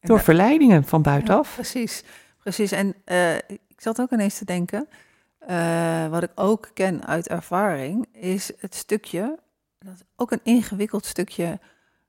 door 0.00 0.20
verleidingen 0.20 0.84
van 0.84 1.02
buitenaf. 1.02 1.54
precies, 1.54 2.04
precies. 2.38 2.72
En 2.72 2.94
uh, 3.06 3.36
ik 3.46 3.80
zat 3.80 4.00
ook 4.00 4.10
ineens 4.10 4.38
te 4.38 4.44
denken... 4.44 4.88
Uh, 5.48 6.08
wat 6.08 6.22
ik 6.22 6.30
ook 6.34 6.70
ken 6.74 7.06
uit 7.06 7.28
ervaring, 7.28 8.06
is 8.12 8.52
het 8.58 8.74
stukje, 8.74 9.38
dat 9.78 10.04
ook 10.16 10.30
een 10.30 10.40
ingewikkeld 10.42 11.04
stukje 11.04 11.58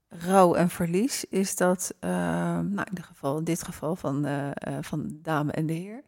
rouw 0.08 0.54
en 0.54 0.70
verlies, 0.70 1.24
is 1.24 1.56
dat, 1.56 1.94
uh, 2.00 2.10
nou 2.58 2.86
in, 2.94 3.02
geval, 3.02 3.38
in 3.38 3.44
dit 3.44 3.62
geval 3.62 3.96
van, 3.96 4.26
uh, 4.26 4.50
van 4.80 5.02
de 5.02 5.20
dame 5.20 5.52
en 5.52 5.66
de 5.66 5.72
heer, 5.72 6.02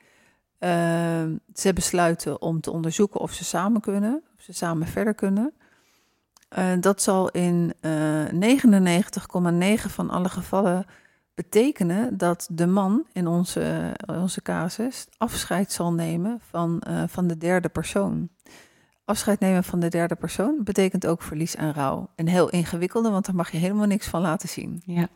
ze 1.54 1.72
besluiten 1.74 2.42
om 2.42 2.60
te 2.60 2.70
onderzoeken 2.70 3.20
of 3.20 3.32
ze 3.32 3.44
samen 3.44 3.80
kunnen, 3.80 4.22
of 4.36 4.42
ze 4.42 4.52
samen 4.52 4.86
verder 4.86 5.14
kunnen. 5.14 5.52
dat 6.80 7.02
zal 7.02 7.30
in 7.30 7.74
99,9 7.80 9.90
van 9.90 10.10
alle 10.10 10.28
gevallen 10.28 10.86
betekenen 11.34 12.16
dat 12.16 12.48
de 12.52 12.66
man 12.66 13.04
in 13.12 13.26
onze, 13.26 13.94
onze 14.06 14.42
casus 14.42 15.06
afscheid 15.16 15.72
zal 15.72 15.92
nemen 15.92 16.40
van, 16.48 16.82
uh, 16.88 17.02
van 17.06 17.26
de 17.26 17.38
derde 17.38 17.68
persoon. 17.68 18.28
Afscheid 19.04 19.40
nemen 19.40 19.64
van 19.64 19.80
de 19.80 19.88
derde 19.88 20.14
persoon 20.14 20.60
betekent 20.64 21.06
ook 21.06 21.22
verlies 21.22 21.56
en 21.56 21.72
rouw. 21.72 22.10
Een 22.16 22.28
heel 22.28 22.50
ingewikkelde, 22.50 23.10
want 23.10 23.26
daar 23.26 23.34
mag 23.34 23.50
je 23.50 23.58
helemaal 23.58 23.86
niks 23.86 24.06
van 24.06 24.20
laten 24.20 24.48
zien. 24.48 24.82
Ja. 24.86 25.08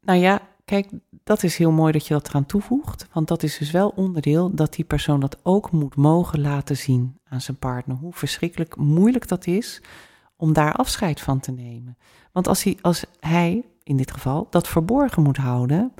Nou 0.00 0.18
ja, 0.18 0.40
kijk, 0.64 0.90
dat 1.10 1.42
is 1.42 1.56
heel 1.56 1.70
mooi 1.70 1.92
dat 1.92 2.06
je 2.06 2.14
dat 2.14 2.28
eraan 2.28 2.46
toevoegt. 2.46 3.06
Want 3.12 3.28
dat 3.28 3.42
is 3.42 3.58
dus 3.58 3.70
wel 3.70 3.88
onderdeel 3.88 4.54
dat 4.54 4.74
die 4.74 4.84
persoon 4.84 5.20
dat 5.20 5.38
ook 5.42 5.70
moet 5.70 5.96
mogen 5.96 6.40
laten 6.40 6.76
zien 6.76 7.18
aan 7.24 7.40
zijn 7.40 7.56
partner. 7.56 7.96
Hoe 7.96 8.12
verschrikkelijk 8.12 8.76
moeilijk 8.76 9.28
dat 9.28 9.46
is 9.46 9.82
om 10.36 10.52
daar 10.52 10.72
afscheid 10.72 11.20
van 11.20 11.40
te 11.40 11.52
nemen. 11.52 11.96
Want 12.32 12.48
als 12.48 12.62
hij, 12.62 12.78
als 12.80 13.04
hij 13.20 13.64
in 13.84 13.96
dit 13.96 14.10
geval, 14.10 14.46
dat 14.50 14.68
verborgen 14.68 15.22
moet 15.22 15.36
houden, 15.36 15.92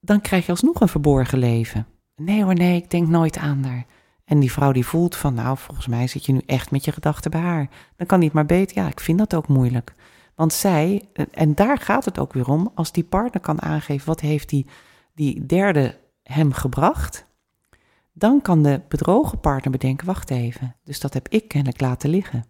dan 0.00 0.20
krijg 0.20 0.44
je 0.44 0.50
alsnog 0.50 0.80
een 0.80 0.88
verborgen 0.88 1.38
leven. 1.38 1.86
Nee 2.16 2.44
hoor, 2.44 2.54
nee, 2.54 2.76
ik 2.76 2.90
denk 2.90 3.08
nooit 3.08 3.38
aan 3.38 3.64
haar. 3.64 3.86
En 4.24 4.40
die 4.40 4.52
vrouw 4.52 4.72
die 4.72 4.86
voelt 4.86 5.16
van, 5.16 5.34
nou, 5.34 5.58
volgens 5.58 5.86
mij 5.86 6.06
zit 6.06 6.26
je 6.26 6.32
nu 6.32 6.42
echt 6.46 6.70
met 6.70 6.84
je 6.84 6.92
gedachten 6.92 7.30
bij 7.30 7.40
haar. 7.40 7.68
Dan 7.96 8.06
kan 8.06 8.18
niet 8.18 8.32
maar 8.32 8.46
beter, 8.46 8.76
ja, 8.76 8.88
ik 8.88 9.00
vind 9.00 9.18
dat 9.18 9.34
ook 9.34 9.48
moeilijk. 9.48 9.94
Want 10.34 10.52
zij, 10.52 11.08
en 11.30 11.54
daar 11.54 11.78
gaat 11.78 12.04
het 12.04 12.18
ook 12.18 12.32
weer 12.32 12.48
om, 12.48 12.70
als 12.74 12.92
die 12.92 13.04
partner 13.04 13.40
kan 13.40 13.62
aangeven 13.62 14.06
wat 14.06 14.20
heeft 14.20 14.48
die, 14.48 14.66
die 15.14 15.46
derde 15.46 15.98
hem 16.22 16.52
gebracht, 16.52 17.26
dan 18.12 18.42
kan 18.42 18.62
de 18.62 18.80
bedrogen 18.88 19.40
partner 19.40 19.70
bedenken, 19.70 20.06
wacht 20.06 20.30
even, 20.30 20.76
dus 20.84 21.00
dat 21.00 21.14
heb 21.14 21.28
ik 21.28 21.48
kennelijk 21.48 21.80
laten 21.80 22.10
liggen. 22.10 22.44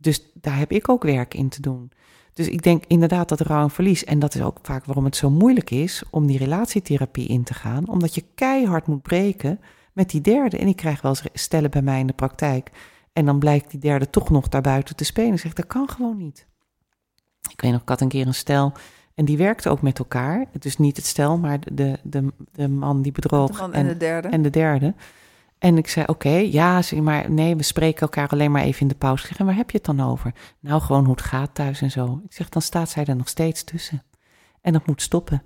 Dus 0.00 0.30
daar 0.34 0.58
heb 0.58 0.72
ik 0.72 0.88
ook 0.88 1.02
werk 1.02 1.34
in 1.34 1.48
te 1.48 1.60
doen. 1.60 1.90
Dus 2.32 2.48
ik 2.48 2.62
denk 2.62 2.84
inderdaad 2.86 3.28
dat 3.28 3.40
rouw 3.40 3.62
en 3.62 3.70
verlies, 3.70 4.04
en 4.04 4.18
dat 4.18 4.34
is 4.34 4.42
ook 4.42 4.58
vaak 4.62 4.84
waarom 4.84 5.04
het 5.04 5.16
zo 5.16 5.30
moeilijk 5.30 5.70
is 5.70 6.02
om 6.10 6.26
die 6.26 6.38
relatietherapie 6.38 7.28
in 7.28 7.42
te 7.42 7.54
gaan, 7.54 7.88
omdat 7.88 8.14
je 8.14 8.24
keihard 8.34 8.86
moet 8.86 9.02
breken 9.02 9.60
met 9.92 10.10
die 10.10 10.20
derde. 10.20 10.58
En 10.58 10.66
ik 10.66 10.76
krijg 10.76 11.00
wel 11.00 11.10
eens 11.10 11.42
stellen 11.42 11.70
bij 11.70 11.82
mij 11.82 12.00
in 12.00 12.06
de 12.06 12.12
praktijk, 12.12 12.70
en 13.12 13.24
dan 13.24 13.38
blijkt 13.38 13.70
die 13.70 13.80
derde 13.80 14.10
toch 14.10 14.30
nog 14.30 14.48
daarbuiten 14.48 14.96
te 14.96 15.04
spelen. 15.04 15.32
Ik 15.32 15.38
zeg, 15.38 15.52
dat 15.52 15.66
kan 15.66 15.88
gewoon 15.88 16.16
niet. 16.16 16.46
Ik 17.50 17.60
weet 17.60 17.72
nog, 17.72 17.80
ik 17.80 17.88
had 17.88 18.00
een 18.00 18.08
keer 18.08 18.26
een 18.26 18.34
stel, 18.34 18.72
En 19.14 19.24
die 19.24 19.36
werkten 19.36 19.70
ook 19.70 19.82
met 19.82 19.98
elkaar. 19.98 20.46
Dus 20.58 20.78
niet 20.78 20.96
het 20.96 21.06
stel, 21.06 21.38
maar 21.38 21.58
de, 21.72 21.98
de, 22.02 22.32
de 22.52 22.68
man 22.68 23.02
die 23.02 23.12
bedroog. 23.12 23.50
De 23.50 23.56
man 23.60 23.72
en, 23.72 23.86
de 23.86 23.96
derde. 23.96 24.28
En 24.28 24.42
de 24.42 24.50
derde. 24.50 24.94
En 25.60 25.76
ik 25.76 25.88
zei, 25.88 26.06
oké, 26.06 26.28
ja, 26.30 26.82
maar 27.02 27.30
nee, 27.30 27.56
we 27.56 27.62
spreken 27.62 28.00
elkaar 28.00 28.28
alleen 28.28 28.50
maar 28.50 28.62
even 28.62 28.80
in 28.80 28.88
de 28.88 28.94
pauze. 28.94 29.28
En 29.36 29.46
waar 29.46 29.54
heb 29.54 29.70
je 29.70 29.76
het 29.76 29.86
dan 29.86 30.00
over? 30.00 30.34
Nou, 30.60 30.80
gewoon 30.80 31.04
hoe 31.04 31.14
het 31.14 31.24
gaat 31.24 31.54
thuis 31.54 31.80
en 31.80 31.90
zo. 31.90 32.20
Ik 32.24 32.32
zeg, 32.32 32.48
dan 32.48 32.62
staat 32.62 32.88
zij 32.88 33.04
er 33.04 33.16
nog 33.16 33.28
steeds 33.28 33.64
tussen. 33.64 34.02
En 34.60 34.72
dat 34.72 34.86
moet 34.86 35.02
stoppen. 35.02 35.42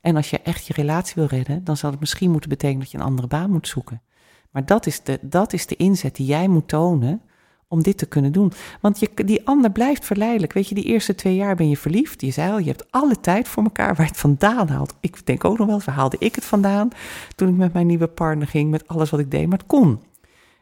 En 0.00 0.16
als 0.16 0.30
je 0.30 0.40
echt 0.40 0.66
je 0.66 0.72
relatie 0.72 1.14
wil 1.14 1.26
redden, 1.26 1.64
dan 1.64 1.76
zal 1.76 1.90
het 1.90 2.00
misschien 2.00 2.30
moeten 2.30 2.48
betekenen 2.48 2.80
dat 2.80 2.90
je 2.90 2.98
een 2.98 3.04
andere 3.04 3.28
baan 3.28 3.50
moet 3.50 3.68
zoeken. 3.68 4.02
Maar 4.50 4.66
dat 4.66 4.86
is 4.86 5.02
de, 5.02 5.18
dat 5.22 5.52
is 5.52 5.66
de 5.66 5.76
inzet 5.76 6.16
die 6.16 6.26
jij 6.26 6.48
moet 6.48 6.68
tonen 6.68 7.22
om 7.70 7.82
dit 7.82 7.98
te 7.98 8.06
kunnen 8.06 8.32
doen. 8.32 8.52
Want 8.80 9.00
je, 9.00 9.10
die 9.14 9.46
ander 9.46 9.70
blijft 9.70 10.04
verleidelijk. 10.04 10.52
Weet 10.52 10.68
je, 10.68 10.74
die 10.74 10.84
eerste 10.84 11.14
twee 11.14 11.34
jaar 11.34 11.56
ben 11.56 11.68
je 11.68 11.76
verliefd. 11.76 12.20
Je 12.20 12.30
zei 12.30 12.52
al, 12.52 12.58
je 12.58 12.66
hebt 12.66 12.92
alle 12.92 13.20
tijd 13.20 13.48
voor 13.48 13.62
elkaar 13.62 13.94
waar 13.94 14.06
je 14.06 14.12
het 14.12 14.20
vandaan 14.20 14.68
haalt. 14.68 14.94
Ik 15.00 15.26
denk 15.26 15.44
ook 15.44 15.58
nog 15.58 15.66
wel, 15.66 15.80
waar 15.84 15.94
haalde 15.94 16.16
ik 16.18 16.34
het 16.34 16.44
vandaan 16.44 16.88
toen 17.36 17.48
ik 17.48 17.54
met 17.54 17.72
mijn 17.72 17.86
nieuwe 17.86 18.06
partner 18.06 18.46
ging, 18.46 18.70
met 18.70 18.88
alles 18.88 19.10
wat 19.10 19.20
ik 19.20 19.30
deed, 19.30 19.48
maar 19.48 19.58
het 19.58 19.66
kon. 19.66 20.02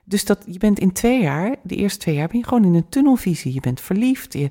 Dus 0.04 0.24
dat, 0.24 0.38
je 0.46 0.59
bent 0.59 0.78
in 0.78 0.92
twee 0.92 1.22
jaar, 1.22 1.56
de 1.62 1.76
eerste 1.76 1.98
twee 1.98 2.14
jaar, 2.14 2.28
ben 2.28 2.38
je 2.38 2.44
gewoon 2.44 2.64
in 2.64 2.74
een 2.74 2.88
tunnelvisie. 2.88 3.54
Je 3.54 3.61
bent 3.61 3.80
verliefd. 3.80 4.32
Je, 4.32 4.50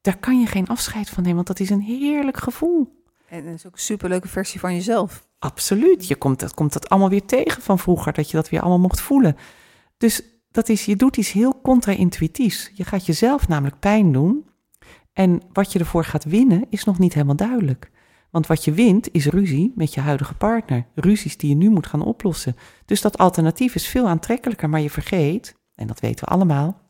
daar 0.00 0.16
kan 0.16 0.40
je 0.40 0.46
geen 0.46 0.68
afscheid 0.68 1.08
van 1.08 1.22
nemen, 1.22 1.36
want 1.36 1.46
dat 1.46 1.60
is 1.60 1.70
een 1.70 1.80
heerlijk 1.80 2.36
gevoel. 2.36 3.02
En 3.28 3.44
dat 3.44 3.54
is 3.54 3.66
ook 3.66 3.72
een 3.72 3.78
superleuke 3.78 4.28
versie 4.28 4.60
van 4.60 4.74
jezelf. 4.74 5.26
Absoluut. 5.38 6.08
Je 6.08 6.16
komt, 6.16 6.40
dat, 6.40 6.54
komt 6.54 6.72
dat 6.72 6.88
allemaal 6.88 7.08
weer 7.08 7.24
tegen 7.24 7.62
van 7.62 7.78
vroeger, 7.78 8.12
dat 8.12 8.30
je 8.30 8.36
dat 8.36 8.48
weer 8.48 8.60
allemaal 8.60 8.78
mocht 8.78 9.00
voelen. 9.00 9.36
Dus 9.96 10.22
dat 10.50 10.68
is, 10.68 10.84
je 10.84 10.96
doet 10.96 11.16
iets 11.16 11.32
heel 11.32 11.60
contra-intuïtiefs. 11.62 12.70
Je 12.74 12.84
gaat 12.84 13.06
jezelf 13.06 13.48
namelijk 13.48 13.78
pijn 13.78 14.12
doen. 14.12 14.46
En 15.12 15.42
wat 15.52 15.72
je 15.72 15.78
ervoor 15.78 16.04
gaat 16.04 16.24
winnen 16.24 16.66
is 16.70 16.84
nog 16.84 16.98
niet 16.98 17.14
helemaal 17.14 17.36
duidelijk. 17.36 17.90
Want 18.30 18.46
wat 18.46 18.64
je 18.64 18.72
wint 18.72 19.08
is 19.12 19.26
ruzie 19.26 19.72
met 19.74 19.94
je 19.94 20.00
huidige 20.00 20.34
partner. 20.34 20.86
Ruzies 20.94 21.36
die 21.36 21.48
je 21.48 21.56
nu 21.56 21.70
moet 21.70 21.86
gaan 21.86 22.02
oplossen. 22.02 22.56
Dus 22.84 23.00
dat 23.00 23.18
alternatief 23.18 23.74
is 23.74 23.88
veel 23.88 24.08
aantrekkelijker. 24.08 24.68
Maar 24.68 24.80
je 24.80 24.90
vergeet, 24.90 25.54
en 25.74 25.86
dat 25.86 26.00
weten 26.00 26.24
we 26.24 26.30
allemaal, 26.30 26.80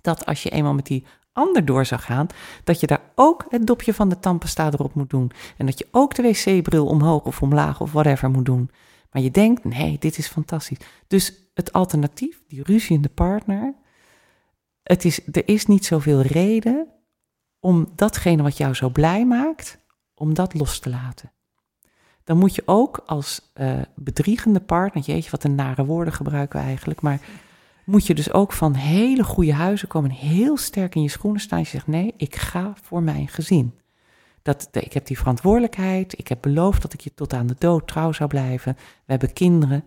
dat 0.00 0.26
als 0.26 0.42
je 0.42 0.50
eenmaal 0.50 0.74
met 0.74 0.86
die 0.86 1.04
ander 1.32 1.64
door 1.64 1.84
zou 1.84 2.00
gaan, 2.00 2.26
dat 2.64 2.80
je 2.80 2.86
daar 2.86 3.02
ook 3.14 3.46
het 3.48 3.66
dopje 3.66 3.94
van 3.94 4.08
de 4.08 4.18
tandpasta 4.18 4.66
erop 4.66 4.94
moet 4.94 5.10
doen. 5.10 5.30
En 5.56 5.66
dat 5.66 5.78
je 5.78 5.86
ook 5.90 6.14
de 6.14 6.22
wc-bril 6.22 6.86
omhoog 6.86 7.24
of 7.24 7.42
omlaag 7.42 7.80
of 7.80 7.92
whatever 7.92 8.30
moet 8.30 8.44
doen. 8.44 8.70
Maar 9.10 9.22
je 9.22 9.30
denkt, 9.30 9.64
nee, 9.64 9.98
dit 9.98 10.18
is 10.18 10.26
fantastisch. 10.26 10.78
Dus 11.06 11.32
het 11.54 11.72
alternatief, 11.72 12.42
die 12.48 12.62
ruzie 12.62 12.96
in 12.96 13.02
de 13.02 13.08
partner, 13.08 13.74
het 14.82 15.04
is, 15.04 15.26
er 15.32 15.48
is 15.48 15.66
niet 15.66 15.84
zoveel 15.84 16.20
reden 16.20 16.88
om 17.60 17.88
datgene 17.94 18.42
wat 18.42 18.56
jou 18.56 18.74
zo 18.74 18.90
blij 18.90 19.26
maakt, 19.26 19.78
om 20.14 20.34
dat 20.34 20.54
los 20.54 20.78
te 20.78 20.90
laten. 20.90 21.32
Dan 22.24 22.38
moet 22.38 22.54
je 22.54 22.62
ook 22.64 23.02
als 23.06 23.52
uh, 23.54 23.80
bedriegende 23.94 24.60
partner, 24.60 25.02
jeetje, 25.02 25.30
wat 25.30 25.44
een 25.44 25.54
nare 25.54 25.84
woorden 25.84 26.12
gebruiken 26.12 26.60
we 26.60 26.66
eigenlijk, 26.66 27.00
maar 27.00 27.20
moet 27.84 28.06
je 28.06 28.14
dus 28.14 28.32
ook 28.32 28.52
van 28.52 28.74
hele 28.74 29.24
goede 29.24 29.52
huizen 29.52 29.88
komen, 29.88 30.10
heel 30.10 30.56
sterk 30.56 30.94
in 30.94 31.02
je 31.02 31.08
schoenen 31.08 31.40
staan. 31.40 31.58
Je 31.58 31.64
zegt, 31.64 31.86
nee, 31.86 32.14
ik 32.16 32.36
ga 32.36 32.72
voor 32.82 33.02
mijn 33.02 33.28
gezin. 33.28 33.74
Dat, 34.46 34.68
ik 34.72 34.92
heb 34.92 35.06
die 35.06 35.18
verantwoordelijkheid, 35.18 36.18
ik 36.18 36.28
heb 36.28 36.38
beloofd 36.40 36.82
dat 36.82 36.92
ik 36.92 37.00
je 37.00 37.14
tot 37.14 37.32
aan 37.32 37.46
de 37.46 37.54
dood 37.58 37.86
trouw 37.86 38.12
zou 38.12 38.28
blijven. 38.28 38.74
We 38.76 38.80
hebben 39.12 39.32
kinderen, 39.32 39.84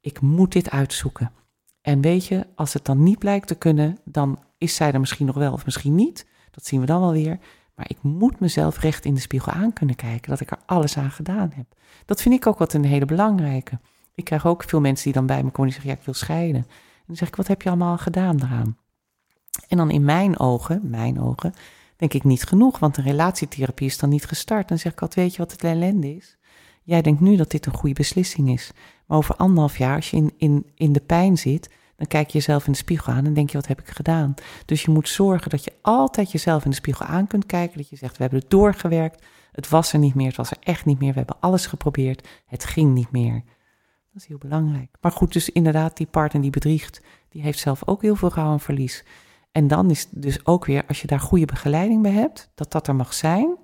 ik 0.00 0.20
moet 0.20 0.52
dit 0.52 0.70
uitzoeken. 0.70 1.32
En 1.80 2.00
weet 2.00 2.26
je, 2.26 2.46
als 2.54 2.72
het 2.72 2.84
dan 2.84 3.02
niet 3.02 3.18
blijkt 3.18 3.46
te 3.46 3.54
kunnen, 3.54 3.98
dan 4.04 4.38
is 4.58 4.74
zij 4.74 4.92
er 4.92 5.00
misschien 5.00 5.26
nog 5.26 5.36
wel 5.36 5.52
of 5.52 5.64
misschien 5.64 5.94
niet. 5.94 6.26
Dat 6.50 6.66
zien 6.66 6.80
we 6.80 6.86
dan 6.86 7.00
wel 7.00 7.12
weer. 7.12 7.38
Maar 7.74 7.86
ik 7.88 8.02
moet 8.02 8.40
mezelf 8.40 8.78
recht 8.78 9.04
in 9.04 9.14
de 9.14 9.20
spiegel 9.20 9.52
aan 9.52 9.72
kunnen 9.72 9.96
kijken, 9.96 10.30
dat 10.30 10.40
ik 10.40 10.50
er 10.50 10.58
alles 10.66 10.98
aan 10.98 11.10
gedaan 11.10 11.52
heb. 11.54 11.66
Dat 12.06 12.22
vind 12.22 12.34
ik 12.34 12.46
ook 12.46 12.58
wat 12.58 12.72
een 12.72 12.84
hele 12.84 13.04
belangrijke. 13.04 13.78
Ik 14.14 14.24
krijg 14.24 14.46
ook 14.46 14.62
veel 14.62 14.80
mensen 14.80 15.04
die 15.04 15.12
dan 15.12 15.26
bij 15.26 15.42
me 15.42 15.50
komen 15.50 15.66
en 15.66 15.72
zeggen, 15.72 15.90
ja, 15.90 15.96
ik 15.96 16.04
wil 16.04 16.14
scheiden. 16.14 16.60
En 16.60 17.04
dan 17.06 17.16
zeg 17.16 17.28
ik, 17.28 17.36
wat 17.36 17.46
heb 17.46 17.62
je 17.62 17.68
allemaal 17.68 17.98
gedaan 17.98 18.36
daaraan? 18.36 18.76
En 19.68 19.76
dan 19.76 19.90
in 19.90 20.04
mijn 20.04 20.38
ogen, 20.38 20.80
mijn 20.90 21.20
ogen, 21.20 21.54
denk 22.08 22.22
ik 22.24 22.30
niet 22.30 22.44
genoeg, 22.44 22.78
want 22.78 22.94
de 22.94 23.02
relatietherapie 23.02 23.86
is 23.86 23.98
dan 23.98 24.08
niet 24.08 24.24
gestart. 24.24 24.68
Dan 24.68 24.78
zeg 24.78 24.92
ik 24.92 25.02
altijd, 25.02 25.26
weet 25.26 25.34
je 25.34 25.42
wat 25.42 25.52
het 25.52 25.64
ellende 25.64 26.16
is? 26.16 26.36
Jij 26.82 27.02
denkt 27.02 27.20
nu 27.20 27.36
dat 27.36 27.50
dit 27.50 27.66
een 27.66 27.74
goede 27.74 27.94
beslissing 27.94 28.50
is. 28.50 28.72
Maar 29.06 29.18
over 29.18 29.36
anderhalf 29.36 29.78
jaar, 29.78 29.96
als 29.96 30.10
je 30.10 30.16
in, 30.16 30.32
in, 30.36 30.66
in 30.74 30.92
de 30.92 31.00
pijn 31.00 31.38
zit, 31.38 31.70
dan 31.96 32.06
kijk 32.06 32.26
je 32.26 32.38
jezelf 32.38 32.66
in 32.66 32.72
de 32.72 32.78
spiegel 32.78 33.12
aan 33.12 33.26
en 33.26 33.34
denk 33.34 33.50
je, 33.50 33.56
wat 33.56 33.66
heb 33.66 33.80
ik 33.80 33.88
gedaan? 33.88 34.34
Dus 34.64 34.82
je 34.82 34.90
moet 34.90 35.08
zorgen 35.08 35.50
dat 35.50 35.64
je 35.64 35.72
altijd 35.82 36.32
jezelf 36.32 36.64
in 36.64 36.70
de 36.70 36.76
spiegel 36.76 37.06
aan 37.06 37.26
kunt 37.26 37.46
kijken. 37.46 37.78
Dat 37.78 37.88
je 37.88 37.96
zegt, 37.96 38.16
we 38.16 38.22
hebben 38.22 38.40
het 38.40 38.50
doorgewerkt. 38.50 39.24
Het 39.52 39.68
was 39.68 39.92
er 39.92 39.98
niet 39.98 40.14
meer, 40.14 40.26
het 40.26 40.36
was 40.36 40.50
er 40.50 40.56
echt 40.60 40.84
niet 40.84 40.98
meer. 40.98 41.12
We 41.12 41.18
hebben 41.18 41.40
alles 41.40 41.66
geprobeerd. 41.66 42.28
Het 42.46 42.64
ging 42.64 42.94
niet 42.94 43.10
meer. 43.10 43.42
Dat 44.12 44.22
is 44.22 44.26
heel 44.26 44.38
belangrijk. 44.38 44.96
Maar 45.00 45.12
goed, 45.12 45.32
dus 45.32 45.50
inderdaad, 45.50 45.96
die 45.96 46.06
partner 46.06 46.42
die 46.42 46.50
bedriegt, 46.50 47.00
die 47.28 47.42
heeft 47.42 47.58
zelf 47.58 47.82
ook 47.88 48.02
heel 48.02 48.16
veel 48.16 48.32
rouw 48.34 48.52
en 48.52 48.60
verlies. 48.60 49.04
En 49.54 49.68
dan 49.68 49.90
is 49.90 50.08
dus 50.10 50.46
ook 50.46 50.64
weer, 50.64 50.84
als 50.86 51.00
je 51.00 51.06
daar 51.06 51.20
goede 51.20 51.44
begeleiding 51.44 52.02
bij 52.02 52.10
hebt, 52.10 52.50
dat 52.54 52.72
dat 52.72 52.88
er 52.88 52.94
mag 52.94 53.14
zijn, 53.14 53.56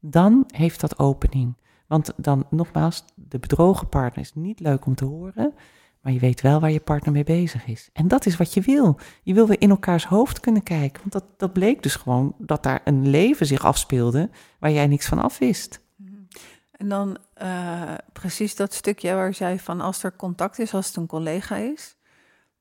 dan 0.00 0.44
heeft 0.46 0.80
dat 0.80 0.98
opening. 0.98 1.56
Want 1.86 2.12
dan 2.16 2.46
nogmaals, 2.50 3.04
de 3.14 3.38
bedrogen 3.38 3.88
partner 3.88 4.24
is 4.24 4.34
niet 4.34 4.60
leuk 4.60 4.86
om 4.86 4.94
te 4.94 5.04
horen, 5.04 5.54
maar 6.00 6.12
je 6.12 6.18
weet 6.18 6.40
wel 6.40 6.60
waar 6.60 6.70
je 6.70 6.80
partner 6.80 7.12
mee 7.12 7.24
bezig 7.24 7.66
is. 7.66 7.90
En 7.92 8.08
dat 8.08 8.26
is 8.26 8.36
wat 8.36 8.54
je 8.54 8.60
wil. 8.60 8.98
Je 9.22 9.34
wil 9.34 9.46
weer 9.46 9.60
in 9.60 9.70
elkaars 9.70 10.06
hoofd 10.06 10.40
kunnen 10.40 10.62
kijken. 10.62 11.00
Want 11.00 11.12
dat, 11.12 11.24
dat 11.36 11.52
bleek 11.52 11.82
dus 11.82 11.94
gewoon 11.94 12.34
dat 12.38 12.62
daar 12.62 12.80
een 12.84 13.08
leven 13.08 13.46
zich 13.46 13.64
afspeelde 13.64 14.30
waar 14.58 14.70
jij 14.72 14.86
niks 14.86 15.06
van 15.06 15.18
af 15.18 15.38
wist. 15.38 15.80
En 16.70 16.88
dan 16.88 17.18
uh, 17.42 17.94
precies 18.12 18.56
dat 18.56 18.74
stukje 18.74 19.14
waar 19.14 19.34
zij 19.34 19.58
van 19.58 19.80
als 19.80 20.02
er 20.02 20.16
contact 20.16 20.58
is, 20.58 20.74
als 20.74 20.86
het 20.86 20.96
een 20.96 21.06
collega 21.06 21.56
is. 21.56 21.96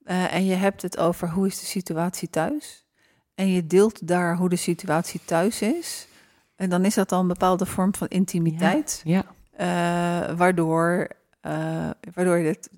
Uh, 0.06 0.34
en 0.34 0.46
je 0.46 0.56
hebt 0.56 0.82
het 0.82 0.98
over 0.98 1.30
hoe 1.30 1.48
is 1.48 1.60
de 1.60 1.66
situatie 1.66 2.30
thuis. 2.30 2.86
En 3.36 3.48
je 3.48 3.68
deelt 3.68 4.08
daar 4.08 4.38
hoe 4.38 4.50
de 4.50 4.56
situatie 4.56 5.20
thuis 5.26 5.62
is. 5.62 6.08
En 6.56 6.70
dan 6.70 6.86
is 6.86 6.94
dat 6.94 7.12
al 7.12 7.20
een 7.20 7.28
bepaalde 7.28 7.66
vorm 7.66 7.96
van 7.96 8.08
intimiteit. 8.08 9.02
Ja. 9.04 9.24
Uh, 9.60 10.38
waardoor, 10.38 11.08
uh, 11.42 11.90
waardoor 12.14 12.38
je 12.38 12.48
het, 12.48 12.70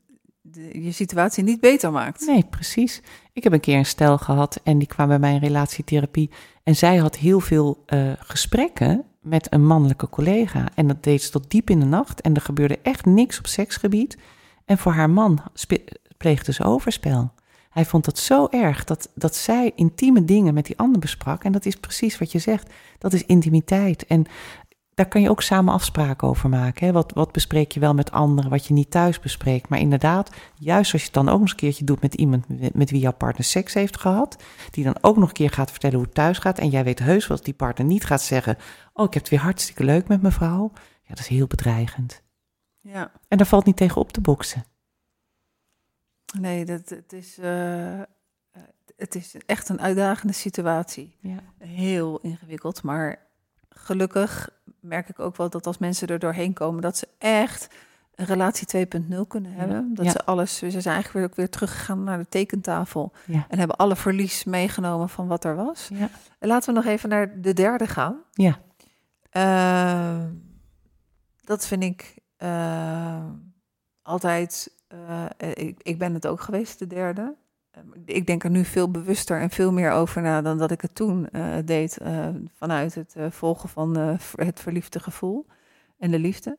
de, 0.41 0.84
je 0.84 0.91
situatie 0.91 1.43
niet 1.43 1.59
beter 1.59 1.91
maakt. 1.91 2.26
Nee, 2.26 2.45
precies. 2.49 3.01
Ik 3.34 3.43
heb 3.43 3.53
een 3.53 3.59
keer 3.59 3.78
een 3.78 3.86
stel 3.86 4.17
gehad 4.17 4.59
en 4.63 4.78
die 4.78 4.88
kwam 4.88 5.07
bij 5.07 5.19
mijn 5.19 5.39
relatietherapie. 5.39 6.30
En 6.63 6.76
zij 6.76 6.97
had 6.97 7.15
heel 7.15 7.39
veel 7.39 7.84
gesprekken 8.17 9.05
met 9.21 9.53
een 9.53 9.65
mannelijke 9.65 10.09
collega. 10.09 10.67
En 10.76 10.88
dat 10.88 11.03
deed 11.03 11.21
ze 11.21 11.32
tot 11.32 11.51
diep 11.51 11.69
in 11.69 11.80
de 11.80 11.86
nacht. 11.86 12.21
En 12.21 12.36
er 12.36 12.41
gebeurde 12.41 12.80
echt 12.82 13.05
niks 13.05 13.39
op 13.39 13.47
seksgebied. 13.47 14.17
En 14.65 14.78
voor 14.78 14.91
haar 14.91 15.09
man 15.09 15.41
pleegde 16.24 16.53
ze 16.53 16.63
overspel. 16.63 17.32
Hij 17.69 17.86
vond 17.86 18.05
dat 18.05 18.17
zo 18.17 18.47
erg 18.49 18.84
dat, 18.84 19.09
dat 19.15 19.36
zij 19.36 19.71
intieme 19.76 20.26
dingen 20.26 20.53
met 20.53 20.65
die 20.65 20.78
ander 20.78 20.99
besprak. 20.99 21.43
En 21.43 21.51
dat 21.51 21.65
is 21.65 21.76
precies 21.76 22.17
wat 22.17 22.32
je 22.32 22.39
zegt. 22.39 22.74
Dat 22.97 23.13
is 23.13 23.26
intimiteit. 23.26 24.05
En 24.05 24.26
daar 24.93 25.07
kan 25.07 25.21
je 25.21 25.30
ook 25.30 25.41
samen 25.41 25.74
afspraken 25.74 26.28
over 26.28 26.49
maken. 26.49 26.88
Hè? 26.88 26.93
Wat, 26.93 27.11
wat 27.13 27.32
bespreek 27.32 27.71
je 27.71 27.80
wel 27.80 27.93
met 27.93 28.11
anderen, 28.11 28.49
wat 28.49 28.65
je 28.65 28.74
niet 28.74 28.91
thuis 28.91 29.19
bespreekt. 29.19 29.69
Maar 29.69 29.80
inderdaad, 29.80 30.30
juist 30.55 30.93
als 30.93 31.01
je 31.01 31.07
het 31.07 31.15
dan 31.15 31.30
ook 31.30 31.41
eens 31.41 31.51
een 31.51 31.57
keertje 31.57 31.86
doet 31.86 32.01
met 32.01 32.13
iemand 32.13 32.74
met 32.74 32.91
wie 32.91 32.99
jouw 32.99 33.13
partner 33.13 33.43
seks 33.43 33.74
heeft 33.74 33.99
gehad. 33.99 34.43
Die 34.71 34.84
dan 34.84 34.97
ook 35.01 35.17
nog 35.17 35.28
een 35.28 35.34
keer 35.34 35.49
gaat 35.49 35.71
vertellen 35.71 35.95
hoe 35.95 36.05
het 36.05 36.15
thuis 36.15 36.38
gaat. 36.38 36.59
En 36.59 36.69
jij 36.69 36.84
weet 36.84 36.99
heus 36.99 37.28
wat 37.28 37.45
die 37.45 37.53
partner 37.53 37.88
niet 37.88 38.05
gaat 38.05 38.21
zeggen. 38.21 38.57
Oh, 38.93 39.05
ik 39.05 39.13
heb 39.13 39.24
het 39.24 39.32
weer 39.32 39.41
hartstikke 39.41 39.84
leuk 39.84 40.07
met 40.07 40.21
mevrouw. 40.21 40.71
Ja, 40.74 41.09
dat 41.09 41.19
is 41.19 41.28
heel 41.28 41.47
bedreigend. 41.47 42.21
Ja. 42.80 43.11
En 43.28 43.38
daar 43.38 43.47
valt 43.47 43.65
niet 43.65 43.78
tegen 43.78 44.01
op 44.01 44.11
te 44.11 44.21
boksen. 44.21 44.63
Nee, 46.39 46.65
dat, 46.65 46.89
het, 46.89 47.13
is, 47.13 47.39
uh, 47.39 48.01
het 48.95 49.15
is 49.15 49.36
echt 49.45 49.69
een 49.69 49.81
uitdagende 49.81 50.34
situatie. 50.34 51.15
Ja. 51.19 51.39
Heel 51.57 52.19
ingewikkeld, 52.19 52.84
maar 52.84 53.19
gelukkig 53.69 54.49
merk 54.79 55.09
ik 55.09 55.19
ook 55.19 55.38
wel 55.38 55.49
dat 55.49 55.67
als 55.67 55.77
mensen 55.77 56.07
er 56.07 56.19
doorheen 56.19 56.53
komen, 56.53 56.81
dat 56.81 56.97
ze 56.97 57.07
echt 57.17 57.67
een 58.15 58.25
relatie 58.25 58.88
2.0 58.88 59.27
kunnen 59.27 59.53
hebben. 59.53 59.93
Dat 59.93 60.05
ja. 60.05 60.11
ze 60.11 60.25
alles, 60.25 60.57
ze 60.57 60.69
zijn 60.69 60.93
eigenlijk 60.93 61.13
weer, 61.13 61.23
ook 61.23 61.36
weer 61.36 61.49
teruggegaan 61.49 62.03
naar 62.03 62.17
de 62.17 62.29
tekentafel 62.29 63.11
Ja. 63.25 63.45
en 63.49 63.57
hebben 63.57 63.77
alle 63.77 63.95
verlies 63.95 64.43
meegenomen 64.43 65.09
van 65.09 65.27
wat 65.27 65.43
er 65.43 65.55
was. 65.55 65.89
Laten 66.39 66.73
we 66.73 66.79
nog 66.79 66.89
even 66.89 67.09
naar 67.09 67.41
de 67.41 67.53
derde 67.53 67.88
gaan. 67.88 68.17
Ja. 68.31 68.59
Uh, 69.31 70.25
dat 71.43 71.67
vind 71.67 71.84
ik 71.84 72.17
uh, 72.38 73.25
altijd. 74.01 74.71
Uh, 74.94 75.26
ik, 75.54 75.80
ik, 75.84 75.98
ben 75.98 76.14
het 76.14 76.28
ook 76.28 76.41
geweest, 76.41 76.80
de 76.80 76.88
derde. 76.88 77.36
Ik 78.06 78.28
denk 78.28 78.44
er 78.44 78.50
nu 78.50 78.66
veel 78.66 78.91
bewuster 78.91 79.39
en 79.39 79.50
veel 79.50 79.72
meer 79.72 79.91
over 79.91 80.22
na 80.22 80.41
dan 80.41 80.58
dat 80.58 80.72
ik 80.72 80.82
het 80.82 80.96
toen 80.96 81.28
uh, 81.32 81.56
deed. 81.66 81.98
vanuit 82.58 82.96
het 82.96 83.16
volgen 83.30 83.70
van 83.70 83.98
het 84.36 84.60
verliefde 84.60 85.00
gevoel 85.00 85.46
en 85.98 86.12
de 86.12 86.20
liefde. 86.20 86.58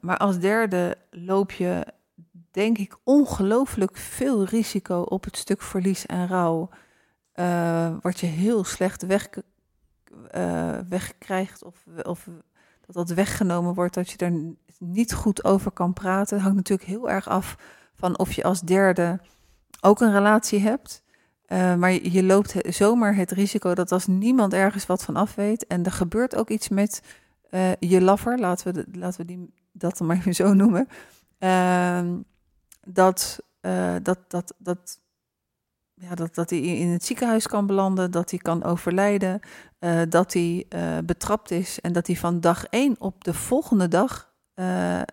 maar 0.00 0.16
als 0.16 0.38
derde 0.38 0.96
loop 1.10 1.52
je, 1.52 1.86
denk 2.50 2.78
ik, 2.78 2.96
ongelooflijk 3.04 3.96
veel 3.96 4.44
risico 4.44 5.00
op 5.00 5.24
het 5.24 5.36
stuk 5.36 5.62
verlies 5.62 6.06
en 6.06 6.26
rouw. 6.26 6.68
wat 8.00 8.20
je 8.20 8.26
heel 8.26 8.64
slecht 8.64 9.06
weg 9.06 9.28
eh, 10.30 10.78
wegkrijgt 10.88 11.64
of, 11.64 11.84
of 12.02 12.28
dat 12.86 12.94
dat 12.94 13.10
weggenomen 13.10 13.74
wordt, 13.74 13.94
dat 13.94 14.10
je 14.10 14.16
er 14.16 14.54
niet 14.78 15.12
goed 15.12 15.44
over 15.44 15.70
kan 15.70 15.92
praten. 15.92 16.40
Hangt 16.40 16.56
natuurlijk 16.56 16.88
heel 16.88 17.10
erg 17.10 17.28
af 17.28 17.56
van 17.94 18.18
of 18.18 18.32
je 18.32 18.42
als 18.42 18.60
derde 18.60 19.20
ook 19.80 20.00
een 20.00 20.12
relatie 20.12 20.60
hebt. 20.60 21.02
Uh, 21.48 21.74
maar 21.74 21.92
je 21.92 22.22
loopt 22.22 22.54
zomaar 22.74 23.14
het 23.14 23.30
risico 23.30 23.74
dat 23.74 23.92
als 23.92 24.06
niemand 24.06 24.52
ergens 24.52 24.86
wat 24.86 25.04
van 25.04 25.16
af 25.16 25.34
weet 25.34 25.66
en 25.66 25.84
er 25.84 25.92
gebeurt 25.92 26.36
ook 26.36 26.50
iets 26.50 26.68
met 26.68 27.02
uh, 27.50 27.74
je 27.78 28.00
lover, 28.00 28.38
laten 28.38 28.74
we, 28.74 28.86
laten 28.92 29.20
we 29.20 29.26
die, 29.26 29.54
dat 29.72 30.00
maar 30.00 30.16
even 30.16 30.34
zo 30.34 30.52
noemen, 30.54 30.88
uh, 31.38 32.00
dat, 32.86 33.38
uh, 33.60 33.94
dat, 34.02 34.18
dat, 34.28 34.54
dat, 34.58 35.00
ja, 35.94 36.14
dat, 36.14 36.34
dat 36.34 36.50
hij 36.50 36.58
in 36.60 36.88
het 36.88 37.04
ziekenhuis 37.04 37.46
kan 37.46 37.66
belanden, 37.66 38.10
dat 38.10 38.30
hij 38.30 38.38
kan 38.38 38.64
overlijden, 38.64 39.40
dat 40.08 40.32
hij 40.32 40.66
betrapt 41.04 41.50
is 41.50 41.80
en 41.80 41.92
dat 41.92 42.06
hij 42.06 42.16
van 42.16 42.40
dag 42.40 42.64
één 42.64 42.96
op 42.98 43.24
de 43.24 43.34
volgende 43.34 43.88
dag 43.88 44.27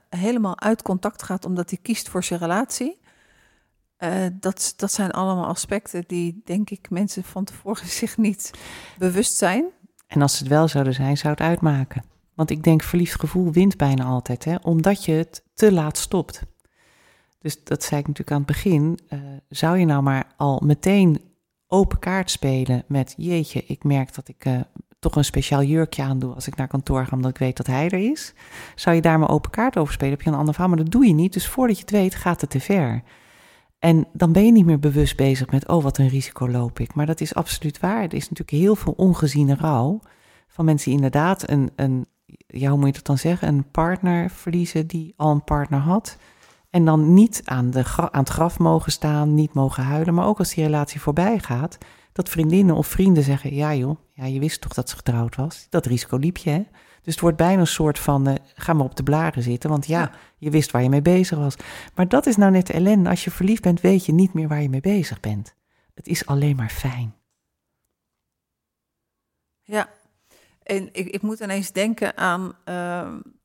helemaal 0.09 0.59
uit 0.59 0.81
contact 0.81 1.23
gaat 1.23 1.45
omdat 1.45 1.69
hij 1.69 1.79
kiest 1.81 2.09
voor 2.09 2.23
zijn 2.23 2.39
relatie. 2.39 2.99
Uh, 3.99 4.25
dat, 4.39 4.73
dat 4.75 4.91
zijn 4.91 5.11
allemaal 5.11 5.45
aspecten 5.45 6.03
die, 6.07 6.41
denk 6.45 6.69
ik, 6.69 6.89
mensen 6.89 7.23
van 7.23 7.43
tevoren 7.43 7.87
zich 8.01 8.17
niet 8.17 8.51
bewust 8.97 9.37
zijn. 9.37 9.65
En 10.07 10.21
als 10.21 10.39
het 10.39 10.47
wel 10.47 10.67
zouden 10.67 10.93
zijn, 10.93 11.17
zou 11.17 11.33
het 11.33 11.41
uitmaken. 11.41 12.03
Want 12.33 12.49
ik 12.49 12.63
denk, 12.63 12.83
verliefd 12.83 13.19
gevoel 13.19 13.51
wint 13.51 13.77
bijna 13.77 14.03
altijd, 14.03 14.43
hè? 14.43 14.55
omdat 14.61 15.05
je 15.05 15.11
het 15.11 15.43
te 15.53 15.71
laat 15.71 15.97
stopt. 15.97 16.41
Dus 17.39 17.63
dat 17.63 17.83
zei 17.83 17.99
ik 17.99 18.07
natuurlijk 18.07 18.37
aan 18.37 18.43
het 18.43 18.53
begin. 18.55 18.99
Uh, 19.09 19.19
zou 19.49 19.77
je 19.77 19.85
nou 19.85 20.03
maar 20.03 20.33
al 20.37 20.61
meteen 20.63 21.21
open 21.67 21.99
kaart 21.99 22.31
spelen 22.31 22.83
met... 22.87 23.13
jeetje, 23.17 23.65
ik 23.65 23.83
merk 23.83 24.15
dat 24.15 24.27
ik 24.27 24.45
toch 25.06 25.16
een 25.16 25.26
speciaal 25.26 25.64
jurkje 25.64 26.03
aandoe 26.03 26.34
als 26.34 26.47
ik 26.47 26.56
naar 26.56 26.68
kantoor 26.68 27.06
ga... 27.06 27.16
omdat 27.16 27.32
ik 27.32 27.38
weet 27.38 27.58
dat 27.58 27.68
hij 27.68 27.89
er 27.89 28.12
is. 28.12 28.34
Zou 28.76 28.95
je 28.95 29.01
daar 29.01 29.20
maar 29.20 29.30
open 29.30 29.51
kaart 29.51 29.78
over 29.78 29.93
spelen, 29.93 30.14
heb 30.14 30.22
je 30.22 30.30
een 30.30 30.36
ander 30.36 30.53
verhaal. 30.53 30.74
Maar 30.74 30.84
dat 30.84 30.91
doe 30.91 31.06
je 31.06 31.14
niet, 31.14 31.34
dus 31.34 31.47
voordat 31.47 31.76
je 31.76 31.82
het 31.82 31.91
weet 31.91 32.16
gaat 32.16 32.41
het 32.41 32.49
te 32.49 32.60
ver... 32.60 33.03
En 33.80 34.08
dan 34.14 34.32
ben 34.32 34.45
je 34.45 34.51
niet 34.51 34.66
meer 34.66 34.80
bewust 34.80 35.16
bezig 35.16 35.51
met, 35.51 35.68
oh, 35.68 35.84
wat 35.84 35.97
een 35.97 36.08
risico 36.08 36.49
loop 36.49 36.80
ik. 36.80 36.93
Maar 36.93 37.06
dat 37.06 37.22
is 37.22 37.36
absoluut 37.36 37.80
waar. 37.80 38.03
Er 38.03 38.14
is 38.14 38.30
natuurlijk 38.30 38.49
heel 38.49 38.76
veel 38.76 38.93
ongeziene 38.97 39.56
rouw 39.56 39.99
van 40.47 40.66
mensen 40.66 40.86
die 40.86 40.95
inderdaad 40.95 41.49
een, 41.49 41.72
een 41.76 42.06
ja, 42.47 42.70
hoe 42.70 42.78
moet 42.78 42.88
je 42.88 42.93
dat 42.93 43.06
dan 43.06 43.18
zeggen, 43.18 43.47
een 43.47 43.72
partner 43.72 44.30
verliezen 44.30 44.88
die 44.88 45.14
al 45.18 45.32
een 45.32 45.43
partner 45.43 45.80
had. 45.80 46.18
En 46.70 46.86
dan 46.86 47.14
niet 47.14 47.41
aan, 47.43 47.70
de, 47.70 47.84
aan 47.95 48.24
het 48.24 48.30
graf 48.30 48.60
mogen 48.60 48.91
staan, 48.91 49.34
niet 49.34 49.53
mogen 49.53 49.84
huilen. 49.84 50.14
Maar 50.14 50.28
ook 50.28 50.39
als 50.39 50.53
die 50.53 50.64
relatie 50.64 51.01
voorbij 51.01 51.39
gaat, 51.39 51.78
dat 52.12 52.30
vriendinnen 52.30 52.76
of 52.76 52.88
vrienden 52.88 53.24
zeggen, 53.24 53.53
ja 53.53 53.76
joh, 53.76 53.97
ja, 54.16 54.26
je 54.26 54.39
wist 54.39 54.61
toch 54.61 54.74
dat 54.74 54.89
ze 54.89 54.95
getrouwd 54.95 55.36
was. 55.36 55.68
Dat 55.70 55.86
risico 55.86 56.18
liep 56.18 56.38
je, 56.38 56.49
hè? 56.49 56.63
Dus 57.01 57.13
het 57.13 57.20
wordt 57.20 57.38
bijna 57.38 57.59
een 57.59 57.68
soort 57.68 57.99
van, 57.99 58.30
uh, 58.30 58.36
ga 58.55 58.74
maar 58.74 58.86
op 58.86 58.95
de 58.95 59.03
blaren 59.03 59.43
zitten, 59.43 59.70
want 59.70 59.86
ja, 59.86 60.11
je 60.38 60.49
wist 60.49 60.72
waar 60.72 60.84
je 60.84 60.89
mee 60.89 61.01
bezig 61.01 61.38
was. 61.38 61.55
Maar 61.95 62.07
dat 62.07 62.26
is 62.26 62.36
nou 62.36 62.51
net 62.51 62.68
de 62.68 62.74
ellende. 62.74 63.09
Als 63.09 63.24
je 63.24 63.32
verliefd 63.32 63.61
bent, 63.61 63.82
weet 63.82 64.05
je 64.05 64.13
niet 64.13 64.34
meer 64.34 64.47
waar 64.47 64.61
je 64.61 64.70
mee 64.70 64.82
bezig 64.82 65.20
bent. 65.20 65.55
Het 65.93 66.07
is 66.07 66.26
alleen 66.26 66.55
maar 66.55 66.70
fijn. 66.70 67.16
Ja, 69.63 69.89
en 70.63 70.89
ik, 70.91 71.07
ik 71.07 71.22
moet 71.22 71.39
ineens 71.39 71.72
denken 71.72 72.18
aan, 72.18 72.41
uh, 72.66 72.76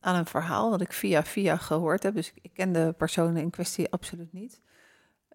aan 0.00 0.14
een 0.16 0.26
verhaal 0.26 0.70
dat 0.70 0.80
ik 0.80 0.92
via 0.92 1.24
via 1.24 1.56
gehoord 1.56 2.02
heb. 2.02 2.14
Dus 2.14 2.32
ik 2.42 2.50
ken 2.54 2.72
de 2.72 2.94
personen 2.98 3.42
in 3.42 3.50
kwestie 3.50 3.90
absoluut 3.90 4.32
niet. 4.32 4.60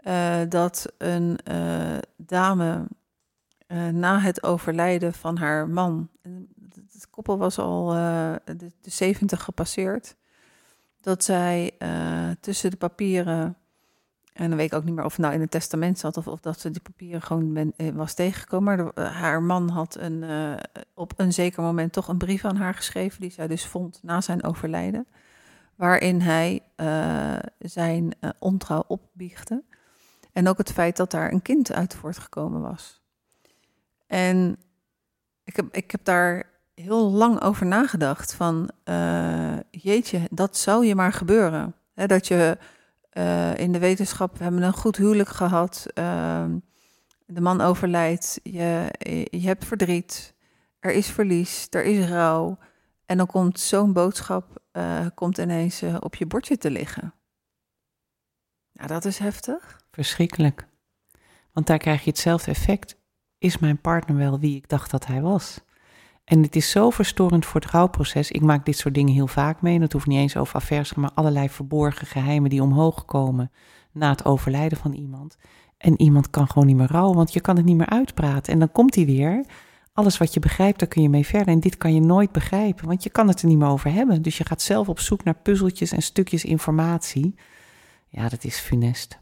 Uh, 0.04 0.42
dat 0.50 0.94
een 0.98 1.40
dame 3.68 3.92
na 3.92 4.20
het 4.20 4.44
overlijden 4.44 5.14
van 5.14 5.38
haar 5.38 5.70
man, 5.70 6.10
het 6.92 7.10
koppel 7.10 7.38
was 7.38 7.60
al 7.60 7.88
de, 7.88 8.72
de 8.82 8.90
70 8.90 9.44
gepasseerd, 9.44 10.16
dat 11.02 11.24
zij 11.24 11.72
tussen 12.40 12.72
de 12.72 12.78
papieren 12.78 13.58
en 14.36 14.50
dan 14.50 14.58
weet 14.58 14.72
ik 14.72 14.74
ook 14.74 14.84
niet 14.84 14.96
meer 14.96 15.06
of 15.06 15.12
het 15.12 15.22
nou 15.22 15.34
in 15.34 15.42
het 15.42 15.52
testament 15.52 16.00
zat 16.00 16.18
of, 16.18 16.28
of 16.28 16.40
dat 16.40 16.60
ze 16.60 16.72
die 16.72 16.82
papieren 16.82 17.22
gewoon 17.22 17.54
ben, 17.54 17.74
eh, 17.78 17.90
was 17.90 18.14
tegengekomen. 18.14 18.76
Maar 18.78 18.92
eh, 18.94 19.16
haar 19.16 19.44
man 19.44 19.70
had 19.70 19.98
een, 20.00 20.24
op 20.94 21.14
een 21.16 21.34
zeker 21.34 21.64
moment 21.64 21.94
toch 21.94 22.08
een 22.08 22.18
brief 22.18 22.46
aan 22.46 22.56
haar 22.56 22.74
geschreven, 22.74 23.22
die 23.22 23.32
zij 23.32 23.48
dus 23.48 23.66
vond 23.66 24.00
na 24.04 24.22
zijn 24.22 24.44
overlijden. 24.44 25.08
Waarin 25.76 26.22
hij 26.22 26.62
zijn 27.60 28.14
ontrouw 28.40 28.84
opbiechte. 28.88 29.64
En 30.32 30.48
ook 30.48 30.58
het 30.58 30.72
feit 30.72 30.98
dat 30.98 31.12
daar 31.12 31.32
een 31.32 31.42
kind 31.42 31.72
uit 31.72 31.96
voortgekomen 31.96 32.62
was. 32.62 33.02
En 34.08 34.58
ik 35.44 35.56
heb, 35.56 35.76
ik 35.76 35.92
heb 35.92 36.04
daar 36.04 36.50
heel 36.74 37.12
lang 37.12 37.42
over 37.42 37.66
nagedacht 37.66 38.34
van, 38.34 38.72
jeetje, 39.72 40.28
dat 40.32 40.58
zou 40.58 40.86
je 40.86 40.96
maar 40.96 41.14
gebeuren. 41.14 41.76
Dat 41.94 42.28
je 42.28 42.58
uh, 43.18 43.58
in 43.58 43.72
de 43.72 43.80
wetenschap, 43.80 44.38
we 44.38 44.44
hebben 44.44 44.64
een 44.64 44.74
goed 44.74 44.98
huwelijk 44.98 45.30
gehad. 45.30 45.86
Uh, 45.94 46.46
de 47.26 47.42
man 47.42 47.62
overlijdt, 47.62 48.40
je, 48.44 48.88
je 49.30 49.48
hebt 49.48 49.66
verdriet, 49.66 50.34
er 50.80 50.92
is 50.92 51.08
verlies, 51.08 51.68
er 51.70 51.84
is 51.84 52.10
rouw. 52.10 52.58
En 53.06 53.18
dan 53.18 53.28
komt 53.28 53.60
zo'n 53.60 53.94
boodschap 53.94 54.64
uh, 54.72 55.06
komt 55.14 55.38
ineens 55.38 55.84
op 56.00 56.16
je 56.16 56.26
bordje 56.26 56.58
te 56.58 56.72
liggen. 56.72 57.14
Nou, 58.72 58.88
dat 58.88 59.06
is 59.06 59.18
heftig. 59.18 59.80
Verschrikkelijk. 59.92 60.68
Want 61.52 61.68
daar 61.68 61.78
krijg 61.78 62.04
je 62.04 62.10
hetzelfde 62.10 62.52
effect. 62.52 62.98
Is 63.46 63.58
mijn 63.58 63.82
partner 63.82 64.18
wel 64.18 64.40
wie 64.40 64.56
ik 64.56 64.70
dacht 64.70 64.92
dat 64.92 65.06
hij 65.06 65.22
was? 65.22 65.62
En 66.24 66.42
het 66.42 66.56
is 66.56 66.70
zo 66.70 66.90
verstorend 66.90 67.46
voor 67.46 67.62
het 67.62 67.70
rouwproces. 67.70 68.32
Ik 68.32 68.42
maak 68.42 68.66
dit 68.66 68.78
soort 68.78 68.94
dingen 68.94 69.14
heel 69.14 69.28
vaak 69.28 69.62
mee. 69.62 69.80
Dat 69.80 69.92
hoeft 69.92 70.06
niet 70.08 70.18
eens 70.18 70.38
over 70.38 70.56
affaires, 70.56 70.94
maar 70.94 71.12
allerlei 71.14 71.50
verborgen 71.50 72.08
geheimen 72.08 72.50
die 72.50 72.62
omhoog 72.62 73.06
komen 73.06 73.52
na 73.92 74.10
het 74.10 74.26
overlijden 74.26 74.78
van 74.78 74.94
iemand. 74.94 75.38
En 75.78 76.02
iemand 76.02 76.30
kan 76.30 76.48
gewoon 76.48 76.68
niet 76.68 76.76
meer 76.76 76.92
rouwen, 76.92 77.16
want 77.16 77.34
je 77.34 77.40
kan 77.40 77.56
het 77.56 77.66
niet 77.66 77.78
meer 77.78 77.90
uitpraten. 77.90 78.54
En 78.54 78.60
dan 78.60 78.72
komt 78.72 78.96
hij 78.96 79.06
weer. 79.06 79.46
Alles 79.94 80.18
wat 80.18 80.34
je 80.34 80.40
begrijpt, 80.40 80.80
daar 80.80 80.88
kun 80.88 81.02
je 81.02 81.10
mee 81.10 81.26
verder. 81.26 81.54
En 81.54 81.60
dit 81.60 81.78
kan 81.78 81.94
je 81.94 82.02
nooit 82.02 82.32
begrijpen, 82.32 82.88
want 82.88 83.04
je 83.04 83.10
kan 83.10 83.28
het 83.28 83.42
er 83.42 83.48
niet 83.48 83.58
meer 83.58 83.68
over 83.68 83.92
hebben. 83.92 84.22
Dus 84.22 84.38
je 84.38 84.46
gaat 84.46 84.62
zelf 84.62 84.90
op 84.90 85.00
zoek 85.00 85.24
naar 85.24 85.36
puzzeltjes 85.36 85.92
en 85.92 86.02
stukjes 86.02 86.46
informatie. 86.46 87.36
Ja, 88.08 88.30
dat 88.30 88.44
is 88.44 88.58
funest. 88.58 89.20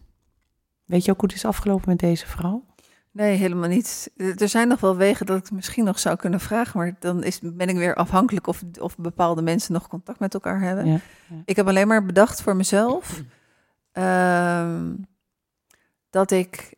Weet 0.85 1.05
je 1.05 1.11
ook 1.11 1.19
hoe 1.19 1.29
het 1.29 1.37
is 1.37 1.45
afgelopen 1.45 1.89
met 1.89 1.99
deze 1.99 2.27
vrouw? 2.27 2.72
Nee, 3.13 3.37
helemaal 3.37 3.69
niet. 3.69 4.11
Er 4.15 4.49
zijn 4.49 4.67
nog 4.67 4.79
wel 4.79 4.95
wegen 4.95 5.25
dat 5.25 5.37
ik 5.37 5.43
het 5.43 5.51
misschien 5.51 5.83
nog 5.83 5.99
zou 5.99 6.15
kunnen 6.15 6.39
vragen, 6.39 6.79
maar 6.79 6.95
dan 6.99 7.23
is, 7.23 7.39
ben 7.43 7.67
ik 7.67 7.75
weer 7.75 7.95
afhankelijk 7.95 8.47
of, 8.47 8.63
of 8.79 8.97
bepaalde 8.97 9.41
mensen 9.41 9.73
nog 9.73 9.87
contact 9.87 10.19
met 10.19 10.33
elkaar 10.33 10.61
hebben. 10.61 10.85
Ja, 10.85 10.99
ja. 11.29 11.41
Ik 11.45 11.55
heb 11.55 11.67
alleen 11.67 11.87
maar 11.87 12.05
bedacht 12.05 12.41
voor 12.41 12.55
mezelf 12.55 13.21
uh, 13.93 14.81
dat 16.09 16.31
ik 16.31 16.73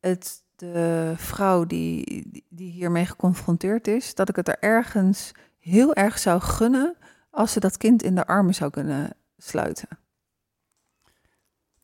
het 0.00 0.42
de 0.56 1.14
vrouw 1.16 1.64
die, 1.64 2.44
die 2.48 2.70
hiermee 2.70 3.06
geconfronteerd 3.06 3.86
is, 3.88 4.14
dat 4.14 4.28
ik 4.28 4.36
het 4.36 4.48
er 4.48 4.58
ergens 4.58 5.32
heel 5.58 5.94
erg 5.94 6.18
zou 6.18 6.40
gunnen 6.40 6.96
als 7.30 7.52
ze 7.52 7.60
dat 7.60 7.76
kind 7.76 8.02
in 8.02 8.14
de 8.14 8.26
armen 8.26 8.54
zou 8.54 8.70
kunnen 8.70 9.16
sluiten. 9.36 9.88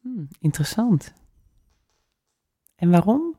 Hmm, 0.00 0.28
interessant. 0.40 1.12
En 2.74 2.90
waarom? 2.90 3.36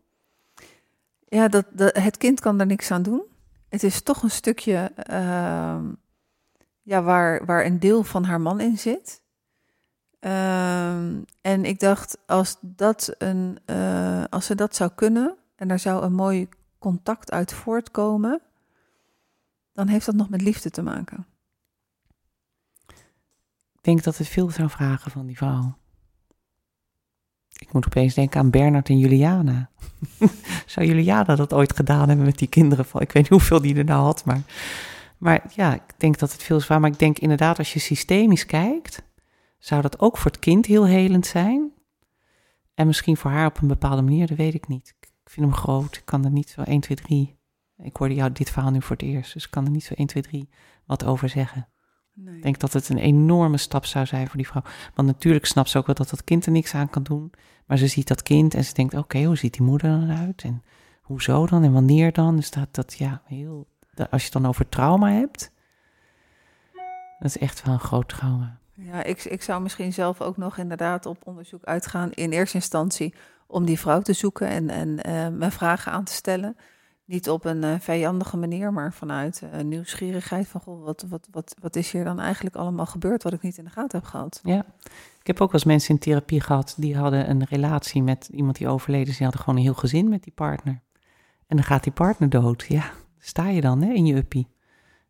Ja, 1.26 1.48
dat, 1.48 1.66
het 1.78 2.18
kind 2.18 2.40
kan 2.40 2.60
er 2.60 2.66
niks 2.66 2.92
aan 2.92 3.04
doen. 3.04 3.24
Het 3.70 3.84
is 3.84 4.02
toch 4.02 4.24
een 4.24 4.32
stukje 4.32 4.92
uh, 5.10 5.80
ja, 6.82 7.04
waar, 7.04 7.46
waar 7.46 7.66
een 7.66 7.80
deel 7.80 8.04
van 8.04 8.24
haar 8.24 8.42
man 8.42 8.60
in 8.60 8.78
zit. 8.78 9.22
Uh, 10.20 11.06
en 11.42 11.66
ik 11.66 11.80
dacht, 11.80 12.18
als, 12.26 12.58
dat 12.62 13.16
een, 13.18 13.60
uh, 13.66 14.24
als 14.30 14.46
ze 14.46 14.56
dat 14.56 14.76
zou 14.76 14.92
kunnen 14.96 15.36
en 15.56 15.70
er 15.70 15.80
zou 15.80 16.04
een 16.04 16.14
mooi 16.14 16.50
contact 16.80 17.32
uit 17.32 17.54
voortkomen, 17.54 18.42
dan 19.74 19.88
heeft 19.88 20.06
dat 20.06 20.16
nog 20.16 20.30
met 20.30 20.42
liefde 20.42 20.70
te 20.70 20.82
maken. 20.82 21.26
Ik 23.74 23.82
denk 23.82 24.04
dat 24.04 24.18
het 24.18 24.28
veel 24.28 24.50
zou 24.50 24.70
vragen 24.70 25.12
van 25.12 25.26
die 25.26 25.38
vrouw. 25.38 25.78
Ik 27.60 27.74
moet 27.74 27.86
opeens 27.86 28.14
denken 28.14 28.40
aan 28.40 28.50
Bernard 28.50 28.90
en 28.90 28.98
Juliana. 28.98 29.70
Zou 30.66 30.86
Juliana 30.86 31.36
dat 31.36 31.54
ooit 31.54 31.76
gedaan 31.76 32.08
hebben 32.08 32.26
met 32.26 32.38
die 32.38 32.48
kinderen? 32.48 32.86
Van, 32.86 33.02
ik 33.02 33.12
weet 33.12 33.24
niet 33.24 33.32
hoeveel 33.32 33.62
die 33.62 33.76
er 33.76 33.86
nou 33.86 34.04
had, 34.04 34.26
maar... 34.26 34.42
Maar 35.18 35.44
ja, 35.56 35.74
ik 35.74 35.82
denk 35.98 36.20
dat 36.20 36.32
het 36.32 36.44
veel 36.44 36.60
zwaar... 36.60 36.80
Maar 36.80 36.90
ik 36.90 37.00
denk 37.00 37.20
inderdaad, 37.20 37.58
als 37.58 37.74
je 37.74 37.80
systemisch 37.80 38.46
kijkt... 38.46 39.02
zou 39.58 39.82
dat 39.82 40.00
ook 40.00 40.18
voor 40.18 40.32
het 40.32 40.40
kind 40.40 40.66
heel 40.66 40.86
helend 40.86 41.26
zijn. 41.26 41.72
En 42.74 42.88
misschien 42.88 43.18
voor 43.18 43.32
haar 43.32 43.48
op 43.48 43.62
een 43.62 43.68
bepaalde 43.68 44.02
manier, 44.02 44.28
dat 44.28 44.38
weet 44.38 44.54
ik 44.54 44.68
niet. 44.68 44.96
Ik 45.00 45.32
vind 45.32 45.46
hem 45.46 45.56
groot, 45.56 45.96
ik 45.96 46.06
kan 46.06 46.26
er 46.26 46.32
niet 46.32 46.50
zo 46.50 46.62
1, 46.62 46.80
2, 46.80 46.98
3... 46.98 47.38
Ik 47.78 47.96
hoorde 47.96 48.14
jou 48.14 48.32
dit 48.32 48.50
verhaal 48.50 48.72
nu 48.72 48.82
voor 48.82 48.96
het 48.96 49.06
eerst, 49.06 49.34
dus 49.34 49.46
ik 49.46 49.52
kan 49.52 49.66
er 49.66 49.72
niet 49.72 49.84
zo 49.84 49.94
1, 49.94 50.08
2, 50.08 50.24
3 50.24 50.50
wat 50.86 51.06
over 51.06 51.30
zeggen. 51.30 51.68
Nee. 52.16 52.36
Ik 52.36 52.44
denk 52.44 52.60
dat 52.60 52.74
het 52.74 52.90
een 52.90 52.98
enorme 52.98 53.58
stap 53.58 53.86
zou 53.86 54.06
zijn 54.06 54.28
voor 54.28 54.38
die 54.38 54.48
vrouw. 54.48 54.64
Want 54.94 55.08
natuurlijk 55.08 55.46
snapt 55.46 55.70
ze 55.70 55.78
ook 55.78 55.86
wel 55.86 55.96
dat 55.96 56.10
dat 56.10 56.24
kind 56.24 56.46
er 56.46 56.52
niks 56.52 56.74
aan 56.74 56.90
kan 56.90 57.04
doen. 57.04 57.32
Maar 57.66 57.78
ze 57.78 57.88
ziet 57.88 58.08
dat 58.08 58.24
kind 58.24 58.54
en 58.54 58.64
ze 58.66 58.74
denkt, 58.74 58.94
oké, 58.94 59.04
okay, 59.04 59.24
hoe 59.24 59.38
ziet 59.38 59.54
die 59.54 59.66
moeder 59.66 59.90
dan 59.90 60.12
uit? 60.12 60.42
En 60.42 60.64
hoezo 61.02 61.46
dan? 61.46 61.64
En 61.64 61.74
wanneer 61.74 62.14
dan? 62.14 62.36
Dus 62.36 62.52
dat, 62.52 62.68
dat 62.72 62.94
ja, 62.94 63.22
heel 63.26 63.68
als 63.96 64.22
je 64.22 64.30
het 64.32 64.42
dan 64.42 64.48
over 64.48 64.70
trauma 64.70 65.12
hebt. 65.12 65.52
Dat 67.20 67.36
is 67.36 67.38
echt 67.38 67.64
wel 67.64 67.74
een 67.74 67.80
groot 67.80 68.10
trauma. 68.10 68.60
Ja, 68.74 69.04
ik, 69.04 69.24
ik 69.24 69.42
zou 69.42 69.62
misschien 69.62 69.94
zelf 69.94 70.22
ook 70.22 70.38
nog 70.38 70.58
inderdaad 70.58 71.06
op 71.06 71.28
onderzoek 71.28 71.64
uitgaan 71.64 72.12
in 72.12 72.32
eerste 72.32 72.56
instantie 72.56 73.14
om 73.48 73.66
die 73.66 73.80
vrouw 73.80 74.02
te 74.02 74.14
zoeken 74.14 74.48
en, 74.48 74.70
en 74.70 74.90
uh, 74.90 75.38
mijn 75.38 75.52
vragen 75.52 75.92
aan 75.92 76.04
te 76.04 76.14
stellen. 76.14 76.58
Niet 77.06 77.30
op 77.30 77.46
een 77.46 77.64
uh, 77.64 77.76
vijandige 77.80 78.38
manier, 78.38 78.74
maar 78.74 78.94
vanuit 78.94 79.42
uh, 79.44 79.62
nieuwsgierigheid 79.62 80.48
van 80.48 80.62
goh, 80.62 80.84
wat, 80.84 81.06
wat, 81.10 81.28
wat, 81.32 81.56
wat 81.62 81.76
is 81.76 81.92
hier 81.92 82.04
dan 82.04 82.20
eigenlijk 82.20 82.56
allemaal 82.56 82.86
gebeurd 82.86 83.24
wat 83.24 83.34
ik 83.34 83.42
niet 83.42 83.58
in 83.58 83.64
de 83.64 83.70
gaten 83.70 84.00
heb 84.00 84.08
gehad. 84.08 84.40
Ja, 84.44 84.66
ik 85.20 85.28
heb 85.28 85.42
ook 85.42 85.52
wel 85.52 85.60
eens 85.60 85.64
mensen 85.64 85.94
in 85.94 86.00
therapie 86.00 86.42
gehad 86.42 86.74
die 86.78 86.98
hadden 86.98 87.30
een 87.30 87.44
relatie 87.44 88.04
met 88.04 88.30
iemand 88.32 88.58
die 88.58 88.68
overleden 88.68 89.08
is. 89.08 89.18
Die 89.18 89.24
hadden 89.24 89.44
gewoon 89.44 89.60
een 89.60 89.66
heel 89.66 89.74
gezin 89.74 90.10
met 90.10 90.24
die 90.24 90.34
partner. 90.34 90.82
En 91.48 91.56
dan 91.56 91.66
gaat 91.66 91.84
die 91.84 91.94
partner 91.94 92.30
dood. 92.30 92.66
Ja, 92.68 92.92
sta 93.20 93.48
je 93.48 93.62
dan 93.62 93.82
hè, 93.82 93.94
in 93.94 94.06
je 94.06 94.16
uppie. 94.16 94.48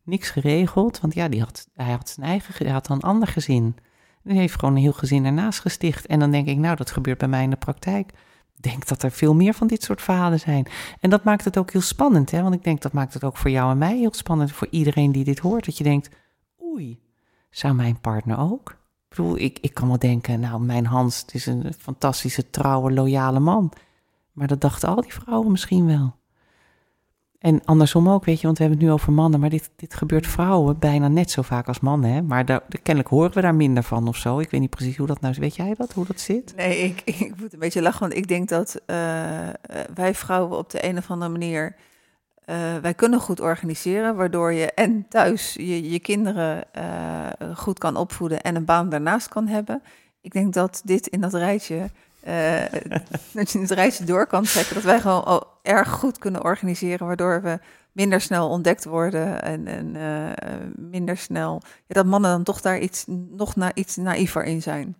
Niks 0.02 0.30
geregeld, 0.30 1.00
want 1.00 1.14
ja, 1.14 1.28
die 1.28 1.40
had, 1.40 1.68
hij 1.74 1.92
had 1.92 2.08
zijn 2.08 2.26
eigen, 2.26 2.64
hij 2.64 2.72
had 2.72 2.88
een 2.88 3.00
ander 3.00 3.28
gezin. 3.28 3.76
Die 4.22 4.38
heeft 4.38 4.58
gewoon 4.58 4.74
een 4.74 4.82
heel 4.82 4.92
gezin 4.92 5.24
ernaast 5.24 5.60
gesticht. 5.60 6.06
En 6.06 6.18
dan 6.18 6.30
denk 6.30 6.46
ik, 6.46 6.56
nou, 6.56 6.76
dat 6.76 6.90
gebeurt 6.90 7.18
bij 7.18 7.28
mij 7.28 7.42
in 7.42 7.50
de 7.50 7.56
praktijk. 7.56 8.12
Denk 8.60 8.86
dat 8.86 9.02
er 9.02 9.10
veel 9.10 9.34
meer 9.34 9.54
van 9.54 9.66
dit 9.66 9.82
soort 9.82 10.02
verhalen 10.02 10.40
zijn. 10.40 10.66
En 11.00 11.10
dat 11.10 11.24
maakt 11.24 11.44
het 11.44 11.58
ook 11.58 11.70
heel 11.70 11.80
spannend, 11.80 12.30
hè? 12.30 12.42
Want 12.42 12.54
ik 12.54 12.64
denk 12.64 12.82
dat 12.82 12.92
maakt 12.92 13.14
het 13.14 13.24
ook 13.24 13.36
voor 13.36 13.50
jou 13.50 13.70
en 13.70 13.78
mij 13.78 13.96
heel 13.96 14.14
spannend. 14.14 14.52
Voor 14.52 14.68
iedereen 14.70 15.12
die 15.12 15.24
dit 15.24 15.38
hoort. 15.38 15.64
Dat 15.64 15.78
je 15.78 15.84
denkt, 15.84 16.10
oei, 16.62 17.00
zou 17.50 17.74
mijn 17.74 18.00
partner 18.00 18.38
ook? 18.38 18.70
Ik 18.70 19.16
bedoel, 19.16 19.38
ik, 19.38 19.58
ik 19.58 19.74
kan 19.74 19.88
wel 19.88 19.98
denken, 19.98 20.40
nou, 20.40 20.60
mijn 20.60 20.86
Hans 20.86 21.20
het 21.20 21.34
is 21.34 21.46
een 21.46 21.74
fantastische, 21.78 22.50
trouwe, 22.50 22.92
loyale 22.92 23.40
man. 23.40 23.72
Maar 24.32 24.46
dat 24.46 24.60
dachten 24.60 24.88
al 24.88 25.00
die 25.00 25.12
vrouwen 25.12 25.50
misschien 25.50 25.86
wel. 25.86 26.14
En 27.38 27.60
andersom 27.64 28.08
ook, 28.08 28.24
weet 28.24 28.40
je, 28.40 28.46
want 28.46 28.58
we 28.58 28.64
hebben 28.64 28.80
het 28.82 28.90
nu 28.90 28.94
over 28.94 29.12
mannen, 29.12 29.40
maar 29.40 29.50
dit, 29.50 29.70
dit 29.76 29.94
gebeurt 29.94 30.26
vrouwen 30.26 30.78
bijna 30.78 31.08
net 31.08 31.30
zo 31.30 31.42
vaak 31.42 31.68
als 31.68 31.80
mannen. 31.80 32.10
Hè? 32.10 32.22
Maar 32.22 32.44
daar, 32.44 32.62
kennelijk 32.82 33.08
horen 33.14 33.34
we 33.34 33.40
daar 33.40 33.54
minder 33.54 33.82
van 33.82 34.08
of 34.08 34.16
zo. 34.16 34.38
Ik 34.38 34.50
weet 34.50 34.60
niet 34.60 34.70
precies 34.70 34.96
hoe 34.96 35.06
dat 35.06 35.20
nou 35.20 35.32
is. 35.32 35.38
Weet 35.38 35.56
jij 35.56 35.74
dat, 35.74 35.92
hoe 35.92 36.06
dat 36.06 36.20
zit? 36.20 36.52
Nee, 36.56 36.78
ik, 36.78 37.02
ik 37.24 37.32
moet 37.40 37.52
een 37.52 37.58
beetje 37.58 37.82
lachen, 37.82 38.00
want 38.00 38.14
ik 38.14 38.28
denk 38.28 38.48
dat 38.48 38.80
uh, 38.86 38.96
wij 39.94 40.14
vrouwen 40.14 40.58
op 40.58 40.70
de 40.70 40.84
een 40.84 40.98
of 40.98 41.10
andere 41.10 41.30
manier, 41.30 41.76
uh, 42.46 42.76
wij 42.76 42.94
kunnen 42.94 43.20
goed 43.20 43.40
organiseren, 43.40 44.16
waardoor 44.16 44.52
je 44.52 44.72
en 44.72 45.06
thuis 45.08 45.54
je, 45.54 45.90
je 45.90 45.98
kinderen 45.98 46.64
uh, 46.78 47.56
goed 47.56 47.78
kan 47.78 47.96
opvoeden 47.96 48.42
en 48.42 48.56
een 48.56 48.64
baan 48.64 48.88
daarnaast 48.88 49.28
kan 49.28 49.46
hebben. 49.46 49.82
Ik 50.20 50.32
denk 50.32 50.52
dat 50.52 50.82
dit 50.84 51.06
in 51.06 51.20
dat 51.20 51.34
rijtje 51.34 51.90
uh, 52.28 52.62
dat 53.38 53.50
je 53.50 53.58
het 53.58 53.70
reisje 53.70 54.04
door 54.04 54.26
kan 54.26 54.44
trekken. 54.44 54.74
Dat 54.74 54.84
wij 54.84 55.00
gewoon 55.00 55.24
al 55.24 55.46
erg 55.62 55.88
goed 55.88 56.18
kunnen 56.18 56.44
organiseren, 56.44 57.06
waardoor 57.06 57.42
we 57.42 57.58
minder 57.92 58.20
snel 58.20 58.48
ontdekt 58.48 58.84
worden 58.84 59.42
en, 59.42 59.66
en 59.66 59.94
uh, 59.94 60.90
minder 60.90 61.16
snel. 61.16 61.62
Ja, 61.64 61.94
dat 61.94 62.06
mannen 62.06 62.30
dan 62.30 62.42
toch 62.42 62.60
daar 62.60 62.78
iets, 62.78 63.04
nog 63.30 63.56
na, 63.56 63.74
iets 63.74 63.96
naïver 63.96 64.44
in 64.44 64.62
zijn. 64.62 64.96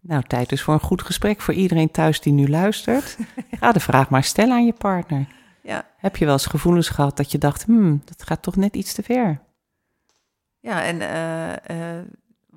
Nou, 0.00 0.22
tijd 0.22 0.48
dus 0.48 0.62
voor 0.62 0.74
een 0.74 0.80
goed 0.80 1.02
gesprek 1.02 1.40
voor 1.40 1.54
iedereen 1.54 1.90
thuis 1.90 2.20
die 2.20 2.32
nu 2.32 2.48
luistert. 2.48 3.16
Ga 3.60 3.72
de 3.72 3.80
vraag 3.80 4.10
maar 4.10 4.24
stellen 4.24 4.54
aan 4.54 4.66
je 4.66 4.72
partner. 4.72 5.26
Ja. 5.62 5.86
Heb 5.96 6.16
je 6.16 6.24
wel 6.24 6.34
eens 6.34 6.46
gevoelens 6.46 6.88
gehad 6.88 7.16
dat 7.16 7.32
je 7.32 7.38
dacht, 7.38 7.64
hmm, 7.64 8.02
dat 8.04 8.22
gaat 8.22 8.42
toch 8.42 8.56
net 8.56 8.76
iets 8.76 8.92
te 8.92 9.02
ver? 9.02 9.40
Ja, 10.60 10.84
en 10.84 10.96
uh, 10.96 11.98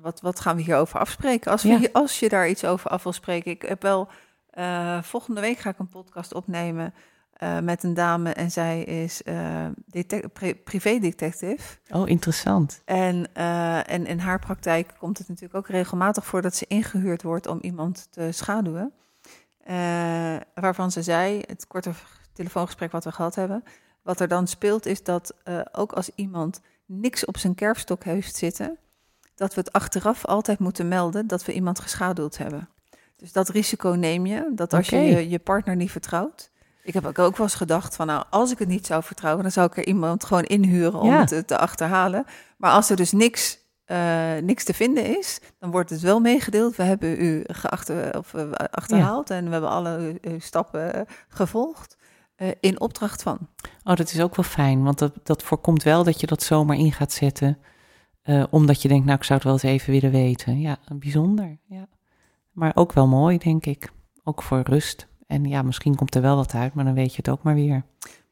wat, 0.00 0.20
wat 0.20 0.40
gaan 0.40 0.56
we 0.56 0.62
hierover 0.62 1.00
afspreken? 1.00 1.50
Als, 1.50 1.62
we, 1.62 1.90
als 1.92 2.18
je 2.18 2.28
daar 2.28 2.48
iets 2.48 2.64
over 2.64 2.90
af 2.90 3.02
wil 3.02 3.12
spreken. 3.12 3.50
Ik 3.50 3.62
heb 3.62 3.82
wel, 3.82 4.08
uh, 4.54 5.02
volgende 5.02 5.40
week 5.40 5.58
ga 5.58 5.70
ik 5.70 5.78
een 5.78 5.88
podcast 5.88 6.34
opnemen 6.34 6.94
uh, 7.42 7.58
met 7.58 7.82
een 7.82 7.94
dame 7.94 8.32
en 8.32 8.50
zij 8.50 8.82
is 8.82 9.22
uh, 9.24 9.66
privédetective. 10.64 11.78
Oh, 11.90 12.08
interessant. 12.08 12.82
En, 12.84 13.34
en 13.84 14.06
in 14.06 14.18
haar 14.18 14.38
praktijk 14.38 14.94
komt 14.98 15.18
het 15.18 15.28
natuurlijk 15.28 15.54
ook 15.54 15.68
regelmatig 15.68 16.24
voor 16.24 16.42
dat 16.42 16.54
ze 16.54 16.64
ingehuurd 16.68 17.22
wordt 17.22 17.46
om 17.46 17.58
iemand 17.60 18.08
te 18.10 18.32
schaduwen. 18.32 18.92
waarvan 20.54 20.90
ze 20.90 21.02
zei, 21.02 21.42
het 21.46 21.66
korte 21.66 21.90
telefoongesprek 22.32 22.92
wat 22.92 23.04
we 23.04 23.12
gehad 23.12 23.34
hebben, 23.34 23.62
wat 24.02 24.20
er 24.20 24.28
dan 24.28 24.46
speelt 24.46 24.86
is 24.86 25.02
dat 25.02 25.34
ook 25.72 25.92
als 25.92 26.10
iemand 26.14 26.60
niks 26.86 27.24
op 27.24 27.36
zijn 27.36 27.54
kerfstok 27.54 28.04
heeft 28.04 28.36
zitten, 28.36 28.78
dat 29.38 29.54
we 29.54 29.60
het 29.60 29.72
achteraf 29.72 30.24
altijd 30.24 30.58
moeten 30.58 30.88
melden 30.88 31.26
dat 31.26 31.44
we 31.44 31.52
iemand 31.52 31.80
geschaduwd 31.80 32.36
hebben. 32.36 32.68
Dus 33.16 33.32
dat 33.32 33.48
risico 33.48 33.88
neem 33.90 34.26
je, 34.26 34.50
dat 34.54 34.74
als 34.74 34.86
okay. 34.86 35.10
je, 35.10 35.28
je 35.28 35.38
partner 35.38 35.76
niet 35.76 35.90
vertrouwt. 35.90 36.50
Ik 36.82 36.94
heb 36.94 37.06
ook 37.06 37.16
wel 37.16 37.46
eens 37.46 37.54
gedacht 37.54 37.96
van, 37.96 38.06
nou, 38.06 38.24
als 38.30 38.50
ik 38.50 38.58
het 38.58 38.68
niet 38.68 38.86
zou 38.86 39.02
vertrouwen, 39.02 39.42
dan 39.42 39.52
zou 39.52 39.66
ik 39.66 39.76
er 39.76 39.86
iemand 39.86 40.24
gewoon 40.24 40.44
inhuren 40.44 41.00
om 41.00 41.10
ja. 41.10 41.24
het 41.24 41.46
te 41.46 41.58
achterhalen. 41.58 42.24
Maar 42.56 42.70
als 42.70 42.90
er 42.90 42.96
dus 42.96 43.12
niks, 43.12 43.58
uh, 43.86 44.36
niks 44.42 44.64
te 44.64 44.74
vinden 44.74 45.18
is, 45.18 45.40
dan 45.58 45.70
wordt 45.70 45.90
het 45.90 46.00
wel 46.00 46.20
meegedeeld. 46.20 46.76
We 46.76 46.82
hebben 46.82 47.22
u 47.22 47.44
geachter, 47.46 48.18
of, 48.18 48.32
uh, 48.32 48.50
achterhaald 48.52 49.28
ja. 49.28 49.34
en 49.34 49.44
we 49.44 49.50
hebben 49.50 49.70
alle 49.70 50.18
uh, 50.20 50.40
stappen 50.40 51.06
gevolgd. 51.28 51.96
in 52.60 52.80
opdracht 52.80 53.22
van. 53.22 53.38
Oh, 53.84 53.96
dat 53.96 54.12
is 54.12 54.20
ook 54.20 54.36
wel 54.36 54.44
fijn, 54.44 54.82
want 54.82 54.98
dat, 54.98 55.12
dat 55.22 55.42
voorkomt 55.42 55.82
wel 55.82 56.04
dat 56.04 56.20
je 56.20 56.26
dat 56.26 56.42
zomaar 56.42 56.76
in 56.76 56.92
gaat 56.92 57.12
zetten. 57.12 57.58
Uh, 58.28 58.44
omdat 58.50 58.82
je 58.82 58.88
denkt, 58.88 59.04
nou, 59.04 59.18
ik 59.18 59.24
zou 59.24 59.38
het 59.38 59.48
wel 59.48 59.52
eens 59.52 59.80
even 59.80 59.92
willen 59.92 60.10
weten. 60.10 60.60
Ja, 60.60 60.78
bijzonder. 60.94 61.58
Ja. 61.66 61.86
Maar 62.52 62.72
ook 62.74 62.92
wel 62.92 63.06
mooi, 63.06 63.38
denk 63.38 63.66
ik. 63.66 63.90
Ook 64.24 64.42
voor 64.42 64.60
rust. 64.60 65.06
En 65.26 65.44
ja, 65.44 65.62
misschien 65.62 65.94
komt 65.94 66.14
er 66.14 66.22
wel 66.22 66.36
wat 66.36 66.54
uit, 66.54 66.74
maar 66.74 66.84
dan 66.84 66.94
weet 66.94 67.10
je 67.10 67.16
het 67.16 67.28
ook 67.28 67.42
maar 67.42 67.54
weer. 67.54 67.82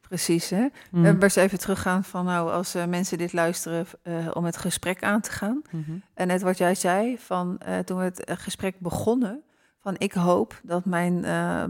Precies, 0.00 0.50
hè? 0.50 0.66
Mm. 0.90 1.04
Uh, 1.04 1.14
eens 1.20 1.36
even 1.36 1.58
teruggaan 1.58 2.04
van, 2.04 2.24
nou, 2.24 2.50
als 2.50 2.76
uh, 2.76 2.86
mensen 2.86 3.18
dit 3.18 3.32
luisteren, 3.32 3.86
om 4.32 4.44
het 4.44 4.56
gesprek 4.56 5.02
aan 5.02 5.20
te 5.20 5.30
gaan. 5.30 5.62
Mm 5.70 5.84
-hmm. 5.86 6.02
En 6.14 6.26
net 6.26 6.42
wat 6.42 6.58
jij 6.58 6.74
zei, 6.74 7.18
van 7.18 7.60
toen 7.84 7.98
we 7.98 8.04
het 8.04 8.22
gesprek 8.26 8.80
begonnen, 8.80 9.42
van 9.80 9.94
ik 9.98 10.12
hoop 10.12 10.60
dat 10.62 10.84
mijn, 10.84 11.20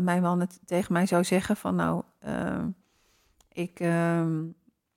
mijn 0.05 0.22
man 0.22 0.41
het 0.41 0.61
tegen 0.64 0.93
mij 0.93 1.07
zou 1.07 1.24
zeggen 1.24 1.57
van, 1.57 1.74
nou, 1.74 2.03
ik, 3.53 3.81
ehm, 3.81 4.45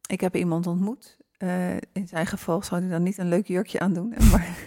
ik 0.07 0.21
heb 0.21 0.35
iemand 0.35 0.67
ontmoet 0.67 1.18
uh, 1.39 1.75
in 1.75 2.07
zijn 2.07 2.27
geval 2.27 2.63
zou 2.63 2.81
hij 2.81 2.89
dan 2.89 3.03
niet 3.03 3.17
een 3.17 3.27
leuk 3.27 3.47
jurkje 3.47 3.79
aandoen. 3.79 4.13
Maar, 4.31 4.57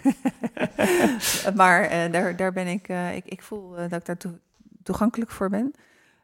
maar 1.55 1.85
uh, 1.85 2.13
daar, 2.13 2.37
daar 2.37 2.53
ben 2.53 2.67
ik, 2.67 2.89
uh, 2.89 3.17
ik, 3.17 3.25
ik 3.27 3.43
voel 3.43 3.71
dat 3.71 3.93
ik 3.93 4.05
daar 4.05 4.17
toe, 4.17 4.39
toegankelijk 4.83 5.31
voor 5.31 5.49
ben. 5.49 5.73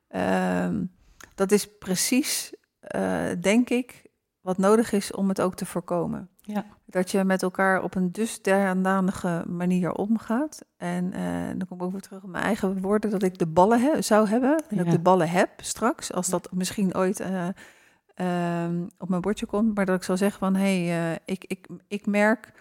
Ehm, 0.09 0.84
dat 1.34 1.53
is 1.53 1.78
precies, 1.78 2.53
denk 3.40 3.70
ik, 3.70 4.03
wat 4.40 4.59
nodig 4.59 4.92
is 4.92 5.12
om 5.12 5.28
het 5.28 5.40
ook 5.40 5.55
te 5.55 5.66
voorkomen. 5.66 6.28
Ja. 6.40 6.64
Dat 6.84 7.11
je 7.11 7.24
met 7.24 7.42
elkaar 7.42 7.82
op 7.82 7.94
een 7.94 8.12
dusdanige 8.12 9.44
manier 9.46 9.92
omgaat. 9.92 10.64
En 10.76 11.11
dan 11.59 11.68
kom 11.68 11.78
ik 11.78 11.84
ook 11.84 11.92
weer 11.92 12.01
terug 12.01 12.22
op 12.22 12.30
mijn 12.30 12.44
eigen 12.44 12.80
woorden, 12.80 13.11
dat 13.11 13.22
ik 13.22 13.38
de 13.38 13.46
ballen 13.46 13.80
he 13.80 14.03
zou 14.03 14.28
hebben. 14.28 14.62
En 14.68 14.76
dat 14.76 14.86
ik 14.86 14.92
de 14.92 14.99
ballen 14.99 15.28
heb 15.28 15.51
straks, 15.57 16.12
als 16.12 16.28
dat 16.28 16.53
misschien 16.53 16.94
ooit 16.94 17.20
um, 18.20 18.88
op 18.98 19.08
mijn 19.08 19.20
bordje 19.20 19.46
komt, 19.46 19.74
maar 19.74 19.86
dat 19.86 19.96
ik 19.96 20.02
zal 20.02 20.16
zeggen 20.16 20.38
van 20.38 20.54
hé, 20.54 20.86
hey, 20.86 21.10
uh, 21.12 21.16
ik, 21.24 21.44
ik, 21.44 21.66
ik 21.88 22.06
merk 22.06 22.52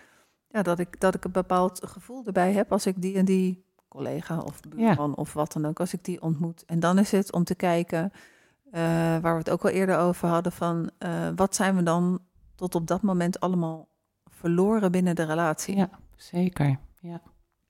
ja, 0.50 0.62
dat, 0.62 0.80
ik, 0.80 1.00
dat 1.00 1.16
ik 1.16 1.26
een 1.26 1.32
bepaald 1.32 1.86
gevoel 1.86 2.26
erbij 2.26 2.54
heb 2.54 2.72
als 2.72 2.86
ik 2.86 3.02
die 3.02 3.16
en 3.16 3.26
die 3.26 3.66
collega 3.88 4.40
of 4.40 4.60
buurman 4.70 5.10
ja. 5.10 5.16
of 5.16 5.34
wat 5.34 5.54
dan 5.54 5.66
ook, 5.66 5.80
als 5.80 5.94
ik 5.94 6.04
die 6.04 6.22
ontmoet. 6.22 6.66
En 6.66 6.80
dan 6.80 7.00
is 7.00 7.12
het 7.12 7.32
om 7.32 7.44
te 7.44 7.56
kijken, 7.56 8.12
uh, 8.14 8.74
waar 9.18 9.34
we 9.34 9.38
het 9.38 9.50
ook 9.50 9.64
al 9.64 9.70
eerder 9.70 9.98
over 9.98 10.28
hadden, 10.28 10.52
van 10.52 10.90
uh, 11.00 11.10
wat 11.36 11.56
zijn 11.56 11.76
we 11.76 11.84
dan 11.84 12.20
tot 12.56 12.76
op 12.76 12.88
dat 12.88 13.02
moment 13.02 13.40
allemaal 13.40 13.88
verloren 14.30 14.92
binnen 14.92 15.16
de 15.16 15.24
relatie? 15.24 15.76
Ja, 15.76 15.90
zeker. 16.16 16.80
Ja. 17.00 17.22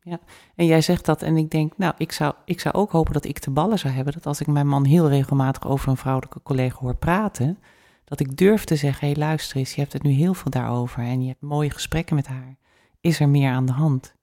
Ja, 0.02 0.20
en 0.56 0.66
jij 0.66 0.82
zegt 0.82 1.06
dat 1.06 1.22
en 1.22 1.38
ik 1.38 1.50
denk, 1.50 1.78
nou, 1.78 1.94
ik 1.98 2.12
zou, 2.12 2.34
ik 2.46 2.60
zou 2.60 2.76
ook 2.76 2.92
hopen 2.92 3.14
dat 3.14 3.26
ik 3.26 3.42
de 3.42 3.52
ballen 3.52 3.80
zou 3.80 3.94
hebben. 3.94 4.14
Dat 4.14 4.26
als 4.26 4.42
ik 4.42 4.48
mijn 4.48 4.68
man 4.68 4.86
heel 4.86 5.10
regelmatig 5.10 5.68
over 5.68 5.90
een 5.90 5.98
vrouwelijke 5.98 6.42
collega 6.44 6.78
hoor 6.80 6.96
praten, 6.96 7.60
dat 8.08 8.20
ik 8.20 8.38
durf 8.38 8.64
te 8.64 8.76
zeggen: 8.76 9.08
hé, 9.08 9.14
hey, 9.14 9.24
luister 9.24 9.58
eens, 9.58 9.74
je 9.74 9.82
hebt 9.82 9.94
het 9.94 10.04
nu 10.04 10.12
heel 10.12 10.34
veel 10.34 10.52
daarover 10.52 11.04
en 11.04 11.22
je 11.22 11.28
hebt 11.28 11.42
mooie 11.42 11.70
gesprekken 11.70 12.16
met 12.16 12.28
haar. 12.28 12.56
Is 13.02 13.20
er 13.20 13.30
meer 13.30 13.52
aan 13.52 13.66
de 13.66 13.72
hand? 13.72 14.16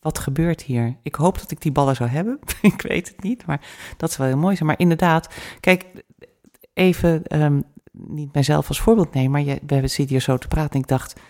Wat 0.00 0.18
gebeurt 0.18 0.62
hier? 0.62 0.96
Ik 1.02 1.14
hoop 1.14 1.38
dat 1.38 1.50
ik 1.50 1.60
die 1.60 1.72
ballen 1.72 1.96
zou 1.96 2.10
hebben. 2.10 2.38
ik 2.62 2.82
weet 2.82 3.08
het 3.08 3.22
niet, 3.22 3.46
maar 3.46 3.60
dat 3.96 4.12
zou 4.12 4.22
wel 4.22 4.36
heel 4.36 4.44
mooi 4.44 4.56
zijn. 4.56 4.68
Maar 4.68 4.78
inderdaad, 4.78 5.34
kijk, 5.60 5.84
even 6.72 7.42
um, 7.42 7.62
niet 7.92 8.32
mijzelf 8.32 8.68
als 8.68 8.80
voorbeeld 8.80 9.14
nemen, 9.14 9.30
maar 9.30 9.42
je, 9.42 9.60
we 9.66 9.86
zitten 9.86 10.08
hier 10.08 10.20
zo 10.20 10.36
te 10.36 10.48
praten. 10.48 10.74
En 10.74 10.80
ik 10.80 10.88
dacht, 10.88 11.20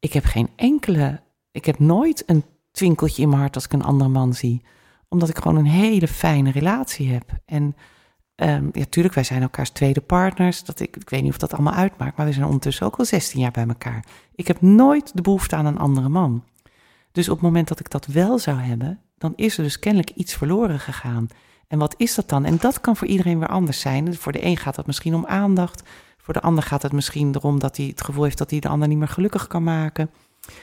ik 0.00 0.12
heb 0.12 0.24
geen 0.24 0.48
enkele, 0.56 1.20
ik 1.50 1.64
heb 1.64 1.78
nooit 1.78 2.22
een 2.26 2.44
twinkeltje 2.70 3.22
in 3.22 3.28
mijn 3.28 3.40
hart 3.40 3.54
als 3.54 3.64
ik 3.64 3.72
een 3.72 3.84
andere 3.84 4.10
man 4.10 4.34
zie. 4.34 4.62
Omdat 5.08 5.28
ik 5.28 5.38
gewoon 5.38 5.56
een 5.56 5.66
hele 5.66 6.08
fijne 6.08 6.50
relatie 6.50 7.12
heb. 7.12 7.24
En 7.44 7.76
Um, 8.36 8.70
ja, 8.72 8.84
tuurlijk, 8.88 9.14
wij 9.14 9.24
zijn 9.24 9.42
elkaars 9.42 9.70
tweede 9.70 10.00
partners. 10.00 10.64
Dat 10.64 10.80
ik, 10.80 10.96
ik 10.96 11.10
weet 11.10 11.22
niet 11.22 11.30
of 11.30 11.38
dat 11.38 11.52
allemaal 11.52 11.74
uitmaakt, 11.74 12.16
maar 12.16 12.26
we 12.26 12.32
zijn 12.32 12.44
ondertussen 12.44 12.86
ook 12.86 12.96
al 12.96 13.04
16 13.04 13.40
jaar 13.40 13.50
bij 13.50 13.66
elkaar. 13.66 14.04
Ik 14.34 14.46
heb 14.46 14.60
nooit 14.60 15.16
de 15.16 15.22
behoefte 15.22 15.56
aan 15.56 15.66
een 15.66 15.78
andere 15.78 16.08
man. 16.08 16.44
Dus 17.12 17.28
op 17.28 17.34
het 17.34 17.44
moment 17.44 17.68
dat 17.68 17.80
ik 17.80 17.90
dat 17.90 18.06
wel 18.06 18.38
zou 18.38 18.58
hebben, 18.58 19.00
dan 19.18 19.32
is 19.36 19.56
er 19.56 19.64
dus 19.64 19.78
kennelijk 19.78 20.10
iets 20.10 20.34
verloren 20.34 20.80
gegaan. 20.80 21.28
En 21.68 21.78
wat 21.78 21.94
is 21.98 22.14
dat 22.14 22.28
dan? 22.28 22.44
En 22.44 22.56
dat 22.56 22.80
kan 22.80 22.96
voor 22.96 23.06
iedereen 23.06 23.38
weer 23.38 23.48
anders 23.48 23.80
zijn. 23.80 24.14
Voor 24.14 24.32
de 24.32 24.44
een 24.44 24.56
gaat 24.56 24.74
dat 24.74 24.86
misschien 24.86 25.14
om 25.14 25.26
aandacht. 25.26 25.82
Voor 26.18 26.34
de 26.34 26.40
ander 26.40 26.62
gaat 26.62 26.82
het 26.82 26.92
misschien 26.92 27.34
erom 27.34 27.58
dat 27.58 27.76
hij 27.76 27.86
het 27.86 28.04
gevoel 28.04 28.24
heeft 28.24 28.38
dat 28.38 28.50
hij 28.50 28.60
de 28.60 28.68
ander 28.68 28.88
niet 28.88 28.98
meer 28.98 29.08
gelukkig 29.08 29.46
kan 29.46 29.62
maken. 29.62 30.10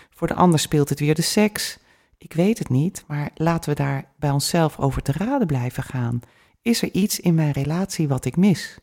Voor 0.09 0.27
de 0.27 0.33
ander 0.33 0.59
speelt 0.59 0.89
het 0.89 0.99
weer 0.99 1.15
de 1.15 1.21
seks. 1.21 1.79
Ik 2.17 2.33
weet 2.33 2.59
het 2.59 2.69
niet, 2.69 3.03
maar 3.07 3.29
laten 3.35 3.69
we 3.69 3.75
daar 3.75 4.05
bij 4.15 4.29
onszelf 4.29 4.79
over 4.79 5.01
te 5.01 5.11
raden 5.11 5.47
blijven 5.47 5.83
gaan. 5.83 6.21
Is 6.61 6.81
er 6.81 6.91
iets 6.91 7.19
in 7.19 7.35
mijn 7.35 7.51
relatie 7.51 8.07
wat 8.07 8.25
ik 8.25 8.35
mis? 8.35 8.77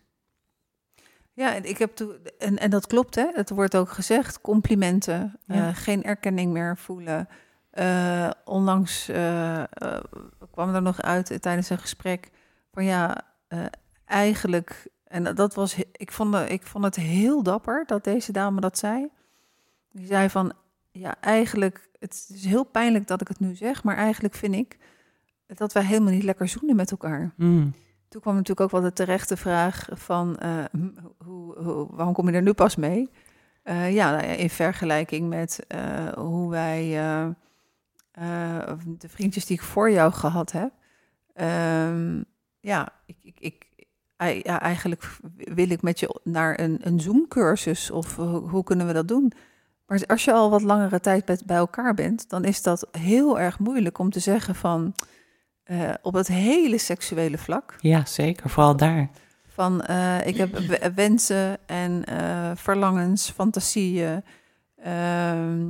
Ja, 1.33 1.55
en 1.55 1.64
ik 1.64 1.79
heb 1.79 1.97
toen, 1.97 2.16
en, 2.39 2.59
en 2.59 2.70
dat 2.70 2.87
klopt, 2.87 3.14
hè? 3.14 3.26
Het 3.33 3.51
wordt 3.51 3.76
ook 3.76 3.89
gezegd: 3.91 4.41
complimenten, 4.41 5.41
Ja. 5.47 5.68
eh, 5.68 5.76
geen 5.76 6.03
erkenning 6.05 6.53
meer 6.53 6.76
voelen. 6.76 7.29
Eh, 7.70 8.31
onlangs 8.45 9.09
eh, 9.09 9.62
kwam 10.51 10.74
er 10.74 10.83
nog 10.83 11.03
uit 11.03 11.43
tijdens 11.43 11.70
een 11.70 11.79
gesprek 11.79 12.31
van 12.72 12.85
ja, 12.85 13.20
eigenlijk, 14.05 14.87
en 15.05 15.35
dat- 15.35 15.55
was, 15.55 15.76
ik 15.93 16.12
vond, 16.12 16.35
ik 16.51 16.62
vond 16.66 16.85
het 16.85 16.97
heel 16.97 17.43
dapper 17.43 17.85
dat 17.87 18.05
deze 18.05 18.33
dame 18.33 18.61
dat 18.61 18.79
zei. 18.79 19.09
Die 19.93 20.07
zei 20.07 20.31
van 20.31 20.53
ja, 20.91 21.16
eigenlijk, 21.20 21.89
het 21.99 22.26
is 22.35 22.45
heel 22.45 22.64
pijnlijk 22.64 23.07
dat 23.07 23.20
ik 23.20 23.29
het 23.29 23.41
nu 23.41 23.55
zeg, 23.57 23.83
maar 23.85 23.97
eigenlijk 23.97 24.35
vind 24.35 24.55
ik 24.55 24.76
dat 25.57 25.72
wij 25.72 25.84
helemaal 25.84 26.12
niet 26.12 26.22
lekker 26.22 26.49
zoenen 26.49 26.76
met 26.76 26.90
elkaar. 26.90 27.32
Hmm. 27.36 27.74
Toen 28.09 28.20
kwam 28.20 28.34
natuurlijk 28.34 28.61
ook 28.61 28.70
wel 28.70 28.90
de 28.90 28.92
terechte 28.92 29.36
vraag 29.36 29.88
van 29.92 30.38
eh, 30.38 30.64
hm, 30.70 30.88
hoe, 31.24 31.59
hoe, 31.59 31.86
waarom 31.90 32.14
kom 32.14 32.28
je 32.28 32.34
er 32.34 32.42
nu 32.42 32.53
pas 32.53 32.76
mee? 32.76 33.11
Eh, 33.62 33.94
ja, 33.94 34.11
nou 34.11 34.22
ja, 34.22 34.32
in 34.32 34.51
vergelijking 34.51 35.28
met 35.28 35.64
eh, 35.68 36.12
hoe 36.12 36.51
wij, 36.51 36.90
de 38.99 39.09
vriendjes 39.09 39.46
die 39.46 39.57
ik 39.57 39.62
voor 39.62 39.90
jou 39.90 40.12
gehad 40.12 40.53
heb. 40.53 40.72
Ehm, 41.34 42.22
ja, 42.61 42.88
ik, 43.07 43.16
ik, 43.22 43.38
ik, 43.40 43.66
ja, 44.44 44.61
eigenlijk 44.61 45.18
wil 45.36 45.70
ik 45.70 45.82
met 45.82 46.01
je 46.01 46.20
naar 46.22 46.61
een, 46.61 46.78
een 46.82 47.01
Zoom-cursus 47.01 47.90
of 47.90 48.16
hoe, 48.16 48.49
hoe 48.49 48.64
kunnen 48.64 48.86
we 48.86 48.92
dat 48.92 49.09
doen? 49.09 49.32
Maar 49.86 50.03
als 50.07 50.24
je 50.24 50.32
al 50.32 50.51
wat 50.51 50.62
langere 50.62 51.01
tijd 51.01 51.42
bij 51.46 51.57
elkaar 51.57 51.94
bent, 51.94 52.28
dan 52.28 52.44
is 52.44 52.62
dat 52.62 52.88
heel 52.90 53.40
erg 53.40 53.59
moeilijk 53.59 53.99
om 53.99 54.11
te 54.11 54.20
zeggen 54.20 54.55
van 54.55 54.94
eh, 55.69 55.95
op 56.03 56.14
het 56.14 56.29
hele 56.29 56.79
seksuele 56.79 57.39
vlak. 57.39 57.77
Ja, 57.81 58.05
zeker. 58.05 58.51
Vooral 58.51 58.77
daar. 58.77 59.09
Van 59.49 59.83
eh, 59.83 60.27
ik 60.27 60.37
heb 60.37 60.57
wensen 60.95 61.59
en 61.66 62.05
eh, 62.05 62.51
verlangens, 62.55 63.31
fantasieën. 63.31 64.25
Ehm, 64.83 65.66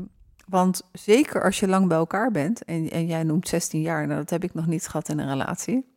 want 0.49 0.83
zeker 0.93 1.45
als 1.45 1.61
je 1.61 1.69
lang 1.69 1.89
bij 1.89 1.97
elkaar 1.97 2.31
bent, 2.31 2.65
en, 2.65 2.91
en 2.91 3.07
jij 3.07 3.23
noemt 3.23 3.49
16 3.49 3.81
jaar, 3.81 4.07
nou, 4.07 4.19
dat 4.19 4.31
heb 4.31 4.45
ik 4.45 4.55
nog 4.55 4.67
niet 4.67 4.87
gehad 4.87 5.09
in 5.09 5.19
een 5.19 5.29
relatie. 5.29 5.97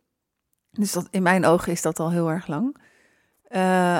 Dus 0.70 0.92
dat, 0.92 1.08
in 1.10 1.22
mijn 1.22 1.44
ogen 1.44 1.72
is 1.72 1.82
dat 1.82 2.00
al 2.00 2.10
heel 2.10 2.30
erg 2.30 2.46
lang. 2.46 2.76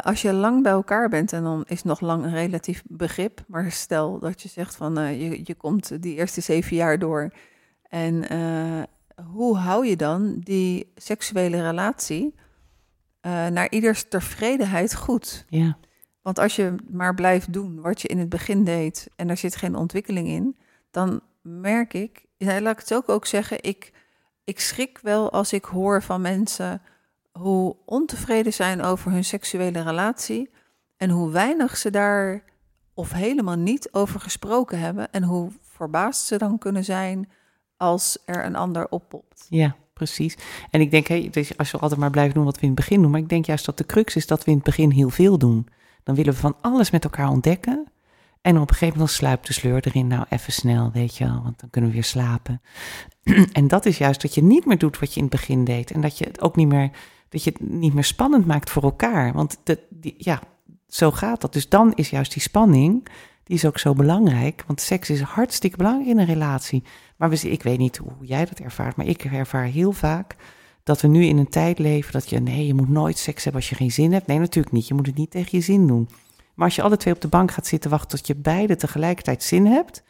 Als 0.03 0.23
je 0.23 0.33
lang 0.33 0.63
bij 0.63 0.73
elkaar 0.73 1.09
bent, 1.09 1.33
en 1.33 1.43
dan 1.43 1.65
is 1.67 1.83
nog 1.83 2.01
lang 2.01 2.25
een 2.25 2.35
relatief 2.35 2.83
begrip, 2.87 3.45
maar 3.47 3.73
stel 3.73 4.19
dat 4.19 4.43
je 4.43 4.49
zegt 4.49 4.77
van 4.77 5.19
je, 5.19 5.41
je 5.45 5.55
komt 5.55 6.03
die 6.03 6.17
eerste 6.17 6.41
zeven 6.41 6.77
jaar 6.77 6.99
door. 6.99 7.33
En 7.89 8.25
hoe 9.25 9.57
hou 9.57 9.87
je 9.87 9.97
dan 9.97 10.39
die 10.39 10.93
seksuele 10.95 11.63
relatie 11.63 12.35
eh, 13.21 13.47
naar 13.47 13.71
ieders 13.71 14.09
tevredenheid 14.09 14.95
goed? 14.95 15.45
Ja, 15.49 15.79
Want 16.23 16.39
als 16.39 16.57
je 16.57 16.75
maar 16.91 17.15
blijft 17.15 17.53
doen 17.53 17.81
wat 17.81 18.01
je 18.01 18.09
in 18.09 18.19
het 18.19 18.29
begin 18.29 18.65
deed 18.65 19.09
en 19.17 19.31
er 19.31 19.37
zit 19.37 19.57
geen 19.57 19.75
ontwikkeling 19.75 20.29
in, 20.29 20.57
dan 20.91 21.21
merk 21.43 21.95
ik, 21.95 22.25
ja, 22.37 22.61
laat 22.61 22.73
ik 22.73 22.79
het 22.79 22.95
ook, 22.95 23.09
ook 23.09 23.27
zeggen, 23.27 23.63
ik, 23.63 23.93
ik 24.45 24.61
schrik 24.61 24.99
wel 25.03 25.33
als 25.33 25.53
ik 25.53 25.65
hoor 25.65 26.03
van 26.03 26.21
mensen 26.21 26.83
hoe 27.33 27.77
ontevreden 27.85 28.53
zijn 28.53 28.83
over 28.83 29.11
hun 29.11 29.25
seksuele 29.25 29.83
relatie 29.83 30.51
en 30.97 31.11
hoe 31.11 31.31
weinig 31.31 31.77
ze 31.77 31.91
daar 31.91 32.45
of 32.95 33.13
helemaal 33.13 33.57
niet 33.57 33.93
over 33.93 34.21
gesproken 34.21 34.79
hebben 34.79 35.11
en 35.13 35.23
hoe 35.23 35.51
verbaasd 35.63 36.27
ze 36.27 36.39
dan 36.39 36.59
kunnen 36.59 36.85
zijn 36.85 37.31
als 37.83 38.19
er 38.25 38.45
een 38.45 38.57
ander 38.57 38.89
oppopt. 38.89 39.47
ja, 39.49 39.77
precies. 39.93 40.37
En 40.71 40.81
ik 40.81 40.91
denk, 40.91 41.07
hey, 41.07 41.31
als 41.57 41.71
we 41.71 41.79
altijd 41.79 42.01
maar 42.01 42.11
blijven 42.11 42.35
doen 42.35 42.45
wat 42.45 42.55
we 42.55 42.63
in 42.63 42.67
het 42.67 42.77
begin 42.77 43.03
doen, 43.03 43.11
maar 43.11 43.21
ik 43.21 43.29
denk 43.29 43.47
juist 43.47 43.65
dat 43.65 43.79
de 43.79 43.87
crux 43.87 44.17
is 44.17 44.27
dat 44.27 44.45
we 44.45 44.51
in 44.51 44.57
het 44.57 44.67
begin 44.67 44.91
heel 44.91 45.11
veel 45.11 45.39
doen. 45.39 45.69
Dan 46.03 46.15
willen 46.15 46.33
we 46.33 46.39
van 46.39 46.57
alles 46.61 46.91
met 46.91 47.05
elkaar 47.05 47.29
ontdekken. 47.29 47.87
En 48.41 48.55
op 48.57 48.69
een 48.69 48.75
gegeven 48.75 48.99
moment 48.99 49.17
sluipt 49.17 49.47
de 49.47 49.53
sleur 49.53 49.87
erin. 49.87 50.07
Nou, 50.07 50.25
even 50.29 50.53
snel, 50.53 50.91
weet 50.93 51.17
je 51.17 51.25
wel, 51.25 51.43
want 51.43 51.61
dan 51.61 51.71
kunnen 51.71 51.91
we 51.91 51.97
weer 51.97 52.05
slapen. 52.05 52.61
en 53.53 53.69
dat 53.69 53.87
is 53.87 53.99
juist 53.99 54.23
dat 54.23 54.35
je 54.35 54.43
niet 54.43 54.65
meer 54.65 54.79
doet 54.79 54.99
wat 54.99 55.15
je 55.15 55.21
in 55.21 55.27
het 55.27 55.35
begin 55.35 55.65
deed. 55.65 55.91
En 55.91 56.01
dat 56.01 56.19
je 56.19 56.25
het 56.25 56.41
ook 56.41 56.57
niet 56.57 56.69
meer, 56.69 56.91
dat 57.29 57.45
je 57.45 57.51
het 57.51 57.71
niet 57.71 57.95
meer 57.95 58.05
spannend 58.05 58.47
maakt 58.47 58.71
voor 58.71 58.83
elkaar. 58.83 59.33
Want 59.33 59.59
de, 59.65 59.79
ja, 60.17 60.41
zo 60.89 61.11
gaat 61.11 61.41
dat. 61.41 61.53
Dus 61.53 61.69
dan 61.69 61.93
is 61.95 62.11
juist 62.11 62.33
die 62.33 62.43
spanning, 62.43 63.07
die 63.45 63.57
is 63.57 63.65
ook 63.65 63.79
zo 63.79 63.93
belangrijk. 63.93 64.65
Want 64.67 64.81
seks 64.81 65.11
is 65.11 65.21
hartstikke 65.21 65.77
belangrijk 65.77 66.09
in 66.09 66.19
een 66.19 66.27
relatie. 66.27 66.83
Maar 67.17 67.31
we, 67.31 67.51
ik 67.51 67.63
weet 67.63 67.79
niet 67.79 67.97
hoe 67.97 68.13
jij 68.21 68.45
dat 68.45 68.59
ervaart, 68.59 68.97
maar 68.97 69.07
ik 69.07 69.25
ervaar 69.25 69.65
heel 69.65 69.93
vaak 69.93 70.37
dat 70.83 71.01
we 71.01 71.09
nu 71.09 71.25
in 71.25 71.39
een 71.39 71.49
tijd 71.49 71.79
leven 71.79 72.13
dat 72.13 72.29
je, 72.29 72.41
nee, 72.41 72.67
je 72.67 72.75
moet 72.75 72.89
nooit 72.89 73.19
seks 73.19 73.45
hebben 73.45 73.61
als 73.61 73.71
je 73.71 73.77
geen 73.77 73.91
zin 73.91 74.13
hebt. 74.13 74.27
Nee, 74.27 74.39
natuurlijk 74.39 74.75
niet. 74.75 74.89
Je 74.89 74.95
moet 74.95 75.07
het 75.07 75.17
niet 75.17 75.31
tegen 75.31 75.59
je 75.59 75.65
zin 75.65 75.87
doen. 75.87 76.09
Maar 76.55 76.67
als 76.67 76.77
je 76.77 76.83
alle 76.83 76.97
twee 76.97 77.15
op 77.15 77.21
de 77.21 77.29
bank 77.29 77.51
gaat 77.51 77.67
zitten 77.67 77.91
wachten 77.91 78.19
tot 78.19 78.27
je 78.27 78.35
beide 78.35 78.77
tegelijkertijd 78.77 79.43
zin 79.43 79.67
hebt. 79.67 80.03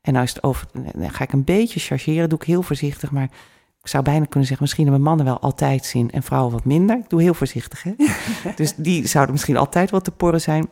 En 0.00 0.12
nou 0.12 0.24
is 0.24 0.34
het 0.34 0.42
over, 0.42 0.66
dan 0.72 1.10
ga 1.10 1.24
ik 1.24 1.32
een 1.32 1.44
beetje 1.44 1.80
chargeren, 1.80 2.28
doe 2.28 2.38
ik 2.38 2.46
heel 2.46 2.62
voorzichtig. 2.62 3.10
Maar 3.10 3.28
ik 3.80 3.88
zou 3.88 4.02
bijna 4.02 4.24
kunnen 4.24 4.48
zeggen, 4.48 4.62
misschien 4.62 4.84
hebben 4.84 5.02
mannen 5.02 5.26
wel 5.26 5.38
altijd 5.38 5.84
zin 5.84 6.10
en 6.10 6.22
vrouwen 6.22 6.52
wat 6.52 6.64
minder. 6.64 6.98
Ik 6.98 7.10
doe 7.10 7.22
heel 7.22 7.34
voorzichtig, 7.34 7.82
hè. 7.82 7.94
dus 8.56 8.74
die 8.74 9.06
zouden 9.06 9.34
misschien 9.34 9.56
altijd 9.56 9.90
wel 9.90 10.00
te 10.00 10.10
porren 10.10 10.40
zijn. 10.40 10.68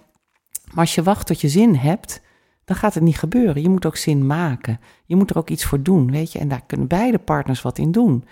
Maar 0.66 0.84
als 0.84 0.94
je 0.94 1.02
wacht 1.02 1.26
tot 1.26 1.40
je 1.40 1.48
zin 1.48 1.74
hebt, 1.74 2.20
dan 2.64 2.76
gaat 2.76 2.94
het 2.94 3.02
niet 3.02 3.18
gebeuren. 3.18 3.62
Je 3.62 3.68
moet 3.68 3.86
ook 3.86 3.96
zin 3.96 4.26
maken. 4.26 4.80
Je 5.04 5.16
moet 5.16 5.30
er 5.30 5.38
ook 5.38 5.50
iets 5.50 5.64
voor 5.64 5.82
doen, 5.82 6.10
weet 6.10 6.32
je. 6.32 6.38
En 6.38 6.48
daar 6.48 6.62
kunnen 6.66 6.86
beide 6.86 7.18
partners 7.18 7.62
wat 7.62 7.78
in 7.78 7.92
doen. 7.92 8.24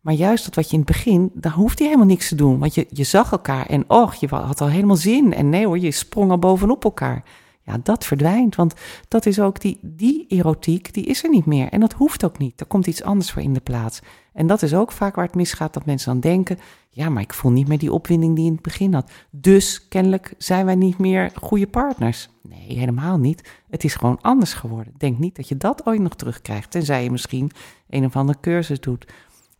Maar 0.00 0.14
juist 0.14 0.44
dat 0.44 0.54
wat 0.54 0.66
je 0.66 0.72
in 0.72 0.78
het 0.78 0.88
begin, 0.88 1.30
daar 1.34 1.52
hoeft 1.52 1.78
hij 1.78 1.86
helemaal 1.88 2.08
niks 2.08 2.28
te 2.28 2.34
doen. 2.34 2.58
Want 2.58 2.74
je, 2.74 2.86
je 2.90 3.04
zag 3.04 3.32
elkaar 3.32 3.66
en 3.66 3.84
och, 3.90 4.14
je 4.14 4.28
had 4.28 4.60
al 4.60 4.68
helemaal 4.68 4.96
zin. 4.96 5.34
En 5.34 5.48
nee 5.48 5.66
hoor, 5.66 5.78
je 5.78 5.90
sprong 5.90 6.30
al 6.30 6.38
bovenop 6.38 6.84
elkaar. 6.84 7.22
Ja, 7.62 7.78
dat 7.82 8.04
verdwijnt. 8.04 8.54
Want 8.54 8.74
dat 9.08 9.26
is 9.26 9.40
ook 9.40 9.60
die, 9.60 9.78
die 9.82 10.26
erotiek, 10.28 10.94
die 10.94 11.04
is 11.04 11.24
er 11.24 11.30
niet 11.30 11.46
meer. 11.46 11.68
En 11.68 11.80
dat 11.80 11.92
hoeft 11.92 12.24
ook 12.24 12.38
niet. 12.38 12.60
Er 12.60 12.66
komt 12.66 12.86
iets 12.86 13.02
anders 13.02 13.30
voor 13.30 13.42
in 13.42 13.52
de 13.52 13.60
plaats. 13.60 14.00
En 14.32 14.46
dat 14.46 14.62
is 14.62 14.74
ook 14.74 14.92
vaak 14.92 15.14
waar 15.14 15.24
het 15.24 15.34
misgaat, 15.34 15.74
dat 15.74 15.86
mensen 15.86 16.12
dan 16.12 16.20
denken... 16.20 16.58
ja, 16.88 17.08
maar 17.08 17.22
ik 17.22 17.34
voel 17.34 17.50
niet 17.50 17.68
meer 17.68 17.78
die 17.78 17.92
opwinding 17.92 18.36
die 18.36 18.46
in 18.46 18.52
het 18.52 18.62
begin 18.62 18.94
had. 18.94 19.10
Dus 19.30 19.88
kennelijk 19.88 20.34
zijn 20.38 20.66
wij 20.66 20.74
niet 20.74 20.98
meer 20.98 21.30
goede 21.34 21.66
partners. 21.66 22.28
Nee, 22.42 22.78
helemaal 22.78 23.18
niet. 23.18 23.50
Het 23.70 23.84
is 23.84 23.94
gewoon 23.94 24.18
anders 24.20 24.52
geworden. 24.52 24.94
Denk 24.96 25.18
niet 25.18 25.36
dat 25.36 25.48
je 25.48 25.56
dat 25.56 25.86
ooit 25.86 26.00
nog 26.00 26.14
terugkrijgt. 26.14 26.70
Tenzij 26.70 27.02
je 27.02 27.10
misschien 27.10 27.50
een 27.88 28.04
of 28.04 28.16
andere 28.16 28.38
cursus 28.40 28.80
doet... 28.80 29.06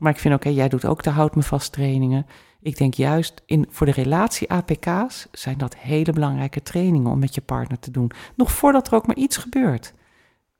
Maar 0.00 0.12
ik 0.12 0.18
vind 0.18 0.44
hè, 0.44 0.50
jij 0.50 0.68
doet 0.68 0.84
ook 0.84 1.02
de 1.02 1.10
houd 1.10 1.34
me 1.34 1.42
vast 1.42 1.72
trainingen. 1.72 2.26
Ik 2.60 2.76
denk 2.76 2.94
juist 2.94 3.42
in, 3.46 3.66
voor 3.70 3.86
de 3.86 3.92
relatie 3.92 4.50
APK's 4.50 5.28
zijn 5.32 5.58
dat 5.58 5.76
hele 5.76 6.12
belangrijke 6.12 6.62
trainingen 6.62 7.10
om 7.10 7.18
met 7.18 7.34
je 7.34 7.40
partner 7.40 7.78
te 7.78 7.90
doen. 7.90 8.10
Nog 8.34 8.52
voordat 8.52 8.86
er 8.86 8.94
ook 8.94 9.06
maar 9.06 9.16
iets 9.16 9.36
gebeurt. 9.36 9.94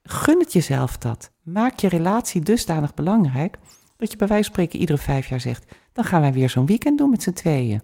Gun 0.02 0.38
het 0.38 0.52
jezelf 0.52 0.98
dat. 0.98 1.30
Maak 1.42 1.78
je 1.78 1.88
relatie 1.88 2.40
dusdanig 2.40 2.94
belangrijk 2.94 3.58
dat 4.00 4.10
je 4.10 4.16
bij 4.16 4.26
wijze 4.26 4.44
van 4.44 4.52
spreken 4.52 4.78
iedere 4.78 4.98
vijf 4.98 5.26
jaar 5.26 5.40
zegt: 5.40 5.74
dan 5.92 6.04
gaan 6.04 6.20
wij 6.20 6.32
weer 6.32 6.50
zo'n 6.50 6.66
weekend 6.66 6.98
doen 6.98 7.10
met 7.10 7.22
z'n 7.22 7.32
tweeën. 7.32 7.82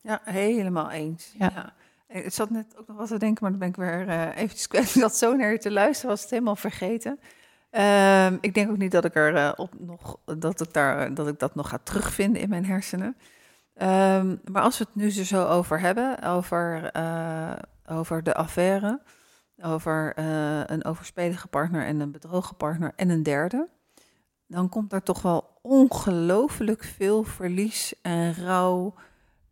Ja, 0.00 0.20
helemaal 0.24 0.90
eens. 0.90 1.34
Ja. 1.38 1.50
Ja. 1.54 1.74
Ik 2.20 2.32
zat 2.32 2.50
net 2.50 2.76
ook 2.78 2.86
nog 2.86 2.96
wat 2.96 3.08
te 3.08 3.18
denken, 3.18 3.42
maar 3.42 3.50
dan 3.50 3.60
ben 3.60 3.68
ik 3.68 3.76
weer 3.76 4.08
eh 4.08 4.36
eventjes 4.36 4.66
kwijt. 4.68 4.84
Ik 4.84 5.00
zat 5.00 5.16
zo 5.16 5.36
naar 5.36 5.52
je 5.52 5.58
te 5.58 5.70
luisteren, 5.70 6.10
was 6.10 6.20
het 6.20 6.30
helemaal 6.30 6.56
vergeten. 6.56 7.20
Ehm, 7.70 8.36
ik 8.40 8.54
denk 8.54 8.70
ook 8.70 8.78
niet 8.78 8.92
dat 8.92 9.04
ik 9.04 9.14
er 9.14 9.34
eh, 9.36 9.52
op 9.56 9.74
nog 9.78 10.18
dat 10.24 10.60
ik 10.60 10.72
daar 10.72 11.14
dat 11.14 11.28
ik 11.28 11.38
dat 11.38 11.54
nog 11.54 11.68
ga 11.68 11.78
terugvinden 11.82 12.42
in 12.42 12.48
mijn 12.48 12.66
hersenen. 12.66 13.16
Ehm, 13.74 14.36
maar 14.44 14.62
als 14.62 14.78
we 14.78 14.84
het 14.84 14.94
nu 14.94 15.10
zo 15.10 15.46
over 15.46 15.80
hebben, 15.80 16.22
over, 16.22 16.90
eh, 16.92 17.52
over 17.86 18.22
de 18.22 18.34
affaire, 18.34 19.00
over 19.62 20.12
eh, 20.16 20.60
een 20.66 20.84
overspelige 20.84 21.48
partner 21.48 21.84
en 21.84 22.00
een 22.00 22.10
bedrogen 22.10 22.56
partner 22.56 22.92
en 22.96 23.08
een 23.10 23.22
derde, 23.22 23.68
dan 24.50 24.68
komt 24.68 24.90
daar 24.90 25.02
toch 25.02 25.22
wel 25.22 25.58
ongelooflijk 25.62 26.84
veel 26.84 27.22
verlies 27.22 27.94
en 28.02 28.34
rouw 28.34 28.94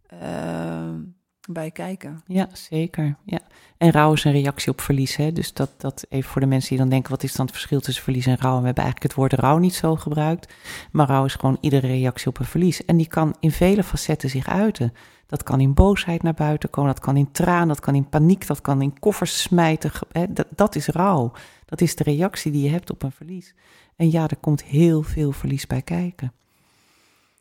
ehm, 0.06 1.00
bij 1.48 1.70
kijken. 1.70 2.22
Ja, 2.26 2.48
zeker. 2.52 3.16
Ja. 3.24 3.40
En 3.76 3.90
rouw 3.90 4.12
is 4.12 4.24
een 4.24 4.32
reactie 4.32 4.72
op 4.72 4.80
verlies. 4.80 5.16
Hè? 5.16 5.32
Dus 5.32 5.52
dat, 5.52 5.70
dat 5.76 6.06
even 6.08 6.30
voor 6.30 6.40
de 6.40 6.46
mensen 6.46 6.68
die 6.68 6.78
dan 6.78 6.88
denken: 6.88 7.10
wat 7.10 7.22
is 7.22 7.32
dan 7.32 7.46
het 7.46 7.54
verschil 7.54 7.80
tussen 7.80 8.04
verlies 8.04 8.26
en 8.26 8.38
rouw? 8.38 8.58
We 8.58 8.66
hebben 8.66 8.84
eigenlijk 8.84 9.02
het 9.02 9.14
woord 9.14 9.32
rouw 9.32 9.58
niet 9.58 9.74
zo 9.74 9.96
gebruikt. 9.96 10.54
Maar 10.92 11.06
rouw 11.06 11.24
is 11.24 11.34
gewoon 11.34 11.58
iedere 11.60 11.86
reactie 11.86 12.28
op 12.28 12.38
een 12.38 12.44
verlies. 12.44 12.84
En 12.84 12.96
die 12.96 13.08
kan 13.08 13.36
in 13.40 13.50
vele 13.50 13.82
facetten 13.82 14.30
zich 14.30 14.48
uiten. 14.48 14.92
Dat 15.26 15.42
kan 15.42 15.60
in 15.60 15.74
boosheid 15.74 16.22
naar 16.22 16.34
buiten 16.34 16.70
komen, 16.70 16.94
dat 16.94 17.02
kan 17.02 17.16
in 17.16 17.32
traan, 17.32 17.68
dat 17.68 17.80
kan 17.80 17.94
in 17.94 18.08
paniek, 18.08 18.46
dat 18.46 18.60
kan 18.60 18.82
in 18.82 18.98
koffers 18.98 19.42
smijten. 19.42 19.90
Hè? 20.12 20.32
Dat, 20.32 20.46
dat 20.54 20.74
is 20.74 20.86
rouw. 20.86 21.32
Dat 21.64 21.80
is 21.80 21.96
de 21.96 22.04
reactie 22.04 22.52
die 22.52 22.62
je 22.62 22.70
hebt 22.70 22.90
op 22.90 23.02
een 23.02 23.12
verlies. 23.12 23.54
En 23.98 24.10
ja, 24.10 24.28
er 24.28 24.36
komt 24.36 24.64
heel 24.64 25.02
veel 25.02 25.32
verlies 25.32 25.66
bij 25.66 25.82
kijken. 25.82 26.32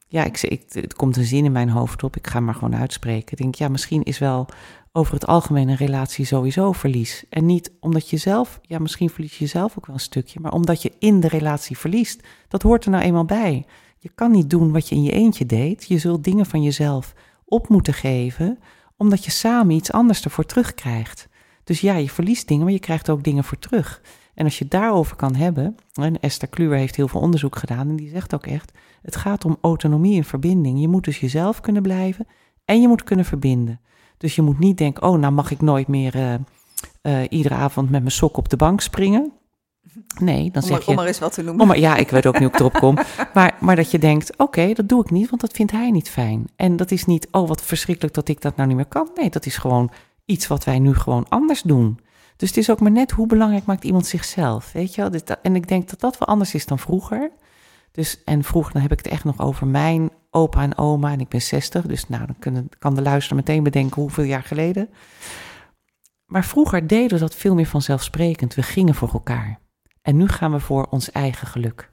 ja, 0.08 0.24
ik, 0.24 0.42
ik, 0.42 0.64
het 0.70 0.94
komt 0.94 1.18
een 1.18 1.26
zin 1.26 1.46
in 1.46 1.52
mijn 1.52 1.70
hoofd 1.70 2.04
op. 2.04 2.16
Ik 2.16 2.28
ga 2.28 2.40
maar 2.40 2.54
gewoon 2.54 2.76
uitspreken. 2.76 3.32
Ik 3.32 3.38
denk, 3.38 3.56
ja, 3.56 3.68
misschien 3.68 4.04
is 4.04 4.20
wel 4.20 4.48
over 4.92 5.14
het 5.14 5.26
algemeen 5.26 5.70
een 5.70 5.76
relatie 5.76 6.26
sowieso 6.26 6.72
verlies. 6.72 7.26
En 7.30 7.46
niet 7.46 7.72
omdat 7.80 8.10
je 8.10 8.18
zelf, 8.18 8.60
ja, 8.62 8.80
misschien 8.80 9.10
verlies 9.10 9.38
je 9.38 9.44
jezelf 9.44 9.78
ook 9.78 9.86
wel 9.86 9.96
een 9.96 10.02
stukje, 10.02 10.40
maar 10.40 10.52
omdat 10.52 10.82
je 10.82 10.92
in 11.00 11.20
de 11.20 11.28
relatie 11.28 11.78
verliest. 11.78 12.28
Dat 12.48 12.62
hoort 12.62 12.86
er 12.86 12.92
nou 12.92 13.04
eenmaal 13.04 13.26
bij. 13.26 13.66
Je 13.98 14.10
kan 14.16 14.32
niet 14.32 14.50
doen 14.50 14.72
wat 14.72 14.90
je 14.90 14.96
in 14.96 15.04
je 15.04 15.12
eentje 15.12 15.46
deed. 15.46 15.88
Je 15.88 15.98
zult 15.98 16.24
dingen 16.24 16.46
van 16.46 16.64
jezelf 16.64 17.14
op 17.46 17.70
moeten 17.70 17.94
geven, 17.94 18.60
omdat 18.98 19.26
je 19.26 19.32
samen 19.32 19.76
iets 19.76 19.92
anders 19.92 20.24
ervoor 20.24 20.46
terugkrijgt. 20.46 21.28
Dus 21.64 21.82
ja, 21.82 21.96
je 21.96 22.10
verliest 22.10 22.48
dingen, 22.48 22.64
maar 22.64 22.74
je 22.74 22.80
krijgt 22.80 23.10
ook 23.10 23.24
dingen 23.24 23.44
voor 23.44 23.60
terug. 23.60 24.02
En 24.38 24.46
als 24.46 24.58
je 24.58 24.64
het 24.64 24.74
daarover 24.74 25.16
kan 25.16 25.36
hebben, 25.36 25.76
en 25.94 26.20
Esther 26.20 26.48
Kluwer 26.48 26.78
heeft 26.78 26.96
heel 26.96 27.08
veel 27.08 27.22
onderzoek 27.22 27.56
gedaan 27.56 27.90
en 27.90 27.96
die 27.96 28.10
zegt 28.10 28.34
ook 28.34 28.46
echt, 28.46 28.72
het 29.02 29.16
gaat 29.16 29.46
om 29.46 29.58
autonomie 29.62 30.18
en 30.18 30.24
verbinding. 30.24 30.80
Je 30.80 30.88
moet 30.88 31.04
dus 31.04 31.20
jezelf 31.20 31.62
kunnen 31.62 31.82
blijven 31.82 32.28
en 32.66 32.82
je 32.82 32.88
moet 32.88 33.04
kunnen 33.04 33.26
verbinden. 33.26 33.80
Dus 34.18 34.36
je 34.36 34.42
moet 34.42 34.60
niet 34.60 34.78
denken, 34.78 35.04
oh, 35.04 35.20
nou 35.20 35.34
mag 35.34 35.52
ik 35.52 35.62
nooit 35.62 35.88
meer 35.88 36.16
uh, 36.16 36.34
uh, 37.02 37.26
iedere 37.30 37.56
avond 37.56 37.90
met 37.90 38.02
mijn 38.02 38.12
sok 38.12 38.38
op 38.38 38.50
de 38.50 38.56
bank 38.56 38.82
springen. 38.82 39.32
Nee, 40.20 40.52
dan 40.52 40.62
om 40.64 40.68
zeg 40.68 40.72
maar, 40.72 40.82
je... 40.82 40.88
Om 40.88 40.96
maar 40.96 41.06
eens 41.06 41.20
wat 41.20 41.34
te 41.34 41.42
noemen. 41.42 41.62
Om 41.62 41.68
maar, 41.68 41.80
ja, 41.80 41.96
ik 41.96 42.10
weet 42.10 42.26
ook 42.26 42.40
niet 42.40 42.44
hoe 42.44 42.52
ik 42.52 42.60
erop 42.60 42.74
kom. 42.74 42.98
Maar, 43.34 43.58
maar 43.60 43.76
dat 43.76 43.92
je 43.92 44.00
denkt, 44.00 44.38
oké, 44.38 44.74
dat 44.74 44.90
doe 44.90 45.02
ik 45.02 45.12
niet, 45.12 45.30
want 45.30 45.42
dat 45.42 45.52
vindt 45.52 45.72
hij 45.72 45.92
niet 45.92 46.10
fijn. 46.10 46.48
En 46.56 46.76
dat 46.76 46.92
is 46.92 47.06
niet, 47.06 47.28
oh, 47.32 47.48
wat 47.48 47.62
verschrikkelijk 47.62 48.16
dat 48.16 48.28
ik 48.28 48.42
dat 48.42 48.56
nou 48.56 48.68
niet 48.68 48.78
meer 48.78 48.86
kan. 48.86 49.10
Nee, 49.16 49.30
dat 49.30 49.46
is 49.46 49.58
gewoon 49.58 49.92
iets 50.26 50.48
wat 50.48 50.64
wij 50.64 50.80
nu 50.80 50.96
gewoon 50.96 51.26
anders 51.30 51.62
doen. 51.62 52.00
Dus 52.38 52.50
het 52.50 52.58
is 52.58 52.70
ook 52.70 52.80
maar 52.80 52.92
net 52.92 53.12
hoe 53.12 53.28
belangrijk 53.28 53.66
maakt 53.66 53.84
iemand 53.84 54.06
zichzelf, 54.06 54.72
weet 54.72 54.96
je 54.96 55.10
wel. 55.10 55.22
En 55.42 55.56
ik 55.56 55.68
denk 55.68 55.90
dat 55.90 56.00
dat 56.00 56.18
wel 56.18 56.28
anders 56.28 56.54
is 56.54 56.66
dan 56.66 56.80
vroeger. 56.80 57.32
Dus, 57.92 58.24
en 58.24 58.44
vroeger, 58.44 58.74
dan 58.74 58.82
heb 58.82 58.92
ik 58.92 58.98
het 58.98 59.08
echt 59.08 59.24
nog 59.24 59.40
over 59.40 59.68
mijn 59.68 60.10
opa 60.30 60.62
en 60.62 60.78
oma 60.78 61.12
en 61.12 61.20
ik 61.20 61.28
ben 61.28 61.42
60. 61.42 61.86
Dus 61.86 62.08
nou, 62.08 62.26
dan 62.26 62.36
kunnen, 62.40 62.70
kan 62.80 62.96
de 62.96 63.02
luisteraar 63.02 63.40
meteen 63.40 63.64
bedenken 63.64 64.02
hoeveel 64.02 64.24
jaar 64.24 64.44
geleden. 64.44 64.90
Maar 66.26 66.46
vroeger 66.46 66.88
deden 66.88 67.14
we 67.14 67.20
dat 67.20 67.36
veel 67.36 67.56
meer 67.56 67.66
vanzelfsprekend. 67.66 68.56
We 68.56 68.64
gingen 68.64 68.96
voor 68.96 69.14
elkaar. 69.14 69.60
En 70.02 70.18
nu 70.18 70.28
gaan 70.28 70.52
we 70.52 70.60
voor 70.60 70.88
ons 70.90 71.12
eigen 71.12 71.48
geluk. 71.48 71.90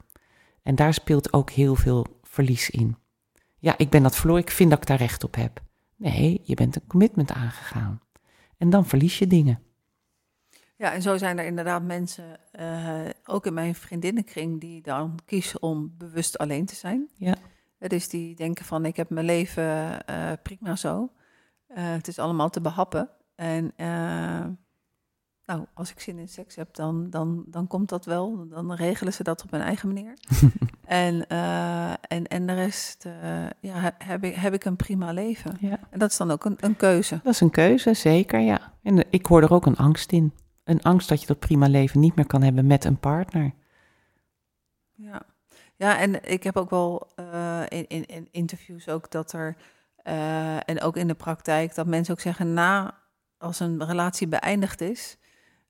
En 0.63 0.75
daar 0.75 0.93
speelt 0.93 1.33
ook 1.33 1.49
heel 1.49 1.75
veel 1.75 2.05
verlies 2.23 2.69
in. 2.69 2.95
Ja, 3.59 3.77
ik 3.77 3.89
ben 3.89 4.03
dat 4.03 4.15
verloren, 4.15 4.41
ik 4.41 4.51
vind 4.51 4.69
dat 4.69 4.79
ik 4.79 4.87
daar 4.87 4.97
recht 4.97 5.23
op 5.23 5.35
heb. 5.35 5.61
Nee, 5.95 6.41
je 6.43 6.55
bent 6.55 6.75
een 6.75 6.87
commitment 6.87 7.31
aangegaan. 7.31 8.01
En 8.57 8.69
dan 8.69 8.85
verlies 8.85 9.19
je 9.19 9.27
dingen. 9.27 9.59
Ja, 10.77 10.93
en 10.93 11.01
zo 11.01 11.17
zijn 11.17 11.39
er 11.39 11.45
inderdaad 11.45 11.83
mensen, 11.83 12.39
uh, 12.59 12.99
ook 13.25 13.45
in 13.45 13.53
mijn 13.53 13.75
vriendinnenkring, 13.75 14.59
die 14.61 14.81
dan 14.81 15.19
kiezen 15.25 15.61
om 15.61 15.93
bewust 15.97 16.37
alleen 16.37 16.65
te 16.65 16.75
zijn. 16.75 17.09
Ja. 17.15 17.35
Dus 17.87 18.09
die 18.09 18.35
denken 18.35 18.65
van, 18.65 18.85
ik 18.85 18.95
heb 18.95 19.09
mijn 19.09 19.25
leven 19.25 19.99
uh, 20.09 20.31
prima 20.43 20.75
zo. 20.75 21.11
Uh, 21.69 21.75
het 21.77 22.07
is 22.07 22.19
allemaal 22.19 22.49
te 22.49 22.61
behappen. 22.61 23.09
En 23.35 23.73
nou, 25.45 25.65
als 25.73 25.91
ik 25.91 25.99
zin 25.99 26.19
in 26.19 26.27
seks 26.27 26.55
heb, 26.55 26.75
dan, 26.75 27.09
dan, 27.09 27.43
dan 27.47 27.67
komt 27.67 27.89
dat 27.89 28.05
wel. 28.05 28.47
Dan 28.47 28.73
regelen 28.73 29.13
ze 29.13 29.23
dat 29.23 29.43
op 29.43 29.51
hun 29.51 29.61
eigen 29.61 29.87
manier. 29.87 30.13
en, 30.85 31.27
en, 32.07 32.27
en 32.27 32.45
de 32.45 32.53
rest 32.53 33.03
ja, 33.59 33.93
heb, 33.97 34.23
ik, 34.23 34.35
heb 34.35 34.53
ik 34.53 34.65
een 34.65 34.75
prima 34.75 35.11
leven. 35.11 35.57
Ja. 35.59 35.79
En 35.89 35.99
dat 35.99 36.09
is 36.09 36.17
dan 36.17 36.31
ook 36.31 36.45
een, 36.45 36.57
een 36.59 36.75
keuze. 36.75 37.19
Dat 37.23 37.33
is 37.33 37.41
een 37.41 37.49
keuze, 37.49 37.93
zeker, 37.93 38.39
ja. 38.39 38.73
En 38.83 39.05
ik 39.09 39.25
hoor 39.25 39.41
er 39.41 39.53
ook 39.53 39.65
een 39.65 39.77
angst 39.77 40.11
in 40.11 40.33
een 40.65 40.81
angst 40.81 41.09
dat 41.09 41.21
je 41.21 41.27
dat 41.27 41.39
prima 41.39 41.67
leven 41.67 41.99
niet 41.99 42.15
meer 42.15 42.27
kan 42.27 42.41
hebben 42.41 42.67
met 42.67 42.83
een 42.85 42.99
partner. 42.99 43.53
Ja, 44.93 45.21
ja 45.75 45.97
en 45.97 46.31
ik 46.31 46.43
heb 46.43 46.57
ook 46.57 46.69
wel 46.69 47.07
uh, 47.19 47.61
in, 47.67 47.87
in, 47.87 48.05
in, 48.05 48.27
interviews 48.31 48.89
ook 48.89 49.11
dat 49.11 49.33
er, 49.33 49.55
uh, 50.03 50.69
en 50.69 50.81
ook 50.81 50.97
in 50.97 51.07
de 51.07 51.13
praktijk, 51.13 51.75
dat 51.75 51.87
mensen 51.87 52.13
ook 52.13 52.19
zeggen, 52.19 52.53
na 52.53 52.97
als 53.37 53.59
een 53.59 53.85
relatie 53.85 54.27
beëindigd 54.27 54.81
is, 54.81 55.17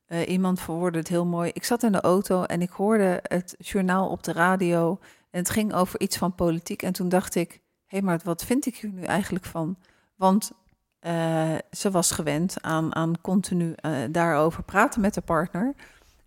uh, 0.08 0.28
iemand 0.28 0.62
verwoordde 0.62 1.00
het 1.00 1.08
heel 1.08 1.26
mooi. 1.26 1.52
Ik 1.54 1.64
zat 1.64 1.84
in 1.84 1.92
de 1.92 2.02
auto 2.02 2.44
en 2.44 2.62
ik 2.62 2.70
hoorde 2.70 3.20
het 3.24 3.56
journaal 3.58 4.10
op 4.10 4.24
de 4.24 4.32
radio 4.32 5.00
en 5.30 5.40
het 5.40 5.50
ging 5.50 5.74
over 5.74 6.00
iets 6.00 6.18
van 6.18 6.36
politiek. 6.36 6.82
En 6.82 6.94
toen 6.94 7.10
dacht 7.10 7.36
ik, 7.36 7.52
hé, 7.52 7.60
hey, 7.88 8.02
maar 8.02 8.20
wat 8.24 8.46
vind 8.46 8.66
ik 8.66 8.76
hier 8.76 8.92
nu 8.92 9.02
eigenlijk 9.02 9.46
van? 9.46 9.78
Want 10.16 10.52
uh, 11.08 11.50
ze 11.72 11.92
was 11.92 12.12
gewend 12.12 12.56
aan, 12.62 12.96
aan 12.96 13.22
continu 13.22 13.76
uh, 13.86 13.92
daarover 14.12 14.64
praten 14.64 15.02
met 15.02 15.14
de 15.14 15.22
partner. 15.22 15.74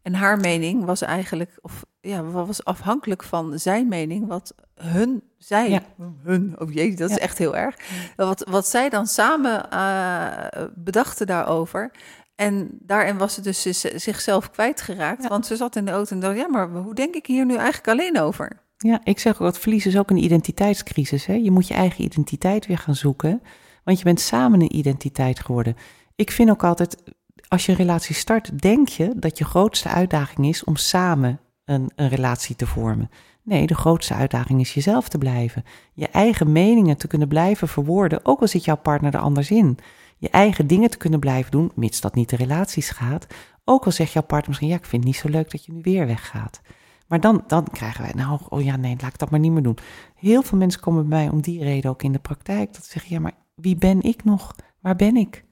En 0.02 0.14
haar 0.14 0.38
mening 0.38 0.84
was 0.84 1.02
eigenlijk, 1.02 1.58
of 1.60 1.84
ja, 2.00 2.22
was 2.24 2.64
afhankelijk 2.64 3.22
van 3.24 3.58
zijn 3.58 3.88
mening, 3.88 4.26
wat 4.26 4.54
hun 4.74 5.22
zei. 5.38 5.70
Ja. 5.70 5.82
Hun, 6.22 6.54
oh 6.58 6.72
jee, 6.72 6.96
dat 6.96 7.08
Ja. 7.08 7.16
is 7.16 7.20
echt 7.22 7.38
heel 7.38 7.56
erg. 7.56 7.76
Wat, 8.16 8.44
wat 8.50 8.68
zij 8.68 8.88
dan 8.88 9.06
samen 9.06 9.66
uh, 9.72 10.64
bedachten 10.74 11.26
daarover. 11.26 11.90
En 12.34 12.68
daarin 12.80 13.18
was 13.18 13.34
ze 13.34 13.40
dus 13.40 13.62
zichzelf 13.94 14.50
kwijtgeraakt. 14.50 15.22
Ja. 15.22 15.28
Want 15.28 15.46
ze 15.46 15.56
zat 15.56 15.76
in 15.76 15.84
de 15.84 15.90
auto 15.90 16.14
en 16.14 16.20
dacht, 16.20 16.36
ja, 16.36 16.48
maar 16.48 16.68
hoe 16.68 16.94
denk 16.94 17.14
ik 17.14 17.26
hier 17.26 17.44
nu 17.46 17.54
eigenlijk 17.56 17.88
alleen 17.88 18.20
over? 18.20 18.60
Ja, 18.76 19.00
ik 19.04 19.18
zeg 19.18 19.32
ook, 19.32 19.38
dat 19.38 19.58
verlies 19.58 19.86
is 19.86 19.98
ook 19.98 20.10
een 20.10 20.24
identiteitscrisis. 20.24 21.26
Hè? 21.26 21.32
Je 21.34 21.50
moet 21.50 21.68
je 21.68 21.74
eigen 21.74 22.04
identiteit 22.04 22.66
weer 22.66 22.78
gaan 22.78 22.94
zoeken, 22.94 23.42
want 23.88 24.00
je 24.00 24.06
bent 24.06 24.20
samen 24.20 24.60
een 24.60 24.76
identiteit 24.76 25.40
geworden. 25.40 25.76
Ik 26.16 26.30
vind 26.30 26.50
ook 26.50 26.64
altijd, 26.64 27.02
als 27.48 27.66
je 27.66 27.72
een 27.72 27.78
relatie 27.78 28.14
start, 28.14 28.62
denk 28.62 28.88
je 28.88 29.12
dat 29.16 29.38
je 29.38 29.44
grootste 29.44 29.88
uitdaging 29.88 30.46
is 30.46 30.64
om 30.64 30.76
samen 30.76 31.40
een, 31.64 31.90
een 31.96 32.08
relatie 32.08 32.56
te 32.56 32.66
vormen. 32.66 33.10
Nee, 33.42 33.66
de 33.66 33.74
grootste 33.74 34.14
uitdaging 34.14 34.60
is 34.60 34.74
jezelf 34.74 35.08
te 35.08 35.18
blijven. 35.18 35.64
Je 35.94 36.08
eigen 36.08 36.52
meningen 36.52 36.96
te 36.96 37.06
kunnen 37.06 37.28
blijven 37.28 37.68
verwoorden, 37.68 38.24
ook 38.24 38.40
al 38.40 38.48
zit 38.48 38.64
jouw 38.64 38.76
partner 38.76 39.14
er 39.14 39.20
anders 39.20 39.50
in. 39.50 39.78
Je 40.18 40.30
eigen 40.30 40.66
dingen 40.66 40.90
te 40.90 40.96
kunnen 40.96 41.20
blijven 41.20 41.50
doen, 41.50 41.72
mits 41.74 42.00
dat 42.00 42.14
niet 42.14 42.28
de 42.28 42.36
relaties 42.36 42.90
gaat. 42.90 43.26
Ook 43.64 43.84
al 43.84 43.92
zegt 43.92 44.12
jouw 44.12 44.22
partner 44.22 44.48
misschien, 44.48 44.68
ja, 44.68 44.76
ik 44.76 44.86
vind 44.86 45.04
het 45.04 45.12
niet 45.12 45.20
zo 45.20 45.28
leuk 45.28 45.50
dat 45.50 45.64
je 45.64 45.72
nu 45.72 45.80
weer 45.82 46.06
weggaat. 46.06 46.60
Maar 47.06 47.20
dan, 47.20 47.44
dan 47.46 47.64
krijgen 47.72 48.02
wij, 48.02 48.12
nou, 48.14 48.40
oh 48.48 48.62
ja, 48.62 48.76
nee, 48.76 48.96
laat 49.00 49.12
ik 49.12 49.18
dat 49.18 49.30
maar 49.30 49.40
niet 49.40 49.52
meer 49.52 49.62
doen. 49.62 49.78
Heel 50.14 50.42
veel 50.42 50.58
mensen 50.58 50.80
komen 50.80 51.08
bij 51.08 51.18
mij 51.18 51.28
om 51.28 51.40
die 51.40 51.62
reden 51.62 51.90
ook 51.90 52.02
in 52.02 52.12
de 52.12 52.18
praktijk. 52.18 52.74
Dat 52.74 52.84
ze 52.84 52.90
zeggen, 52.90 53.14
ja, 53.14 53.20
maar 53.20 53.46
wie 53.60 53.76
ben 53.76 54.02
ik 54.02 54.24
nog? 54.24 54.54
Waar 54.80 54.96
ben 54.96 55.16
ik? 55.16 55.44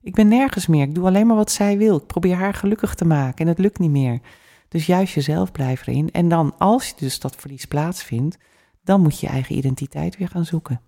Ik 0.00 0.14
ben 0.14 0.28
nergens 0.28 0.66
meer. 0.66 0.82
Ik 0.82 0.94
doe 0.94 1.06
alleen 1.06 1.26
maar 1.26 1.36
wat 1.36 1.50
zij 1.50 1.78
wil. 1.78 1.96
Ik 1.96 2.06
probeer 2.06 2.36
haar 2.36 2.54
gelukkig 2.54 2.94
te 2.94 3.04
maken 3.04 3.38
en 3.38 3.46
het 3.46 3.58
lukt 3.58 3.78
niet 3.78 3.90
meer. 3.90 4.20
Dus 4.68 4.86
juist 4.86 5.14
jezelf 5.14 5.52
blijven 5.52 5.92
erin. 5.92 6.10
En 6.10 6.28
dan, 6.28 6.54
als 6.58 6.88
je 6.88 6.94
dus 6.96 7.20
dat 7.20 7.36
verlies 7.36 7.64
plaatsvindt, 7.64 8.38
dan 8.84 9.00
moet 9.00 9.20
je 9.20 9.26
eigen 9.26 9.56
identiteit 9.56 10.16
weer 10.16 10.28
gaan 10.28 10.44
zoeken. 10.44 10.80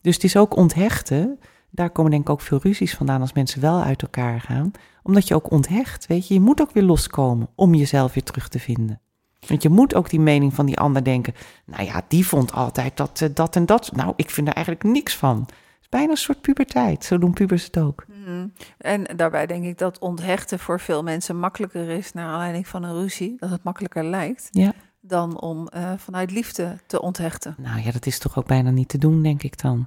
Dus 0.00 0.14
het 0.14 0.24
is 0.24 0.36
ook 0.36 0.56
onthechten. 0.56 1.38
Daar 1.70 1.90
komen 1.90 2.10
denk 2.10 2.22
ik 2.22 2.30
ook 2.30 2.40
veel 2.40 2.60
ruzies 2.62 2.94
vandaan 2.94 3.20
als 3.20 3.32
mensen 3.32 3.60
wel 3.60 3.82
uit 3.82 4.02
elkaar 4.02 4.40
gaan. 4.40 4.70
Omdat 5.02 5.28
je 5.28 5.34
ook 5.34 5.50
onthecht, 5.50 6.06
weet 6.06 6.28
je. 6.28 6.34
Je 6.34 6.40
moet 6.40 6.60
ook 6.60 6.72
weer 6.72 6.82
loskomen 6.82 7.48
om 7.54 7.74
jezelf 7.74 8.14
weer 8.14 8.24
terug 8.24 8.48
te 8.48 8.58
vinden. 8.58 9.00
Want 9.48 9.62
je 9.62 9.68
moet 9.68 9.94
ook 9.94 10.10
die 10.10 10.20
mening 10.20 10.54
van 10.54 10.66
die 10.66 10.78
ander 10.78 11.04
denken. 11.04 11.34
Nou 11.64 11.84
ja, 11.84 12.02
die 12.08 12.26
vond 12.26 12.52
altijd 12.52 12.96
dat, 12.96 13.20
eh, 13.20 13.28
dat 13.34 13.56
en 13.56 13.66
dat. 13.66 13.92
Nou, 13.92 14.12
ik 14.16 14.30
vind 14.30 14.48
er 14.48 14.54
eigenlijk 14.54 14.84
niks 14.84 15.16
van. 15.16 15.38
Het 15.40 15.80
is 15.80 15.88
bijna 15.88 16.10
een 16.10 16.16
soort 16.16 16.40
puberteit. 16.40 17.04
Zo 17.04 17.18
doen 17.18 17.32
pubers 17.32 17.64
het 17.64 17.78
ook. 17.78 18.04
Mm. 18.26 18.52
En 18.78 19.16
daarbij 19.16 19.46
denk 19.46 19.64
ik 19.64 19.78
dat 19.78 19.98
onthechten 19.98 20.58
voor 20.58 20.80
veel 20.80 21.02
mensen 21.02 21.38
makkelijker 21.38 21.88
is 21.88 22.12
naar 22.12 22.26
aanleiding 22.26 22.68
van 22.68 22.82
een 22.82 22.94
ruzie. 22.94 23.34
Dat 23.38 23.50
het 23.50 23.62
makkelijker 23.62 24.04
lijkt 24.04 24.48
Ja. 24.50 24.72
dan 25.00 25.40
om 25.40 25.68
uh, 25.76 25.92
vanuit 25.96 26.30
liefde 26.30 26.78
te 26.86 27.00
onthechten. 27.02 27.54
Nou 27.58 27.80
ja, 27.80 27.90
dat 27.90 28.06
is 28.06 28.18
toch 28.18 28.38
ook 28.38 28.46
bijna 28.46 28.70
niet 28.70 28.88
te 28.88 28.98
doen, 28.98 29.22
denk 29.22 29.42
ik 29.42 29.60
dan. 29.62 29.86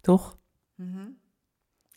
Toch? 0.00 0.36
Mm 0.74 0.92
-hmm. 0.92 1.16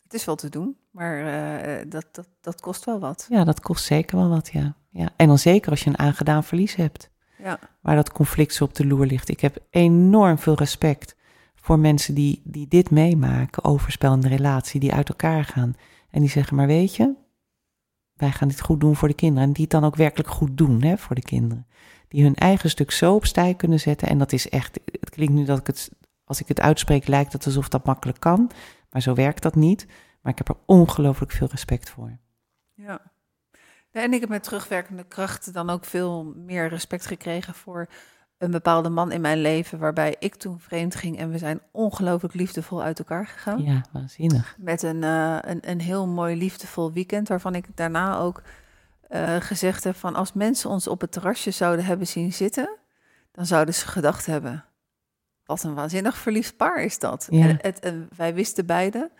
Het 0.02 0.14
is 0.14 0.24
wel 0.24 0.36
te 0.36 0.48
doen, 0.48 0.76
maar 0.90 1.18
uh, 1.18 1.90
dat, 1.90 2.06
dat, 2.12 2.28
dat 2.40 2.60
kost 2.60 2.84
wel 2.84 2.98
wat. 2.98 3.26
Ja, 3.28 3.44
dat 3.44 3.60
kost 3.60 3.84
zeker 3.84 4.16
wel 4.16 4.28
wat, 4.28 4.50
ja. 4.52 4.76
Ja. 4.90 5.08
En 5.16 5.26
dan 5.26 5.38
zeker 5.38 5.70
als 5.70 5.82
je 5.82 5.90
een 5.90 5.98
aangedaan 5.98 6.44
verlies 6.44 6.74
hebt. 6.74 7.10
Ja. 7.38 7.58
Waar 7.80 7.96
dat 7.96 8.12
conflict 8.12 8.54
zo 8.54 8.64
op 8.64 8.74
de 8.74 8.86
loer 8.86 9.06
ligt. 9.06 9.28
Ik 9.28 9.40
heb 9.40 9.58
enorm 9.70 10.38
veel 10.38 10.54
respect 10.54 11.16
voor 11.54 11.78
mensen 11.78 12.14
die, 12.14 12.40
die 12.44 12.68
dit 12.68 12.90
meemaken, 12.90 13.64
overspel 13.64 14.12
in 14.12 14.20
de 14.20 14.28
relatie, 14.28 14.80
die 14.80 14.92
uit 14.92 15.08
elkaar 15.08 15.44
gaan. 15.44 15.74
En 16.10 16.20
die 16.20 16.30
zeggen, 16.30 16.56
maar 16.56 16.66
weet 16.66 16.96
je, 16.96 17.14
wij 18.14 18.30
gaan 18.30 18.48
dit 18.48 18.60
goed 18.60 18.80
doen 18.80 18.96
voor 18.96 19.08
de 19.08 19.14
kinderen. 19.14 19.48
En 19.48 19.52
die 19.52 19.62
het 19.62 19.72
dan 19.72 19.84
ook 19.84 19.96
werkelijk 19.96 20.28
goed 20.28 20.56
doen 20.56 20.82
hè, 20.82 20.96
voor 20.98 21.14
de 21.14 21.22
kinderen. 21.22 21.66
Die 22.08 22.22
hun 22.22 22.34
eigen 22.34 22.70
stuk 22.70 22.90
zo 22.90 23.14
op 23.14 23.26
stij 23.26 23.54
kunnen 23.54 23.80
zetten. 23.80 24.08
En 24.08 24.18
dat 24.18 24.32
is 24.32 24.48
echt, 24.48 24.80
het 25.00 25.10
klinkt 25.10 25.34
nu 25.34 25.44
dat 25.44 25.58
ik 25.58 25.66
het, 25.66 25.90
als 26.24 26.40
ik 26.40 26.48
het 26.48 26.60
uitspreek, 26.60 27.06
lijkt 27.06 27.32
het 27.32 27.46
alsof 27.46 27.68
dat 27.68 27.84
makkelijk 27.84 28.20
kan. 28.20 28.50
Maar 28.90 29.02
zo 29.02 29.14
werkt 29.14 29.42
dat 29.42 29.54
niet. 29.54 29.86
Maar 30.20 30.32
ik 30.32 30.38
heb 30.38 30.48
er 30.48 30.62
ongelooflijk 30.66 31.32
veel 31.32 31.46
respect 31.50 31.90
voor. 31.90 32.18
Ja. 32.74 33.00
En 33.92 34.12
ik 34.12 34.20
heb 34.20 34.28
met 34.28 34.42
terugwerkende 34.42 35.04
kracht 35.04 35.52
dan 35.52 35.70
ook 35.70 35.84
veel 35.84 36.32
meer 36.36 36.68
respect 36.68 37.06
gekregen 37.06 37.54
voor 37.54 37.88
een 38.38 38.50
bepaalde 38.50 38.88
man 38.88 39.12
in 39.12 39.20
mijn 39.20 39.40
leven, 39.40 39.78
waarbij 39.78 40.16
ik 40.18 40.34
toen 40.34 40.60
vreemd 40.60 40.94
ging 40.94 41.18
en 41.18 41.30
we 41.30 41.38
zijn 41.38 41.60
ongelooflijk 41.70 42.34
liefdevol 42.34 42.82
uit 42.82 42.98
elkaar 42.98 43.26
gegaan. 43.26 43.62
Ja, 43.62 43.84
waanzinnig. 43.92 44.56
Met 44.58 44.82
een, 44.82 45.02
uh, 45.02 45.38
een, 45.40 45.70
een 45.70 45.80
heel 45.80 46.06
mooi 46.06 46.36
liefdevol 46.36 46.92
weekend, 46.92 47.28
waarvan 47.28 47.54
ik 47.54 47.66
daarna 47.74 48.18
ook 48.18 48.42
uh, 49.10 49.36
gezegd 49.36 49.84
heb 49.84 49.96
van 49.96 50.14
als 50.14 50.32
mensen 50.32 50.70
ons 50.70 50.86
op 50.86 51.00
het 51.00 51.12
terrasje 51.12 51.50
zouden 51.50 51.84
hebben 51.84 52.06
zien 52.06 52.32
zitten, 52.32 52.78
dan 53.32 53.46
zouden 53.46 53.74
ze 53.74 53.86
gedacht 53.88 54.26
hebben, 54.26 54.64
Wat 55.44 55.62
een 55.62 55.74
waanzinnig 55.74 56.16
verliefd 56.16 56.56
paar 56.56 56.84
is 56.84 56.98
dat. 56.98 57.26
Ja. 57.30 57.48
En 57.48 57.58
het, 57.60 57.80
en 57.80 58.08
wij 58.16 58.34
wisten 58.34 58.66
beiden 58.66 59.10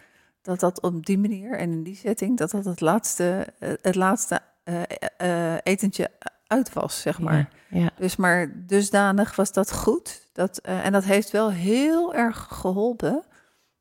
dat 0.43 0.61
dat 0.61 0.81
op 0.81 1.07
die 1.07 1.19
manier 1.19 1.59
en 1.59 1.71
in 1.71 1.83
die 1.83 1.97
setting... 1.97 2.39
dat 2.39 2.51
dat 2.51 2.65
het 2.65 2.81
laatste, 2.81 3.47
eh, 3.59 3.73
het 3.83 3.95
laatste 3.95 4.41
eh, 4.71 5.53
eh, 5.53 5.59
etentje 5.63 6.11
uit 6.47 6.73
was, 6.73 7.01
zeg 7.01 7.19
maar. 7.19 7.51
Ja, 7.69 7.79
ja. 7.79 7.91
Dus 7.97 8.17
maar 8.17 8.67
dusdanig 8.67 9.37
was 9.37 9.53
dat 9.53 9.73
goed. 9.73 10.29
Dat, 10.33 10.59
en 10.59 10.93
dat 10.93 11.05
heeft 11.05 11.31
wel 11.31 11.51
heel 11.51 12.15
erg 12.15 12.47
geholpen 12.51 13.25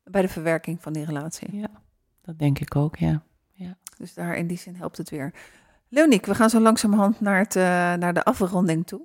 bij 0.04 0.22
de 0.22 0.28
verwerking 0.28 0.82
van 0.82 0.92
die 0.92 1.04
relatie. 1.04 1.56
ja, 1.56 1.70
dat 2.22 2.38
denk 2.38 2.58
ik 2.58 2.76
ook, 2.76 2.96
ja. 2.96 3.22
Dus 3.96 4.14
daar 4.14 4.36
in 4.36 4.46
die 4.46 4.58
zin 4.58 4.74
helpt 4.74 4.96
het 4.96 5.10
weer. 5.10 5.34
Leoniek, 5.88 6.26
we 6.26 6.34
gaan 6.34 6.50
zo 6.50 6.60
langzamerhand 6.60 7.20
naar, 7.20 7.38
het, 7.38 7.54
naar 8.00 8.14
de 8.14 8.24
afronding 8.24 8.86
toe. 8.86 9.00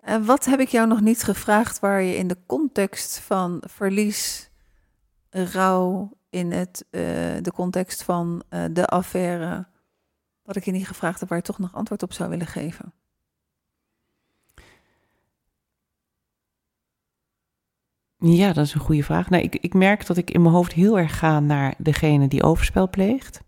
En 0.00 0.24
wat 0.24 0.44
heb 0.44 0.60
ik 0.60 0.68
jou 0.68 0.86
nog 0.88 1.00
niet 1.00 1.22
gevraagd 1.22 1.80
waar 1.80 2.02
je 2.02 2.16
in 2.16 2.28
de 2.28 2.36
context 2.46 3.18
van 3.18 3.62
verlies, 3.66 4.50
rouw, 5.30 6.12
in 6.30 6.52
het, 6.52 6.84
de 7.42 7.52
context 7.54 8.02
van 8.02 8.42
de 8.70 8.86
affaire, 8.86 9.66
wat 10.46 10.56
ik 10.56 10.64
je 10.64 10.72
niet 10.72 10.86
gevraagd 10.86 11.20
heb 11.20 11.28
waar 11.28 11.38
je 11.38 11.44
toch 11.44 11.58
nog 11.58 11.74
antwoord 11.74 12.02
op 12.02 12.12
zou 12.12 12.30
willen 12.30 12.46
geven? 12.46 12.92
Ja, 18.18 18.52
dat 18.52 18.66
is 18.66 18.74
een 18.74 18.80
goede 18.80 19.02
vraag. 19.02 19.30
Nou, 19.30 19.42
ik, 19.42 19.54
ik 19.54 19.74
merk 19.74 20.06
dat 20.06 20.16
ik 20.16 20.30
in 20.30 20.42
mijn 20.42 20.54
hoofd 20.54 20.72
heel 20.72 20.98
erg 20.98 21.18
ga 21.18 21.40
naar 21.40 21.74
degene 21.78 22.28
die 22.28 22.42
overspel 22.42 22.90
pleegt. 22.90 23.40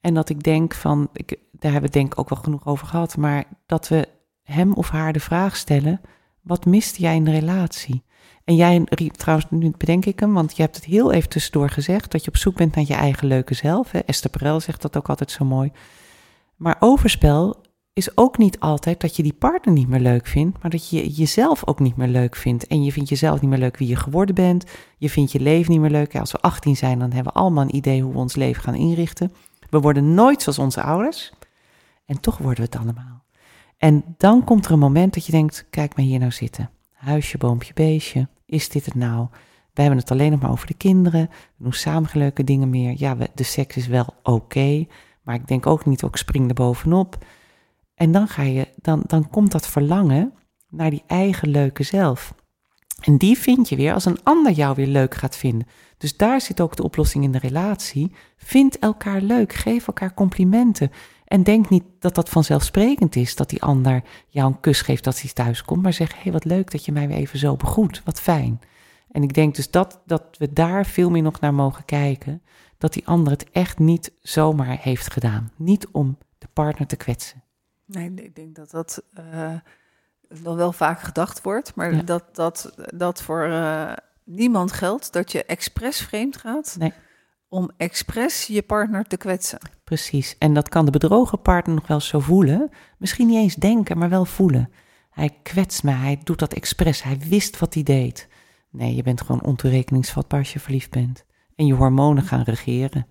En 0.00 0.14
dat 0.14 0.28
ik 0.28 0.42
denk 0.42 0.74
van, 0.74 1.08
ik, 1.12 1.36
daar 1.52 1.72
hebben 1.72 1.90
we 1.90 1.98
denk 1.98 2.12
ik 2.12 2.18
ook 2.18 2.28
wel 2.28 2.38
genoeg 2.42 2.66
over 2.66 2.86
gehad, 2.86 3.16
maar 3.16 3.44
dat 3.66 3.88
we 3.88 4.08
hem 4.42 4.72
of 4.72 4.88
haar 4.88 5.12
de 5.12 5.20
vraag 5.20 5.56
stellen, 5.56 6.00
wat 6.42 6.66
mist 6.66 6.96
jij 6.96 7.16
in 7.16 7.24
de 7.24 7.30
relatie? 7.30 8.04
En 8.44 8.54
jij 8.54 8.84
trouwens, 9.12 9.50
nu 9.50 9.72
bedenk 9.78 10.04
ik 10.04 10.20
hem, 10.20 10.34
want 10.34 10.56
je 10.56 10.62
hebt 10.62 10.76
het 10.76 10.84
heel 10.84 11.12
even 11.12 11.28
tussendoor 11.28 11.70
gezegd, 11.70 12.10
dat 12.10 12.24
je 12.24 12.30
op 12.30 12.36
zoek 12.36 12.56
bent 12.56 12.74
naar 12.74 12.84
je 12.86 12.94
eigen 12.94 13.26
leuke 13.26 13.54
zelf. 13.54 13.90
Hè? 13.90 13.98
Esther 13.98 14.30
Perel 14.30 14.60
zegt 14.60 14.82
dat 14.82 14.96
ook 14.96 15.08
altijd 15.08 15.30
zo 15.30 15.44
mooi. 15.44 15.72
Maar 16.58 16.76
overspel 16.78 17.56
is 17.92 18.16
ook 18.16 18.38
niet 18.38 18.60
altijd 18.60 19.00
dat 19.00 19.16
je 19.16 19.22
die 19.22 19.32
partner 19.32 19.74
niet 19.74 19.88
meer 19.88 20.00
leuk 20.00 20.26
vindt, 20.26 20.62
maar 20.62 20.70
dat 20.70 20.88
je 20.88 21.08
jezelf 21.08 21.66
ook 21.66 21.80
niet 21.80 21.96
meer 21.96 22.08
leuk 22.08 22.36
vindt. 22.36 22.66
En 22.66 22.84
je 22.84 22.92
vindt 22.92 23.08
jezelf 23.08 23.40
niet 23.40 23.50
meer 23.50 23.58
leuk 23.58 23.76
wie 23.76 23.88
je 23.88 23.96
geworden 23.96 24.34
bent. 24.34 24.64
Je 24.98 25.10
vindt 25.10 25.32
je 25.32 25.40
leven 25.40 25.70
niet 25.70 25.80
meer 25.80 25.90
leuk. 25.90 26.16
Als 26.16 26.32
we 26.32 26.40
18 26.40 26.76
zijn, 26.76 26.98
dan 26.98 27.12
hebben 27.12 27.32
we 27.32 27.38
allemaal 27.38 27.62
een 27.62 27.74
idee 27.74 28.02
hoe 28.02 28.12
we 28.12 28.18
ons 28.18 28.36
leven 28.36 28.62
gaan 28.62 28.74
inrichten. 28.74 29.32
We 29.70 29.80
worden 29.80 30.14
nooit 30.14 30.42
zoals 30.42 30.58
onze 30.58 30.82
ouders. 30.82 31.32
En 32.06 32.20
toch 32.20 32.38
worden 32.38 32.64
we 32.64 32.70
het 32.70 32.80
allemaal. 32.82 33.24
En 33.76 34.04
dan 34.16 34.44
komt 34.44 34.66
er 34.66 34.72
een 34.72 34.78
moment 34.78 35.14
dat 35.14 35.26
je 35.26 35.32
denkt, 35.32 35.66
kijk 35.70 35.96
maar 35.96 36.04
hier 36.04 36.18
nou 36.18 36.32
zitten. 36.32 36.70
Huisje, 36.92 37.38
boompje, 37.38 37.72
beestje. 37.74 38.28
Is 38.46 38.68
dit 38.68 38.84
het 38.84 38.94
nou? 38.94 39.26
We 39.72 39.80
hebben 39.80 40.00
het 40.00 40.10
alleen 40.10 40.30
nog 40.30 40.40
maar 40.40 40.50
over 40.50 40.66
de 40.66 40.74
kinderen. 40.74 41.30
We 41.56 41.62
doen 41.62 41.72
samen 41.72 42.10
leuke 42.12 42.44
dingen 42.44 42.70
meer. 42.70 42.94
Ja, 42.96 43.16
de 43.34 43.42
seks 43.42 43.76
is 43.76 43.86
wel 43.86 44.14
oké. 44.22 44.86
Maar 45.28 45.36
ik 45.36 45.48
denk 45.48 45.66
ook 45.66 45.86
niet, 45.86 46.02
ook 46.02 46.16
spring 46.16 46.48
er 46.48 46.54
bovenop. 46.54 47.24
En 47.94 48.12
dan, 48.12 48.28
ga 48.28 48.42
je, 48.42 48.68
dan, 48.76 49.02
dan 49.06 49.30
komt 49.30 49.52
dat 49.52 49.66
verlangen 49.66 50.32
naar 50.68 50.90
die 50.90 51.02
eigen 51.06 51.48
leuke 51.48 51.82
zelf. 51.82 52.34
En 53.00 53.16
die 53.16 53.38
vind 53.38 53.68
je 53.68 53.76
weer 53.76 53.92
als 53.92 54.04
een 54.04 54.22
ander 54.22 54.52
jou 54.52 54.74
weer 54.74 54.86
leuk 54.86 55.14
gaat 55.14 55.36
vinden. 55.36 55.66
Dus 55.98 56.16
daar 56.16 56.40
zit 56.40 56.60
ook 56.60 56.76
de 56.76 56.82
oplossing 56.82 57.24
in 57.24 57.32
de 57.32 57.38
relatie. 57.38 58.12
Vind 58.36 58.78
elkaar 58.78 59.20
leuk, 59.20 59.52
geef 59.52 59.86
elkaar 59.86 60.14
complimenten. 60.14 60.90
En 61.24 61.42
denk 61.42 61.68
niet 61.68 61.84
dat 61.98 62.14
dat 62.14 62.28
vanzelfsprekend 62.28 63.16
is, 63.16 63.36
dat 63.36 63.50
die 63.50 63.62
ander 63.62 64.02
jou 64.28 64.46
een 64.46 64.60
kus 64.60 64.80
geeft 64.80 65.06
als 65.06 65.20
hij 65.20 65.30
thuis 65.32 65.62
komt. 65.62 65.82
Maar 65.82 65.92
zeg, 65.92 66.14
hé, 66.14 66.20
hey, 66.22 66.32
wat 66.32 66.44
leuk 66.44 66.70
dat 66.70 66.84
je 66.84 66.92
mij 66.92 67.08
weer 67.08 67.16
even 67.16 67.38
zo 67.38 67.56
begroet, 67.56 68.02
wat 68.04 68.20
fijn. 68.20 68.60
En 69.10 69.22
ik 69.22 69.34
denk 69.34 69.54
dus 69.54 69.70
dat, 69.70 70.00
dat 70.06 70.22
we 70.38 70.52
daar 70.52 70.86
veel 70.86 71.10
meer 71.10 71.22
nog 71.22 71.40
naar 71.40 71.54
mogen 71.54 71.84
kijken. 71.84 72.42
Dat 72.78 72.92
die 72.92 73.06
ander 73.06 73.32
het 73.32 73.50
echt 73.50 73.78
niet 73.78 74.12
zomaar 74.20 74.78
heeft 74.80 75.12
gedaan. 75.12 75.50
Niet 75.56 75.86
om 75.88 76.18
de 76.38 76.48
partner 76.52 76.86
te 76.88 76.96
kwetsen. 76.96 77.42
Nee, 77.84 78.10
ik 78.14 78.34
denk 78.34 78.54
dat 78.54 78.70
dat 78.70 79.02
uh, 79.34 79.52
nog 80.42 80.56
wel 80.56 80.72
vaak 80.72 81.00
gedacht 81.00 81.42
wordt, 81.42 81.74
maar 81.74 81.94
Ja. 81.94 82.02
dat, 82.02 82.24
dat, 82.34 82.72
dat 82.94 83.22
voor 83.22 83.44
eh, 83.44 83.92
niemand 84.24 84.72
geldt 84.72 85.12
dat 85.12 85.32
je 85.32 85.44
expres 85.44 86.00
vreemd 86.00 86.36
gaat 86.36 86.76
Nee. 86.78 86.92
om 87.48 87.70
expres 87.76 88.46
je 88.46 88.62
partner 88.62 89.04
te 89.04 89.16
kwetsen. 89.16 89.58
Precies. 89.84 90.36
En 90.38 90.54
dat 90.54 90.68
kan 90.68 90.84
de 90.84 90.90
bedrogen 90.90 91.42
partner 91.42 91.74
nog 91.74 91.86
wel 91.86 92.00
zo 92.00 92.20
voelen. 92.20 92.70
Misschien 92.98 93.26
niet 93.26 93.36
eens 93.36 93.54
denken, 93.54 93.98
maar 93.98 94.08
wel 94.08 94.24
voelen. 94.24 94.70
Hij 95.10 95.38
kwetst 95.42 95.82
me, 95.82 95.90
hij 95.90 96.20
doet 96.24 96.38
dat 96.38 96.52
expres, 96.54 97.02
hij 97.02 97.18
wist 97.18 97.58
wat 97.58 97.74
hij 97.74 97.82
deed. 97.82 98.28
Nee, 98.70 98.94
je 98.94 99.02
bent 99.02 99.20
gewoon 99.20 99.42
ontoerekeningsvatbaar 99.44 100.38
als 100.38 100.52
je 100.52 100.60
verliefd 100.60 100.90
bent. 100.90 101.24
En 101.58 101.66
je 101.66 101.74
hormonen 101.74 102.22
gaan 102.22 102.42
regeren. 102.42 103.06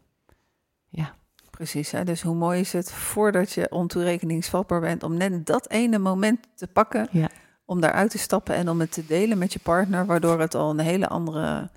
Precies, 1.51 1.91
hè? 1.91 2.03
dus 2.03 2.21
hoe 2.21 2.35
mooi 2.35 2.59
is 2.59 2.73
het 2.73 2.91
voordat 2.91 3.51
je 3.51 3.71
ontoerekeningsvatbaar 3.71 4.79
bent 4.79 5.03
om 5.03 5.17
net 5.17 5.45
dat 5.45 5.69
ene 5.69 5.97
moment 5.97 6.47
te 6.55 6.67
pakken, 6.67 7.07
Ja. 7.11 7.29
om 7.65 7.81
daaruit 7.81 8.11
te 8.11 8.17
stappen 8.17 8.55
en 8.55 8.69
om 8.69 8.79
het 8.79 8.91
te 8.91 9.05
delen 9.05 9.37
met 9.37 9.53
je 9.53 9.59
partner, 9.59 10.05
waardoor 10.05 10.39
het 10.39 10.55
al 10.55 10.69
een 10.69 10.79
hele 10.79 11.07
andere, 11.07 11.69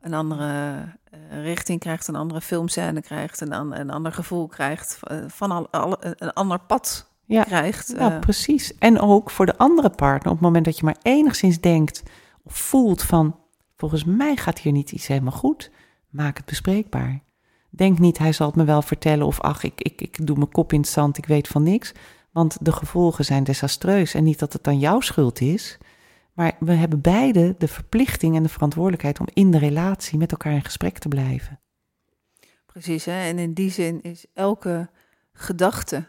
een 0.00 0.14
andere 0.14 0.74
eh, 1.04 1.42
richting 1.42 1.80
krijgt, 1.80 2.08
een 2.08 2.16
andere 2.16 2.40
filmscène 2.40 3.00
krijgt, 3.00 3.40
een, 3.40 3.52
een 3.80 3.90
ander 3.90 4.12
gevoel 4.12 4.46
krijgt, 4.46 4.98
eh, 5.02 5.16
van 5.26 5.50
al, 5.50 5.68
al- 5.70 5.96
een 6.00 6.32
ander 6.32 6.58
pad 6.60 7.10
Ja, 7.24 7.42
krijgt. 7.42 7.94
nou, 7.96 8.12
eh, 8.12 8.18
precies. 8.18 8.78
En 8.78 9.00
ook 9.00 9.30
voor 9.30 9.46
de 9.46 9.58
andere 9.58 9.90
partner, 9.90 10.26
op 10.32 10.38
het 10.38 10.46
moment 10.46 10.64
dat 10.64 10.78
je 10.78 10.84
maar 10.84 10.98
enigszins 11.02 11.60
denkt 11.60 12.02
of 12.42 12.56
voelt 12.56 13.02
van, 13.02 13.36
volgens 13.76 14.04
mij 14.04 14.36
gaat 14.36 14.58
hier 14.58 14.72
niet 14.72 14.92
iets 14.92 15.06
helemaal 15.06 15.32
goed, 15.32 15.70
maak 16.18 16.36
het 16.36 16.46
bespreekbaar. 16.46 17.22
Denk 17.70 17.98
niet, 17.98 18.18
hij 18.18 18.32
zal 18.32 18.46
het 18.46 18.56
me 18.56 18.64
wel 18.64 18.82
vertellen 18.82 19.26
of 19.26 19.40
ach, 19.40 19.62
ik, 19.62 19.80
ik, 19.80 20.00
ik 20.00 20.26
doe 20.26 20.36
mijn 20.36 20.50
kop 20.50 20.72
in 20.72 20.80
het 20.80 20.88
zand, 20.88 21.18
ik 21.18 21.26
weet 21.26 21.48
van 21.48 21.62
niks. 21.62 21.92
Want 22.32 22.56
de 22.60 22.72
gevolgen 22.72 23.24
zijn 23.24 23.44
desastreus 23.44 24.14
en 24.14 24.24
niet 24.24 24.38
dat 24.38 24.52
het 24.52 24.64
dan 24.64 24.78
jouw 24.78 25.00
schuld 25.00 25.40
is. 25.40 25.78
Maar 26.32 26.56
we 26.60 26.72
hebben 26.72 27.00
beide 27.00 27.54
de 27.58 27.68
verplichting 27.68 28.36
en 28.36 28.42
de 28.42 28.48
verantwoordelijkheid 28.48 29.20
om 29.20 29.26
in 29.32 29.50
de 29.50 29.58
relatie 29.58 30.18
met 30.18 30.30
elkaar 30.30 30.52
in 30.52 30.64
gesprek 30.64 30.98
te 30.98 31.08
blijven. 31.08 31.60
Precies, 32.66 33.04
hè? 33.04 33.20
en 33.20 33.38
in 33.38 33.52
die 33.52 33.70
zin 33.70 34.02
is 34.02 34.26
elke 34.34 34.90
gedachte 35.32 36.06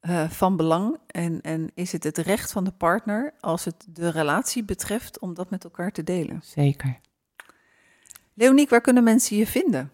eh, 0.00 0.30
van 0.30 0.56
belang 0.56 0.98
en, 1.06 1.40
en 1.40 1.70
is 1.74 1.92
het 1.92 2.04
het 2.04 2.18
recht 2.18 2.52
van 2.52 2.64
de 2.64 2.72
partner 2.72 3.34
als 3.40 3.64
het 3.64 3.86
de 3.88 4.08
relatie 4.08 4.64
betreft 4.64 5.18
om 5.18 5.34
dat 5.34 5.50
met 5.50 5.64
elkaar 5.64 5.92
te 5.92 6.02
delen. 6.02 6.40
Zeker. 6.42 7.00
Leoniek, 8.34 8.70
waar 8.70 8.80
kunnen 8.80 9.04
mensen 9.04 9.36
je 9.36 9.46
vinden? 9.46 9.90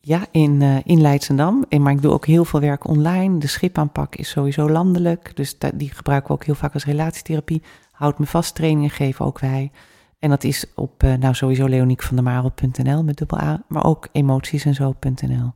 Ja, 0.00 0.26
in, 0.30 0.62
eh 0.62 0.76
in 0.84 1.00
Leidschendam. 1.00 1.64
En, 1.68 1.82
maar 1.82 1.92
ik 1.92 2.02
doe 2.02 2.12
ook 2.12 2.26
heel 2.26 2.44
veel 2.44 2.60
werk 2.60 2.88
online. 2.88 3.38
De 3.38 3.46
schipaanpak 3.46 4.14
is 4.14 4.28
sowieso 4.28 4.70
landelijk. 4.70 5.36
Dus 5.36 5.58
die 5.74 5.90
gebruiken 5.90 6.28
we 6.28 6.34
ook 6.34 6.44
heel 6.44 6.54
vaak 6.54 6.74
als 6.74 6.84
relatietherapie. 6.84 7.62
Houd 7.92 8.18
me 8.18 8.26
vast, 8.26 8.54
trainingen 8.54 8.90
geven 8.90 9.24
ook 9.24 9.38
wij. 9.38 9.70
En 10.18 10.30
dat 10.30 10.44
is 10.44 10.64
op, 10.74 11.02
eh, 11.02 11.14
nou 11.14 11.34
sowieso 11.34 11.66
leoniekvandermarel.nl 11.66 13.04
met 13.04 13.16
dubbel 13.16 13.38
A. 13.38 13.62
Maar 13.68 13.84
ook 13.84 14.08
emoties 14.12 14.64
en 14.64 14.74
zo.nl. 14.74 15.52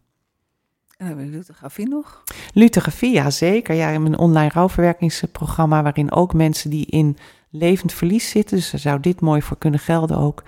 En 0.97 1.07
hebben 1.07 1.31
we 1.31 1.37
lithografie 1.37 1.89
nog. 1.89 2.22
Lithografie, 2.53 3.12
ja 3.12 3.31
zeker. 3.31 3.74
Ja, 3.74 3.95
een 3.95 4.18
online 4.18 4.51
rouwverwerkingsprogramma 4.53 5.83
waarin 5.83 6.12
ook 6.12 6.35
mensen 6.35 6.70
die 6.70 6.87
in 6.87 7.16
levend 7.51 7.93
verlies 7.93 8.28
zitten, 8.28 8.57
dus 8.57 8.70
daar 8.70 8.81
zou 8.81 9.01
dit 9.01 9.20
mooi 9.20 9.43
voor 9.43 9.59
kunnen 9.59 9.81
gelden 9.81 10.16
ook, 10.16 10.43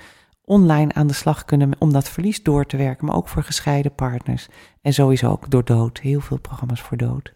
online 0.52 0.94
aan 0.94 1.06
de 1.06 1.12
slag 1.12 1.44
kunnen 1.44 1.70
om 1.78 1.92
dat 1.92 2.08
verlies 2.08 2.42
door 2.42 2.66
te 2.66 2.76
werken, 2.76 3.06
maar 3.06 3.16
ook 3.16 3.28
voor 3.28 3.42
gescheiden 3.42 3.94
partners. 3.94 4.48
En 4.82 4.92
sowieso 4.92 5.30
ook 5.30 5.50
door 5.50 5.64
dood. 5.64 5.98
Heel 5.98 6.20
veel 6.20 6.38
programma's 6.38 6.80
voor 6.80 6.96
dood. 6.96 7.32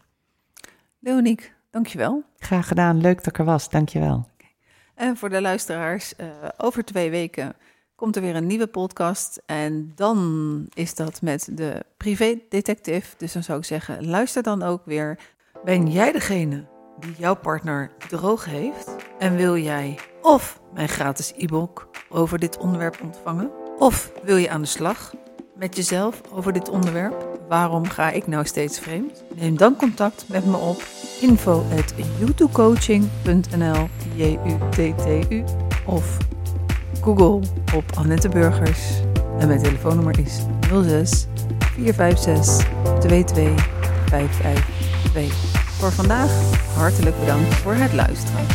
Leoniek, 0.98 1.54
dankjewel. 1.70 2.24
Graag 2.38 2.68
gedaan, 2.68 3.00
leuk 3.00 3.16
dat 3.16 3.26
ik 3.26 3.38
er 3.38 3.44
was, 3.44 3.70
dankjewel. 3.70 4.28
En 4.94 5.16
voor 5.16 5.28
de 5.28 5.40
luisteraars, 5.40 6.16
eh, 6.16 6.26
over 6.56 6.84
twee 6.84 7.10
weken 7.10 7.56
komt 7.94 8.16
er 8.16 8.22
weer 8.22 8.36
een 8.36 8.46
nieuwe 8.46 8.66
podcast. 8.66 9.42
En 9.46 9.92
dan 9.94 10.66
is 10.74 10.94
dat 10.94 11.22
met 11.22 11.48
de 11.52 11.84
privédetective. 11.96 13.14
Dus 13.16 13.32
dan 13.32 13.42
zou 13.42 13.58
ik 13.58 13.64
zeggen, 13.64 14.06
luister 14.06 14.42
dan 14.42 14.62
ook 14.62 14.84
weer. 14.84 15.18
Ben 15.64 15.90
jij 15.90 16.12
degene 16.12 16.75
die 17.00 17.14
jouw 17.18 17.34
partner 17.34 17.90
droog 18.08 18.44
heeft? 18.44 18.96
En 19.18 19.36
wil 19.36 19.56
jij 19.56 19.98
of 20.22 20.60
mijn 20.74 20.88
gratis 20.88 21.32
e-book 21.36 21.88
over 22.08 22.38
dit 22.38 22.58
onderwerp 22.58 22.98
ontvangen? 23.02 23.50
Of 23.78 24.10
wil 24.22 24.36
je 24.36 24.50
aan 24.50 24.60
de 24.60 24.66
slag 24.66 25.14
met 25.54 25.76
jezelf 25.76 26.20
over 26.32 26.52
dit 26.52 26.68
onderwerp? 26.68 27.26
Waarom 27.48 27.88
ga 27.88 28.10
ik 28.10 28.26
nou 28.26 28.44
steeds 28.44 28.78
vreemd? 28.78 29.24
Neem 29.34 29.56
dan 29.56 29.76
contact 29.76 30.24
met 30.28 30.46
me 30.46 30.56
op 30.56 30.82
info 31.20 31.64
at 31.78 31.94
J-U-T-T-U 34.14 35.44
of 35.86 36.16
Google 37.02 37.40
op 37.74 37.84
Annette 37.94 38.28
Burgers. 38.28 39.00
En 39.38 39.48
mijn 39.48 39.62
telefoonnummer 39.62 40.18
is 40.18 40.40
06 40.68 41.26
456 41.76 42.66
22 43.00 43.66
552. 44.08 45.55
Voor 45.78 45.92
vandaag 45.92 46.30
hartelijk 46.74 47.20
bedankt 47.20 47.54
voor 47.54 47.74
het 47.74 47.92
luisteren. 47.92 48.46